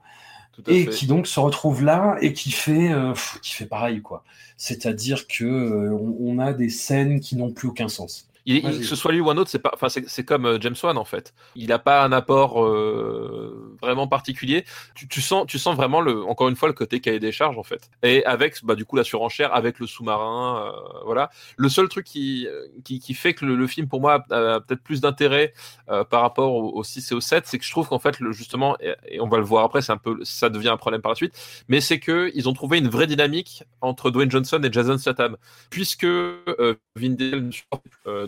et 0.67 0.87
fait. 0.87 0.91
qui 0.91 1.07
donc 1.07 1.27
se 1.27 1.41
retrouve 1.41 1.83
là 1.85 2.17
et 2.21 2.33
qui 2.33 2.51
fait, 2.53 2.93
euh, 2.93 3.13
pff, 3.13 3.39
qui 3.43 3.55
fait 3.55 3.67
pareil, 3.67 4.03
quoi. 4.03 4.25
C'est-à-dire 4.57 5.27
que 5.27 5.45
euh, 5.45 5.93
on, 5.93 6.17
on 6.21 6.39
a 6.39 6.53
des 6.53 6.69
scènes 6.71 7.21
qui 7.21 7.37
n'ont 7.37 7.53
plus 7.53 7.69
aucun 7.69 7.89
sens. 7.89 8.29
Il, 8.45 8.57
il- 8.57 8.81
que 8.81 8.85
ce 8.87 8.97
soit 8.97 9.13
lui 9.13 9.21
ou 9.21 9.31
un 9.31 9.37
autre, 9.37 9.51
c'est 9.51 9.59
pas, 9.61 9.71
enfin, 9.75 9.89
c'est 9.89 10.25
comme 10.25 10.47
euh, 10.47 10.59
James 10.61 10.75
Wan 10.83 10.99
en 10.99 11.05
fait. 11.05 11.33
Il 11.55 11.69
n'a 11.69 11.79
pas 11.79 12.03
un 12.05 12.13
apport 12.13 12.65
euh, 12.65 13.77
vraiment 13.81 14.09
particulier. 14.09 14.65
Tu, 14.95 15.07
tu 15.09 15.21
sens, 15.21 15.47
tu 15.47 15.59
sens 15.59 15.77
vraiment 15.77 16.01
le, 16.01 16.25
encore 16.25 16.49
une 16.49 16.57
fois, 16.57 16.69
le 16.69 16.75
côté 16.75 17.01
cahier 17.01 17.21
des 17.21 17.33
charges 17.33 17.59
en 17.59 17.63
fait. 17.63 17.91
Et 18.03 18.25
avec, 18.25 18.65
bah, 18.65 18.75
du 18.75 18.85
coup, 18.85 18.97
la 18.97 19.05
surenchère, 19.05 19.55
avec 19.55 19.79
le 19.79 19.87
sous-marin, 19.87 20.73
euh, 20.75 21.01
voilà. 21.05 21.31
Le 21.57 21.69
seul 21.69 21.89
truc 21.89 22.05
qui, 22.07 22.47
qui, 22.85 22.99
qui 23.01 23.15
fait 23.15 23.35
que 23.35 23.45
le, 23.45 23.55
le 23.57 23.67
film, 23.67 23.89
pour 23.89 24.01
moi, 24.01 24.25
a, 24.31 24.55
a 24.57 24.61
peut-être 24.61 24.83
plus 24.83 25.01
d'intérêt 25.01 25.53
euh, 25.91 26.05
par 26.05 26.23
rapport 26.23 26.53
au, 26.55 26.77
au 26.79 26.85
6 26.85 27.13
et 27.13 27.15
au 27.15 27.21
7, 27.21 27.47
c'est 27.47 27.59
que 27.59 27.65
je 27.65 27.71
trouve 27.71 27.89
qu'en 27.89 27.99
fait, 27.99 28.19
le, 28.21 28.33
justement, 28.33 28.77
et, 28.81 28.95
et 29.09 29.21
on 29.21 29.29
va 29.29 29.39
le 29.39 29.45
voir 29.45 29.65
après, 29.65 29.83
c'est 29.83 29.93
un 29.93 29.97
peu, 29.99 30.19
ça 30.25 30.49
devient 30.49 30.69
un 30.71 30.77
problème 30.77 31.01
par 31.03 31.13
la 31.13 31.17
suite, 31.17 31.35
mais 31.69 31.81
c'est 31.81 31.99
que 32.01 32.31
ils 32.35 32.49
ont 32.49 32.53
trouvé 32.53 32.79
une 32.79 32.89
vraie 32.89 33.07
dynamique 33.07 33.65
entre 33.81 34.11
Dwayne 34.11 34.31
Johnson 34.31 34.61
et 34.65 34.73
Jason 34.73 34.99
Statham, 34.99 35.37
puisque 35.71 36.07
Vin 36.97 37.11
Diesel 37.15 37.51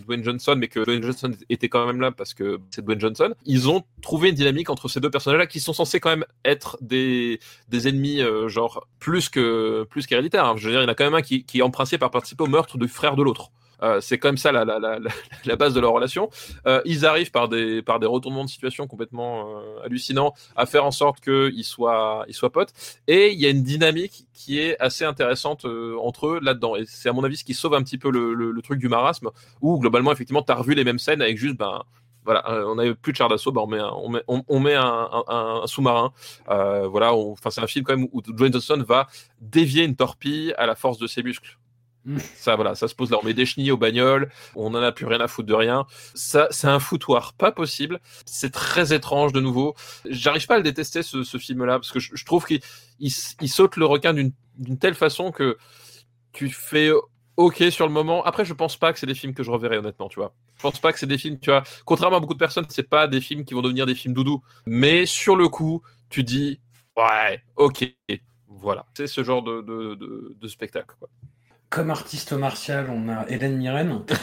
Dwayne 0.04 0.24
Johnson, 0.24 0.54
mais 0.56 0.68
que 0.68 0.80
Dwayne 0.84 1.02
Johnson 1.02 1.32
était 1.50 1.68
quand 1.68 1.86
même 1.86 2.00
là 2.00 2.10
parce 2.12 2.34
que 2.34 2.58
c'est 2.70 2.84
Dwayne 2.84 3.00
Johnson. 3.00 3.34
Ils 3.44 3.68
ont 3.68 3.82
trouvé 4.02 4.28
une 4.30 4.34
dynamique 4.34 4.70
entre 4.70 4.88
ces 4.88 5.00
deux 5.00 5.10
personnages-là 5.10 5.46
qui 5.46 5.60
sont 5.60 5.72
censés 5.72 6.00
quand 6.00 6.10
même 6.10 6.24
être 6.44 6.78
des, 6.80 7.40
des 7.68 7.88
ennemis, 7.88 8.20
euh, 8.20 8.48
genre 8.48 8.86
plus 8.98 9.28
que 9.28 9.84
plus 9.90 10.06
qu'héréditaires. 10.06 10.44
hein. 10.46 10.54
Je 10.56 10.64
veux 10.66 10.70
dire, 10.72 10.80
il 10.80 10.84
y 10.84 10.86
en 10.86 10.90
a 10.90 10.94
quand 10.94 11.04
même 11.04 11.14
un 11.14 11.22
qui, 11.22 11.44
qui 11.44 11.62
en 11.62 11.70
principe 11.70 12.02
a 12.02 12.08
participé 12.08 12.44
au 12.44 12.48
meurtre 12.48 12.78
du 12.78 12.88
frère 12.88 13.16
de 13.16 13.22
l'autre. 13.22 13.50
Euh, 13.84 14.00
c'est 14.00 14.18
quand 14.18 14.28
même 14.28 14.36
ça 14.36 14.50
la, 15.44 15.56
base 15.56 15.74
de 15.74 15.80
leur 15.80 15.92
relation. 15.92 16.30
Euh, 16.66 16.80
ils 16.84 17.06
arrivent 17.06 17.30
par 17.30 17.48
des, 17.48 17.82
retournements 17.86 18.44
de 18.44 18.50
situation 18.50 18.86
complètement 18.86 19.58
euh, 19.58 19.84
hallucinants 19.84 20.34
à 20.56 20.66
faire 20.66 20.84
en 20.84 20.90
sorte 20.90 21.20
qu'ils 21.20 21.64
soient, 21.64 22.26
potes. 22.52 22.72
Et 23.06 23.32
il 23.32 23.40
y 23.40 23.46
a 23.46 23.50
une 23.50 23.62
dynamique 23.62 24.26
qui 24.32 24.58
est 24.58 24.78
assez 24.80 25.04
intéressante 25.04 25.64
euh, 25.64 25.96
entre 26.00 26.28
eux 26.28 26.40
là-dedans. 26.42 26.76
Et 26.76 26.84
c'est 26.86 27.08
à 27.08 27.12
mon 27.12 27.24
avis 27.24 27.36
ce 27.36 27.44
qui 27.44 27.54
sauve 27.54 27.74
un 27.74 27.82
petit 27.82 27.98
peu 27.98 28.10
le, 28.10 28.62
truc 28.62 28.78
du 28.78 28.88
marasme, 28.88 29.30
où 29.60 29.78
globalement, 29.78 30.10
effectivement, 30.10 30.42
tu 30.42 30.50
as 30.50 30.54
revu 30.54 30.74
les 30.74 30.84
mêmes 30.84 30.98
scènes 30.98 31.20
avec 31.20 31.36
juste, 31.36 31.56
ben, 31.56 31.82
voilà, 32.24 32.42
on 32.66 32.76
n'avait 32.76 32.94
plus 32.94 33.12
de 33.12 33.18
char 33.18 33.28
d'assaut, 33.28 33.52
ben 33.52 33.90
on 34.26 34.60
met 34.60 34.74
un, 34.74 35.62
sous-marin. 35.66 36.14
Voilà, 36.46 37.12
c'est 37.50 37.60
un 37.60 37.66
film 37.66 37.84
quand 37.84 37.94
même 37.94 38.08
où 38.12 38.22
Dwayne 38.22 38.52
Johnson 38.52 38.82
va 38.86 39.08
dévier 39.42 39.84
une 39.84 39.96
torpille 39.96 40.54
à 40.56 40.64
la 40.64 40.74
force 40.74 40.96
de 40.96 41.06
ses 41.06 41.22
muscles. 41.22 41.58
Mm. 42.04 42.18
Ça, 42.36 42.56
voilà, 42.56 42.74
ça 42.74 42.88
se 42.88 42.94
pose 42.94 43.10
là. 43.10 43.18
On 43.22 43.24
met 43.24 43.34
des 43.34 43.46
chenilles 43.46 43.70
aux 43.70 43.76
bagnoles, 43.76 44.30
on 44.54 44.70
n'en 44.70 44.82
a 44.82 44.92
plus 44.92 45.06
rien 45.06 45.20
à 45.20 45.28
foutre 45.28 45.48
de 45.48 45.54
rien. 45.54 45.86
Ça, 46.14 46.48
c'est 46.50 46.68
un 46.68 46.80
foutoir 46.80 47.32
pas 47.34 47.52
possible. 47.52 48.00
C'est 48.26 48.52
très 48.52 48.92
étrange 48.92 49.32
de 49.32 49.40
nouveau. 49.40 49.74
J'arrive 50.08 50.46
pas 50.46 50.54
à 50.54 50.58
le 50.58 50.64
détester 50.64 51.02
ce, 51.02 51.22
film-là 51.38 51.78
parce 51.78 51.90
que 51.90 52.00
je, 52.00 52.24
trouve 52.24 52.46
qu'il 52.46 52.60
saute 53.50 53.76
le 53.76 53.86
requin 53.86 54.14
d'une 54.14 54.78
telle 54.78 54.94
façon 54.94 55.32
que 55.32 55.58
tu 56.32 56.48
fais 56.48 56.90
ok 57.36 57.64
sur 57.70 57.86
le 57.86 57.92
moment. 57.92 58.24
Après, 58.24 58.44
je 58.44 58.52
pense 58.52 58.76
pas 58.76 58.92
que 58.92 58.98
c'est 58.98 59.06
des 59.06 59.14
films 59.14 59.34
que 59.34 59.42
je 59.42 59.50
reverrai 59.50 59.78
honnêtement, 59.78 60.08
tu 60.08 60.20
vois. 60.20 60.34
Je 60.56 60.62
pense 60.62 60.78
pas 60.78 60.92
que 60.92 60.98
c'est 60.98 61.06
des 61.06 61.18
films, 61.18 61.38
tu 61.38 61.50
vois. 61.50 61.62
Contrairement 61.84 62.18
à 62.18 62.20
beaucoup 62.20 62.34
de 62.34 62.38
personnes, 62.38 62.66
c'est 62.68 62.88
pas 62.88 63.08
des 63.08 63.20
films 63.20 63.44
qui 63.44 63.54
vont 63.54 63.62
devenir 63.62 63.86
des 63.86 63.94
films 63.94 64.14
doudou. 64.14 64.42
Mais 64.66 65.06
sur 65.06 65.36
le 65.36 65.48
coup, 65.48 65.82
tu 66.10 66.22
dis 66.22 66.60
ouais, 66.96 67.42
ok, 67.56 67.84
voilà. 68.48 68.86
C'est 68.94 69.06
ce 69.06 69.24
genre 69.24 69.42
de, 69.42 69.62
de, 69.62 70.48
spectacle. 70.48 70.94
Comme 71.74 71.90
artiste 71.90 72.32
martial, 72.32 72.86
on 72.88 73.08
a 73.08 73.26
Hélène 73.28 73.56
Mirren. 73.56 74.04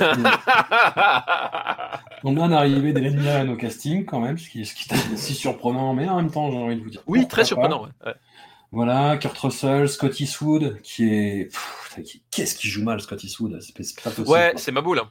on 2.24 2.38
a 2.38 2.44
un 2.46 2.52
arrivé 2.54 2.94
d'Hélène 2.94 3.20
Mirren 3.20 3.50
au 3.50 3.58
casting, 3.58 4.06
quand 4.06 4.22
même, 4.22 4.38
ce 4.38 4.50
qui, 4.50 4.66
ce 4.66 4.74
qui 4.74 4.88
est 4.90 4.94
assez 5.14 5.34
surprenant, 5.34 5.94
mais 5.94 6.08
en 6.08 6.16
même 6.18 6.32
temps, 6.32 6.50
j'ai 6.50 6.58
envie 6.58 6.78
de 6.78 6.82
vous 6.84 6.90
dire. 6.90 7.02
oui, 7.08 7.28
très 7.28 7.44
surprenant. 7.44 7.84
Ouais. 7.84 7.90
Ouais. 8.06 8.14
Voilà, 8.72 9.18
Kurt 9.18 9.38
Russell, 9.38 9.90
Scott 9.90 10.18
Eastwood, 10.22 10.80
qui 10.82 11.14
est. 11.14 11.50
Qu'est-ce 12.32 12.56
qui 12.56 12.70
joue 12.70 12.84
mal, 12.84 13.02
Scott 13.02 13.22
Eastwood 13.22 13.60
C'est 13.62 13.84
c'est 13.84 14.02
pas 14.02 14.12
possible. 14.12 14.30
Ouais, 14.30 14.54
c'est 14.56 14.72
ma 14.72 14.80
boule. 14.80 15.00
hein. 15.00 15.10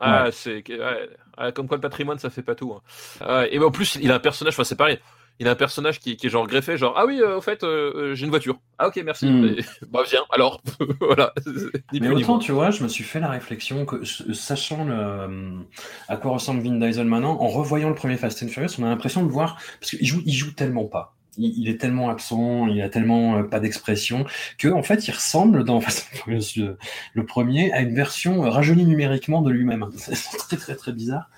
Ah, 0.00 0.28
ouais, 0.30 1.52
comme 1.52 1.66
quoi 1.66 1.76
le 1.76 1.80
patrimoine 1.82 2.18
ça 2.18 2.30
fait 2.30 2.42
pas 2.42 2.54
tout. 2.54 2.72
hein. 3.20 3.46
Et 3.50 3.58
en 3.58 3.70
plus 3.70 3.98
il 4.00 4.10
a 4.12 4.14
un 4.14 4.20
personnage, 4.20 4.54
enfin 4.54 4.64
c'est 4.64 4.76
pareil. 4.76 4.98
Il 5.40 5.48
a 5.48 5.52
un 5.52 5.56
personnage 5.56 6.00
qui, 6.00 6.18
qui 6.18 6.26
est 6.26 6.30
genre 6.30 6.46
greffé, 6.46 6.76
genre 6.76 6.92
ah 6.98 7.06
oui, 7.06 7.18
euh, 7.22 7.38
au 7.38 7.40
fait 7.40 7.64
euh, 7.64 7.92
euh, 7.94 8.14
j'ai 8.14 8.26
une 8.26 8.30
voiture. 8.30 8.58
Ah 8.78 8.88
ok 8.88 9.00
merci. 9.02 9.26
Et, 9.26 9.64
bah 9.90 10.02
viens 10.08 10.20
alors. 10.30 10.60
voilà. 11.00 11.32
Mais 11.92 12.10
autant, 12.10 12.38
tu 12.38 12.52
vois, 12.52 12.70
je 12.70 12.82
me 12.82 12.88
suis 12.88 13.04
fait 13.04 13.20
la 13.20 13.30
réflexion 13.30 13.86
que, 13.86 14.04
sachant 14.04 14.84
le, 14.84 15.64
à 16.08 16.18
quoi 16.18 16.32
ressemble 16.32 16.60
Vin 16.62 16.78
Diesel 16.78 17.06
maintenant, 17.06 17.40
en 17.40 17.48
revoyant 17.48 17.88
le 17.88 17.94
premier 17.94 18.18
Fast 18.18 18.42
and 18.42 18.48
Furious, 18.48 18.72
on 18.78 18.84
a 18.84 18.90
l'impression 18.90 19.24
de 19.24 19.30
voir, 19.30 19.56
parce 19.80 19.92
qu'il 19.92 20.06
joue, 20.06 20.20
il 20.26 20.34
joue 20.34 20.52
tellement 20.52 20.84
pas. 20.84 21.16
Il, 21.38 21.52
il 21.56 21.68
est 21.68 21.80
tellement 21.80 22.10
absent, 22.10 22.66
il 22.66 22.80
a 22.82 22.88
tellement 22.88 23.36
euh, 23.36 23.42
pas 23.44 23.60
d'expression 23.60 24.24
que 24.58 24.68
en 24.68 24.82
fait, 24.82 25.06
il 25.06 25.12
ressemble 25.12 25.64
dans 25.64 25.80
le, 26.26 27.24
premier 27.24 27.72
à 27.72 27.80
une 27.80 27.94
version 27.94 28.44
euh, 28.44 28.48
rajeunie 28.50 28.84
numériquement 28.84 29.40
de 29.42 29.50
lui-même. 29.50 29.86
C'est 29.96 30.14
très 30.38 30.56
très 30.56 30.74
très 30.76 30.92
bizarre. 30.92 31.30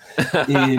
Et, 0.49 0.77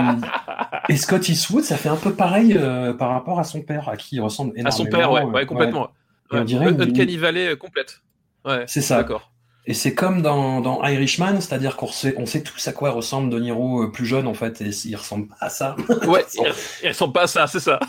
et 0.88 0.96
Scott 0.96 1.28
Eastwood, 1.28 1.62
ça 1.64 1.76
fait 1.76 1.88
un 1.88 1.96
peu 1.96 2.12
pareil 2.14 2.54
euh, 2.56 2.92
par 2.92 3.10
rapport 3.10 3.38
à 3.38 3.44
son 3.44 3.62
père, 3.62 3.88
à 3.88 3.96
qui 3.96 4.16
il 4.16 4.20
ressemble 4.20 4.50
À 4.56 4.60
énormément. 4.60 4.84
son 4.84 4.90
père, 4.90 5.12
ouais, 5.12 5.22
euh, 5.22 5.26
ouais, 5.26 5.46
complètement. 5.46 5.86
Et 6.32 6.36
on 6.36 6.38
Ouais. 6.38 6.44
dirait 6.44 6.70
une- 6.70 6.80
euh, 6.80 7.56
complète. 7.56 8.00
Ouais, 8.44 8.64
C'est 8.66 8.80
ça. 8.80 8.96
D'accord. 8.98 9.30
Et 9.66 9.72
c'est 9.72 9.94
comme 9.94 10.20
dans, 10.20 10.60
dans 10.60 10.84
Irishman, 10.84 11.40
c'est-à-dire 11.40 11.76
qu'on 11.76 11.86
sait, 11.86 12.14
on 12.18 12.26
sait 12.26 12.42
tous 12.42 12.68
à 12.68 12.72
quoi 12.72 12.90
ressemble 12.90 13.30
De 13.30 13.38
Niro 13.38 13.84
euh, 13.84 13.90
plus 13.90 14.04
jeune 14.04 14.26
en 14.26 14.34
fait, 14.34 14.60
et 14.60 14.68
il 14.84 14.94
ressemble 14.96 15.28
pas 15.28 15.36
à 15.40 15.48
ça. 15.48 15.74
Ouais, 16.06 16.24
ils 16.82 16.88
ressemblent 16.88 17.14
pas 17.14 17.22
à 17.22 17.26
ça, 17.26 17.46
c'est 17.46 17.60
ça. 17.60 17.80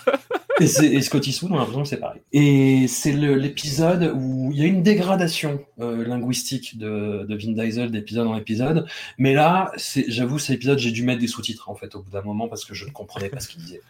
Et, 0.61 0.67
c'est- 0.67 0.87
et 0.87 1.01
Scott 1.01 1.25
Eastwood, 1.27 1.51
on 1.51 1.55
a 1.55 1.59
l'impression 1.59 1.83
que 1.83 1.87
c'est 1.89 1.97
pareil. 1.99 2.21
Et 2.31 2.87
c'est 2.87 3.11
l'épisode 3.11 4.13
où 4.15 4.51
il 4.53 4.57
y 4.59 4.63
a 4.63 4.67
une 4.67 4.83
dégradation 4.83 5.63
euh, 5.81 6.05
linguistique 6.07 6.77
de, 6.77 7.25
de 7.27 7.35
Vin 7.35 7.51
Diesel 7.51 7.91
d'épisode 7.91 8.27
en 8.27 8.37
épisode. 8.37 8.87
Mais 9.17 9.33
là, 9.33 9.71
c'est- 9.75 10.05
j'avoue, 10.09 10.39
cet 10.39 10.55
épisode, 10.55 10.79
j'ai 10.79 10.91
dû 10.91 11.03
mettre 11.03 11.19
des 11.19 11.27
sous-titres 11.27 11.69
en 11.69 11.75
fait 11.75 11.93
au 11.95 12.01
bout 12.03 12.09
d'un 12.11 12.21
moment 12.21 12.47
parce 12.47 12.63
que 12.65 12.73
je 12.73 12.85
ne 12.85 12.91
comprenais 12.91 13.29
pas 13.29 13.39
ce 13.39 13.49
qu'il 13.49 13.61
disait. 13.61 13.81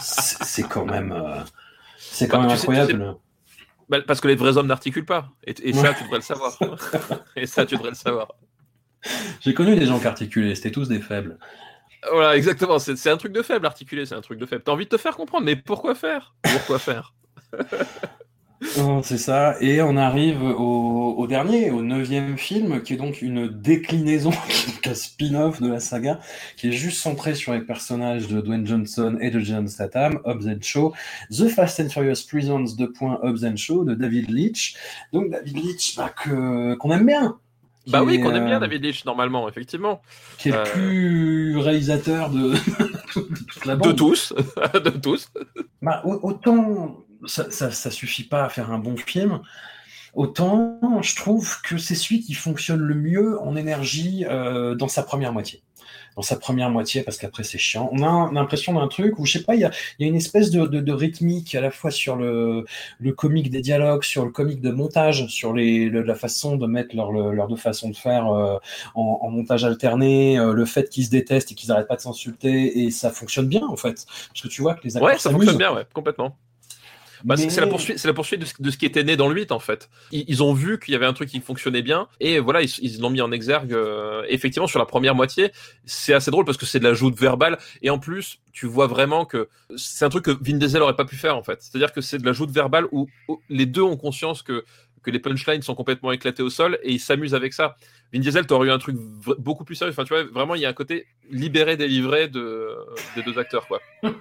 C'est 0.00 0.68
quand 0.68 0.84
même, 0.84 1.12
euh, 1.12 1.40
c'est 1.98 2.28
quand 2.28 2.38
Bah, 2.42 2.46
même 2.48 2.56
tu 2.56 2.60
sais- 2.62 2.66
tu 2.68 2.74
sais- 2.74 2.80
incroyable. 2.80 3.16
Bah, 3.88 3.98
parce 4.06 4.20
que 4.20 4.28
les 4.28 4.34
vrais 4.36 4.56
hommes 4.56 4.66
n'articulent 4.68 5.04
pas. 5.04 5.30
Et, 5.46 5.54
et 5.62 5.72
ça, 5.74 5.92
tu 5.92 6.04
devrais 6.04 6.16
le 6.18 6.22
savoir. 6.22 6.58
et 7.36 7.46
ça, 7.46 7.66
tu 7.66 7.74
devrais 7.76 7.90
le 7.90 7.94
savoir. 7.96 8.28
J'ai 9.40 9.52
connu 9.52 9.76
des 9.76 9.84
gens 9.84 9.98
qui 10.00 10.06
articulaient, 10.06 10.54
c'était 10.54 10.70
tous 10.70 10.88
des 10.88 11.00
faibles. 11.00 11.38
Voilà, 12.12 12.36
exactement. 12.36 12.78
C'est 12.78 13.10
un 13.10 13.16
truc 13.16 13.32
de 13.32 13.42
faible, 13.42 13.66
articuler, 13.66 14.06
c'est 14.06 14.14
un 14.14 14.20
truc 14.20 14.38
de 14.38 14.46
faible. 14.46 14.62
T'as 14.64 14.72
envie 14.72 14.84
de 14.84 14.90
te 14.90 14.96
faire 14.96 15.16
comprendre, 15.16 15.44
mais 15.44 15.56
pourquoi 15.56 15.94
faire? 15.94 16.34
Pourquoi 16.42 16.78
faire? 16.78 17.14
C'est 19.02 19.18
ça. 19.18 19.56
Et 19.60 19.82
on 19.82 19.96
arrive 19.96 20.42
au, 20.42 21.26
dernier, 21.26 21.70
au 21.70 21.82
neuvième 21.82 22.38
film, 22.38 22.82
qui 22.82 22.94
est 22.94 22.96
donc 22.96 23.20
une 23.20 23.48
déclinaison, 23.48 24.30
un 24.86 24.94
spin-off 24.94 25.60
de 25.60 25.68
la 25.68 25.80
saga, 25.80 26.18
qui 26.56 26.68
est 26.68 26.72
juste 26.72 26.98
centré 27.00 27.34
sur 27.34 27.52
les 27.52 27.60
personnages 27.60 28.26
de 28.28 28.40
Dwayne 28.40 28.66
Johnson 28.66 29.18
et 29.20 29.30
de 29.30 29.40
John 29.40 29.68
Statham, 29.68 30.20
Hobbs 30.24 30.46
and 30.46 30.62
Shaw, 30.62 30.92
The 31.30 31.48
Fast 31.48 31.80
and 31.80 31.88
Furious 31.90 32.22
Prisons 32.26 32.74
2. 32.76 32.92
Hobbs 33.00 33.44
and 33.44 33.56
Shaw 33.56 33.84
de 33.84 33.94
David 33.94 34.30
Leitch. 34.30 34.76
Donc 35.12 35.30
David 35.30 35.56
Leitch, 35.56 35.96
bah, 35.96 36.14
qu'on 36.24 36.90
aime 36.90 37.06
bien. 37.06 37.38
Bah 37.86 38.02
oui, 38.02 38.20
qu'on 38.20 38.34
aime 38.34 38.46
bien 38.46 38.56
euh, 38.56 38.60
David 38.60 38.82
Leitch, 38.82 39.04
normalement, 39.04 39.48
effectivement. 39.48 40.00
Qui 40.38 40.48
est 40.48 40.52
Euh, 40.54 40.64
le 40.64 40.70
plus 40.70 41.58
réalisateur 41.58 42.30
de, 42.30 42.50
de 43.16 43.36
toute 43.46 43.64
la 43.66 43.74
De 43.76 43.80
bande. 43.80 43.96
tous. 43.96 44.32
de 44.74 44.90
tous. 44.90 45.28
Bah, 45.82 46.00
au- 46.04 46.18
autant 46.22 47.04
ça, 47.26 47.50
ça, 47.50 47.70
ça 47.70 47.90
suffit 47.90 48.24
pas 48.24 48.44
à 48.44 48.48
faire 48.48 48.70
un 48.70 48.78
bon 48.78 48.96
film, 48.96 49.40
autant 50.16 50.78
je 51.02 51.16
trouve 51.16 51.60
que 51.62 51.78
c'est 51.78 51.94
celui 51.94 52.20
qui 52.20 52.34
fonctionne 52.34 52.80
le 52.80 52.94
mieux 52.94 53.40
en 53.40 53.56
énergie 53.56 54.24
euh, 54.28 54.74
dans 54.74 54.88
sa 54.88 55.02
première 55.02 55.32
moitié. 55.32 55.62
Dans 56.16 56.22
sa 56.22 56.36
première 56.36 56.70
moitié, 56.70 57.02
parce 57.02 57.16
qu'après 57.18 57.42
c'est 57.42 57.58
chiant. 57.58 57.88
On 57.92 58.02
a 58.04 58.30
l'impression 58.32 58.72
d'un 58.74 58.86
truc 58.86 59.18
où, 59.18 59.26
je 59.26 59.32
sais 59.32 59.42
pas, 59.42 59.56
il 59.56 59.62
y 59.62 59.64
a, 59.64 59.72
il 59.98 60.02
y 60.02 60.04
a 60.04 60.08
une 60.08 60.14
espèce 60.14 60.50
de, 60.52 60.64
de, 60.64 60.78
de 60.80 60.92
rythmique 60.92 61.56
à 61.56 61.60
la 61.60 61.72
fois 61.72 61.90
sur 61.90 62.14
le, 62.14 62.64
le 63.00 63.12
comique 63.12 63.50
des 63.50 63.60
dialogues, 63.60 64.04
sur 64.04 64.24
le 64.24 64.30
comique 64.30 64.60
de 64.60 64.70
montage, 64.70 65.26
sur 65.26 65.52
les, 65.52 65.88
le- 65.88 66.02
la 66.02 66.14
façon 66.14 66.56
de 66.56 66.66
mettre 66.68 66.94
leur, 66.94 67.10
leur 67.10 67.48
deux 67.48 67.56
façons 67.56 67.90
de 67.90 67.96
faire 67.96 68.28
euh, 68.28 68.58
en, 68.94 69.18
en 69.22 69.30
montage 69.30 69.64
alterné, 69.64 70.38
euh, 70.38 70.52
le 70.52 70.64
fait 70.64 70.88
qu'ils 70.88 71.06
se 71.06 71.10
détestent 71.10 71.50
et 71.50 71.56
qu'ils 71.56 71.70
n'arrêtent 71.70 71.88
pas 71.88 71.96
de 71.96 72.00
s'insulter, 72.02 72.84
et 72.84 72.90
ça 72.92 73.10
fonctionne 73.10 73.48
bien 73.48 73.66
en 73.66 73.76
fait. 73.76 74.06
Parce 74.28 74.42
que 74.42 74.48
tu 74.48 74.62
vois 74.62 74.74
que 74.74 74.84
les 74.84 74.96
acteurs 74.96 75.08
Ouais, 75.10 75.18
ça 75.18 75.30
fonctionne 75.30 75.58
bien, 75.58 75.74
ouais, 75.74 75.84
complètement. 75.92 76.36
Bah, 77.24 77.36
c'est- 77.36 77.44
Mais- 77.44 77.50
C'est 77.50 77.60
la 77.62 77.66
poursuite, 77.66 77.98
c'est 77.98 78.06
la 78.08 78.14
poursuite 78.14 78.40
de 78.40 78.44
ce, 78.44 78.52
de 78.60 78.70
ce 78.70 78.76
qui 78.76 78.84
était 78.86 79.02
né 79.02 79.16
dans 79.16 79.28
le 79.28 79.34
8 79.34 79.50
en 79.50 79.58
fait. 79.58 79.88
Ils, 80.12 80.24
ils 80.28 80.42
ont 80.42 80.52
vu 80.52 80.78
qu'il 80.78 80.92
y 80.92 80.94
avait 80.94 81.06
un 81.06 81.12
truc 81.14 81.28
qui 81.30 81.40
fonctionnait 81.40 81.82
bien 81.82 82.06
et 82.20 82.38
voilà 82.38 82.60
ils 82.62 83.00
l'ont 83.00 83.10
mis 83.10 83.20
en 83.22 83.32
exergue. 83.32 83.72
euh, 83.72 84.22
effectivement 84.28 84.66
sur 84.66 84.78
la 84.78 84.84
première 84.86 85.14
moitié, 85.14 85.50
c'est 85.86 86.12
assez 86.14 86.30
drôle 86.30 86.44
parce 86.44 86.58
que 86.58 86.66
c'est 86.66 86.78
de 86.80 86.84
la 86.84 86.94
joute 86.94 87.18
verbale 87.18 87.58
et 87.82 87.90
en 87.90 87.98
plus 87.98 88.40
tu 88.52 88.66
vois 88.66 88.86
vraiment 88.86 89.24
que 89.24 89.48
c'est 89.76 90.04
un 90.04 90.08
truc 90.10 90.26
que 90.26 90.30
Vin 90.30 90.58
Diesel 90.58 90.82
aurait 90.82 90.96
pas 90.96 91.04
pu 91.06 91.16
faire 91.16 91.36
en 91.36 91.42
fait. 91.42 91.60
C'est-à-dire 91.62 91.92
que 91.92 92.00
c'est 92.00 92.18
de 92.18 92.26
la 92.26 92.32
joute 92.32 92.50
verbale 92.50 92.86
où, 92.92 93.08
où 93.28 93.40
les 93.48 93.66
deux 93.66 93.82
ont 93.82 93.96
conscience 93.96 94.42
que 94.42 94.64
que 95.02 95.10
les 95.10 95.18
punchlines 95.18 95.60
sont 95.60 95.74
complètement 95.74 96.12
éclatés 96.12 96.42
au 96.42 96.48
sol 96.48 96.78
et 96.82 96.92
ils 96.92 96.98
s'amusent 97.00 97.34
avec 97.34 97.52
ça. 97.52 97.76
Vin 98.12 98.20
Diesel, 98.20 98.46
t'aurais 98.46 98.68
eu 98.68 98.70
un 98.70 98.78
truc 98.78 98.96
beaucoup 99.38 99.64
plus 99.64 99.74
sérieux. 99.74 99.92
Enfin, 99.92 100.04
tu 100.04 100.14
vois, 100.14 100.24
vraiment, 100.24 100.54
il 100.54 100.60
y 100.60 100.66
a 100.66 100.68
un 100.68 100.74
côté 100.74 101.06
libéré, 101.30 101.76
délivré 101.76 102.28
de, 102.28 102.70
des 103.16 103.22
deux 103.22 103.38
acteurs, 103.38 103.66
quoi. 103.66 103.80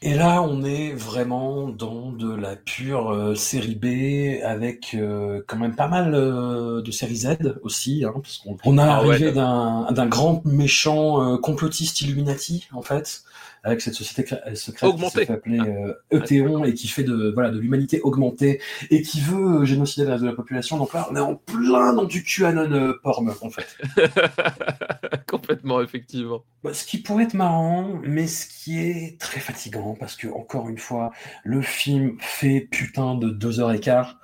Et 0.00 0.14
là, 0.14 0.42
on 0.42 0.62
est 0.62 0.92
vraiment 0.92 1.66
dans 1.68 2.12
de 2.12 2.32
la 2.32 2.54
pure 2.54 3.10
euh, 3.10 3.34
série 3.34 3.74
B, 3.74 4.40
avec 4.44 4.94
euh, 4.94 5.42
quand 5.48 5.56
même 5.56 5.74
pas 5.74 5.88
mal 5.88 6.14
euh, 6.14 6.80
de 6.82 6.90
série 6.92 7.16
Z 7.16 7.58
aussi, 7.62 8.04
hein, 8.04 8.14
parce 8.14 8.38
qu'on 8.38 8.56
on 8.64 8.78
a 8.78 8.84
Ah 8.84 8.96
arrivé 8.98 9.32
d'un 9.32 10.06
grand 10.06 10.44
méchant 10.44 11.36
complotiste 11.38 12.00
Illuminati, 12.00 12.68
en 12.72 12.82
fait, 12.82 13.24
avec 13.68 13.80
cette 13.80 13.94
société 13.94 14.22
cla- 14.22 14.54
secrète 14.54 14.90
qui 14.96 14.98
se 15.10 15.18
fait 15.18 15.30
appeler 15.32 15.58
euh, 15.60 16.64
et 16.64 16.74
qui 16.74 16.88
fait 16.88 17.04
de 17.04 17.30
voilà 17.34 17.50
de 17.50 17.58
l'humanité 17.58 18.00
augmentée 18.02 18.60
et 18.90 19.02
qui 19.02 19.20
veut 19.20 19.60
euh, 19.60 19.64
génocider 19.64 20.04
le 20.04 20.12
reste 20.12 20.22
de 20.24 20.28
la 20.28 20.34
population. 20.34 20.76
Donc 20.76 20.92
là, 20.94 21.06
on 21.10 21.16
est 21.16 21.20
en 21.20 21.34
plein 21.34 21.92
dans 21.92 22.04
du 22.04 22.22
QAnon 22.24 22.72
euh, 22.72 22.94
porn, 23.02 23.28
en 23.40 23.50
fait. 23.50 23.76
Complètement, 25.26 25.82
effectivement. 25.82 26.44
Bah, 26.62 26.72
ce 26.74 26.84
qui 26.84 26.98
pourrait 26.98 27.24
être 27.24 27.34
marrant, 27.34 28.00
mais 28.04 28.26
ce 28.26 28.46
qui 28.46 28.78
est 28.78 29.20
très 29.20 29.40
fatigant, 29.40 29.96
parce 29.98 30.16
que, 30.16 30.28
encore 30.28 30.68
une 30.68 30.78
fois, 30.78 31.12
le 31.44 31.62
film 31.62 32.16
fait 32.20 32.60
putain 32.60 33.14
de 33.14 33.28
deux 33.30 33.60
heures 33.60 33.72
et 33.72 33.80
quart. 33.80 34.18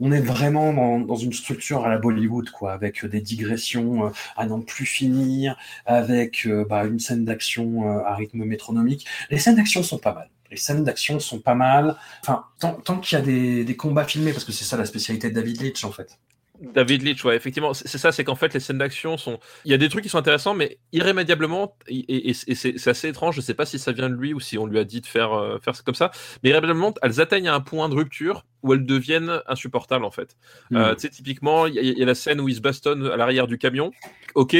On 0.00 0.12
est 0.12 0.20
vraiment 0.20 0.72
dans, 0.72 0.98
dans 0.98 1.16
une 1.16 1.32
structure 1.32 1.84
à 1.84 1.90
la 1.90 1.98
Bollywood, 1.98 2.50
quoi, 2.50 2.72
avec 2.72 3.04
des 3.04 3.20
digressions 3.20 4.06
euh, 4.06 4.10
à 4.36 4.46
n'en 4.46 4.60
plus 4.60 4.86
finir, 4.86 5.56
avec 5.84 6.46
euh, 6.46 6.64
bah, 6.64 6.84
une 6.84 6.98
scène 6.98 7.24
d'action 7.26 7.86
euh, 7.86 8.02
à 8.04 8.14
rythme 8.14 8.44
métronomique. 8.44 9.06
Les 9.30 9.38
scènes 9.38 9.56
d'action 9.56 9.82
sont 9.82 9.98
pas 9.98 10.14
mal. 10.14 10.30
Les 10.50 10.56
scènes 10.56 10.84
d'action 10.84 11.20
sont 11.20 11.38
pas 11.38 11.54
mal. 11.54 11.96
Enfin, 12.22 12.44
tant, 12.58 12.72
tant 12.74 12.98
qu'il 12.98 13.18
y 13.18 13.20
a 13.20 13.24
des, 13.24 13.64
des 13.64 13.76
combats 13.76 14.04
filmés, 14.04 14.32
parce 14.32 14.44
que 14.44 14.52
c'est 14.52 14.64
ça 14.64 14.76
la 14.76 14.86
spécialité 14.86 15.28
de 15.28 15.34
David 15.34 15.60
Leitch, 15.60 15.84
en 15.84 15.92
fait. 15.92 16.18
David 16.60 17.02
Leitch, 17.02 17.24
ouais, 17.24 17.36
effectivement, 17.36 17.72
c'est 17.72 17.96
ça, 17.96 18.12
c'est 18.12 18.22
qu'en 18.22 18.34
fait, 18.34 18.52
les 18.52 18.60
scènes 18.60 18.78
d'action 18.78 19.16
sont. 19.16 19.38
Il 19.64 19.70
y 19.70 19.74
a 19.74 19.78
des 19.78 19.88
trucs 19.88 20.02
qui 20.02 20.10
sont 20.10 20.18
intéressants, 20.18 20.54
mais 20.54 20.78
irrémédiablement, 20.92 21.74
et, 21.88 22.34
c'est 22.34 22.88
assez 22.88 23.08
étrange, 23.08 23.36
je 23.36 23.40
sais 23.40 23.54
pas 23.54 23.64
si 23.64 23.78
ça 23.78 23.92
vient 23.92 24.10
de 24.10 24.14
lui 24.14 24.34
ou 24.34 24.40
si 24.40 24.58
on 24.58 24.66
lui 24.66 24.78
a 24.78 24.84
dit 24.84 25.00
de 25.00 25.06
faire, 25.06 25.32
euh, 25.32 25.58
faire 25.58 25.82
comme 25.84 25.94
ça, 25.94 26.10
mais 26.42 26.50
irrémédiablement, 26.50 26.92
elles 27.02 27.20
atteignent 27.20 27.48
un 27.48 27.60
point 27.60 27.88
de 27.88 27.94
rupture 27.94 28.44
où 28.62 28.72
elles 28.74 28.84
deviennent 28.84 29.40
insupportables, 29.46 30.04
en 30.04 30.10
fait. 30.10 30.36
Euh, 30.72 30.94
tu 30.94 31.02
sais, 31.02 31.08
typiquement, 31.08 31.66
il 31.66 31.74
y, 31.74 31.78
a- 31.78 31.82
il 31.82 31.98
y 31.98 32.02
a 32.02 32.06
la 32.06 32.14
scène 32.14 32.40
où 32.40 32.48
ils 32.48 32.56
se 32.56 32.60
bastonnent 32.60 33.06
à 33.06 33.16
l'arrière 33.16 33.46
du 33.46 33.58
camion. 33.58 33.90
Ok, 34.34 34.54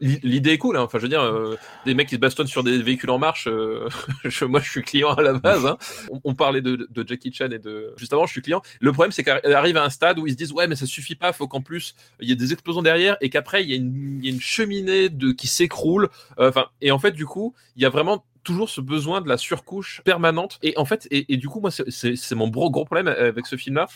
l'idée 0.00 0.52
est 0.52 0.58
cool, 0.58 0.76
hein. 0.76 0.82
enfin, 0.82 0.98
je 0.98 1.02
veux 1.02 1.08
dire, 1.08 1.22
euh, 1.22 1.56
des 1.84 1.94
mecs 1.94 2.08
qui 2.08 2.14
se 2.14 2.20
bastonnent 2.20 2.46
sur 2.46 2.62
des 2.64 2.78
véhicules 2.82 3.10
en 3.10 3.18
marche, 3.18 3.48
euh, 3.48 3.88
je- 4.24 4.44
moi, 4.44 4.60
je 4.60 4.70
suis 4.70 4.82
client 4.82 5.12
à 5.12 5.22
la 5.22 5.34
base. 5.34 5.66
hein. 5.66 5.76
On, 6.10 6.20
on 6.24 6.34
parlait 6.34 6.62
de, 6.62 6.88
de 6.90 7.04
Jackie 7.06 7.32
Chan 7.32 7.50
et 7.50 7.58
de. 7.58 7.92
Juste 7.96 8.12
avant, 8.12 8.26
je 8.26 8.32
suis 8.32 8.42
client. 8.42 8.62
Le 8.80 8.92
problème, 8.92 9.12
c'est 9.12 9.22
qu'elle 9.24 9.52
arrive 9.54 9.76
à 9.76 9.84
un 9.84 9.90
stade 9.90 10.18
où 10.18 10.26
ils 10.26 10.32
se 10.32 10.36
disent, 10.36 10.52
ouais, 10.52 10.66
mais 10.68 10.76
ça 10.76 10.86
suffit 10.86 11.14
pas, 11.16 11.32
faut 11.32 11.48
qu'en 11.48 11.60
plus, 11.60 11.94
il 12.20 12.28
y 12.28 12.32
ait 12.32 12.36
des 12.36 12.52
explosions 12.52 12.82
derrière 12.82 13.16
et 13.20 13.30
qu'après, 13.30 13.62
il 13.62 13.70
y, 13.70 13.72
a 13.72 13.76
une- 13.76 14.20
il 14.22 14.26
y 14.26 14.30
a 14.30 14.34
une 14.34 14.40
cheminée 14.40 15.08
de, 15.08 15.32
qui 15.32 15.46
s'écroule. 15.48 16.08
Enfin, 16.38 16.66
et 16.80 16.90
en 16.90 16.98
fait, 16.98 17.12
du 17.12 17.26
coup, 17.26 17.54
il 17.76 17.82
y 17.82 17.86
a 17.86 17.90
vraiment 17.90 18.24
toujours 18.42 18.70
ce 18.70 18.80
besoin 18.80 19.20
de 19.20 19.28
la 19.28 19.36
surcouche 19.36 20.00
permanente. 20.04 20.58
Et 20.62 20.74
en 20.76 20.84
fait 20.84 21.06
et, 21.10 21.32
et 21.32 21.36
du 21.36 21.48
coup 21.48 21.60
moi 21.60 21.70
c'est- 21.70 22.34
mon 22.34 22.48
gros 22.48 22.70
gros 22.70 22.84
problème 22.84 23.08
avec 23.08 23.46
ce 23.46 23.56
film 23.56 23.76
là 23.76 23.86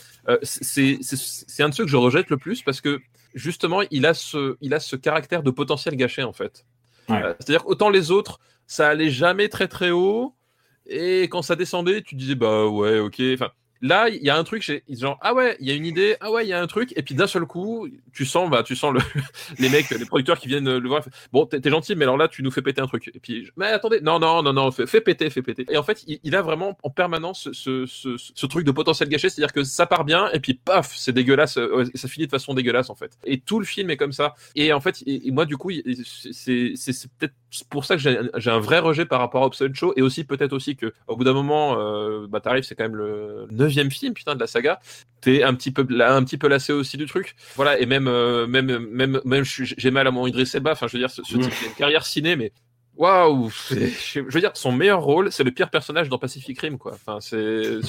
c'est 0.42 1.62
un 1.62 1.68
de 1.68 1.74
ceux 1.74 1.84
que 1.84 1.90
je 1.90 1.97
rejette 1.97 2.30
le 2.30 2.36
plus 2.36 2.62
parce 2.62 2.80
que 2.80 3.01
justement 3.34 3.80
il 3.90 4.07
a 4.07 4.14
ce 4.14 4.57
il 4.61 4.74
a 4.74 4.80
ce 4.80 4.97
caractère 4.97 5.42
de 5.42 5.51
potentiel 5.51 5.97
gâché 5.97 6.22
en 6.22 6.32
fait. 6.32 6.64
Ouais. 7.09 7.22
Euh, 7.22 7.34
c'est 7.40 7.51
à 7.51 7.59
dire 7.59 7.66
autant 7.66 7.90
les 7.90 8.11
autres 8.11 8.38
ça 8.66 8.88
allait 8.88 9.11
jamais 9.11 9.49
très 9.49 9.68
très 9.68 9.90
haut. 9.90 10.34
Et 10.86 11.22
quand 11.24 11.42
ça 11.42 11.57
descendait 11.57 12.03
tu 12.03 12.14
disais 12.14 12.34
bah 12.34 12.66
ouais 12.66 12.99
ok. 12.99 13.20
Enfin 13.34 13.51
là 13.85 14.09
il 14.09 14.22
y 14.22 14.30
a 14.30 14.37
un 14.37 14.45
truc 14.45 14.62
j'ai 14.62 14.82
genre 14.89 15.18
ah 15.20 15.35
ouais 15.35 15.57
il 15.61 15.68
y 15.68 15.70
a 15.70 15.74
une 15.74 15.87
idée 15.87 16.16
ah 16.20 16.30
ouais 16.30 16.45
il 16.45 16.49
y 16.49 16.53
a 16.53 16.61
un 16.61 16.66
truc 16.66 16.93
et 16.97 17.03
puis 17.03 17.14
d'un 17.14 17.26
seul 17.26 17.45
coup 17.45 17.87
tu 18.12 18.24
sens 18.24 18.51
bah 18.51 18.62
tu 18.62 18.74
sens 18.74 18.95
le 18.95 19.01
les 19.59 19.68
mecs 19.68 19.91
les 19.91 20.07
producteurs 20.07 20.39
qui 20.39 20.49
viennent 20.49 20.78
le 20.78 20.89
voir 20.89 21.03
bon 21.32 21.47
t'es 21.47 21.70
gentil 21.70 21.95
mais 21.95 22.05
alors 22.05 22.16
là 22.16 22.28
tu 22.28 22.43
nous 22.43 22.51
fais 22.51 22.62
péter 22.62 22.80
un 22.80 22.87
truc. 22.87 23.11
Et 23.14 23.20
puis 23.20 23.51
mais 23.57 23.66
attendez 23.66 24.01
non 24.01 24.18
non 24.18 24.43
non 24.43 24.53
non 24.53 24.70
fais, 24.70 25.01
péter 25.01 25.30
fais 25.30 25.43
péter. 25.43 25.66
Et 25.70 25.76
en 25.76 25.82
fait 25.82 26.05
il, 26.07 26.35
a 26.35 26.43
vraiment 26.43 26.78
en 26.82 26.91
permanence 26.91 27.51
ce, 27.53 27.87
ce, 27.87 28.47
truc 28.47 28.64
de 28.64 28.72
potentiel 28.72 29.09
gâché 29.09 29.28
c'est 29.28 29.43
à 29.43 29.47
dire 29.47 29.53
que 29.53 29.64
ça 29.64 29.87
part 29.87 30.05
bien 30.05 30.30
et 30.32 30.41
puis 30.41 30.55
paf 30.55 30.95
c'est 30.97 31.12
dégueulasse 31.12 31.59
euh, 31.59 31.85
ça 31.95 32.09
finit 32.09 32.26
de 32.26 32.30
façon 32.30 32.55
dégueulasse 32.55 32.91
en 32.91 32.95
fait. 32.95 33.18
Et 33.24 33.41
tout 33.41 33.59
le 33.59 33.66
film 33.66 33.91
est 33.91 33.97
comme 33.97 34.12
ça. 34.12 34.35
Et 34.55 34.72
en 34.72 34.80
fait 34.80 35.03
et, 35.07 35.30
moi 35.30 35.45
du 35.45 35.57
coup 35.57 35.70
c'est 36.32 36.74
peut-être 37.18 37.35
pour 37.70 37.85
ça 37.85 37.97
que 37.97 38.03
j'ai 38.03 38.51
un 38.51 38.59
vrai 38.59 38.78
rejet 38.78 39.05
par 39.05 39.20
rapport 39.20 39.43
à 39.43 39.47
Hobson 39.47 39.70
Show 39.72 39.93
et 39.97 40.03
aussi 40.03 40.24
peut-être 40.24 40.53
aussi 40.53 40.76
que 40.76 40.93
au 41.07 41.16
bout 41.16 41.24
d'un 41.24 41.32
moment 41.32 41.78
euh, 41.78 42.26
bah 42.28 42.41
t'arrives 42.41 42.64
c'est 42.64 42.74
quand 42.74 42.85
même 42.85 42.97
le 42.97 43.47
neuvième 43.75 43.91
film 43.91 44.14
putain 44.14 44.35
de 44.35 44.41
la 44.41 44.47
saga 44.47 44.81
t'es 45.20 45.43
un 45.43 45.55
petit 45.55 45.70
peu 45.70 45.87
là, 45.89 46.14
un 46.14 46.22
petit 46.25 46.39
peu 46.39 46.49
lassé 46.49 46.72
aussi 46.72 46.97
du 46.97 47.07
truc 47.07 47.35
voilà 47.57 47.79
et 47.79 47.87
même 47.87 48.09
euh, 48.09 48.47
même 48.47 48.79
même 48.79 49.20
même 49.25 49.45
j'ai 49.45 49.91
mal 49.91 50.07
à 50.07 50.11
mon 50.11 50.27
Idriss 50.27 50.55
Elba 50.55 50.72
enfin 50.72 50.87
je 50.87 50.93
veux 50.93 50.99
dire 51.01 51.11
ce, 51.11 51.22
ce 51.22 51.37
type 51.37 51.53
a 51.62 51.66
une 51.66 51.75
carrière 51.75 52.07
ciné 52.07 52.37
mais 52.37 52.53
Waouh, 52.97 53.51
je 53.70 54.20
veux 54.20 54.41
dire, 54.41 54.53
son 54.55 54.70
meilleur 54.70 55.03
rôle, 55.03 55.33
c'est 55.33 55.43
le 55.43 55.51
pire 55.51 55.68
personnage 55.68 56.09
dans 56.09 56.18
Pacific 56.18 56.61
Rim, 56.61 56.79
quoi. 56.79 56.93
Enfin, 56.95 57.18
c'est, 57.20 57.81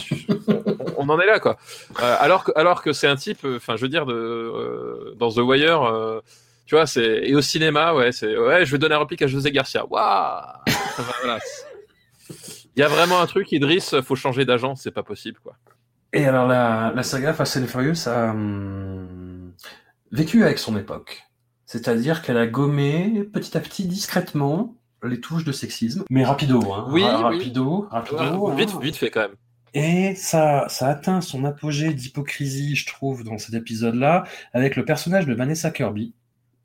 on, 0.98 1.08
en 1.08 1.20
est 1.20 1.28
là, 1.28 1.40
quoi. 1.40 1.58
Euh, 2.02 2.16
alors 2.20 2.44
que, 2.44 2.52
alors 2.56 2.82
que 2.82 2.92
c'est 2.92 3.06
un 3.06 3.16
type, 3.16 3.46
euh, 3.46 3.58
enfin, 3.58 3.76
je 3.76 3.84
veux 3.84 3.90
dire, 3.90 4.08
de, 4.08 4.14
euh, 4.14 5.14
dans 5.18 5.32
The 5.32 5.38
Wire, 5.38 6.22
tu 6.66 6.74
vois, 6.74 6.88
c'est 6.88 7.22
et 7.24 7.36
au 7.36 7.42
cinéma, 7.42 7.94
ouais, 7.94 8.12
c'est, 8.12 8.36
ouais, 8.36 8.66
je 8.66 8.72
vais 8.72 8.80
donner 8.80 8.96
un 8.96 9.00
réplique 9.00 9.22
à 9.22 9.28
José 9.28 9.52
Garcia. 9.52 9.86
Waouh, 9.86 10.42
voilà. 11.22 11.40
Il 12.76 12.80
y 12.80 12.84
a 12.84 12.88
vraiment 12.88 13.22
un 13.22 13.28
truc, 13.28 13.52
Idriss, 13.52 14.02
faut 14.02 14.16
changer 14.16 14.44
d'agent, 14.44 14.76
c'est 14.76 14.92
pas 14.92 15.04
possible, 15.04 15.40
quoi. 15.44 15.56
Et 16.16 16.26
alors, 16.26 16.48
la, 16.48 16.92
la 16.96 17.04
saga 17.04 17.34
Fast 17.34 17.58
and 17.58 17.68
Furious 17.68 18.08
a 18.08 18.32
hum, 18.32 19.52
vécu 20.12 20.44
avec 20.44 20.58
son 20.58 20.78
époque. 20.78 21.24
C'est-à-dire 21.66 22.22
qu'elle 22.22 22.38
a 22.38 22.48
gommé 22.48 23.24
petit 23.34 23.58
à 23.58 23.60
petit, 23.60 23.86
discrètement, 23.86 24.76
les 25.04 25.20
touches 25.20 25.44
de 25.44 25.52
sexisme. 25.52 26.04
Mais 26.10 26.24
rapido, 26.24 26.62
hein. 26.74 26.88
Oui, 26.90 27.04
Ra- 27.04 27.30
oui. 27.30 27.38
rapido, 27.38 27.88
rapido. 27.92 28.52
vite, 28.56 28.70
hein. 28.76 28.80
vite 28.82 28.96
fait 28.96 29.10
quand 29.12 29.22
même. 29.22 29.36
Et 29.74 30.16
ça, 30.16 30.66
ça 30.70 30.88
atteint 30.88 31.20
son 31.20 31.44
apogée 31.44 31.94
d'hypocrisie, 31.94 32.76
je 32.76 32.86
trouve, 32.86 33.24
dans 33.26 33.38
cet 33.38 33.54
épisode-là, 33.54 34.24
avec 34.54 34.78
le 34.78 34.86
personnage 34.86 35.26
de 35.26 35.34
Vanessa 35.34 35.70
Kirby, 35.70 36.14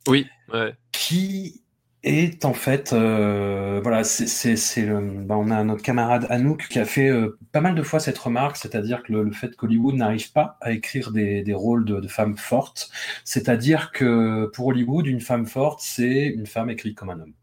Oui, 0.06 0.28
ouais. 0.52 0.76
qui 0.92 1.60
est 2.02 2.44
en 2.44 2.54
fait, 2.54 2.92
euh, 2.92 3.80
voilà, 3.82 4.04
c'est, 4.04 4.86
bah, 4.86 5.36
on 5.36 5.50
a 5.50 5.62
notre 5.64 5.82
camarade 5.82 6.26
Anouk 6.30 6.68
qui 6.68 6.78
a 6.78 6.84
fait 6.84 7.08
euh, 7.08 7.38
pas 7.52 7.60
mal 7.60 7.74
de 7.74 7.82
fois 7.82 8.00
cette 8.00 8.18
remarque, 8.18 8.56
c'est-à-dire 8.56 9.02
que 9.02 9.12
le, 9.12 9.22
le 9.24 9.32
fait 9.32 9.54
qu'Hollywood 9.54 9.94
n'arrive 9.96 10.32
pas 10.32 10.56
à 10.60 10.72
écrire 10.72 11.10
des, 11.10 11.42
des 11.42 11.54
rôles 11.54 11.84
de, 11.84 12.00
de 12.00 12.08
femmes 12.08 12.36
fortes, 12.36 12.90
c'est-à-dire 13.24 13.92
que 13.92 14.50
pour 14.54 14.68
Hollywood, 14.68 15.06
une 15.06 15.20
femme 15.20 15.46
forte, 15.46 15.80
c'est 15.82 16.26
une 16.26 16.46
femme 16.46 16.70
écrite 16.70 16.96
comme 16.96 17.10
un 17.10 17.20
homme. 17.20 17.34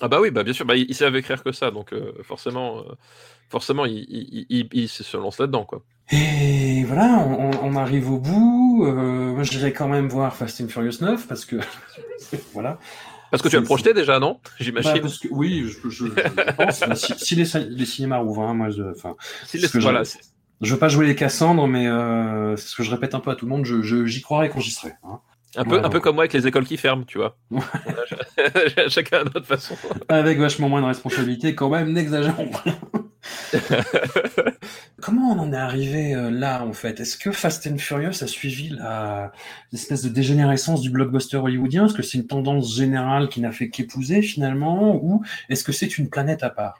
Ah 0.00 0.08
bah 0.08 0.20
oui, 0.20 0.30
bah 0.30 0.42
bien 0.42 0.52
sûr, 0.52 0.64
bah, 0.64 0.76
il, 0.76 0.86
il 0.88 0.94
savait 0.94 1.18
écrire 1.18 1.42
que 1.42 1.52
ça, 1.52 1.70
donc 1.70 1.92
euh, 1.92 2.12
forcément, 2.22 2.84
forcément, 3.50 3.84
il, 3.84 4.06
il, 4.48 4.68
il, 4.72 4.88
se 4.88 5.16
lance 5.16 5.38
là-dedans, 5.38 5.64
quoi. 5.64 5.82
Et 6.10 6.84
voilà, 6.84 7.18
on, 7.18 7.76
arrive 7.76 8.10
au 8.10 8.18
bout. 8.18 8.86
Moi, 8.86 9.42
je 9.42 9.50
dirais 9.50 9.74
quand 9.74 9.88
même 9.88 10.08
voir 10.08 10.34
Fast 10.34 10.62
and 10.62 10.68
Furious 10.68 11.02
9 11.02 11.28
parce 11.28 11.44
que 11.44 11.56
voilà. 12.54 12.78
Parce 13.30 13.42
que 13.42 13.48
tu 13.48 13.56
as 13.56 13.60
C'est- 13.60 13.64
projeté 13.64 13.94
déjà, 13.94 14.18
non 14.20 14.40
Bah, 14.44 14.50
J'imagine. 14.60 15.00
parce 15.00 15.18
que, 15.18 15.28
oui, 15.30 15.64
je, 15.66 15.88
je, 15.88 16.06
je- 16.06 16.52
pense. 16.56 16.84
Si, 16.96 17.14
si 17.18 17.34
les, 17.36 17.44
ci- 17.44 17.66
les 17.68 17.86
cinémas 17.86 18.22
ouvrent, 18.22 18.42
hein, 18.42 18.54
moi, 18.54 18.70
je, 18.70 18.82
enfin, 18.94 19.16
Si 19.46 19.58
les- 19.58 19.68
voilà, 19.80 20.02
je 20.60 20.72
veux 20.72 20.78
pas 20.78 20.88
jouer 20.88 21.06
les 21.06 21.14
Cassandres, 21.14 21.66
mais 21.68 21.86
euh, 21.86 22.56
c'est 22.56 22.68
ce 22.68 22.76
que 22.76 22.82
je 22.82 22.90
répète 22.90 23.14
un 23.14 23.20
peu 23.20 23.30
à 23.30 23.34
tout 23.36 23.44
le 23.46 23.50
monde. 23.50 23.64
Je, 23.64 23.82
je- 23.82 24.06
j'y 24.06 24.22
croirais 24.22 24.48
quand 24.48 24.60
j'y 24.60 24.70
serai. 24.72 24.92
Hein. 25.04 25.20
un 25.56 25.64
peu, 25.64 25.82
un 25.82 25.88
peu 25.88 26.00
comme 26.00 26.14
moi 26.16 26.22
avec 26.24 26.32
les 26.34 26.46
écoles 26.46 26.66
qui 26.66 26.76
ferment, 26.76 27.04
tu 27.04 27.18
vois. 27.18 27.36
Ouais. 27.50 27.60
Chacun 28.88 29.20
à 29.20 29.24
notre 29.24 29.44
façon. 29.46 29.76
Avec 30.08 30.38
vachement 30.38 30.68
moins 30.68 30.80
de 30.82 30.86
responsabilité, 30.86 31.54
quand 31.54 31.68
même, 31.70 31.92
n'exagérons 31.92 32.48
pas. 32.48 32.64
Comment 35.00 35.32
on 35.32 35.38
en 35.38 35.52
est 35.52 35.56
arrivé 35.56 36.14
euh, 36.14 36.30
là, 36.30 36.64
en 36.64 36.72
fait? 36.72 37.00
Est-ce 37.00 37.16
que 37.16 37.32
Fast 37.32 37.66
and 37.66 37.78
Furious 37.78 38.22
a 38.22 38.26
suivi 38.26 38.76
l'espèce 39.72 40.02
de 40.02 40.08
dégénérescence 40.08 40.80
du 40.80 40.90
blockbuster 40.90 41.36
hollywoodien? 41.36 41.86
Est-ce 41.86 41.94
que 41.94 42.02
c'est 42.02 42.18
une 42.18 42.26
tendance 42.26 42.74
générale 42.74 43.28
qui 43.28 43.40
n'a 43.40 43.52
fait 43.52 43.70
qu'épouser 43.70 44.22
finalement? 44.22 44.96
Ou 44.96 45.22
est-ce 45.48 45.64
que 45.64 45.72
c'est 45.72 45.98
une 45.98 46.08
planète 46.08 46.42
à 46.42 46.50
part? 46.50 46.78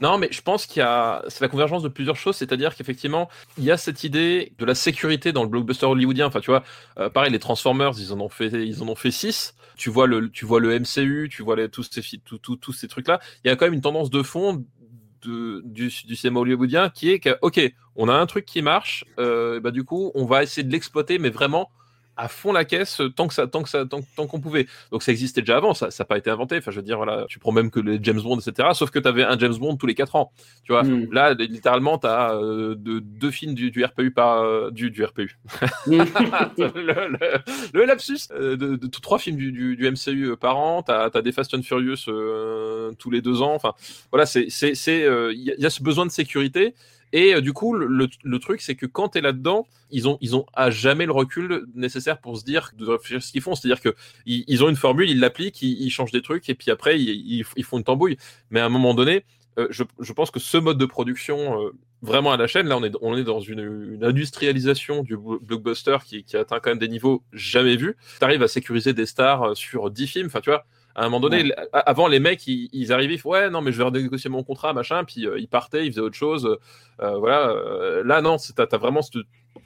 Non, 0.00 0.18
mais 0.18 0.28
je 0.30 0.42
pense 0.42 0.66
qu'il 0.66 0.80
y 0.80 0.82
a, 0.82 1.22
c'est 1.28 1.40
la 1.40 1.48
convergence 1.48 1.82
de 1.82 1.88
plusieurs 1.88 2.16
choses, 2.16 2.36
c'est-à-dire 2.36 2.74
qu'effectivement, 2.76 3.28
il 3.58 3.64
y 3.64 3.70
a 3.70 3.76
cette 3.76 4.04
idée 4.04 4.52
de 4.58 4.64
la 4.64 4.74
sécurité 4.74 5.32
dans 5.32 5.42
le 5.42 5.48
blockbuster 5.48 5.86
hollywoodien. 5.86 6.26
Enfin, 6.26 6.40
tu 6.40 6.50
vois, 6.50 6.62
euh, 6.98 7.10
pareil, 7.10 7.32
les 7.32 7.38
Transformers, 7.38 7.92
ils 7.98 8.12
en 8.12 8.20
ont 8.20 8.28
fait, 8.28 8.48
ils 8.48 8.82
en 8.82 8.88
ont 8.88 8.94
fait 8.94 9.10
six. 9.10 9.54
Tu 9.76 9.90
vois 9.90 10.06
le, 10.06 10.30
tu 10.30 10.46
vois 10.46 10.58
le 10.58 10.78
MCU, 10.78 11.28
tu 11.30 11.42
vois 11.42 11.56
tous 11.68 12.72
ces 12.72 12.88
trucs-là. 12.88 13.20
Il 13.44 13.48
y 13.48 13.50
a 13.50 13.56
quand 13.56 13.66
même 13.66 13.74
une 13.74 13.82
tendance 13.82 14.08
de 14.08 14.22
fond 14.22 14.64
du, 15.22 15.90
du 16.04 16.16
cinéma 16.16 16.40
hollywoodien 16.40 16.90
qui 16.90 17.10
est 17.10 17.18
que, 17.18 17.36
ok, 17.42 17.60
on 17.96 18.08
a 18.08 18.14
un 18.14 18.26
truc 18.26 18.44
qui 18.44 18.62
marche, 18.62 19.04
euh, 19.18 19.60
bah 19.60 19.70
du 19.70 19.84
coup, 19.84 20.12
on 20.14 20.24
va 20.24 20.42
essayer 20.42 20.66
de 20.66 20.72
l'exploiter, 20.72 21.18
mais 21.18 21.30
vraiment 21.30 21.70
à 22.16 22.28
fond 22.28 22.52
la 22.52 22.64
caisse 22.64 23.00
euh, 23.00 23.08
tant 23.10 23.28
que 23.28 23.34
ça 23.34 23.46
tant 23.46 23.62
que 23.62 23.68
ça 23.68 23.84
tant, 23.84 24.00
tant 24.16 24.26
qu'on 24.26 24.40
pouvait. 24.40 24.66
Donc 24.90 25.02
ça 25.02 25.12
existait 25.12 25.40
déjà 25.42 25.56
avant 25.58 25.74
ça 25.74 25.90
ça 25.90 26.04
n'a 26.04 26.06
pas 26.06 26.18
été 26.18 26.30
inventé. 26.30 26.56
Enfin 26.58 26.70
je 26.70 26.76
veux 26.76 26.82
dire 26.82 26.96
voilà 26.96 27.26
tu 27.28 27.38
prends 27.38 27.52
même 27.52 27.70
que 27.70 27.80
les 27.80 27.98
James 28.02 28.20
Bond 28.20 28.38
etc 28.38 28.68
sauf 28.74 28.90
que 28.90 28.98
tu 28.98 29.06
avais 29.08 29.22
un 29.24 29.38
James 29.38 29.54
Bond 29.56 29.76
tous 29.76 29.86
les 29.86 29.94
quatre 29.94 30.16
ans. 30.16 30.32
Tu 30.64 30.72
vois 30.72 30.82
Mm. 30.82 31.08
là 31.12 31.34
littéralement 31.34 31.98
tu 31.98 32.06
as 32.06 32.38
deux 32.76 33.30
films 33.30 33.54
du, 33.54 33.70
du 33.70 33.84
RPU 33.84 34.10
par 34.10 34.42
euh, 34.42 34.70
du, 34.70 34.90
du 34.90 35.04
RPU 35.04 35.36
le, 35.86 37.08
le- 37.08 37.38
le 37.72 37.84
lapsus. 37.84 38.28
Euh, 38.32 38.56
de, 38.56 38.76
de- 38.76 38.86
trois 38.86 39.18
films 39.18 39.36
du, 39.36 39.52
du, 39.52 39.76
du 39.76 39.90
MCU 39.90 40.30
euh, 40.30 40.36
par 40.36 40.56
an. 40.56 40.82
T'as 40.82 41.10
as 41.12 41.22
des 41.22 41.32
Fast 41.32 41.54
and 41.54 41.62
Furious 41.62 42.08
euh, 42.08 42.92
tous 42.98 43.10
les 43.10 43.20
deux 43.20 43.42
ans. 43.42 43.54
Enfin 43.54 43.74
voilà 44.10 44.26
c'est 44.26 44.48
euh, 44.88 45.32
y, 45.34 45.52
il 45.56 45.62
y 45.62 45.66
a 45.66 45.70
ce 45.70 45.82
besoin 45.82 46.06
de 46.06 46.10
sécurité 46.10 46.74
et 47.12 47.34
euh, 47.34 47.40
du 47.40 47.52
coup, 47.52 47.74
le, 47.74 48.38
truc, 48.38 48.60
c'est 48.60 48.74
que 48.74 48.86
quand 48.86 49.10
tu 49.10 49.18
es 49.18 49.20
là-dedans, 49.20 49.66
ils 49.90 50.08
ont, 50.08 50.18
ils 50.20 50.34
ont 50.34 50.46
à 50.52 50.70
jamais 50.70 51.06
le 51.06 51.12
recul 51.12 51.66
nécessaire 51.74 52.18
pour 52.20 52.38
se 52.38 52.44
dire, 52.44 52.72
de 52.76 52.86
réfléchir 52.86 53.22
ce 53.22 53.32
qu'ils 53.32 53.42
font. 53.42 53.54
C'est-à-dire 53.54 53.80
que 53.80 53.94
ils, 54.26 54.64
ont 54.64 54.68
une 54.68 54.76
formule, 54.76 55.08
ils 55.08 55.20
l'appliquent, 55.20 55.62
ils, 55.62 55.90
changent 55.90 56.12
des 56.12 56.22
trucs, 56.22 56.48
et 56.48 56.54
puis 56.54 56.70
après, 56.70 57.00
ils, 57.00 57.44
font 57.44 57.78
une 57.78 57.84
tambouille. 57.84 58.16
Mais 58.50 58.60
à 58.60 58.66
un 58.66 58.68
moment 58.68 58.94
donné, 58.94 59.24
euh, 59.58 59.68
je, 59.70 60.12
pense 60.12 60.30
que 60.30 60.40
ce 60.40 60.58
mode 60.58 60.78
de 60.78 60.84
production, 60.84 61.62
euh, 61.62 61.70
vraiment 62.02 62.32
à 62.32 62.36
la 62.36 62.46
chaîne, 62.46 62.66
là, 62.66 62.76
on 62.76 62.84
est, 62.84 62.92
on 63.00 63.16
est 63.16 63.24
dans 63.24 63.40
une, 63.40 63.98
industrialisation 64.02 65.02
du 65.02 65.16
blo- 65.16 65.40
blockbuster 65.40 65.98
qui, 66.04 66.24
qui 66.24 66.36
atteint 66.36 66.60
quand 66.60 66.70
même 66.70 66.78
des 66.78 66.88
niveaux 66.88 67.22
jamais 67.32 67.76
vus. 67.76 67.96
Tu 68.18 68.24
arrives 68.24 68.42
à 68.42 68.48
sécuriser 68.48 68.92
des 68.92 69.06
stars 69.06 69.56
sur 69.56 69.90
10 69.90 70.06
films, 70.06 70.26
enfin, 70.26 70.40
tu 70.40 70.50
vois. 70.50 70.66
À 70.96 71.02
un 71.04 71.08
moment 71.10 71.20
donné, 71.20 71.42
Ouais. 71.44 71.54
avant 71.72 72.08
les 72.08 72.18
mecs, 72.20 72.46
ils, 72.46 72.68
ils 72.72 72.90
arrivaient, 72.92 73.14
ils 73.14 73.18
font, 73.18 73.30
ouais, 73.30 73.50
non, 73.50 73.60
mais 73.60 73.70
je 73.70 73.76
vais 73.76 73.84
renégocier 73.84 74.30
mon 74.30 74.42
contrat, 74.42 74.72
machin, 74.72 75.04
puis 75.04 75.26
euh, 75.26 75.38
ils 75.38 75.46
partaient, 75.46 75.84
ils 75.86 75.92
faisaient 75.92 76.00
autre 76.00 76.16
chose. 76.16 76.58
Euh, 77.02 77.18
voilà, 77.18 77.50
euh, 77.50 78.02
là 78.02 78.22
non, 78.22 78.36
t'as 78.56 78.66
as 78.72 78.78
vraiment 78.78 79.02
ce- 79.02 79.18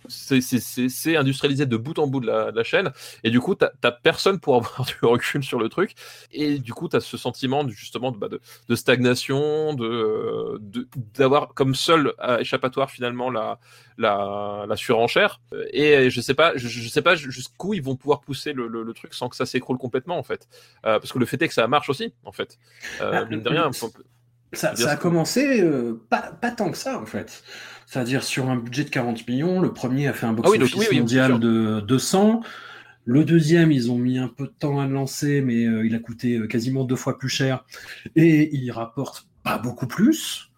c'est- 0.09 1.17
industrialisé 1.17 1.67
de 1.67 1.77
bout 1.77 1.99
en 1.99 2.07
bout 2.07 2.21
de 2.21 2.27
la, 2.27 2.51
de 2.53 2.57
la 2.57 2.65
chaîne, 2.65 2.93
et 3.25 3.31
du 3.31 3.41
coup 3.41 3.55
t'as 3.55 3.71
t'as 3.81 3.91
personne 3.93 4.39
pour 4.41 4.55
avoir 4.57 4.85
du 4.87 4.95
recul 5.03 5.43
sur 5.45 5.59
le 5.59 5.69
truc, 5.69 5.95
et 6.33 6.59
du 6.59 6.73
coup 6.75 6.89
t'as 6.89 7.01
ce 7.01 7.17
sentiment 7.17 7.65
de- 7.65 7.71
justement 7.71 8.13
de, 8.13 8.19
bah, 8.19 8.29
de, 8.29 8.41
de 8.69 8.75
stagnation, 8.75 9.75
de- 9.75 10.61
d'avoir 11.17 11.49
comme 11.55 11.75
seul 11.75 12.13
euh, 12.23 12.39
échappatoire 12.39 12.91
finalement 12.91 13.31
la 13.31 13.59
la, 13.99 14.65
la 14.67 14.77
surenchère, 14.77 15.41
et 15.73 16.09
je 16.09 16.21
sais 16.23 16.33
pas, 16.35 16.53
je, 16.57 16.69
je 16.69 16.89
sais 16.89 17.03
pas 17.03 17.17
jusqu'où 17.17 17.75
ils 17.75 17.83
vont 17.83 17.97
pouvoir 17.97 18.21
pousser 18.23 18.55
le, 18.55 18.67
le- 18.67 18.83
le 18.83 18.93
truc 18.95 19.13
sans 19.13 19.29
que 19.29 19.37
ça 19.37 19.45
s'écroule 19.45 19.77
complètement 19.79 20.17
en 20.19 20.23
fait, 20.23 20.49
Euh, 20.87 20.99
parce 20.99 21.13
que 21.13 21.19
le 21.19 21.27
fait 21.27 21.41
est 21.43 21.49
que 21.49 21.55
ça 21.55 21.67
marche 21.69 21.91
aussi 21.91 22.15
en 22.25 22.33
fait, 22.33 22.59
Euh, 23.03 23.21
Ah, 23.23 23.25
mine 23.27 23.43
de 23.43 23.49
rien. 23.51 23.71
ça- 24.53 24.75
Ça, 24.75 24.91
a 24.91 24.97
commencé 24.97 25.61
euh, 25.63 26.01
pas, 26.09 26.33
pas 26.41 26.51
tant 26.51 26.71
que 26.73 26.77
ça, 26.79 26.99
en 26.99 27.07
fait. 27.07 27.45
C'est-à-dire, 27.91 28.23
sur 28.23 28.49
un 28.49 28.55
budget 28.55 28.85
de 28.85 28.89
40 28.89 29.27
millions, 29.27 29.59
le 29.61 29.73
premier 29.73 30.07
a 30.07 30.13
fait 30.13 30.25
un 30.25 30.37
Ah 30.45 30.49
oui, 30.49 30.59
box-office 30.61 30.79
oui, 30.79 30.87
oui, 30.93 31.01
mondial 31.01 31.41
de 31.41 31.81
200. 31.81 32.41
Le 33.05 33.25
deuxième, 33.25 33.73
ils 33.73 33.91
ont 33.91 33.99
mis 33.99 34.17
un 34.17 34.29
peu 34.29 34.45
de 34.45 34.53
temps 34.57 34.79
à 34.79 34.87
le 34.87 34.93
lancer, 34.93 35.41
mais 35.41 35.65
euh, 35.65 35.85
il 35.85 35.97
a 35.97 35.99
coûté 35.99 36.37
euh, 36.37 36.47
quasiment 36.47 36.85
deux 36.85 36.95
fois 36.95 37.19
plus 37.19 37.29
cher. 37.29 37.65
Et 38.15 38.55
il 38.55 38.71
rapporte 38.71 39.27
pas 39.43 39.59
beaucoup 39.59 39.89
plus. 39.89 40.50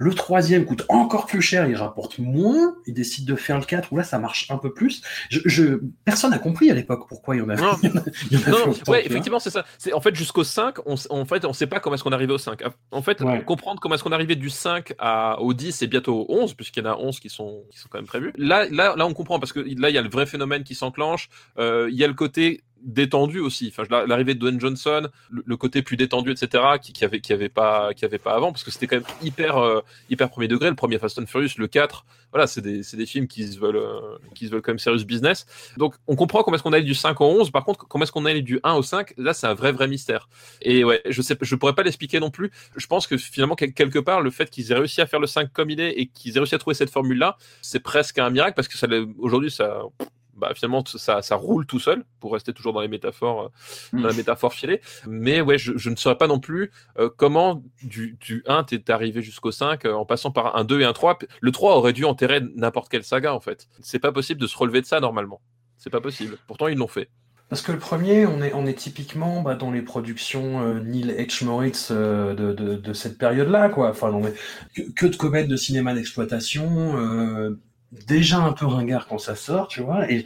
Le 0.00 0.14
troisième 0.14 0.64
coûte 0.64 0.84
encore 0.88 1.26
plus 1.26 1.42
cher, 1.42 1.68
il 1.68 1.74
rapporte 1.74 2.18
moins. 2.20 2.76
Il 2.86 2.94
décide 2.94 3.24
de 3.26 3.34
faire 3.34 3.58
le 3.58 3.64
4, 3.64 3.92
où 3.92 3.96
là, 3.96 4.04
ça 4.04 4.18
marche 4.20 4.48
un 4.50 4.56
peu 4.56 4.72
plus. 4.72 5.02
Je, 5.28 5.40
je... 5.44 5.80
Personne 6.04 6.30
n'a 6.30 6.38
compris 6.38 6.70
à 6.70 6.74
l'époque 6.74 7.08
pourquoi 7.08 7.34
il 7.34 7.40
y 7.40 7.42
en 7.42 7.48
avait. 7.48 7.60
Non. 7.62 7.72
il 7.82 7.88
y 7.90 7.92
en 7.92 7.96
a- 7.98 8.02
il 8.30 8.32
y 8.32 8.36
en 8.36 8.42
avait 8.42 8.50
Non, 8.52 8.70
autant, 8.70 8.92
ouais, 8.92 9.04
effectivement, 9.04 9.40
c'est 9.40 9.50
ça. 9.50 9.64
C'est 9.76 9.92
en 9.92 10.00
fait 10.00 10.14
jusqu'au 10.14 10.44
5, 10.44 10.76
on, 10.86 10.94
en 11.10 11.24
fait, 11.24 11.44
on 11.44 11.52
sait 11.52 11.66
pas 11.66 11.80
comment 11.80 11.94
est-ce 11.96 12.04
qu'on 12.04 12.10
est 12.12 12.14
arrivé 12.14 12.32
au 12.32 12.38
5. 12.38 12.60
En 12.92 13.02
fait, 13.02 13.20
Ouais. 13.22 13.42
comprendre 13.44 13.80
comment 13.80 13.96
est-ce 13.96 14.04
qu'on 14.04 14.12
est 14.12 14.14
arrivé 14.14 14.36
du 14.36 14.50
5 14.50 14.94
à, 15.00 15.40
au 15.40 15.52
10 15.52 15.82
et 15.82 15.86
bientôt 15.88 16.26
au 16.28 16.42
11, 16.42 16.54
puisqu'il 16.54 16.84
y 16.84 16.86
en 16.86 16.92
a 16.92 16.96
11 16.96 17.18
qui 17.18 17.28
sont, 17.28 17.64
qui 17.72 17.78
sont 17.78 17.88
quand 17.90 17.98
même 17.98 18.06
prévus. 18.06 18.32
Là, 18.38 18.66
là, 18.70 18.94
là, 18.96 19.04
on 19.04 19.14
comprend 19.14 19.40
parce 19.40 19.52
que 19.52 19.58
là, 19.60 19.90
il 19.90 19.94
y 19.94 19.98
a 19.98 20.02
le 20.02 20.08
vrai 20.08 20.26
phénomène 20.26 20.62
qui 20.62 20.76
s'enclenche. 20.76 21.28
Euh, 21.58 21.88
il 21.90 21.96
y 21.96 22.04
a 22.04 22.06
le 22.06 22.14
côté 22.14 22.62
détendu 22.82 23.40
aussi. 23.40 23.68
Enfin, 23.72 23.84
la- 23.90 24.06
l'arrivée 24.06 24.34
de 24.34 24.38
Dwayne 24.40 24.60
Johnson, 24.60 25.08
le, 25.30 25.56
côté 25.56 25.82
plus 25.82 25.96
détendu, 25.96 26.30
etc., 26.30 26.62
qui, 26.80 26.92
qui 26.92 27.04
avait, 27.04 27.20
qui 27.20 27.32
pas, 27.48 27.92
qui 27.94 28.06
pas 28.18 28.34
avant, 28.34 28.52
parce 28.52 28.64
que 28.64 28.70
c'était 28.70 28.86
quand 28.86 28.96
même 28.96 29.04
hyper, 29.22 29.56
euh, 29.58 29.80
hyper 30.10 30.30
premier 30.30 30.48
degré. 30.48 30.68
Le 30.68 30.76
premier 30.76 30.98
Fast 30.98 31.18
and 31.18 31.26
Furious, 31.26 31.50
le 31.58 31.66
4, 31.68 32.04
voilà, 32.32 32.46
c'est 32.46 32.60
des, 32.60 32.82
des 32.92 33.06
films 33.06 33.26
qui 33.26 33.46
se 33.50 33.58
veulent, 33.58 33.76
euh, 33.76 34.18
qui 34.34 34.46
se 34.46 34.50
veulent 34.52 34.62
quand 34.62 34.72
même 34.72 34.78
serious 34.78 35.04
business. 35.04 35.46
Donc, 35.76 35.94
on 36.06 36.16
comprend 36.16 36.42
comment 36.42 36.54
est-ce 36.56 36.62
qu'on 36.62 36.72
allait 36.72 36.84
du 36.84 36.94
5 36.94 37.20
au 37.20 37.26
11. 37.26 37.50
Par 37.50 37.64
contre, 37.64 37.86
comment 37.88 38.04
est-ce 38.04 38.12
qu'on 38.12 38.26
allait 38.26 38.42
du 38.42 38.60
1 38.62 38.74
au 38.74 38.82
5 38.82 39.14
Là, 39.16 39.32
c'est 39.34 39.46
un 39.46 39.54
vrai, 39.54 39.72
vrai 39.72 39.88
mystère. 39.88 40.28
Et 40.62 40.84
ouais, 40.84 41.02
je 41.08 41.22
sais, 41.22 41.36
je 41.40 41.54
pourrais 41.56 41.74
pas 41.74 41.82
l'expliquer 41.82 42.20
non 42.20 42.30
plus. 42.30 42.50
Je 42.76 42.86
pense 42.86 43.06
que 43.06 43.16
finalement, 43.16 43.54
quel- 43.54 43.72
quelque 43.72 43.98
part, 43.98 44.20
le 44.20 44.30
fait 44.30 44.50
qu'ils 44.50 44.70
aient 44.72 44.76
réussi 44.76 45.00
à 45.00 45.06
faire 45.06 45.20
le 45.20 45.26
5 45.26 45.52
comme 45.52 45.70
il 45.70 45.80
est 45.80 45.92
et 45.98 46.06
qu'ils 46.06 46.36
aient 46.36 46.40
réussi 46.40 46.54
à 46.54 46.58
trouver 46.58 46.74
cette 46.74 46.90
formule-là, 46.90 47.36
c'est 47.62 47.80
presque 47.80 48.18
un 48.18 48.30
miracle 48.30 48.54
parce 48.54 48.68
que 48.68 48.76
ça, 48.78 48.86
aujourd'hui, 49.18 49.50
ça, 49.50 49.82
bah, 50.38 50.52
finalement, 50.54 50.84
ça, 50.86 51.22
ça 51.22 51.36
roule 51.36 51.66
tout 51.66 51.80
seul 51.80 52.04
pour 52.20 52.32
rester 52.32 52.52
toujours 52.52 52.72
dans 52.72 52.80
les 52.80 52.88
métaphores, 52.88 53.50
euh, 53.94 53.98
dans 53.98 54.06
la 54.08 54.14
métaphore 54.14 54.54
filée. 54.54 54.80
Mais 55.06 55.40
ouais, 55.40 55.58
je, 55.58 55.76
je 55.76 55.90
ne 55.90 55.96
saurais 55.96 56.16
pas 56.18 56.26
non 56.28 56.40
plus 56.40 56.70
euh, 56.98 57.10
comment 57.14 57.62
du, 57.82 58.16
du 58.20 58.42
1 58.46 58.64
t'es 58.64 58.90
arrivé 58.90 59.22
jusqu'au 59.22 59.50
5 59.52 59.84
euh, 59.84 59.92
en 59.94 60.04
passant 60.04 60.30
par 60.30 60.56
un 60.56 60.64
2 60.64 60.80
et 60.80 60.84
un 60.84 60.92
3. 60.92 61.18
Le 61.40 61.50
3 61.52 61.76
aurait 61.76 61.92
dû 61.92 62.04
enterrer 62.04 62.40
n'importe 62.56 62.88
quelle 62.90 63.04
saga 63.04 63.34
en 63.34 63.40
fait. 63.40 63.68
C'est 63.80 63.98
pas 63.98 64.12
possible 64.12 64.40
de 64.40 64.46
se 64.46 64.56
relever 64.56 64.80
de 64.80 64.86
ça 64.86 65.00
normalement. 65.00 65.40
C'est 65.76 65.90
pas 65.90 66.00
possible. 66.00 66.36
Pourtant, 66.46 66.68
ils 66.68 66.76
l'ont 66.78 66.88
fait. 66.88 67.08
Parce 67.48 67.62
que 67.62 67.72
le 67.72 67.78
premier, 67.78 68.26
on 68.26 68.42
est, 68.42 68.52
on 68.52 68.66
est 68.66 68.74
typiquement 68.74 69.40
bah, 69.40 69.54
dans 69.54 69.70
les 69.70 69.80
productions 69.80 70.60
euh, 70.60 70.80
Neil 70.80 71.06
H. 71.18 71.46
Moritz 71.46 71.88
euh, 71.90 72.34
de, 72.34 72.52
de, 72.52 72.74
de 72.74 72.92
cette 72.92 73.16
période-là, 73.16 73.70
quoi. 73.70 73.88
Enfin, 73.88 74.10
dans 74.10 74.20
les- 74.20 74.34
que, 74.74 74.82
que 74.92 75.06
de 75.06 75.16
comédies 75.16 75.48
de 75.48 75.56
cinéma 75.56 75.94
d'exploitation, 75.94 76.98
euh, 76.98 77.58
déjà 77.92 78.38
un 78.38 78.52
peu 78.52 78.66
ringard 78.66 79.06
quand 79.06 79.18
ça 79.18 79.34
sort, 79.34 79.68
tu 79.68 79.80
vois. 79.80 80.10
Et 80.10 80.24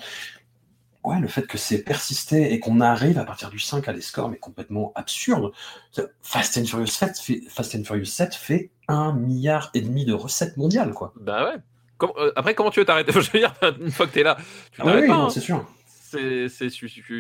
ouais, 1.05 1.21
le 1.21 1.29
fait 1.29 1.47
que 1.47 1.59
c'est 1.59 1.83
persisté 1.83 2.53
et 2.53 2.61
qu'on 2.61 2.81
arrive 2.81 3.19
à 3.19 3.25
partir 3.25 3.51
du 3.51 3.59
5 3.59 3.89
à 3.89 3.93
des 3.93 4.01
scores 4.01 4.29
mais 4.29 4.39
complètement 4.39 4.93
absurdes. 4.95 5.53
Fast 6.23 6.59
and 6.59 6.65
Furious 6.65 6.87
7 6.87 7.19
fait, 7.19 7.41
Fast 7.49 7.75
and 7.75 7.85
Furious 7.85 8.05
7 8.07 8.35
fait 8.35 8.71
un 8.89 9.13
milliard 9.13 9.71
et 9.75 9.81
demi 9.81 10.05
de 10.05 10.13
recettes 10.13 10.57
mondiales, 10.57 10.93
quoi. 10.93 11.13
Bah 11.21 11.45
ouais. 11.45 11.57
Euh, 12.19 12.33
après, 12.35 12.55
comment 12.55 12.71
tu 12.71 12.81
veux 12.81 12.87
t'arrêter? 12.87 13.13
Je 13.21 13.31
veux 13.31 13.39
dire, 13.39 13.55
une 13.81 13.91
fois 13.93 14.07
que 14.07 14.13
t'es 14.13 14.25
là, 14.25 14.37
tu 14.73 14.81
Ah 14.81 14.85
bah 14.85 14.97
oui, 15.01 15.07
pas. 15.07 15.15
hein. 15.15 15.31
c'est 15.31 15.41
sûr. 15.41 15.65
C'est, 16.49 16.69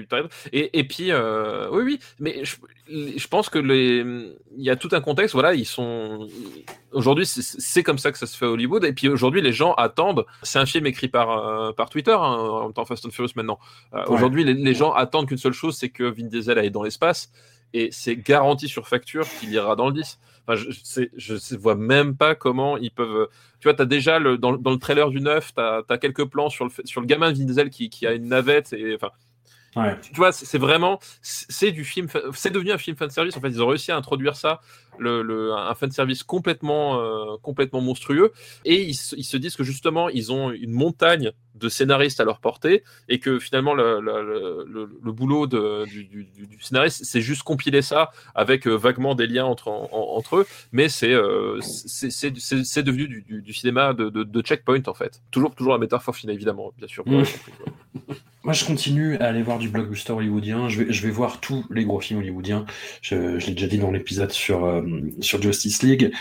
t'arrêtes. 0.09 0.33
Et, 0.53 0.79
et 0.79 0.85
puis, 0.85 1.11
euh, 1.11 1.69
oui, 1.71 1.83
oui, 1.85 1.99
mais 2.19 2.45
je, 2.45 2.57
je 3.17 3.29
pense 3.29 3.49
que 3.49 3.59
les, 3.59 3.99
il 4.57 4.63
y 4.63 4.71
a 4.71 4.77
tout 4.77 4.89
un 4.93 5.01
contexte. 5.01 5.35
Voilà, 5.35 5.55
ils 5.55 5.65
sont 5.67 6.29
aujourd'hui, 6.93 7.27
c'est, 7.27 7.43
c'est 7.43 7.83
comme 7.83 7.99
ça 7.99 8.13
que 8.13 8.19
ça 8.19 8.27
se 8.27 8.37
fait 8.37 8.47
à 8.47 8.51
Hollywood. 8.51 8.85
Et 8.85 8.93
puis 8.93 9.09
aujourd'hui, 9.09 9.41
les 9.41 9.53
gens 9.53 9.73
attendent. 9.75 10.25
C'est 10.43 10.59
un 10.59 10.67
film 10.67 10.87
écrit 10.87 11.09
par 11.09 11.31
euh, 11.31 11.73
par 11.73 11.89
Twitter, 11.91 12.13
hein, 12.13 12.19
en 12.19 12.63
même 12.65 12.73
temps 12.73 12.85
Fast 12.85 13.07
and 13.07 13.11
Furious 13.11 13.33
maintenant. 13.37 13.59
Euh, 13.95 14.03
Ouais. 14.03 14.17
Aujourd'hui, 14.17 14.45
les, 14.45 14.55
les 14.55 14.75
gens 14.75 14.93
attendent 14.93 15.27
qu'une 15.29 15.39
seule 15.39 15.53
chose, 15.53 15.77
c'est 15.77 15.89
que 15.89 16.05
Vin 16.05 16.27
Diesel 16.27 16.59
aille 16.59 16.71
dans 16.71 16.83
l'espace. 16.83 17.31
Et 17.75 17.89
c'est 17.91 18.17
garanti 18.17 18.69
sur 18.69 18.87
facture 18.89 19.27
qu'il 19.41 19.51
ira 19.53 19.77
dans 19.77 19.87
le 19.87 19.95
10. 19.95 20.19
Je, 20.49 21.39
sais- 21.39 21.57
vois 21.57 21.77
même 21.77 22.17
pas 22.17 22.35
comment 22.35 22.77
ils 22.77 22.91
peuvent. 22.91 23.29
Tu 23.61 23.69
vois, 23.69 23.75
tu 23.75 23.83
as 23.83 23.87
déjà 23.87 24.19
dans, 24.21 24.53
le 24.53 24.77
trailer 24.77 25.11
du 25.11 25.21
9, 25.21 25.55
tu 25.55 25.61
as, 25.61 25.99
quelques 25.99 26.25
plans 26.25 26.51
sur 26.51 26.65
le, 26.65 27.07
gamin 27.07 27.33
de 27.33 27.39
Vin 27.39 27.45
Diesel 27.45 27.71
qui, 27.71 27.89
qui 27.91 28.07
a 28.07 28.13
une 28.13 28.29
navette. 28.29 28.73
Et, 28.73 28.97
Ouais. 29.75 29.97
tu 30.03 30.15
vois, 30.15 30.33
c'est 30.33 30.59
vraiment, 30.59 30.99
c'est 31.23 31.73
du 31.73 31.85
film, 31.85 32.07
c'est 32.35 32.51
devenu 32.51 32.73
un 32.73 32.79
film 32.79 32.97
fan 32.97 33.09
service. 33.11 33.37
En 33.37 33.41
fait, 33.41 33.49
ils 33.49 33.63
ont 33.63 33.67
réussi 33.69 33.91
à 33.91 33.97
introduire 33.97 34.37
ça, 34.37 34.61
le, 34.99 35.23
le- 35.23 35.55
un 35.55 35.75
fan 35.75 35.91
service 35.91 36.23
complètement, 36.23 37.01
euh, 37.01 37.37
complètement 37.43 37.81
monstrueux. 37.81 38.33
Et 38.67 38.83
ils, 38.83 38.95
se- 38.95 39.17
ils 39.17 39.25
se 39.25 39.39
disent 39.39 39.57
que 39.57 39.65
justement, 39.65 40.11
ils 40.11 40.31
ont 40.31 40.51
une 40.51 40.73
montagne 40.73 41.33
de 41.55 41.69
scénaristes 41.71 42.21
à 42.21 42.25
leur 42.25 42.41
portée 42.41 42.83
et 43.09 43.19
que 43.19 43.39
finalement, 43.39 43.73
le, 43.73 44.01
le, 44.01 44.67
le- 45.03 45.13
boulot 45.13 45.47
de- 45.47 45.85
du, 45.87 46.05
du- 46.05 46.29
scénariste, 46.61 47.05
c'est 47.05 47.21
juste 47.23 47.43
compiler 47.43 47.81
ça 47.83 48.11
avec 48.35 48.67
euh, 48.67 48.75
vaguement 48.75 49.15
des 49.15 49.27
liens 49.27 49.45
entre, 49.47 49.69
en- 49.69 49.89
en- 49.91 50.17
entre 50.19 50.37
eux. 50.37 50.47
Mais 50.73 50.89
c'est 50.91 51.13
euh, 51.15 51.61
c'est- 51.63 52.83
devenu 52.83 53.09
du, 53.09 53.23
du- 53.23 53.53
cinéma 53.55 53.95
de, 53.95 54.11
de- 54.11 54.23
de 54.25 54.41
checkpoint 54.43 54.83
en 54.87 54.95
fait. 54.95 55.23
Toujours, 55.31 55.55
toujours 55.55 55.73
la 55.73 55.79
métaphore 55.79 56.15
finale, 56.15 56.35
évidemment, 56.35 56.73
bien 56.77 56.89
sûr. 56.89 57.05
Mm. 57.07 57.23
Moi, 58.45 58.55
je 58.55 58.65
continue 58.65 59.17
à 59.19 59.27
aller 59.27 59.43
voir 59.43 59.59
du 59.59 59.69
blockbuster 59.69 60.13
hollywoodien. 60.13 60.69
Je 60.69 60.83
vais, 60.83 61.11
voir 61.11 61.39
tous 61.41 61.65
les 61.71 61.85
gros 61.85 62.01
films 62.01 62.19
hollywoodiens. 62.19 62.67
Je, 63.01 63.37
l'ai 63.39 63.53
déjà 63.55 63.69
dit 63.69 63.79
dans 63.79 63.93
l'épisode 63.93 64.33
sur, 64.33 64.65
euh, 64.65 64.83
sur 65.21 65.41
Justice 65.41 65.83
League. 65.85 66.13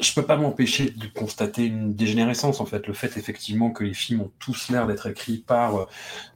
Je 0.00 0.12
peux 0.14 0.22
pas 0.22 0.36
m'empêcher 0.36 0.88
de 0.90 1.06
constater 1.06 1.66
une 1.66 1.94
dégénérescence, 1.94 2.60
en 2.60 2.66
fait. 2.66 2.86
Le 2.86 2.94
fait, 2.94 3.18
effectivement, 3.18 3.70
que 3.72 3.84
les 3.84 3.92
films 3.92 4.22
ont 4.22 4.32
tous 4.38 4.70
l'air 4.70 4.86
d'être 4.86 5.06
écrits 5.06 5.38
par... 5.46 5.76
euh, 5.76 5.84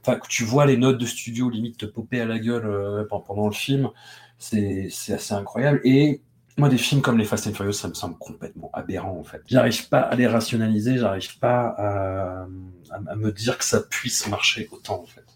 Enfin, 0.05 0.19
que 0.19 0.27
tu 0.27 0.43
vois 0.43 0.67
les 0.67 0.77
notes 0.77 0.99
de 0.99 1.05
studio 1.07 1.49
limite 1.49 1.77
te 1.77 1.85
popper 1.87 2.21
à 2.21 2.25
la 2.25 2.37
gueule 2.37 2.67
euh, 2.67 3.03
pen- 3.05 3.21
pendant 3.25 3.47
le 3.47 3.53
film. 3.53 3.89
C'est 4.37 4.89
assez 5.09 5.33
incroyable. 5.33 5.81
Et 5.83 6.21
moi, 6.57 6.69
des 6.69 6.77
films 6.77 7.01
comme 7.01 7.17
les 7.17 7.25
Fast 7.25 7.47
and 7.47 7.53
Furious, 7.53 7.73
ça 7.73 7.87
me 7.87 7.95
semble 7.95 8.15
complètement 8.19 8.69
aberrant, 8.73 9.17
en 9.17 9.23
fait. 9.23 9.41
J'arrive 9.47 9.89
pas 9.89 10.01
à 10.01 10.15
les 10.15 10.27
rationaliser, 10.27 10.97
j'arrive 10.99 11.39
pas 11.39 11.67
à 11.77 13.15
me 13.15 13.31
dire 13.31 13.57
que 13.57 13.63
ça 13.63 13.81
puisse 13.81 14.27
marcher 14.27 14.67
autant, 14.71 15.01
en 15.01 15.05
fait. 15.05 15.30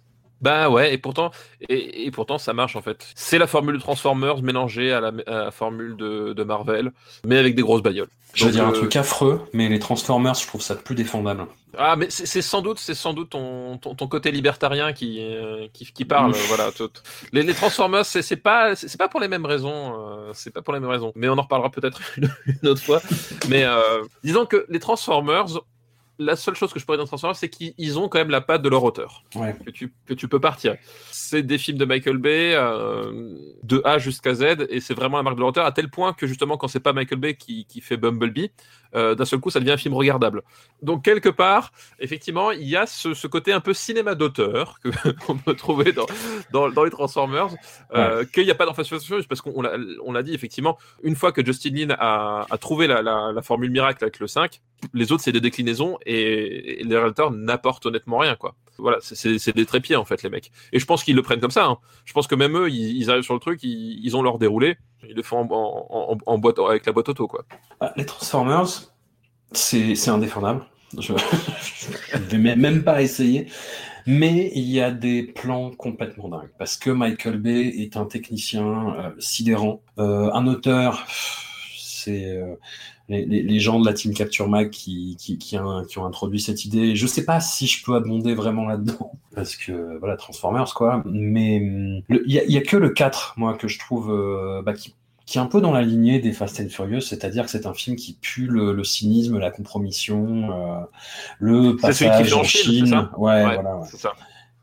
Bah 0.46 0.70
ouais, 0.70 0.94
et 0.94 1.00
pourtant, 1.00 1.32
et, 1.70 2.06
et 2.06 2.12
pourtant 2.12 2.38
ça 2.38 2.54
marche 2.54 2.76
en 2.76 2.82
fait. 2.84 3.08
C'est 3.16 3.40
la 3.40 3.48
formule 3.48 3.76
de 3.78 3.82
Transformers 3.82 4.44
mélangée 4.44 4.92
à 4.94 5.02
la, 5.02 5.12
à 5.26 5.46
la 5.46 5.52
formule 5.52 5.98
de, 5.98 6.34
de 6.34 6.44
Marvel, 6.44 6.92
mais 7.26 7.40
avec 7.40 7.56
des 7.56 7.64
grosses 7.64 7.82
bagnoles. 7.82 8.10
Je 8.36 8.46
veux 8.46 8.52
dire 8.52 8.66
un 8.68 8.70
euh, 8.70 8.74
truc 8.74 8.96
affreux, 8.96 9.42
mais 9.54 9.70
les 9.70 9.80
Transformers, 9.80 10.36
je 10.36 10.46
trouve 10.46 10.62
ça 10.62 10.76
plus 10.76 10.94
défendable. 10.94 11.48
Ah, 11.78 11.96
mais 11.96 12.08
c'est 12.10 12.42
sans 12.44 12.62
doute, 12.62 12.78
c'est 12.80 12.94
sans 12.94 13.14
doute 13.14 13.32
ton, 13.32 13.78
ton, 13.80 13.96
ton 13.96 14.08
côté 14.08 14.30
libertarien 14.32 14.94
qui, 14.94 15.18
euh, 15.22 15.68
qui, 15.74 15.86
qui 15.92 16.06
parle. 16.06 16.32
Ouf. 16.32 16.48
voilà, 16.48 16.72
tout. 16.72 16.90
Les, 17.34 17.42
les 17.44 17.54
Transformers, 17.54 18.06
c'est 18.06 18.36
pas, 18.36 18.76
c'est 18.76 18.98
pas 18.98 19.08
pour 19.08 19.20
les 19.20 19.28
mêmes 19.28 19.46
raisons. 19.46 19.96
euh, 20.00 20.32
c'est 20.34 20.52
pas 20.54 20.62
pour 20.62 20.74
les 20.76 20.80
mêmes 20.80 20.90
raisons. 20.92 21.12
Mais 21.16 21.28
on 21.28 21.38
en 21.38 21.42
reparlera 21.42 21.72
peut-être 21.72 22.02
une, 22.18 22.30
une 22.62 22.70
autre 22.70 22.84
fois. 22.84 23.02
Mais 23.50 23.66
disons 24.24 24.46
que 24.46 24.66
les 24.70 24.80
Transformers, 24.80 25.48
la 26.18 26.36
seule 26.36 26.56
chose 26.56 26.72
que 26.74 26.80
je 26.80 26.86
pourrais 26.86 26.98
dire 26.98 27.06
de 27.06 27.10
Transformers, 27.10 27.36
c'est 27.36 27.50
qu'ils 27.50 27.74
ils 27.78 28.00
ont 28.00 28.08
quand 28.08 28.20
même 28.20 28.30
la 28.30 28.42
patte 28.42 28.62
de 28.62 28.70
leur 28.70 28.84
auteur. 28.84 29.24
Ouais. 29.36 29.56
que 29.66 29.72
tu, 29.72 29.94
que 30.06 30.14
tu 30.14 30.28
peux 30.28 30.40
partir. 30.40 30.76
C'est 31.12 31.44
des 31.44 31.58
films 31.58 31.78
de 31.78 31.86
Michael 31.86 32.18
Bay, 32.18 32.54
euh, 32.56 33.38
de 33.64 33.82
A 33.86 34.00
jusqu'à 34.00 34.34
Z, 34.34 34.68
et 34.70 34.80
c'est 34.80 34.94
vraiment 34.94 35.18
la 35.18 35.24
marque 35.24 35.36
de 35.36 35.42
l'auteur, 35.42 35.66
à 35.66 35.72
tel 35.72 35.90
point 35.90 36.14
que 36.14 36.28
justement, 36.28 36.58
quand 36.58 36.68
c'est 36.68 36.80
pas 36.80 36.94
Michael 36.94 37.20
Bay 37.20 37.36
qui, 37.36 37.66
qui 37.66 37.82
fait 37.82 37.98
Bumblebee, 37.98 38.52
euh, 38.96 39.16
d'un 39.16 39.26
seul 39.26 39.40
coup, 39.40 39.50
ça 39.50 39.60
devient 39.60 39.72
un 39.72 39.78
film 39.78 39.94
regardable. 39.94 40.42
Donc, 40.82 41.04
quelque 41.04 41.30
part, 41.30 41.72
effectivement, 42.00 42.52
il 42.52 42.68
y 42.68 42.76
a 42.76 42.86
ce, 42.86 43.14
ce 43.14 43.28
côté 43.28 43.52
un 43.54 43.60
peu 43.60 43.74
cinéma 43.74 44.16
d'auteur 44.16 44.80
qu'on 45.26 45.38
peut 45.46 45.56
trouver 45.56 45.92
dans, 45.92 46.06
dans, 46.52 46.70
dans 46.70 46.84
les 46.84 46.92
Transformers, 46.92 47.50
euh, 47.94 48.26
qu'il 48.26 48.46
n'y 48.46 48.52
a 48.52 48.56
pas 48.56 48.68
and 48.68 48.74
Furious, 48.74 49.26
parce 49.28 49.42
qu'on 49.42 49.62
l'a 49.62 49.78
on 50.04 50.22
dit, 50.22 50.34
effectivement, 50.34 50.78
une 51.04 51.16
fois 51.16 51.32
que 51.32 51.46
Justin 51.46 51.72
Lin 51.72 51.96
a, 52.00 52.46
a 52.50 52.58
trouvé 52.58 52.88
la, 52.88 53.02
la, 53.02 53.32
la 53.34 53.42
formule 53.42 53.72
miracle 53.72 54.04
avec 54.04 54.20
le 54.20 54.28
5, 54.28 54.62
les 54.94 55.12
autres, 55.12 55.24
c'est 55.24 55.32
des 55.32 55.42
déclinaisons, 55.42 55.98
et, 56.06 56.82
et 56.82 56.84
les 56.84 56.96
réalisateurs 56.96 57.32
n'apportent 57.32 57.86
honnêtement 57.86 58.20
rien, 58.20 58.36
quoi. 58.36 58.56
Voilà, 58.78 58.98
c'est- 59.02 59.56
des 59.56 59.66
trépieds, 59.66 59.96
en 59.96 60.06
fait, 60.06 60.24
les 60.24 60.30
mecs. 60.30 60.52
Et 60.74 60.80
je 60.80 60.86
pense 60.86 61.04
qu'ils 61.04 61.16
le 61.16 61.22
prennent 61.22 61.40
comme 61.40 61.52
ça. 61.52 61.66
hein. 61.66 61.78
Je 62.06 62.14
pense 62.14 62.28
que 62.28 62.36
même 62.36 62.58
eux, 62.58 62.70
ils, 62.70 63.10
arrivent 63.10 63.24
sur 63.24 63.34
le 63.34 63.40
truc, 63.40 63.62
ils, 63.64 64.16
ont 64.16 64.22
leur 64.22 64.38
déroulé, 64.38 64.78
ils 65.08 65.16
le 65.16 65.24
font 65.24 65.48
en, 65.50 66.38
boîte, 66.38 66.60
avec 66.60 66.86
la 66.86 66.92
boîte 66.92 67.10
auto, 67.10 67.28
quoi. 67.28 67.46
Ah, 67.80 67.94
Les 67.96 68.06
Transformers, 68.06 68.68
c'est 69.52 70.10
indéfendable. 70.10 70.66
Je 70.98 71.14
je 72.12 72.18
vais 72.18 72.38
même 72.38 72.60
même 72.60 72.84
pas 72.84 73.02
essayer. 73.02 73.48
Mais 74.08 74.52
il 74.54 74.70
y 74.70 74.82
a 74.82 74.92
des 74.92 75.24
plans 75.24 75.72
complètement 75.72 76.30
dingues. 76.30 76.52
Parce 76.60 76.78
que 76.78 76.92
Michael 76.92 77.38
Bay 77.40 77.74
est 77.78 77.98
un 77.98 78.06
technicien 78.06 78.96
euh, 78.96 79.12
sidérant. 79.18 79.82
Euh, 79.98 80.32
un 80.32 80.46
auteur, 80.46 81.06
c'est 81.76 82.38
euh, 82.38 82.56
les, 83.10 83.26
les- 83.26 83.44
les 83.44 83.60
gens 83.60 83.80
de 83.80 83.86
la 83.86 83.94
team 83.94 84.14
Capture 84.14 84.48
Mag 84.50 84.70
qui, 84.72 85.16
qui, 85.20 85.38
qui, 85.38 85.58
qui 85.88 85.98
ont 86.00 86.06
introduit 86.06 86.40
cette 86.42 86.66
idée. 86.66 86.96
Je 86.96 87.08
sais 87.08 87.24
pas 87.26 87.40
si 87.40 87.68
je 87.68 87.84
peux 87.84 87.96
abonder 87.96 88.34
vraiment 88.36 88.66
là-dedans. 88.66 89.12
Parce 89.36 89.56
que, 89.56 89.98
voilà, 90.00 90.16
Transformers, 90.18 90.74
quoi. 90.74 91.04
Mais 91.06 91.60
le- 92.10 92.24
il 92.28 92.34
y, 92.34 92.58
a- 92.58 92.60
a 92.60 92.64
que 92.64 92.78
le 92.78 92.90
4, 92.90 93.34
moi, 93.38 93.56
que 93.56 93.68
je 93.68 93.80
trouve 93.80 94.12
euh, 94.12 94.62
bah, 94.62 94.74
qui 94.74 94.94
qui 95.28 95.40
est 95.40 95.42
un 95.42 95.48
peu 95.48 95.60
dans 95.60 95.72
la 95.72 95.82
lignée 95.82 96.20
des 96.20 96.32
Fast 96.34 96.60
and 96.60 96.70
Furious, 96.70 97.02
c'est-à-dire 97.02 97.46
que 97.46 97.50
c'est 97.50 97.66
un 97.66 97.74
film 97.74 97.96
qui 97.96 98.14
pue 98.14 98.46
le, 98.46 98.74
le 98.74 98.84
cynisme, 98.84 99.40
la 99.40 99.50
compromission, 99.50 100.52
euh, 100.52 100.86
le 101.40 101.76
C'est 101.82 101.94
celui 101.94 102.12
qui 102.12 102.18
passage 102.18 102.34
en 102.34 102.44
Chine, 102.44 102.86
ça? 102.86 103.12
Ouais, 103.18 103.44
Ouais, 103.44 103.54
voilà, 103.56 103.76
ouais. 103.78 103.88
ça. 103.88 104.14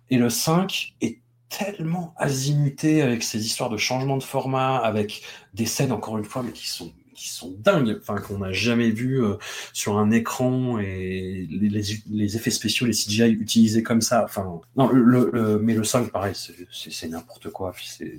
Et 0.08 0.18
le 0.18 0.30
5 0.30 0.94
est 1.00 1.18
tellement 1.48 2.14
azimuté 2.16 3.02
avec 3.02 3.24
ces 3.24 3.44
histoires 3.44 3.70
de 3.70 3.76
changement 3.76 4.16
de 4.16 4.22
format, 4.22 4.76
avec 4.76 5.22
des 5.52 5.66
scènes, 5.66 5.90
encore 5.90 6.16
une 6.16 6.24
fois, 6.24 6.44
mais 6.44 6.52
qui 6.52 6.68
sont 6.68 6.92
qui 7.14 7.28
sont 7.28 7.54
dingues, 7.58 7.98
enfin 8.00 8.16
qu'on 8.16 8.38
n'a 8.38 8.52
jamais 8.52 8.90
vu 8.90 9.22
euh, 9.22 9.34
sur 9.72 9.98
un 9.98 10.10
écran 10.10 10.78
et 10.78 11.46
les, 11.50 12.36
effets 12.36 12.50
spéciaux, 12.50 12.86
les 12.86 12.92
CGI 12.92 13.30
utilisés 13.32 13.82
comme 13.82 14.00
ça. 14.00 14.24
Enfin, 14.24 14.60
non, 14.76 14.88
le, 14.88 15.58
mais 15.62 15.74
le 15.74 15.84
5, 15.84 16.10
pareil, 16.10 16.34
c'est- 16.34 17.08
n'importe 17.08 17.50
quoi. 17.50 17.72
C'est 17.82 18.12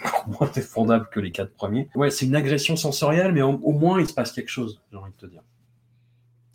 moins 0.26 0.50
défendable 0.54 1.08
que 1.10 1.20
les 1.20 1.32
quatre 1.32 1.52
premiers. 1.54 1.88
Ouais, 1.94 2.10
c'est 2.10 2.26
une 2.26 2.36
agression 2.36 2.76
sensorielle, 2.76 3.32
mais 3.32 3.42
au, 3.42 3.52
au 3.62 3.72
moins 3.72 4.00
il 4.00 4.08
se 4.08 4.14
passe 4.14 4.32
quelque 4.32 4.50
chose, 4.50 4.80
j'ai 4.90 4.98
envie 4.98 5.12
de 5.12 5.26
te 5.26 5.30
dire. 5.30 5.42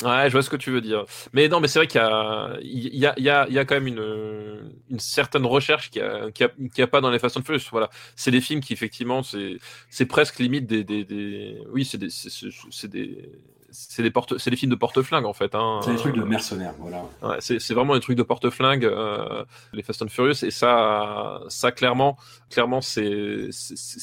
Ouais, 0.01 0.27
je 0.27 0.31
vois 0.31 0.43
ce 0.43 0.49
que 0.49 0.55
tu 0.55 0.71
veux 0.71 0.79
dire. 0.79 1.03
Mais 1.33 1.49
non, 1.49 1.59
mais 1.59 1.67
c'est 1.67 1.79
vrai 1.79 1.87
qu'il 1.87 1.99
y 1.99 2.03
a, 2.03 2.57
il 2.61 2.95
y 2.95 3.05
a, 3.05 3.13
il 3.49 3.53
y 3.53 3.59
a, 3.59 3.65
quand 3.65 3.75
même 3.75 3.87
une, 3.87 4.99
certaine 4.99 5.45
recherche 5.45 5.89
qui 5.89 5.99
a, 5.99 6.31
qui 6.31 6.45
a, 6.45 6.51
qui 6.73 6.81
a 6.81 6.87
pas 6.87 7.01
dans 7.01 7.11
les 7.11 7.19
Fast 7.19 7.35
and 7.35 7.43
Furious. 7.43 7.67
Voilà, 7.71 7.89
c'est 8.15 8.31
des 8.31 8.39
films 8.39 8.61
qui 8.61 8.71
effectivement, 8.71 9.23
c'est, 9.23 10.05
presque 10.05 10.39
limite 10.39 10.67
des, 10.67 10.85
des, 10.85 11.03
des... 11.03 11.57
oui, 11.73 11.83
c'est 11.83 11.97
des, 11.97 12.09
c'est 12.09 12.87
des, 12.87 13.29
c'est 13.71 14.03
des 14.03 14.11
porte, 14.11 14.37
c'est 14.37 14.49
des 14.49 14.55
films 14.55 14.71
de 14.71 14.75
porte-flingue 14.75 15.25
en 15.25 15.33
fait. 15.33 15.55
Hein. 15.55 15.79
C'est 15.83 15.91
des 15.91 15.97
trucs 15.97 16.15
de 16.15 16.23
mercenaires, 16.23 16.73
voilà. 16.79 17.03
Ouais, 17.21 17.37
c'est 17.39 17.73
vraiment 17.73 17.93
des 17.93 17.99
trucs 17.99 18.17
de 18.17 18.23
porte-flingue, 18.23 18.85
euh, 18.85 19.43
les 19.73 19.83
Fast 19.83 20.01
and 20.01 20.09
Furious, 20.09 20.43
et 20.43 20.51
ça, 20.51 21.41
ça 21.47 21.71
clairement, 21.71 22.17
clairement, 22.49 22.81
c'est 22.81 23.49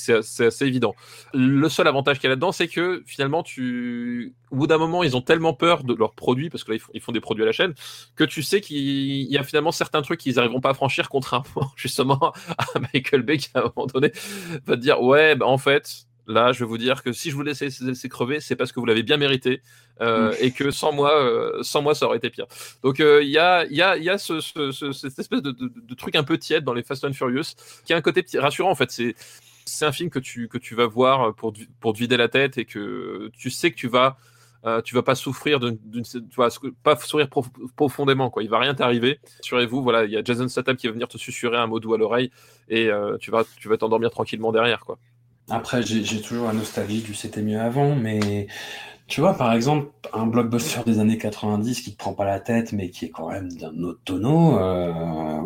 assez 0.09 0.67
évident. 0.67 0.95
Le 1.35 1.69
seul 1.69 1.87
avantage 1.89 2.19
qu'il 2.19 2.25
y 2.25 2.27
a 2.29 2.31
là-dedans, 2.31 2.53
c'est 2.53 2.69
que 2.69 3.03
finalement, 3.07 3.43
tu, 3.43 4.35
au 4.51 4.57
bout 4.57 4.67
d'un 4.67 4.79
moment, 4.79 5.03
ils 5.03 5.17
ont 5.17 5.23
tellement 5.23 5.55
peur 5.55 5.85
de 5.85 5.95
leurs 5.95 6.15
produits, 6.15 6.51
parce 6.51 6.65
que 6.65 6.73
là, 6.73 6.77
ils 6.77 6.81
font, 6.81 6.93
ils 6.95 7.01
font 7.01 7.13
des 7.13 7.21
produits 7.21 7.43
à 7.43 7.47
la 7.47 7.53
chaîne, 7.53 7.75
que 8.15 8.25
tu 8.25 8.43
sais 8.43 8.61
qu'il 8.61 9.31
y 9.31 9.39
a 9.39 9.43
finalement 9.43 9.73
certains 9.73 10.03
trucs 10.03 10.21
qu'ils 10.21 10.37
n'arriveront 10.37 10.61
pas 10.61 10.71
à 10.71 10.75
franchir, 10.75 11.09
contrairement 11.11 11.71
justement 11.77 12.33
à 12.59 12.79
Michael 12.93 13.23
Bay 13.23 13.39
qui, 13.39 13.51
à 13.55 13.61
un 13.61 13.73
moment 13.75 13.87
donné, 13.87 14.13
va 14.65 14.77
te 14.77 14.81
dire, 14.81 15.01
ouais, 15.03 15.35
bah, 15.35 15.47
en 15.47 15.59
fait, 15.59 16.06
Là, 16.27 16.53
je 16.53 16.61
vais 16.61 16.65
vous 16.67 16.79
dire 16.79 17.03
que 17.03 17.13
si 17.13 17.31
je 17.31 17.37
vous 17.37 17.43
laisse 17.43 17.61
laisser 17.61 18.09
crever, 18.09 18.41
c'est 18.41 18.57
parce 18.57 18.73
que 18.73 18.81
vous 18.81 18.87
l'avez 18.87 19.03
bien 19.03 19.17
mérité 19.17 19.63
euh, 20.01 20.35
et 20.41 20.51
que 20.51 20.71
sans 20.71 20.93
moi, 20.93 21.13
euh, 21.13 21.63
sans 21.63 21.83
moi, 21.83 21.95
ça 21.95 22.07
aurait 22.07 22.19
été 22.19 22.31
pire. 22.31 22.47
Donc 22.83 22.99
il 22.99 23.29
y 23.29 23.39
a, 23.39 23.65
y 23.67 23.81
a, 23.83 23.97
y 23.97 24.11
a 24.11 24.19
ce, 24.19 24.41
ce, 24.41 24.73
ce, 24.73 24.93
cette 24.93 25.19
espèce 25.19 25.43
de, 25.43 25.53
de, 25.53 25.71
de, 25.75 25.95
truc 25.95 26.17
un 26.17 26.25
peu 26.25 26.37
tiède 26.39 26.65
dans 26.65 26.75
les 26.75 26.83
Fast 26.83 27.05
and 27.05 27.13
Furious 27.13 27.55
qui 27.85 27.93
a 27.93 27.97
un 27.97 28.01
côté 28.01 28.23
petit, 28.23 28.39
rassurant 28.39 28.71
en 28.71 28.75
fait. 28.75 28.91
C'est 28.91 29.15
c'est 29.65 29.85
un 29.85 29.93
film 29.93 30.11
que 30.11 30.19
tu 30.19 30.49
que 30.49 30.59
tu 30.59 30.75
vas 30.75 30.87
voir 30.87 31.35
pour 31.35 31.53
pour 31.81 31.93
te 31.93 31.99
vider 31.99 32.17
la 32.17 32.29
tête 32.29 32.59
et 32.59 32.65
que 32.65 33.31
tu 33.37 33.51
sais 33.51 33.71
que 33.71 33.77
tu 33.77 33.89
vas 33.89 34.17
euh, 34.67 34.83
tu 34.83 34.95
vas 34.97 35.03
pas 35.03 35.15
souffrir 35.15 35.61
d'une, 35.61 36.03
tu 36.03 36.21
vas 36.37 36.49
pas 36.83 36.97
souffrir 36.97 37.29
profondément 37.77 38.31
quoi. 38.31 38.43
Il 38.43 38.51
va 38.51 38.59
rien 38.59 38.75
t'arriver. 38.75 39.21
Assurez-vous, 39.41 39.81
voilà, 39.83 40.05
il 40.05 40.11
y 40.11 40.17
a 40.17 40.25
Jason 40.25 40.49
Statham 40.49 40.77
qui 40.77 40.89
va 40.89 40.93
venir 40.93 41.07
te 41.07 41.19
susurrer 41.19 41.57
un 41.57 41.69
mot 41.69 41.79
doux 41.79 41.95
à 41.95 41.99
l'oreille 41.99 42.33
et 42.69 42.89
euh, 42.91 43.17
tu 43.19 43.31
vas 43.31 43.45
tu 43.59 43.69
vas 43.69 43.77
t'endormir 43.77 44.11
tranquillement 44.11 44.51
derrière 44.51 44.81
quoi. 44.81 44.99
Après, 45.51 45.83
j'ai, 45.83 46.21
toujours 46.21 46.49
la 46.49 46.53
nostalgie 46.53 47.03
du 47.03 47.15
c'était 47.15 47.43
mieux 47.43 47.61
avant, 47.61 47.95
mais 47.95 48.49
tu 49.07 49.21
vois, 49.21 49.35
par 49.35 49.53
exemple, 49.53 49.91
un 50.13 50.27
blockbuster 50.27 50.81
des 50.85 50.99
années 50.99 51.19
90 51.19 51.81
qui 51.81 51.93
te 51.93 51.97
prend 51.97 52.13
pas 52.13 52.25
la 52.25 52.41
tête, 52.41 52.73
mais 52.73 52.91
qui 52.91 53.05
est 53.05 53.11
quand 53.11 53.31
même 53.31 53.53
d'un 53.53 53.81
autre 53.85 54.01
tonneau, 54.05 54.59
euh, 54.59 54.93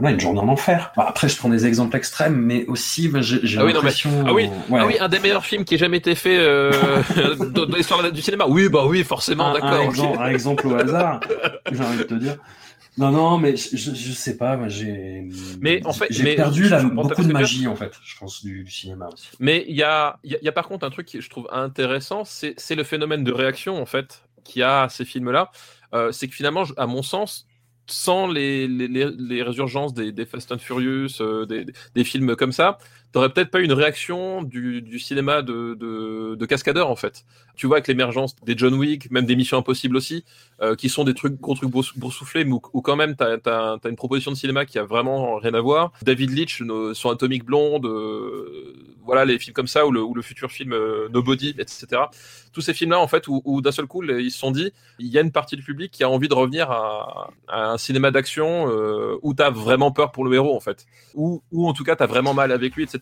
là, 0.00 0.10
une 0.10 0.18
journée 0.18 0.40
en 0.40 0.48
enfer. 0.48 0.92
Bah, 0.96 1.04
après, 1.06 1.28
je 1.28 1.36
prends 1.36 1.50
des 1.50 1.66
exemples 1.66 1.94
extrêmes, 1.96 2.36
mais 2.36 2.64
aussi, 2.66 3.08
bah, 3.08 3.20
j'ai, 3.20 3.58
ah 3.58 3.66
oui, 3.66 3.74
l'impression... 3.74 4.10
Mais... 4.10 4.30
ah, 4.30 4.32
oui. 4.32 4.50
ouais. 4.70 4.80
ah 4.80 4.86
oui, 4.86 4.96
un 4.98 5.08
des 5.08 5.18
meilleurs 5.18 5.44
films 5.44 5.64
qui 5.64 5.74
ait 5.74 5.78
jamais 5.78 5.98
été 5.98 6.14
fait 6.14 6.38
euh, 6.38 6.72
dans, 7.50 7.66
l'histoire 7.66 8.10
du 8.10 8.22
cinéma. 8.22 8.46
Oui, 8.48 8.70
bah 8.70 8.84
oui, 8.86 9.04
forcément, 9.04 9.48
un, 9.48 9.52
d'accord. 9.52 9.72
Un 9.72 9.82
exemple, 9.82 10.18
un 10.18 10.30
exemple 10.30 10.66
au 10.66 10.74
hasard, 10.76 11.20
j'ai 11.70 11.84
envie 11.84 11.98
de 11.98 12.04
te 12.04 12.14
dire. 12.14 12.38
Non, 13.00 13.10
non, 13.10 13.38
mais 13.38 13.56
je, 13.56 13.76
je, 13.76 13.94
je 13.94 14.12
sais 14.12 14.36
pas, 14.36 14.56
moi 14.56 14.68
j'ai. 14.68 15.26
Mais 15.60 15.84
en 15.86 15.92
fait, 15.92 16.06
j'ai 16.10 16.34
perdu 16.36 16.68
la, 16.68 16.82
beaucoup 16.84 17.22
de 17.22 17.28
bien. 17.28 17.40
magie 17.40 17.66
en 17.66 17.74
fait, 17.74 17.92
je 18.04 18.16
pense, 18.18 18.44
du, 18.44 18.62
du 18.62 18.70
cinéma 18.70 19.08
aussi. 19.12 19.28
Mais 19.40 19.64
il 19.68 19.74
y 19.74 19.82
a, 19.82 20.18
y, 20.22 20.34
a, 20.34 20.38
y 20.42 20.48
a 20.48 20.52
par 20.52 20.68
contre 20.68 20.86
un 20.86 20.90
truc 20.90 21.06
qui 21.06 21.20
je 21.20 21.30
trouve 21.30 21.48
intéressant, 21.50 22.24
c'est, 22.24 22.54
c'est 22.58 22.74
le 22.74 22.84
phénomène 22.84 23.24
de 23.24 23.32
réaction 23.32 23.80
en 23.80 23.86
fait 23.86 24.22
qu'il 24.44 24.60
y 24.60 24.62
a 24.62 24.82
à 24.82 24.88
ces 24.88 25.04
films-là. 25.04 25.50
Euh, 25.94 26.12
c'est 26.12 26.28
que 26.28 26.34
finalement, 26.34 26.64
à 26.76 26.86
mon 26.86 27.02
sens, 27.02 27.46
sans 27.86 28.28
les, 28.28 28.68
les, 28.68 28.86
les, 28.86 29.10
les 29.18 29.42
résurgences 29.42 29.94
des, 29.94 30.12
des 30.12 30.26
Fast 30.26 30.52
and 30.52 30.58
Furious, 30.58 31.20
euh, 31.20 31.46
des, 31.46 31.66
des 31.94 32.04
films 32.04 32.36
comme 32.36 32.52
ça, 32.52 32.78
t'aurais 33.12 33.30
peut-être 33.30 33.50
pas 33.50 33.60
eu 33.60 33.64
une 33.64 33.72
réaction 33.72 34.42
du, 34.42 34.98
cinéma 34.98 35.42
de, 35.42 35.74
de, 35.74 36.36
de 36.36 36.46
cascadeur 36.46 36.90
en 36.90 36.96
fait. 36.96 37.24
Tu 37.56 37.66
vois 37.66 37.76
avec 37.76 37.88
l'émergence 37.88 38.36
des 38.36 38.56
John 38.56 38.74
Wick, 38.74 39.10
même 39.10 39.26
des 39.26 39.36
Missions 39.36 39.58
Impossibles 39.58 39.96
aussi, 39.96 40.24
euh, 40.62 40.76
qui 40.76 40.88
sont 40.88 41.04
des 41.04 41.14
trucs 41.14 41.40
gros 41.40 41.54
trucs 41.54 41.70
boursouflés, 41.70 42.44
mais 42.44 42.52
où, 42.52 42.80
quand 42.80 42.96
même 42.96 43.16
t'as 43.16 43.36
as, 43.44 43.88
une 43.88 43.96
proposition 43.96 44.30
de 44.30 44.36
cinéma 44.36 44.64
qui 44.64 44.78
a 44.78 44.84
vraiment 44.84 45.36
rien 45.36 45.54
à 45.54 45.60
voir. 45.60 45.92
David 46.02 46.30
Leitch 46.30 46.62
no, 46.62 46.94
sur 46.94 47.10
Atomic 47.10 47.44
Blonde, 47.44 47.86
euh, 47.86 48.74
voilà 49.04 49.24
les 49.24 49.38
films 49.38 49.54
comme 49.54 49.66
ça 49.66 49.86
ou 49.86 49.92
le, 49.92 50.22
futur 50.22 50.50
film 50.50 50.72
euh, 50.72 51.08
Nobody, 51.10 51.54
etc. 51.58 52.02
Tous 52.52 52.60
ces 52.60 52.74
films-là 52.74 53.00
en 53.00 53.08
fait 53.08 53.26
où, 53.28 53.60
d'un 53.60 53.72
seul 53.72 53.86
coup 53.86 54.02
ils 54.02 54.30
se 54.30 54.38
sont 54.38 54.50
dit 54.50 54.72
il 54.98 55.08
y 55.08 55.18
a 55.18 55.20
une 55.20 55.32
partie 55.32 55.56
du 55.56 55.62
public 55.62 55.90
qui 55.90 56.02
a 56.04 56.10
envie 56.10 56.28
de 56.28 56.34
revenir 56.34 56.70
à, 56.70 57.30
à 57.48 57.70
un 57.72 57.78
cinéma 57.78 58.10
d'action 58.10 58.66
où 59.22 59.34
t'as 59.34 59.50
vraiment 59.50 59.92
peur 59.92 60.12
pour 60.12 60.24
le 60.24 60.34
héros 60.34 60.56
en 60.56 60.60
fait, 60.60 60.86
ou 61.14 61.42
en 61.52 61.72
tout 61.72 61.84
cas 61.84 61.96
t'as 61.96 62.06
vraiment 62.06 62.34
mal 62.34 62.52
avec 62.52 62.74
lui, 62.74 62.84
etc. 62.84 62.99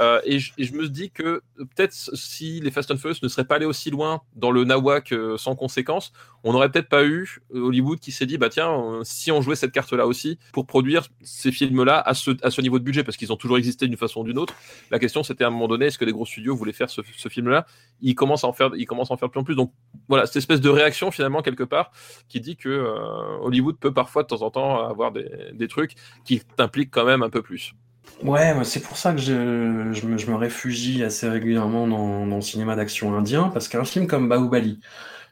Euh, 0.00 0.20
et, 0.24 0.38
je, 0.38 0.72
me 0.72 0.88
dis 0.88 1.10
que 1.10 1.42
peut-être 1.56 1.92
si 1.92 2.60
les 2.60 2.70
Fast 2.70 2.90
and 2.90 2.96
Furious 2.96 3.18
ne 3.22 3.28
seraient 3.28 3.44
pas 3.44 3.56
allés 3.56 3.66
aussi 3.66 3.90
loin 3.90 4.22
dans 4.34 4.50
le 4.50 4.64
nawak 4.64 5.12
euh, 5.12 5.36
sans 5.36 5.54
conséquence, 5.54 6.12
on 6.42 6.52
n'aurait 6.52 6.70
peut-être 6.70 6.88
pas 6.88 7.04
eu 7.04 7.38
Hollywood 7.52 8.00
qui 8.00 8.12
s'est 8.12 8.26
dit 8.26 8.38
bah 8.38 8.48
tiens 8.48 8.70
euh, 8.70 9.00
si 9.02 9.32
on 9.32 9.40
jouait 9.40 9.56
cette 9.56 9.72
carte 9.72 9.92
là 9.92 10.06
aussi 10.06 10.38
pour 10.52 10.66
produire 10.66 11.08
ces 11.22 11.52
films 11.52 11.84
là 11.84 12.00
à 12.00 12.14
ce, 12.14 12.60
niveau 12.60 12.78
de 12.78 12.84
budget 12.84 13.04
parce 13.04 13.16
qu'ils 13.16 13.32
ont 13.32 13.36
toujours 13.36 13.58
existé 13.58 13.86
d'une 13.86 13.96
façon 13.96 14.20
ou 14.20 14.24
d'une 14.24 14.38
autre. 14.38 14.54
La 14.90 14.98
question 14.98 15.22
c'était 15.22 15.44
à 15.44 15.48
un 15.48 15.50
moment 15.50 15.68
donné 15.68 15.86
est-ce 15.86 15.98
que 15.98 16.04
les 16.04 16.12
gros 16.12 16.26
studios 16.26 16.54
voulaient 16.54 16.72
faire 16.72 16.90
ce, 16.90 17.00
ce 17.16 17.28
film 17.28 17.48
là 17.48 17.66
Ils 18.00 18.14
commencent 18.14 18.44
à 18.44 18.48
en 18.48 18.52
faire 18.52 18.70
ils 18.76 18.86
commencent 18.86 19.08
faire 19.16 19.30
plus 19.30 19.40
en 19.40 19.44
plus. 19.44 19.54
Donc 19.54 19.72
voilà 20.08 20.26
cette 20.26 20.36
espèce 20.36 20.60
de 20.60 20.68
réaction 20.68 21.10
finalement 21.10 21.42
quelque 21.42 21.64
part 21.64 21.90
qui 22.28 22.40
dit 22.40 22.56
que 22.56 22.68
euh, 22.68 23.38
Hollywood 23.40 23.76
peut 23.78 23.92
parfois 23.92 24.22
de 24.22 24.28
temps 24.28 24.42
en 24.42 24.50
temps 24.50 24.86
avoir 24.86 25.12
des 25.12 25.68
trucs 25.68 25.94
qui 26.24 26.40
t'impliquent 26.56 26.90
quand 26.90 27.04
même 27.04 27.22
un 27.22 27.30
peu 27.30 27.42
plus. 27.42 27.74
Ouais, 28.22 28.54
c'est 28.64 28.80
pour 28.80 28.96
ça 28.96 29.12
que 29.12 29.18
je, 29.18 29.32
me, 29.32 30.34
réfugie 30.36 31.02
assez 31.02 31.28
régulièrement 31.28 31.86
dans, 31.86 32.26
dans 32.26 32.36
le 32.36 32.42
cinéma 32.42 32.76
d'action 32.76 33.14
indien, 33.16 33.50
parce 33.52 33.68
qu'un 33.68 33.84
film 33.84 34.06
comme 34.06 34.28
Bahubali, 34.28 34.80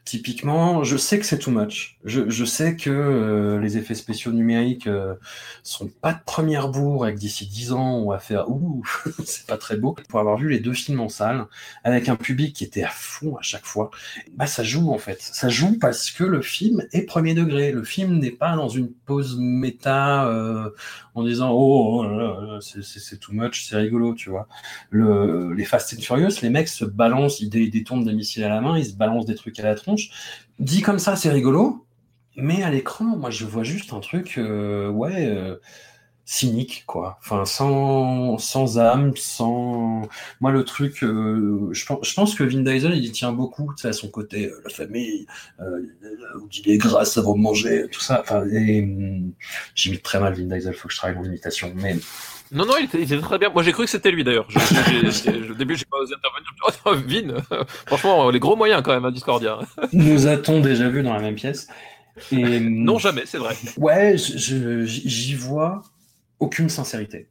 typiquement, 0.05 0.83
je 0.83 0.97
sais 0.97 1.17
que 1.17 1.25
c'est 1.25 1.39
too 1.39 1.51
much. 1.51 1.97
Je, 2.03 2.45
sais 2.45 2.75
que 2.75 2.89
euh, 2.89 3.59
les 3.59 3.77
effets 3.77 3.95
spéciaux 3.95 4.33
numériques 4.33 4.87
euh, 4.87 5.15
sont 5.63 5.87
pas 5.87 6.11
de 6.13 6.19
première 6.25 6.67
bourre 6.67 7.07
et 7.07 7.13
que 7.13 7.19
d'ici 7.19 7.47
10 7.47 7.71
ans, 7.71 7.95
on 7.99 8.09
va 8.09 8.19
faire 8.19 8.49
ouh, 8.49 8.83
c'est 9.23 9.47
pas 9.47 9.57
très 9.57 9.77
beau. 9.77 9.95
Pour 10.09 10.19
avoir 10.19 10.37
vu 10.37 10.49
les 10.49 10.59
deux 10.59 10.73
films 10.73 10.99
en 10.99 11.07
salle, 11.07 11.45
avec 11.85 12.09
un 12.09 12.17
public 12.17 12.53
qui 12.53 12.65
était 12.65 12.83
à 12.83 12.89
fond 12.89 13.37
à 13.37 13.41
chaque 13.41 13.65
fois, 13.65 13.91
bah 14.35 14.45
ça 14.45 14.63
joue 14.63 14.91
en 14.91 14.97
fait. 14.97 15.21
Ça 15.21 15.47
joue 15.47 15.77
parce 15.79 16.11
que 16.11 16.25
le 16.25 16.41
film 16.41 16.85
est 16.91 17.03
premier 17.03 17.33
degré. 17.33 17.71
Le 17.71 17.83
film 17.83 18.19
n'est 18.19 18.31
pas 18.31 18.55
dans 18.57 18.69
une 18.69 18.91
pause 18.91 19.37
méta 19.39 20.27
euh, 20.27 20.69
en 21.15 21.23
disant 21.23 21.51
oh, 21.53 22.03
oh 22.05 22.59
c'est 22.59 23.19
too 23.19 23.31
much, 23.31 23.65
c'est 23.69 23.77
rigolo, 23.77 24.13
tu 24.13 24.29
vois. 24.29 24.49
Le, 24.89 25.53
les 25.53 25.63
Fast 25.63 25.93
and 25.97 26.01
Furious, 26.01 26.41
les 26.41 26.49
mecs 26.49 26.67
se 26.67 26.83
balancent, 26.83 27.39
ils 27.39 27.49
détournent 27.49 28.03
des 28.03 28.13
missiles 28.13 28.43
à 28.43 28.49
la 28.49 28.59
main, 28.59 28.77
ils 28.77 28.87
se 28.87 28.95
balancent 28.95 29.25
des 29.25 29.35
trucs 29.35 29.59
à 29.59 29.63
la 29.63 29.75
tronche. 29.75 29.92
Dit 30.59 30.81
comme 30.81 30.99
ça, 30.99 31.15
c'est 31.15 31.29
rigolo, 31.29 31.85
mais 32.35 32.63
à 32.63 32.69
l'écran, 32.69 33.05
moi, 33.17 33.29
je 33.29 33.45
vois 33.45 33.63
juste 33.63 33.93
un 33.93 33.99
truc, 33.99 34.37
euh, 34.37 34.89
ouais, 34.89 35.25
euh, 35.27 35.57
cynique, 36.25 36.83
quoi. 36.87 37.17
Enfin, 37.21 37.45
sans, 37.45 38.37
sans 38.37 38.79
âme, 38.79 39.13
sans. 39.15 40.07
Moi, 40.41 40.51
le 40.51 40.63
truc, 40.63 41.03
euh, 41.03 41.69
je, 41.71 41.85
pense, 41.85 42.07
je 42.07 42.13
pense 42.13 42.35
que 42.35 42.43
Vin 42.43 42.61
Diesel, 42.61 42.95
il 42.95 43.05
y 43.05 43.11
tient 43.11 43.33
beaucoup, 43.33 43.73
tu 43.75 43.83
sais, 43.83 43.89
à 43.89 43.93
son 43.93 44.09
côté, 44.09 44.51
la 44.63 44.69
famille, 44.69 45.27
où 45.59 46.47
il 46.51 46.71
est 46.71 46.77
grasse 46.77 47.17
avant 47.17 47.35
de 47.35 47.41
manger, 47.41 47.87
tout 47.91 48.01
ça. 48.01 48.21
Enfin, 48.21 48.41
hum, 48.41 49.33
j'imite 49.75 50.03
très 50.03 50.19
mal 50.19 50.33
Vin 50.33 50.45
Diesel, 50.45 50.73
faut 50.73 50.87
que 50.87 50.93
je 50.93 50.99
travaille 50.99 51.17
mon 51.17 51.25
imitation, 51.25 51.73
mais. 51.75 51.97
Non, 52.53 52.65
non, 52.65 52.73
il 52.79 52.85
était, 52.85 52.99
il 52.99 53.03
était, 53.11 53.19
très 53.19 53.39
bien. 53.39 53.49
Moi, 53.49 53.63
j'ai 53.63 53.71
cru 53.71 53.85
que 53.85 53.89
c'était 53.89 54.11
lui 54.11 54.23
d'ailleurs. 54.23 54.47
Au 55.49 55.53
début, 55.55 55.75
j'ai 55.75 55.85
pas 55.85 55.97
osé 55.97 56.13
intervenir. 56.13 56.49
Oh, 56.85 56.93
Vin, 56.95 57.63
franchement, 57.87 58.29
les 58.29 58.39
gros 58.39 58.55
moyens 58.55 58.81
quand 58.83 58.93
même 58.93 59.05
à 59.05 59.11
Discordia. 59.11 59.59
Nous 59.91 60.27
a-t-on 60.27 60.59
déjà 60.59 60.87
vu 60.89 61.01
dans 61.01 61.13
la 61.13 61.19
même 61.19 61.35
pièce 61.35 61.67
Et, 62.31 62.59
Non, 62.59 62.99
jamais, 62.99 63.23
c'est 63.25 63.39
vrai. 63.39 63.55
Ouais, 63.77 64.15
j'y 64.17 65.35
vois 65.35 65.81
aucune 66.39 66.69
sincérité. 66.69 67.27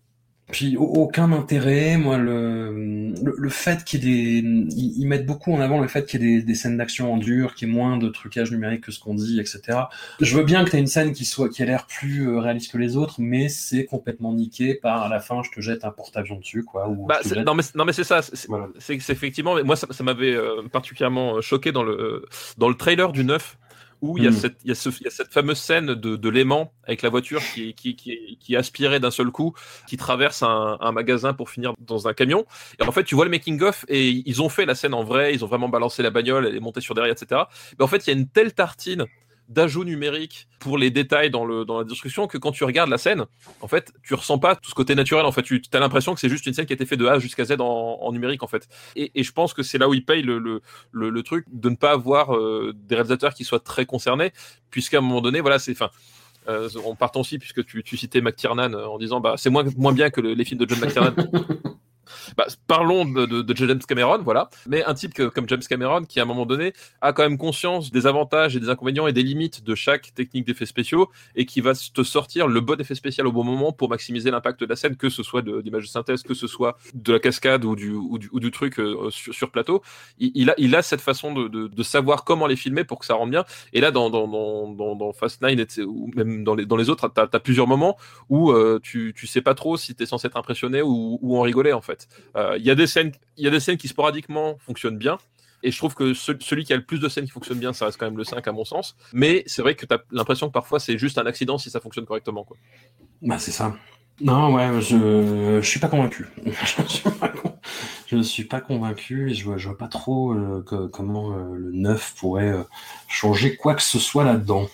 Puis 0.53 0.77
aucun 0.77 1.33
intérêt, 1.33 1.97
moi 1.97 2.19
le, 2.19 3.15
le, 3.23 3.35
le 3.37 3.49
fait 3.49 3.85
qu'il 3.85 4.05
y 4.05 4.39
ait 4.39 4.43
des, 4.43 4.49
ils, 4.77 5.01
ils, 5.01 5.07
mettent 5.07 5.25
beaucoup 5.25 5.51
en 5.51 5.61
avant 5.63 5.81
le 5.81 5.89
fait 5.89 6.05
qu'il 6.05 6.23
y 6.23 6.25
ait 6.25 6.37
des, 6.37 6.43
des 6.43 6.55
scènes 6.55 6.77
d'action 6.77 7.11
en 7.11 7.17
dur, 7.17 7.55
qu'il 7.55 7.69
y 7.69 7.71
ait 7.71 7.75
moins 7.75 7.97
de 7.97 8.11
trucage 8.11 8.53
numérique 8.53 8.83
que 8.83 8.93
ce 8.93 9.01
qu'on 9.01 9.15
dit, 9.15 9.41
etc. 9.41 9.79
Je 10.21 10.37
veux 10.37 10.45
bien 10.45 10.63
que 10.63 10.71
tu 10.71 10.77
aies 10.77 10.81
une 10.81 10.87
scène 10.87 11.13
qui 11.13 11.25
soit 11.25 11.49
qui 11.49 11.63
a 11.63 11.65
l'air 11.65 11.87
plus 11.87 12.29
euh, 12.29 12.39
réaliste 12.39 12.71
que 12.71 12.77
les 12.77 12.99
autres, 12.99 13.15
mais 13.19 13.49
c'est 13.49 13.87
complètement 13.87 14.35
niqué 14.35 14.75
par 14.75 15.03
à 15.03 15.09
la 15.09 15.21
fin 15.21 15.43
je 15.43 15.51
te 15.51 15.63
jette 15.63 15.87
un 15.87 15.91
porte-avions 15.91 16.37
dessus, 16.37 16.65
quoi. 16.65 16.87
Ou 16.87 17.07
bah, 17.07 17.21
jette... 17.25 17.47
Non 17.47 17.55
mais 17.55 17.63
non 17.75 17.87
mais 17.87 17.95
c'est 17.95 18.05
ça, 18.05 18.21
c'est 18.21 18.47
voilà. 18.47 18.69
effectivement, 18.89 19.57
moi 19.65 19.77
ça, 19.77 19.87
ça 19.91 20.05
m'avait 20.05 20.35
euh, 20.35 20.63
particulièrement 20.71 21.41
choqué 21.41 21.73
dans 21.73 21.83
le 21.83 22.27
dans 22.59 22.69
le 22.69 22.75
trailer 22.75 23.11
du 23.11 23.25
9 23.25 23.57
où 24.03 24.19
il 24.19 24.25
y, 24.25 24.27
a 24.27 24.31
Mm. 24.31 24.35
cette, 24.35 24.57
il, 24.65 24.69
y 24.69 24.73
a 24.73 24.75
ce, 24.75 24.89
il 24.91 25.05
y 25.05 25.07
a 25.07 25.11
cette 25.11 25.33
fameuse 25.33 25.59
scène 25.59 25.87
de, 25.95 26.17
de 26.17 26.29
l'aimant 26.29 26.73
avec 26.85 27.03
la 27.03 27.09
voiture 27.09 27.41
qui, 27.55 27.73
qui, 27.75 27.95
qui, 27.95 28.37
qui 28.39 28.55
est 28.55 28.57
aspirée 28.57 28.99
d'un 28.99 29.13
seul 29.13 29.31
coup, 29.31 29.55
qui 29.89 29.97
traverse 29.97 30.43
un, 30.43 30.77
un, 30.81 30.93
magasin 30.93 31.33
pour 31.33 31.51
finir 31.51 31.73
dans 31.79 32.09
un 32.09 32.13
camion. 32.13 32.45
Et 32.81 32.83
en 32.83 32.93
fait, 32.93 33.05
tu 33.05 33.15
vois 33.15 33.25
le 33.25 33.31
making-of 33.31 33.85
et 33.89 34.11
ils 34.11 34.43
ont 34.43 34.49
fait 34.49 34.67
la 34.67 34.75
scène 34.75 34.93
en 34.93 35.05
vrai, 35.05 35.33
ils 35.33 35.45
ont 35.45 35.49
vraiment 35.49 35.69
balancé 35.69 36.03
la 36.03 36.11
bagnole, 36.11 36.47
elle 36.47 36.57
est 36.57 36.61
montée 36.61 36.81
sur 36.81 36.95
derrière, 36.95 37.13
etc. 37.13 37.43
Mais 37.79 37.85
en 37.85 37.89
fait, 37.89 38.07
il 38.07 38.11
y 38.11 38.13
a 38.13 38.19
une 38.19 38.29
telle 38.29 38.53
tartine 38.53 39.07
d'ajout 39.53 39.85
numérique 39.85 40.49
pour 40.59 40.79
les 40.79 40.91
détails 40.91 41.31
dans, 41.31 41.45
le, 41.45 41.65
dans 41.65 41.79
la 41.79 41.85
description 41.85 42.27
que 42.27 42.39
quand 42.39 42.53
tu 42.53 42.65
regardes 42.65 42.91
la 42.91 42.99
scène, 42.99 43.25
en 43.61 43.69
fait, 43.69 43.93
tu 44.03 44.15
ressens 44.15 44.39
pas 44.39 44.57
tout 44.57 44.71
ce 44.71 44.75
côté 44.75 44.95
naturel. 44.95 45.25
En 45.27 45.33
fait, 45.33 45.43
tu 45.43 45.61
as 45.73 45.79
l'impression 45.79 46.15
que 46.15 46.21
c'est 46.21 46.29
juste 46.29 46.47
une 46.47 46.55
scène 46.55 46.67
qui 46.67 46.73
a 46.73 46.75
été 46.75 46.87
faite 46.87 46.99
de 46.99 47.07
A 47.07 47.19
jusqu'à 47.19 47.45
Z 47.45 47.57
en, 47.61 48.13
numérique, 48.13 48.43
en 48.43 48.47
fait. 48.47 48.69
Et, 48.97 49.11
et 49.15 49.23
je 49.23 49.33
pense 49.33 49.55
que 49.55 49.63
c'est 49.63 49.79
là 49.79 49.89
où 49.89 49.95
ils 49.95 50.05
payent 50.05 50.23
le, 50.23 50.39
le, 50.39 50.61
le, 50.93 51.23
truc 51.23 51.47
de 51.53 51.69
ne 51.69 51.77
pas 51.77 51.93
avoir 51.93 52.35
euh, 52.35 52.73
des 52.75 52.95
réalisateurs 52.95 53.35
qui 53.35 53.45
soient 53.45 53.61
très 53.61 53.87
concernés, 53.87 54.33
puisqu'à 54.71 54.99
un 54.99 55.03
moment 55.03 55.21
donné, 55.21 55.41
voilà, 55.41 55.59
c'est, 55.59 55.73
enfin, 55.73 55.91
euh, 56.49 56.69
partant 56.99 57.21
aussi, 57.21 57.39
puisque 57.39 57.65
tu, 57.65 57.83
tu 57.83 57.97
citais 57.97 58.21
McTiernan 58.21 58.75
en 58.75 58.99
disant, 58.99 59.21
bah, 59.21 59.35
c'est 59.37 59.51
moins, 59.51 59.65
moins 59.77 59.93
bien 59.93 60.11
que 60.11 60.21
le, 60.21 60.35
les 60.35 60.45
films 60.45 60.61
de 60.61 60.69
John 60.69 60.81
McTiernan. 60.81 61.15
Bah, 62.37 62.47
parlons 62.67 63.05
de, 63.05 63.55
James 63.55 63.81
Cameron, 63.87 64.23
voilà. 64.23 64.51
Mais 64.67 64.85
un 64.85 64.95
type 64.95 65.15
comme 65.15 65.49
James 65.49 65.63
Cameron, 65.69 66.05
qui 66.05 66.21
à 66.21 66.23
un 66.23 66.27
moment 66.27 66.47
donné 66.47 66.73
a 67.01 67.13
quand 67.13 67.23
même 67.23 67.39
conscience 67.39 67.91
des 67.91 68.07
avantages 68.07 68.57
et 68.57 68.61
des 68.61 68.69
inconvénients 68.69 69.07
et 69.07 69.13
des 69.13 69.23
limites 69.23 69.65
de 69.65 69.75
chaque 69.75 70.15
technique 70.15 70.47
d'effets 70.47 70.67
spéciaux 70.67 71.11
et 71.37 71.47
qui 71.47 71.61
va 71.61 71.73
te 71.75 72.03
sortir 72.03 72.49
le 72.49 72.61
bon 72.61 72.81
effet 72.81 72.95
spécial 72.95 73.27
au 73.27 73.33
bon 73.33 73.45
moment 73.45 73.73
pour 73.73 73.89
maximiser 73.89 74.31
l'impact 74.31 74.61
de 74.61 74.67
la 74.67 74.77
scène, 74.77 74.97
que 74.97 75.09
ce 75.09 75.23
soit 75.23 75.43
de, 75.43 75.61
de, 75.61 75.81
synthèse, 75.81 76.23
que 76.23 76.35
ce 76.35 76.47
soit 76.47 76.77
de 76.95 77.13
la 77.13 77.19
cascade 77.19 77.65
ou 77.65 77.77
du, 77.77 77.91
ou 77.91 78.19
du, 78.19 78.29
ou 78.33 78.41
du 78.41 78.51
truc 78.51 78.79
euh, 78.79 79.11
sur, 79.11 79.51
plateau. 79.51 79.83
Il, 80.19 80.51
a, 80.51 80.55
il 80.59 80.75
a 80.75 80.83
cette 80.83 81.01
façon 81.01 81.33
de, 81.35 81.49
de, 81.49 81.83
savoir 81.83 82.25
comment 82.25 82.47
les 82.47 82.57
filmer 82.57 82.85
pour 82.85 82.99
que 83.01 83.07
ça 83.07 83.15
rende 83.15 83.31
bien. 83.31 83.45
Et 83.73 83.81
là, 83.81 83.91
dans, 83.91 84.09
dans, 84.09 84.29
dans, 84.29 84.97
dans 84.97 85.13
Fast 85.13 85.43
Nine 85.43 85.65
ou 85.87 86.11
même 86.15 86.45
dans 86.45 86.55
les, 86.55 86.65
dans 86.65 86.77
les 86.77 86.89
autres, 86.89 87.09
tu 87.13 87.21
as, 87.21 87.29
as, 87.31 87.41
plusieurs 87.41 87.67
moments 87.67 87.97
où 88.29 88.53
euh, 88.53 88.79
tu, 88.83 89.13
tu 89.17 89.27
sais 89.27 89.43
pas 89.43 89.55
trop 89.55 89.77
si 89.77 89.95
tu 89.95 90.03
es 90.03 90.07
censé 90.07 90.29
être 90.29 90.37
impressionné 90.37 90.83
ou, 90.83 91.19
ou 91.21 91.39
en 91.39 91.43
rigoler 91.43 91.73
en 91.73 91.81
fait. 91.81 91.92
Euh, 92.37 92.57
Il 92.59 92.65
y 92.65 92.71
a 92.71 92.75
des 92.75 92.87
scènes, 92.87 93.13
y 93.37 93.47
a 93.47 93.51
des 93.51 93.61
scènes 93.61 93.77
qui 93.77 93.89
sporadiquement 93.89 94.57
fonctionnent 94.59 94.99
bien. 94.99 95.19
Et 95.65 95.71
je 95.71 95.79
trouve 95.79 95.95
que 95.95 96.13
ce- 96.13 96.33
celui 96.41 96.65
qui 96.65 96.73
a 96.73 96.77
le 96.77 96.85
plus 96.85 96.99
de 96.99 97.09
scènes 97.09 97.25
qui 97.25 97.31
fonctionnent 97.31 97.61
bien, 97.61 97.73
ça 97.73 97.85
reste 97.87 97.97
quand 97.99 98.07
même 98.07 98.17
le 98.19 98.25
5 98.25 98.47
à 98.49 98.53
mon 98.53 98.65
sens. 98.65 98.97
Mais 99.13 99.45
c'est 99.47 99.63
vrai 99.63 99.77
que 99.77 99.87
tu 99.87 99.95
as 99.95 100.03
l'impression 100.11 100.49
que 100.49 100.53
parfois 100.53 100.81
c'est 100.81 100.99
juste 100.99 101.19
un 101.19 101.27
accident 101.27 101.57
si 101.57 101.71
ça 101.71 101.79
fonctionne 101.81 102.05
correctement. 102.05 102.47
Bah, 103.23 103.39
c'est 103.39 103.53
ça. 103.53 103.77
Non, 104.21 104.53
ouais, 104.55 104.81
je, 104.81 105.61
je 105.63 105.67
suis 105.69 105.81
pas 105.81 105.89
convaincu. 105.89 106.27
je, 106.47 108.17
suis 108.17 108.25
suis 108.25 108.45
pas 108.45 108.61
convaincu 108.61 109.31
et 109.31 109.35
je 109.35 109.45
vois, 109.45 109.57
vois 109.57 109.79
pas 109.79 109.89
trop 109.89 110.33
euh, 110.33 110.65
comment 110.93 111.33
euh, 111.33 111.55
le 111.55 111.73
9 111.73 112.15
pourrait 112.19 112.55
changer 113.09 113.57
quoi 113.57 113.75
que 113.75 113.83
ce 113.83 113.99
soit 113.99 114.25
là-dedans. 114.25 114.69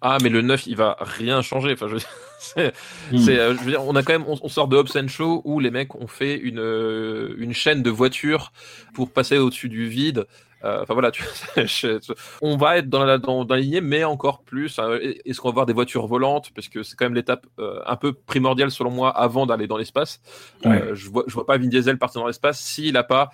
Ah, 0.00 0.18
mais 0.22 0.28
le 0.28 0.42
9, 0.42 0.66
il 0.66 0.76
va 0.76 0.96
rien 1.00 1.42
changer. 1.42 1.72
Enfin, 1.72 1.88
je... 1.88 1.96
c'est- 2.38 2.72
Hmm. 3.10 3.28
euh, 3.28 3.54
je 3.56 3.64
veux 3.64 3.70
dire, 3.72 3.84
on 3.84 3.96
a 3.96 4.02
quand 4.02 4.12
même, 4.12 4.24
on, 4.28 4.36
on 4.42 4.48
sort 4.48 4.68
de 4.68 4.76
Hobbs 4.76 4.96
and 4.96 5.08
Show 5.08 5.42
où 5.44 5.58
les 5.60 5.70
mecs 5.70 5.94
ont 5.96 6.06
fait 6.06 6.36
une, 6.36 6.60
euh, 6.60 7.34
une 7.38 7.52
chaîne 7.52 7.82
de 7.82 7.90
voitures 7.90 8.52
pour 8.94 9.10
passer 9.10 9.38
au-dessus 9.38 9.68
du 9.68 9.88
vide. 9.88 10.26
Euh, 10.64 10.82
Enfin 10.82 10.92
voilà, 10.94 11.10
tu, 11.12 11.22
on 12.42 12.56
va 12.56 12.78
être 12.78 12.88
dans 12.88 13.04
la, 13.04 13.18
dans, 13.18 13.44
dans 13.44 13.54
la 13.54 13.60
lignée, 13.60 13.80
mais 13.80 14.02
encore 14.04 14.42
plus. 14.42 14.78
hein, 14.78 14.98
Est-ce 15.24 15.40
qu'on 15.40 15.48
va 15.48 15.54
voir 15.54 15.66
des 15.66 15.72
voitures 15.72 16.06
volantes 16.08 16.50
Parce 16.54 16.68
que 16.68 16.82
c'est 16.82 16.96
quand 16.96 17.04
même 17.06 17.14
l'étape 17.14 17.46
un 17.86 17.96
peu 17.96 18.12
primordiale 18.12 18.70
selon 18.70 18.90
moi 18.90 19.10
avant 19.16 19.46
d'aller 19.46 19.66
dans 19.68 19.76
l'espace. 19.76 20.20
Ouais. 20.64 20.82
Je 20.94 21.10
vois, 21.10 21.24
je 21.28 21.34
vois 21.34 21.46
pas 21.46 21.58
Vin 21.58 21.68
Diesel 21.68 21.96
partir 21.98 22.20
dans 22.22 22.26
l'espace 22.26 22.60
s'il 22.60 22.96
a 22.96 23.04
pas, 23.04 23.30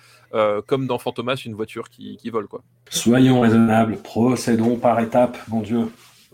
comme 0.67 0.85
dans 0.87 0.99
Fantomas, 0.99 1.41
une 1.45 1.55
voiture 1.55 1.89
qui, 1.89 2.17
qui 2.17 2.29
vole 2.29 2.47
quoi. 2.47 2.61
Soyons 2.89 3.39
raisonnables, 3.41 3.97
procédons 3.97 4.77
par 4.77 4.99
étapes, 4.99 5.37
mon 5.47 5.61
Dieu. 5.61 5.87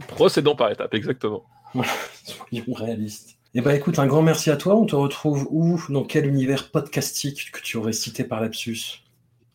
Procédons 0.08 0.56
par 0.56 0.72
étapes, 0.72 0.94
exactement. 0.94 1.44
Soyons 2.24 2.74
réalistes. 2.74 3.38
Eh 3.54 3.62
ben 3.62 3.72
écoute, 3.72 4.00
un 4.00 4.08
grand 4.08 4.22
merci 4.22 4.50
à 4.50 4.56
toi. 4.56 4.76
On 4.76 4.86
te 4.86 4.96
retrouve 4.96 5.48
où? 5.50 5.82
Dans 5.90 6.04
quel 6.04 6.26
univers 6.26 6.72
podcastique 6.72 7.52
que 7.52 7.62
tu 7.62 7.76
aurais 7.78 7.92
cité 7.92 8.24
par 8.24 8.40
lapsus? 8.40 9.04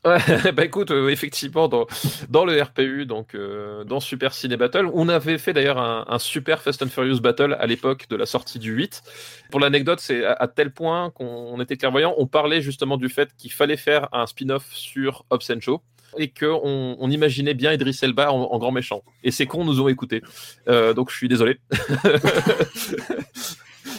Ouais, 0.05 0.19
bah 0.53 0.65
écoute, 0.65 0.91
euh, 0.91 1.09
effectivement, 1.09 1.67
dans, 1.67 1.87
dans 2.29 2.45
le 2.45 2.61
RPU, 2.63 3.07
donc 3.07 3.35
euh, 3.35 3.83
dans 3.85 3.99
Super 3.99 4.35
Ciné 4.35 4.57
Battle, 4.57 4.89
on 4.93 5.09
avait 5.09 5.39
fait 5.39 5.53
d'ailleurs 5.53 5.79
un, 5.79 6.05
un 6.09 6.19
super 6.19 6.63
Fast 6.63 6.83
and 6.83 6.89
Furious 6.89 7.21
Battle 7.21 7.57
à 7.59 7.67
l'époque 7.67 8.07
de 8.09 8.17
la 8.17 8.27
sortie 8.27 8.59
du 8.59 8.73
8. 8.73 9.03
Pour 9.51 9.59
l'anecdote, 9.59 9.99
c'est 9.99 10.25
à, 10.25 10.35
à 10.35 10.47
tel 10.47 10.73
point 10.73 11.11
qu'on 11.11 11.61
était 11.61 11.77
clairvoyant, 11.77 12.15
on 12.19 12.27
parlait 12.27 12.61
justement 12.61 12.99
du 12.99 13.09
fait 13.09 13.35
qu'il 13.37 13.51
fallait 13.51 13.77
faire 13.77 14.09
un 14.13 14.27
spin-off 14.27 14.67
sur 14.73 15.25
Hobbs 15.31 15.51
and 15.51 15.61
Show 15.61 15.83
et 16.19 16.29
qu'on 16.29 16.97
on 16.99 17.11
imaginait 17.11 17.55
bien 17.55 17.73
Idris 17.73 17.99
Elba 18.03 18.33
en, 18.33 18.59
grand 18.59 18.73
méchant. 18.73 19.03
Et 19.23 19.31
ces 19.31 19.47
cons 19.47 19.65
nous 19.65 19.81
ont 19.81 19.89
écoutés. 19.89 20.23
Euh, 20.69 20.95
donc 20.95 21.11
je 21.11 21.17
suis 21.17 21.29
désolé. 21.29 21.59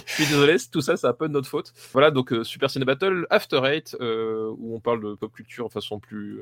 Je 0.05 0.23
suis 0.23 0.33
désolé, 0.33 0.55
tout 0.71 0.81
ça, 0.81 0.97
c'est 0.97 1.07
un 1.07 1.13
peu 1.13 1.27
de 1.27 1.33
notre 1.33 1.47
faute. 1.47 1.73
Voilà, 1.93 2.11
donc 2.11 2.31
euh, 2.33 2.43
Super 2.43 2.69
Ciné 2.69 2.85
Battle, 2.85 3.27
After 3.29 3.61
Eight, 3.65 3.95
euh, 4.01 4.49
où 4.57 4.75
on 4.75 4.79
parle 4.79 5.01
de 5.01 5.13
pop 5.15 5.31
culture 5.31 5.65
en 5.65 5.69
façon 5.69 5.99
plus, 5.99 6.39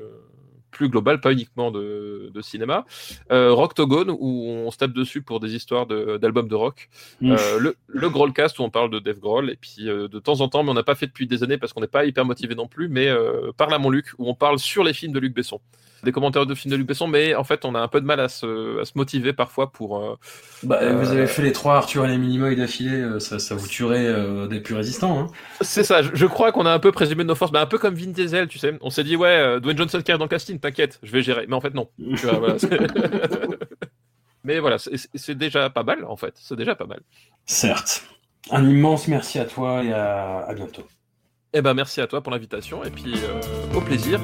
plus 0.70 0.88
globale, 0.88 1.20
pas 1.20 1.32
uniquement 1.32 1.70
de, 1.70 2.30
de 2.32 2.40
cinéma. 2.40 2.84
Euh, 3.30 3.52
Rocktogone, 3.52 4.10
où 4.10 4.44
on 4.46 4.70
se 4.70 4.76
tape 4.76 4.92
dessus 4.92 5.22
pour 5.22 5.40
des 5.40 5.54
histoires 5.54 5.86
d'albums 5.86 6.48
de, 6.48 6.54
rock. 6.54 6.88
Euh, 7.22 7.58
le, 7.58 7.76
le 7.86 8.10
Grollcast, 8.10 8.58
où 8.58 8.62
on 8.62 8.70
parle 8.70 8.90
de 8.90 8.98
Dave 8.98 9.18
Grohl. 9.18 9.50
Et 9.50 9.56
puis 9.56 9.88
euh, 9.88 10.08
de 10.08 10.18
temps 10.18 10.40
en 10.40 10.48
temps, 10.48 10.62
mais 10.62 10.70
on 10.70 10.74
n'a 10.74 10.82
pas 10.82 10.94
fait 10.94 11.06
depuis 11.06 11.26
des 11.26 11.42
années 11.42 11.58
parce 11.58 11.72
qu'on 11.72 11.80
n'est 11.80 11.86
pas 11.86 12.04
hyper 12.04 12.24
motivé 12.24 12.54
non 12.54 12.68
plus, 12.68 12.88
mais 12.88 13.08
euh, 13.08 13.52
Parle 13.56 13.74
à 13.74 13.78
mon 13.78 13.90
Luc, 13.90 14.12
où 14.18 14.28
on 14.28 14.34
parle 14.34 14.58
sur 14.58 14.84
les 14.84 14.92
films 14.92 15.12
de 15.12 15.18
Luc 15.18 15.34
Besson. 15.34 15.60
Des 16.04 16.12
commentaires 16.12 16.46
de 16.46 16.54
films 16.54 16.70
de 16.72 16.76
Luc 16.76 16.86
Besson, 16.86 17.06
mais 17.08 17.34
en 17.34 17.42
fait, 17.44 17.64
on 17.64 17.74
a 17.74 17.80
un 17.80 17.88
peu 17.88 18.00
de 18.00 18.06
mal 18.06 18.20
à 18.20 18.28
se, 18.28 18.80
à 18.80 18.84
se 18.84 18.92
motiver 18.96 19.32
parfois 19.32 19.72
pour. 19.72 19.98
euh, 19.98 20.14
Bah, 20.62 20.78
Euh, 20.82 20.92
Vous 20.96 21.10
avez 21.10 21.26
fait 21.26 21.42
les 21.42 21.52
trois 21.52 21.76
Arthur 21.76 22.04
et 22.04 22.08
les 22.08 22.18
Minimoy 22.18 22.54
d'affilée, 22.54 22.94
euh, 23.00 23.18
ça, 23.18 23.38
ça 23.38 23.54
vous 23.54 23.66
tuerait 23.66 24.06
euh, 24.06 24.46
des 24.46 24.60
plus 24.60 24.74
résistants. 24.74 25.18
Hein. 25.18 25.26
C'est 25.62 25.84
ça, 25.84 26.02
je, 26.02 26.10
je 26.14 26.26
crois 26.26 26.52
qu'on 26.52 26.66
a 26.66 26.72
un 26.72 26.78
peu 26.78 26.92
présumé 26.92 27.22
de 27.24 27.28
nos 27.28 27.34
forces, 27.34 27.50
mais 27.52 27.58
un 27.58 27.66
peu 27.66 27.78
comme 27.78 27.94
Vin 27.94 28.10
Diesel, 28.10 28.46
tu 28.48 28.58
sais. 28.58 28.76
On 28.82 28.90
s'est 28.90 29.04
dit, 29.04 29.16
ouais, 29.16 29.60
Dwayne 29.60 29.78
Johnson 29.78 30.00
qui 30.04 30.10
est 30.12 30.18
dans 30.18 30.24
le 30.24 30.28
casting, 30.28 30.58
t'inquiète, 30.60 30.98
je 31.02 31.10
vais 31.12 31.22
gérer. 31.22 31.46
Mais 31.48 31.54
en 31.56 31.60
fait, 31.60 31.74
non. 31.74 31.88
Tu 31.98 32.26
vois, 32.26 32.38
voilà, 32.38 32.58
c'est- 32.58 32.68
mais 34.44 34.58
voilà, 34.60 34.76
c'est- 34.78 35.34
déjà 35.34 35.70
pas 35.70 35.82
mal, 35.82 36.04
en 36.04 36.16
fait. 36.16 36.34
C'est 36.36 36.56
déjà 36.56 36.74
pas 36.74 36.86
mal. 36.86 37.00
Certes. 37.46 38.04
Un 38.50 38.68
immense 38.68 39.08
merci 39.08 39.38
à 39.38 39.44
toi 39.44 39.82
et 39.82 39.92
à, 39.92 40.40
à 40.46 40.54
bientôt. 40.54 40.86
Eh 41.52 41.62
ben, 41.62 41.74
merci 41.74 42.00
à 42.00 42.06
toi 42.06 42.22
pour 42.22 42.32
l'invitation, 42.32 42.84
et 42.84 42.90
puis 42.90 43.14
au 43.74 43.80
plaisir. 43.80 44.20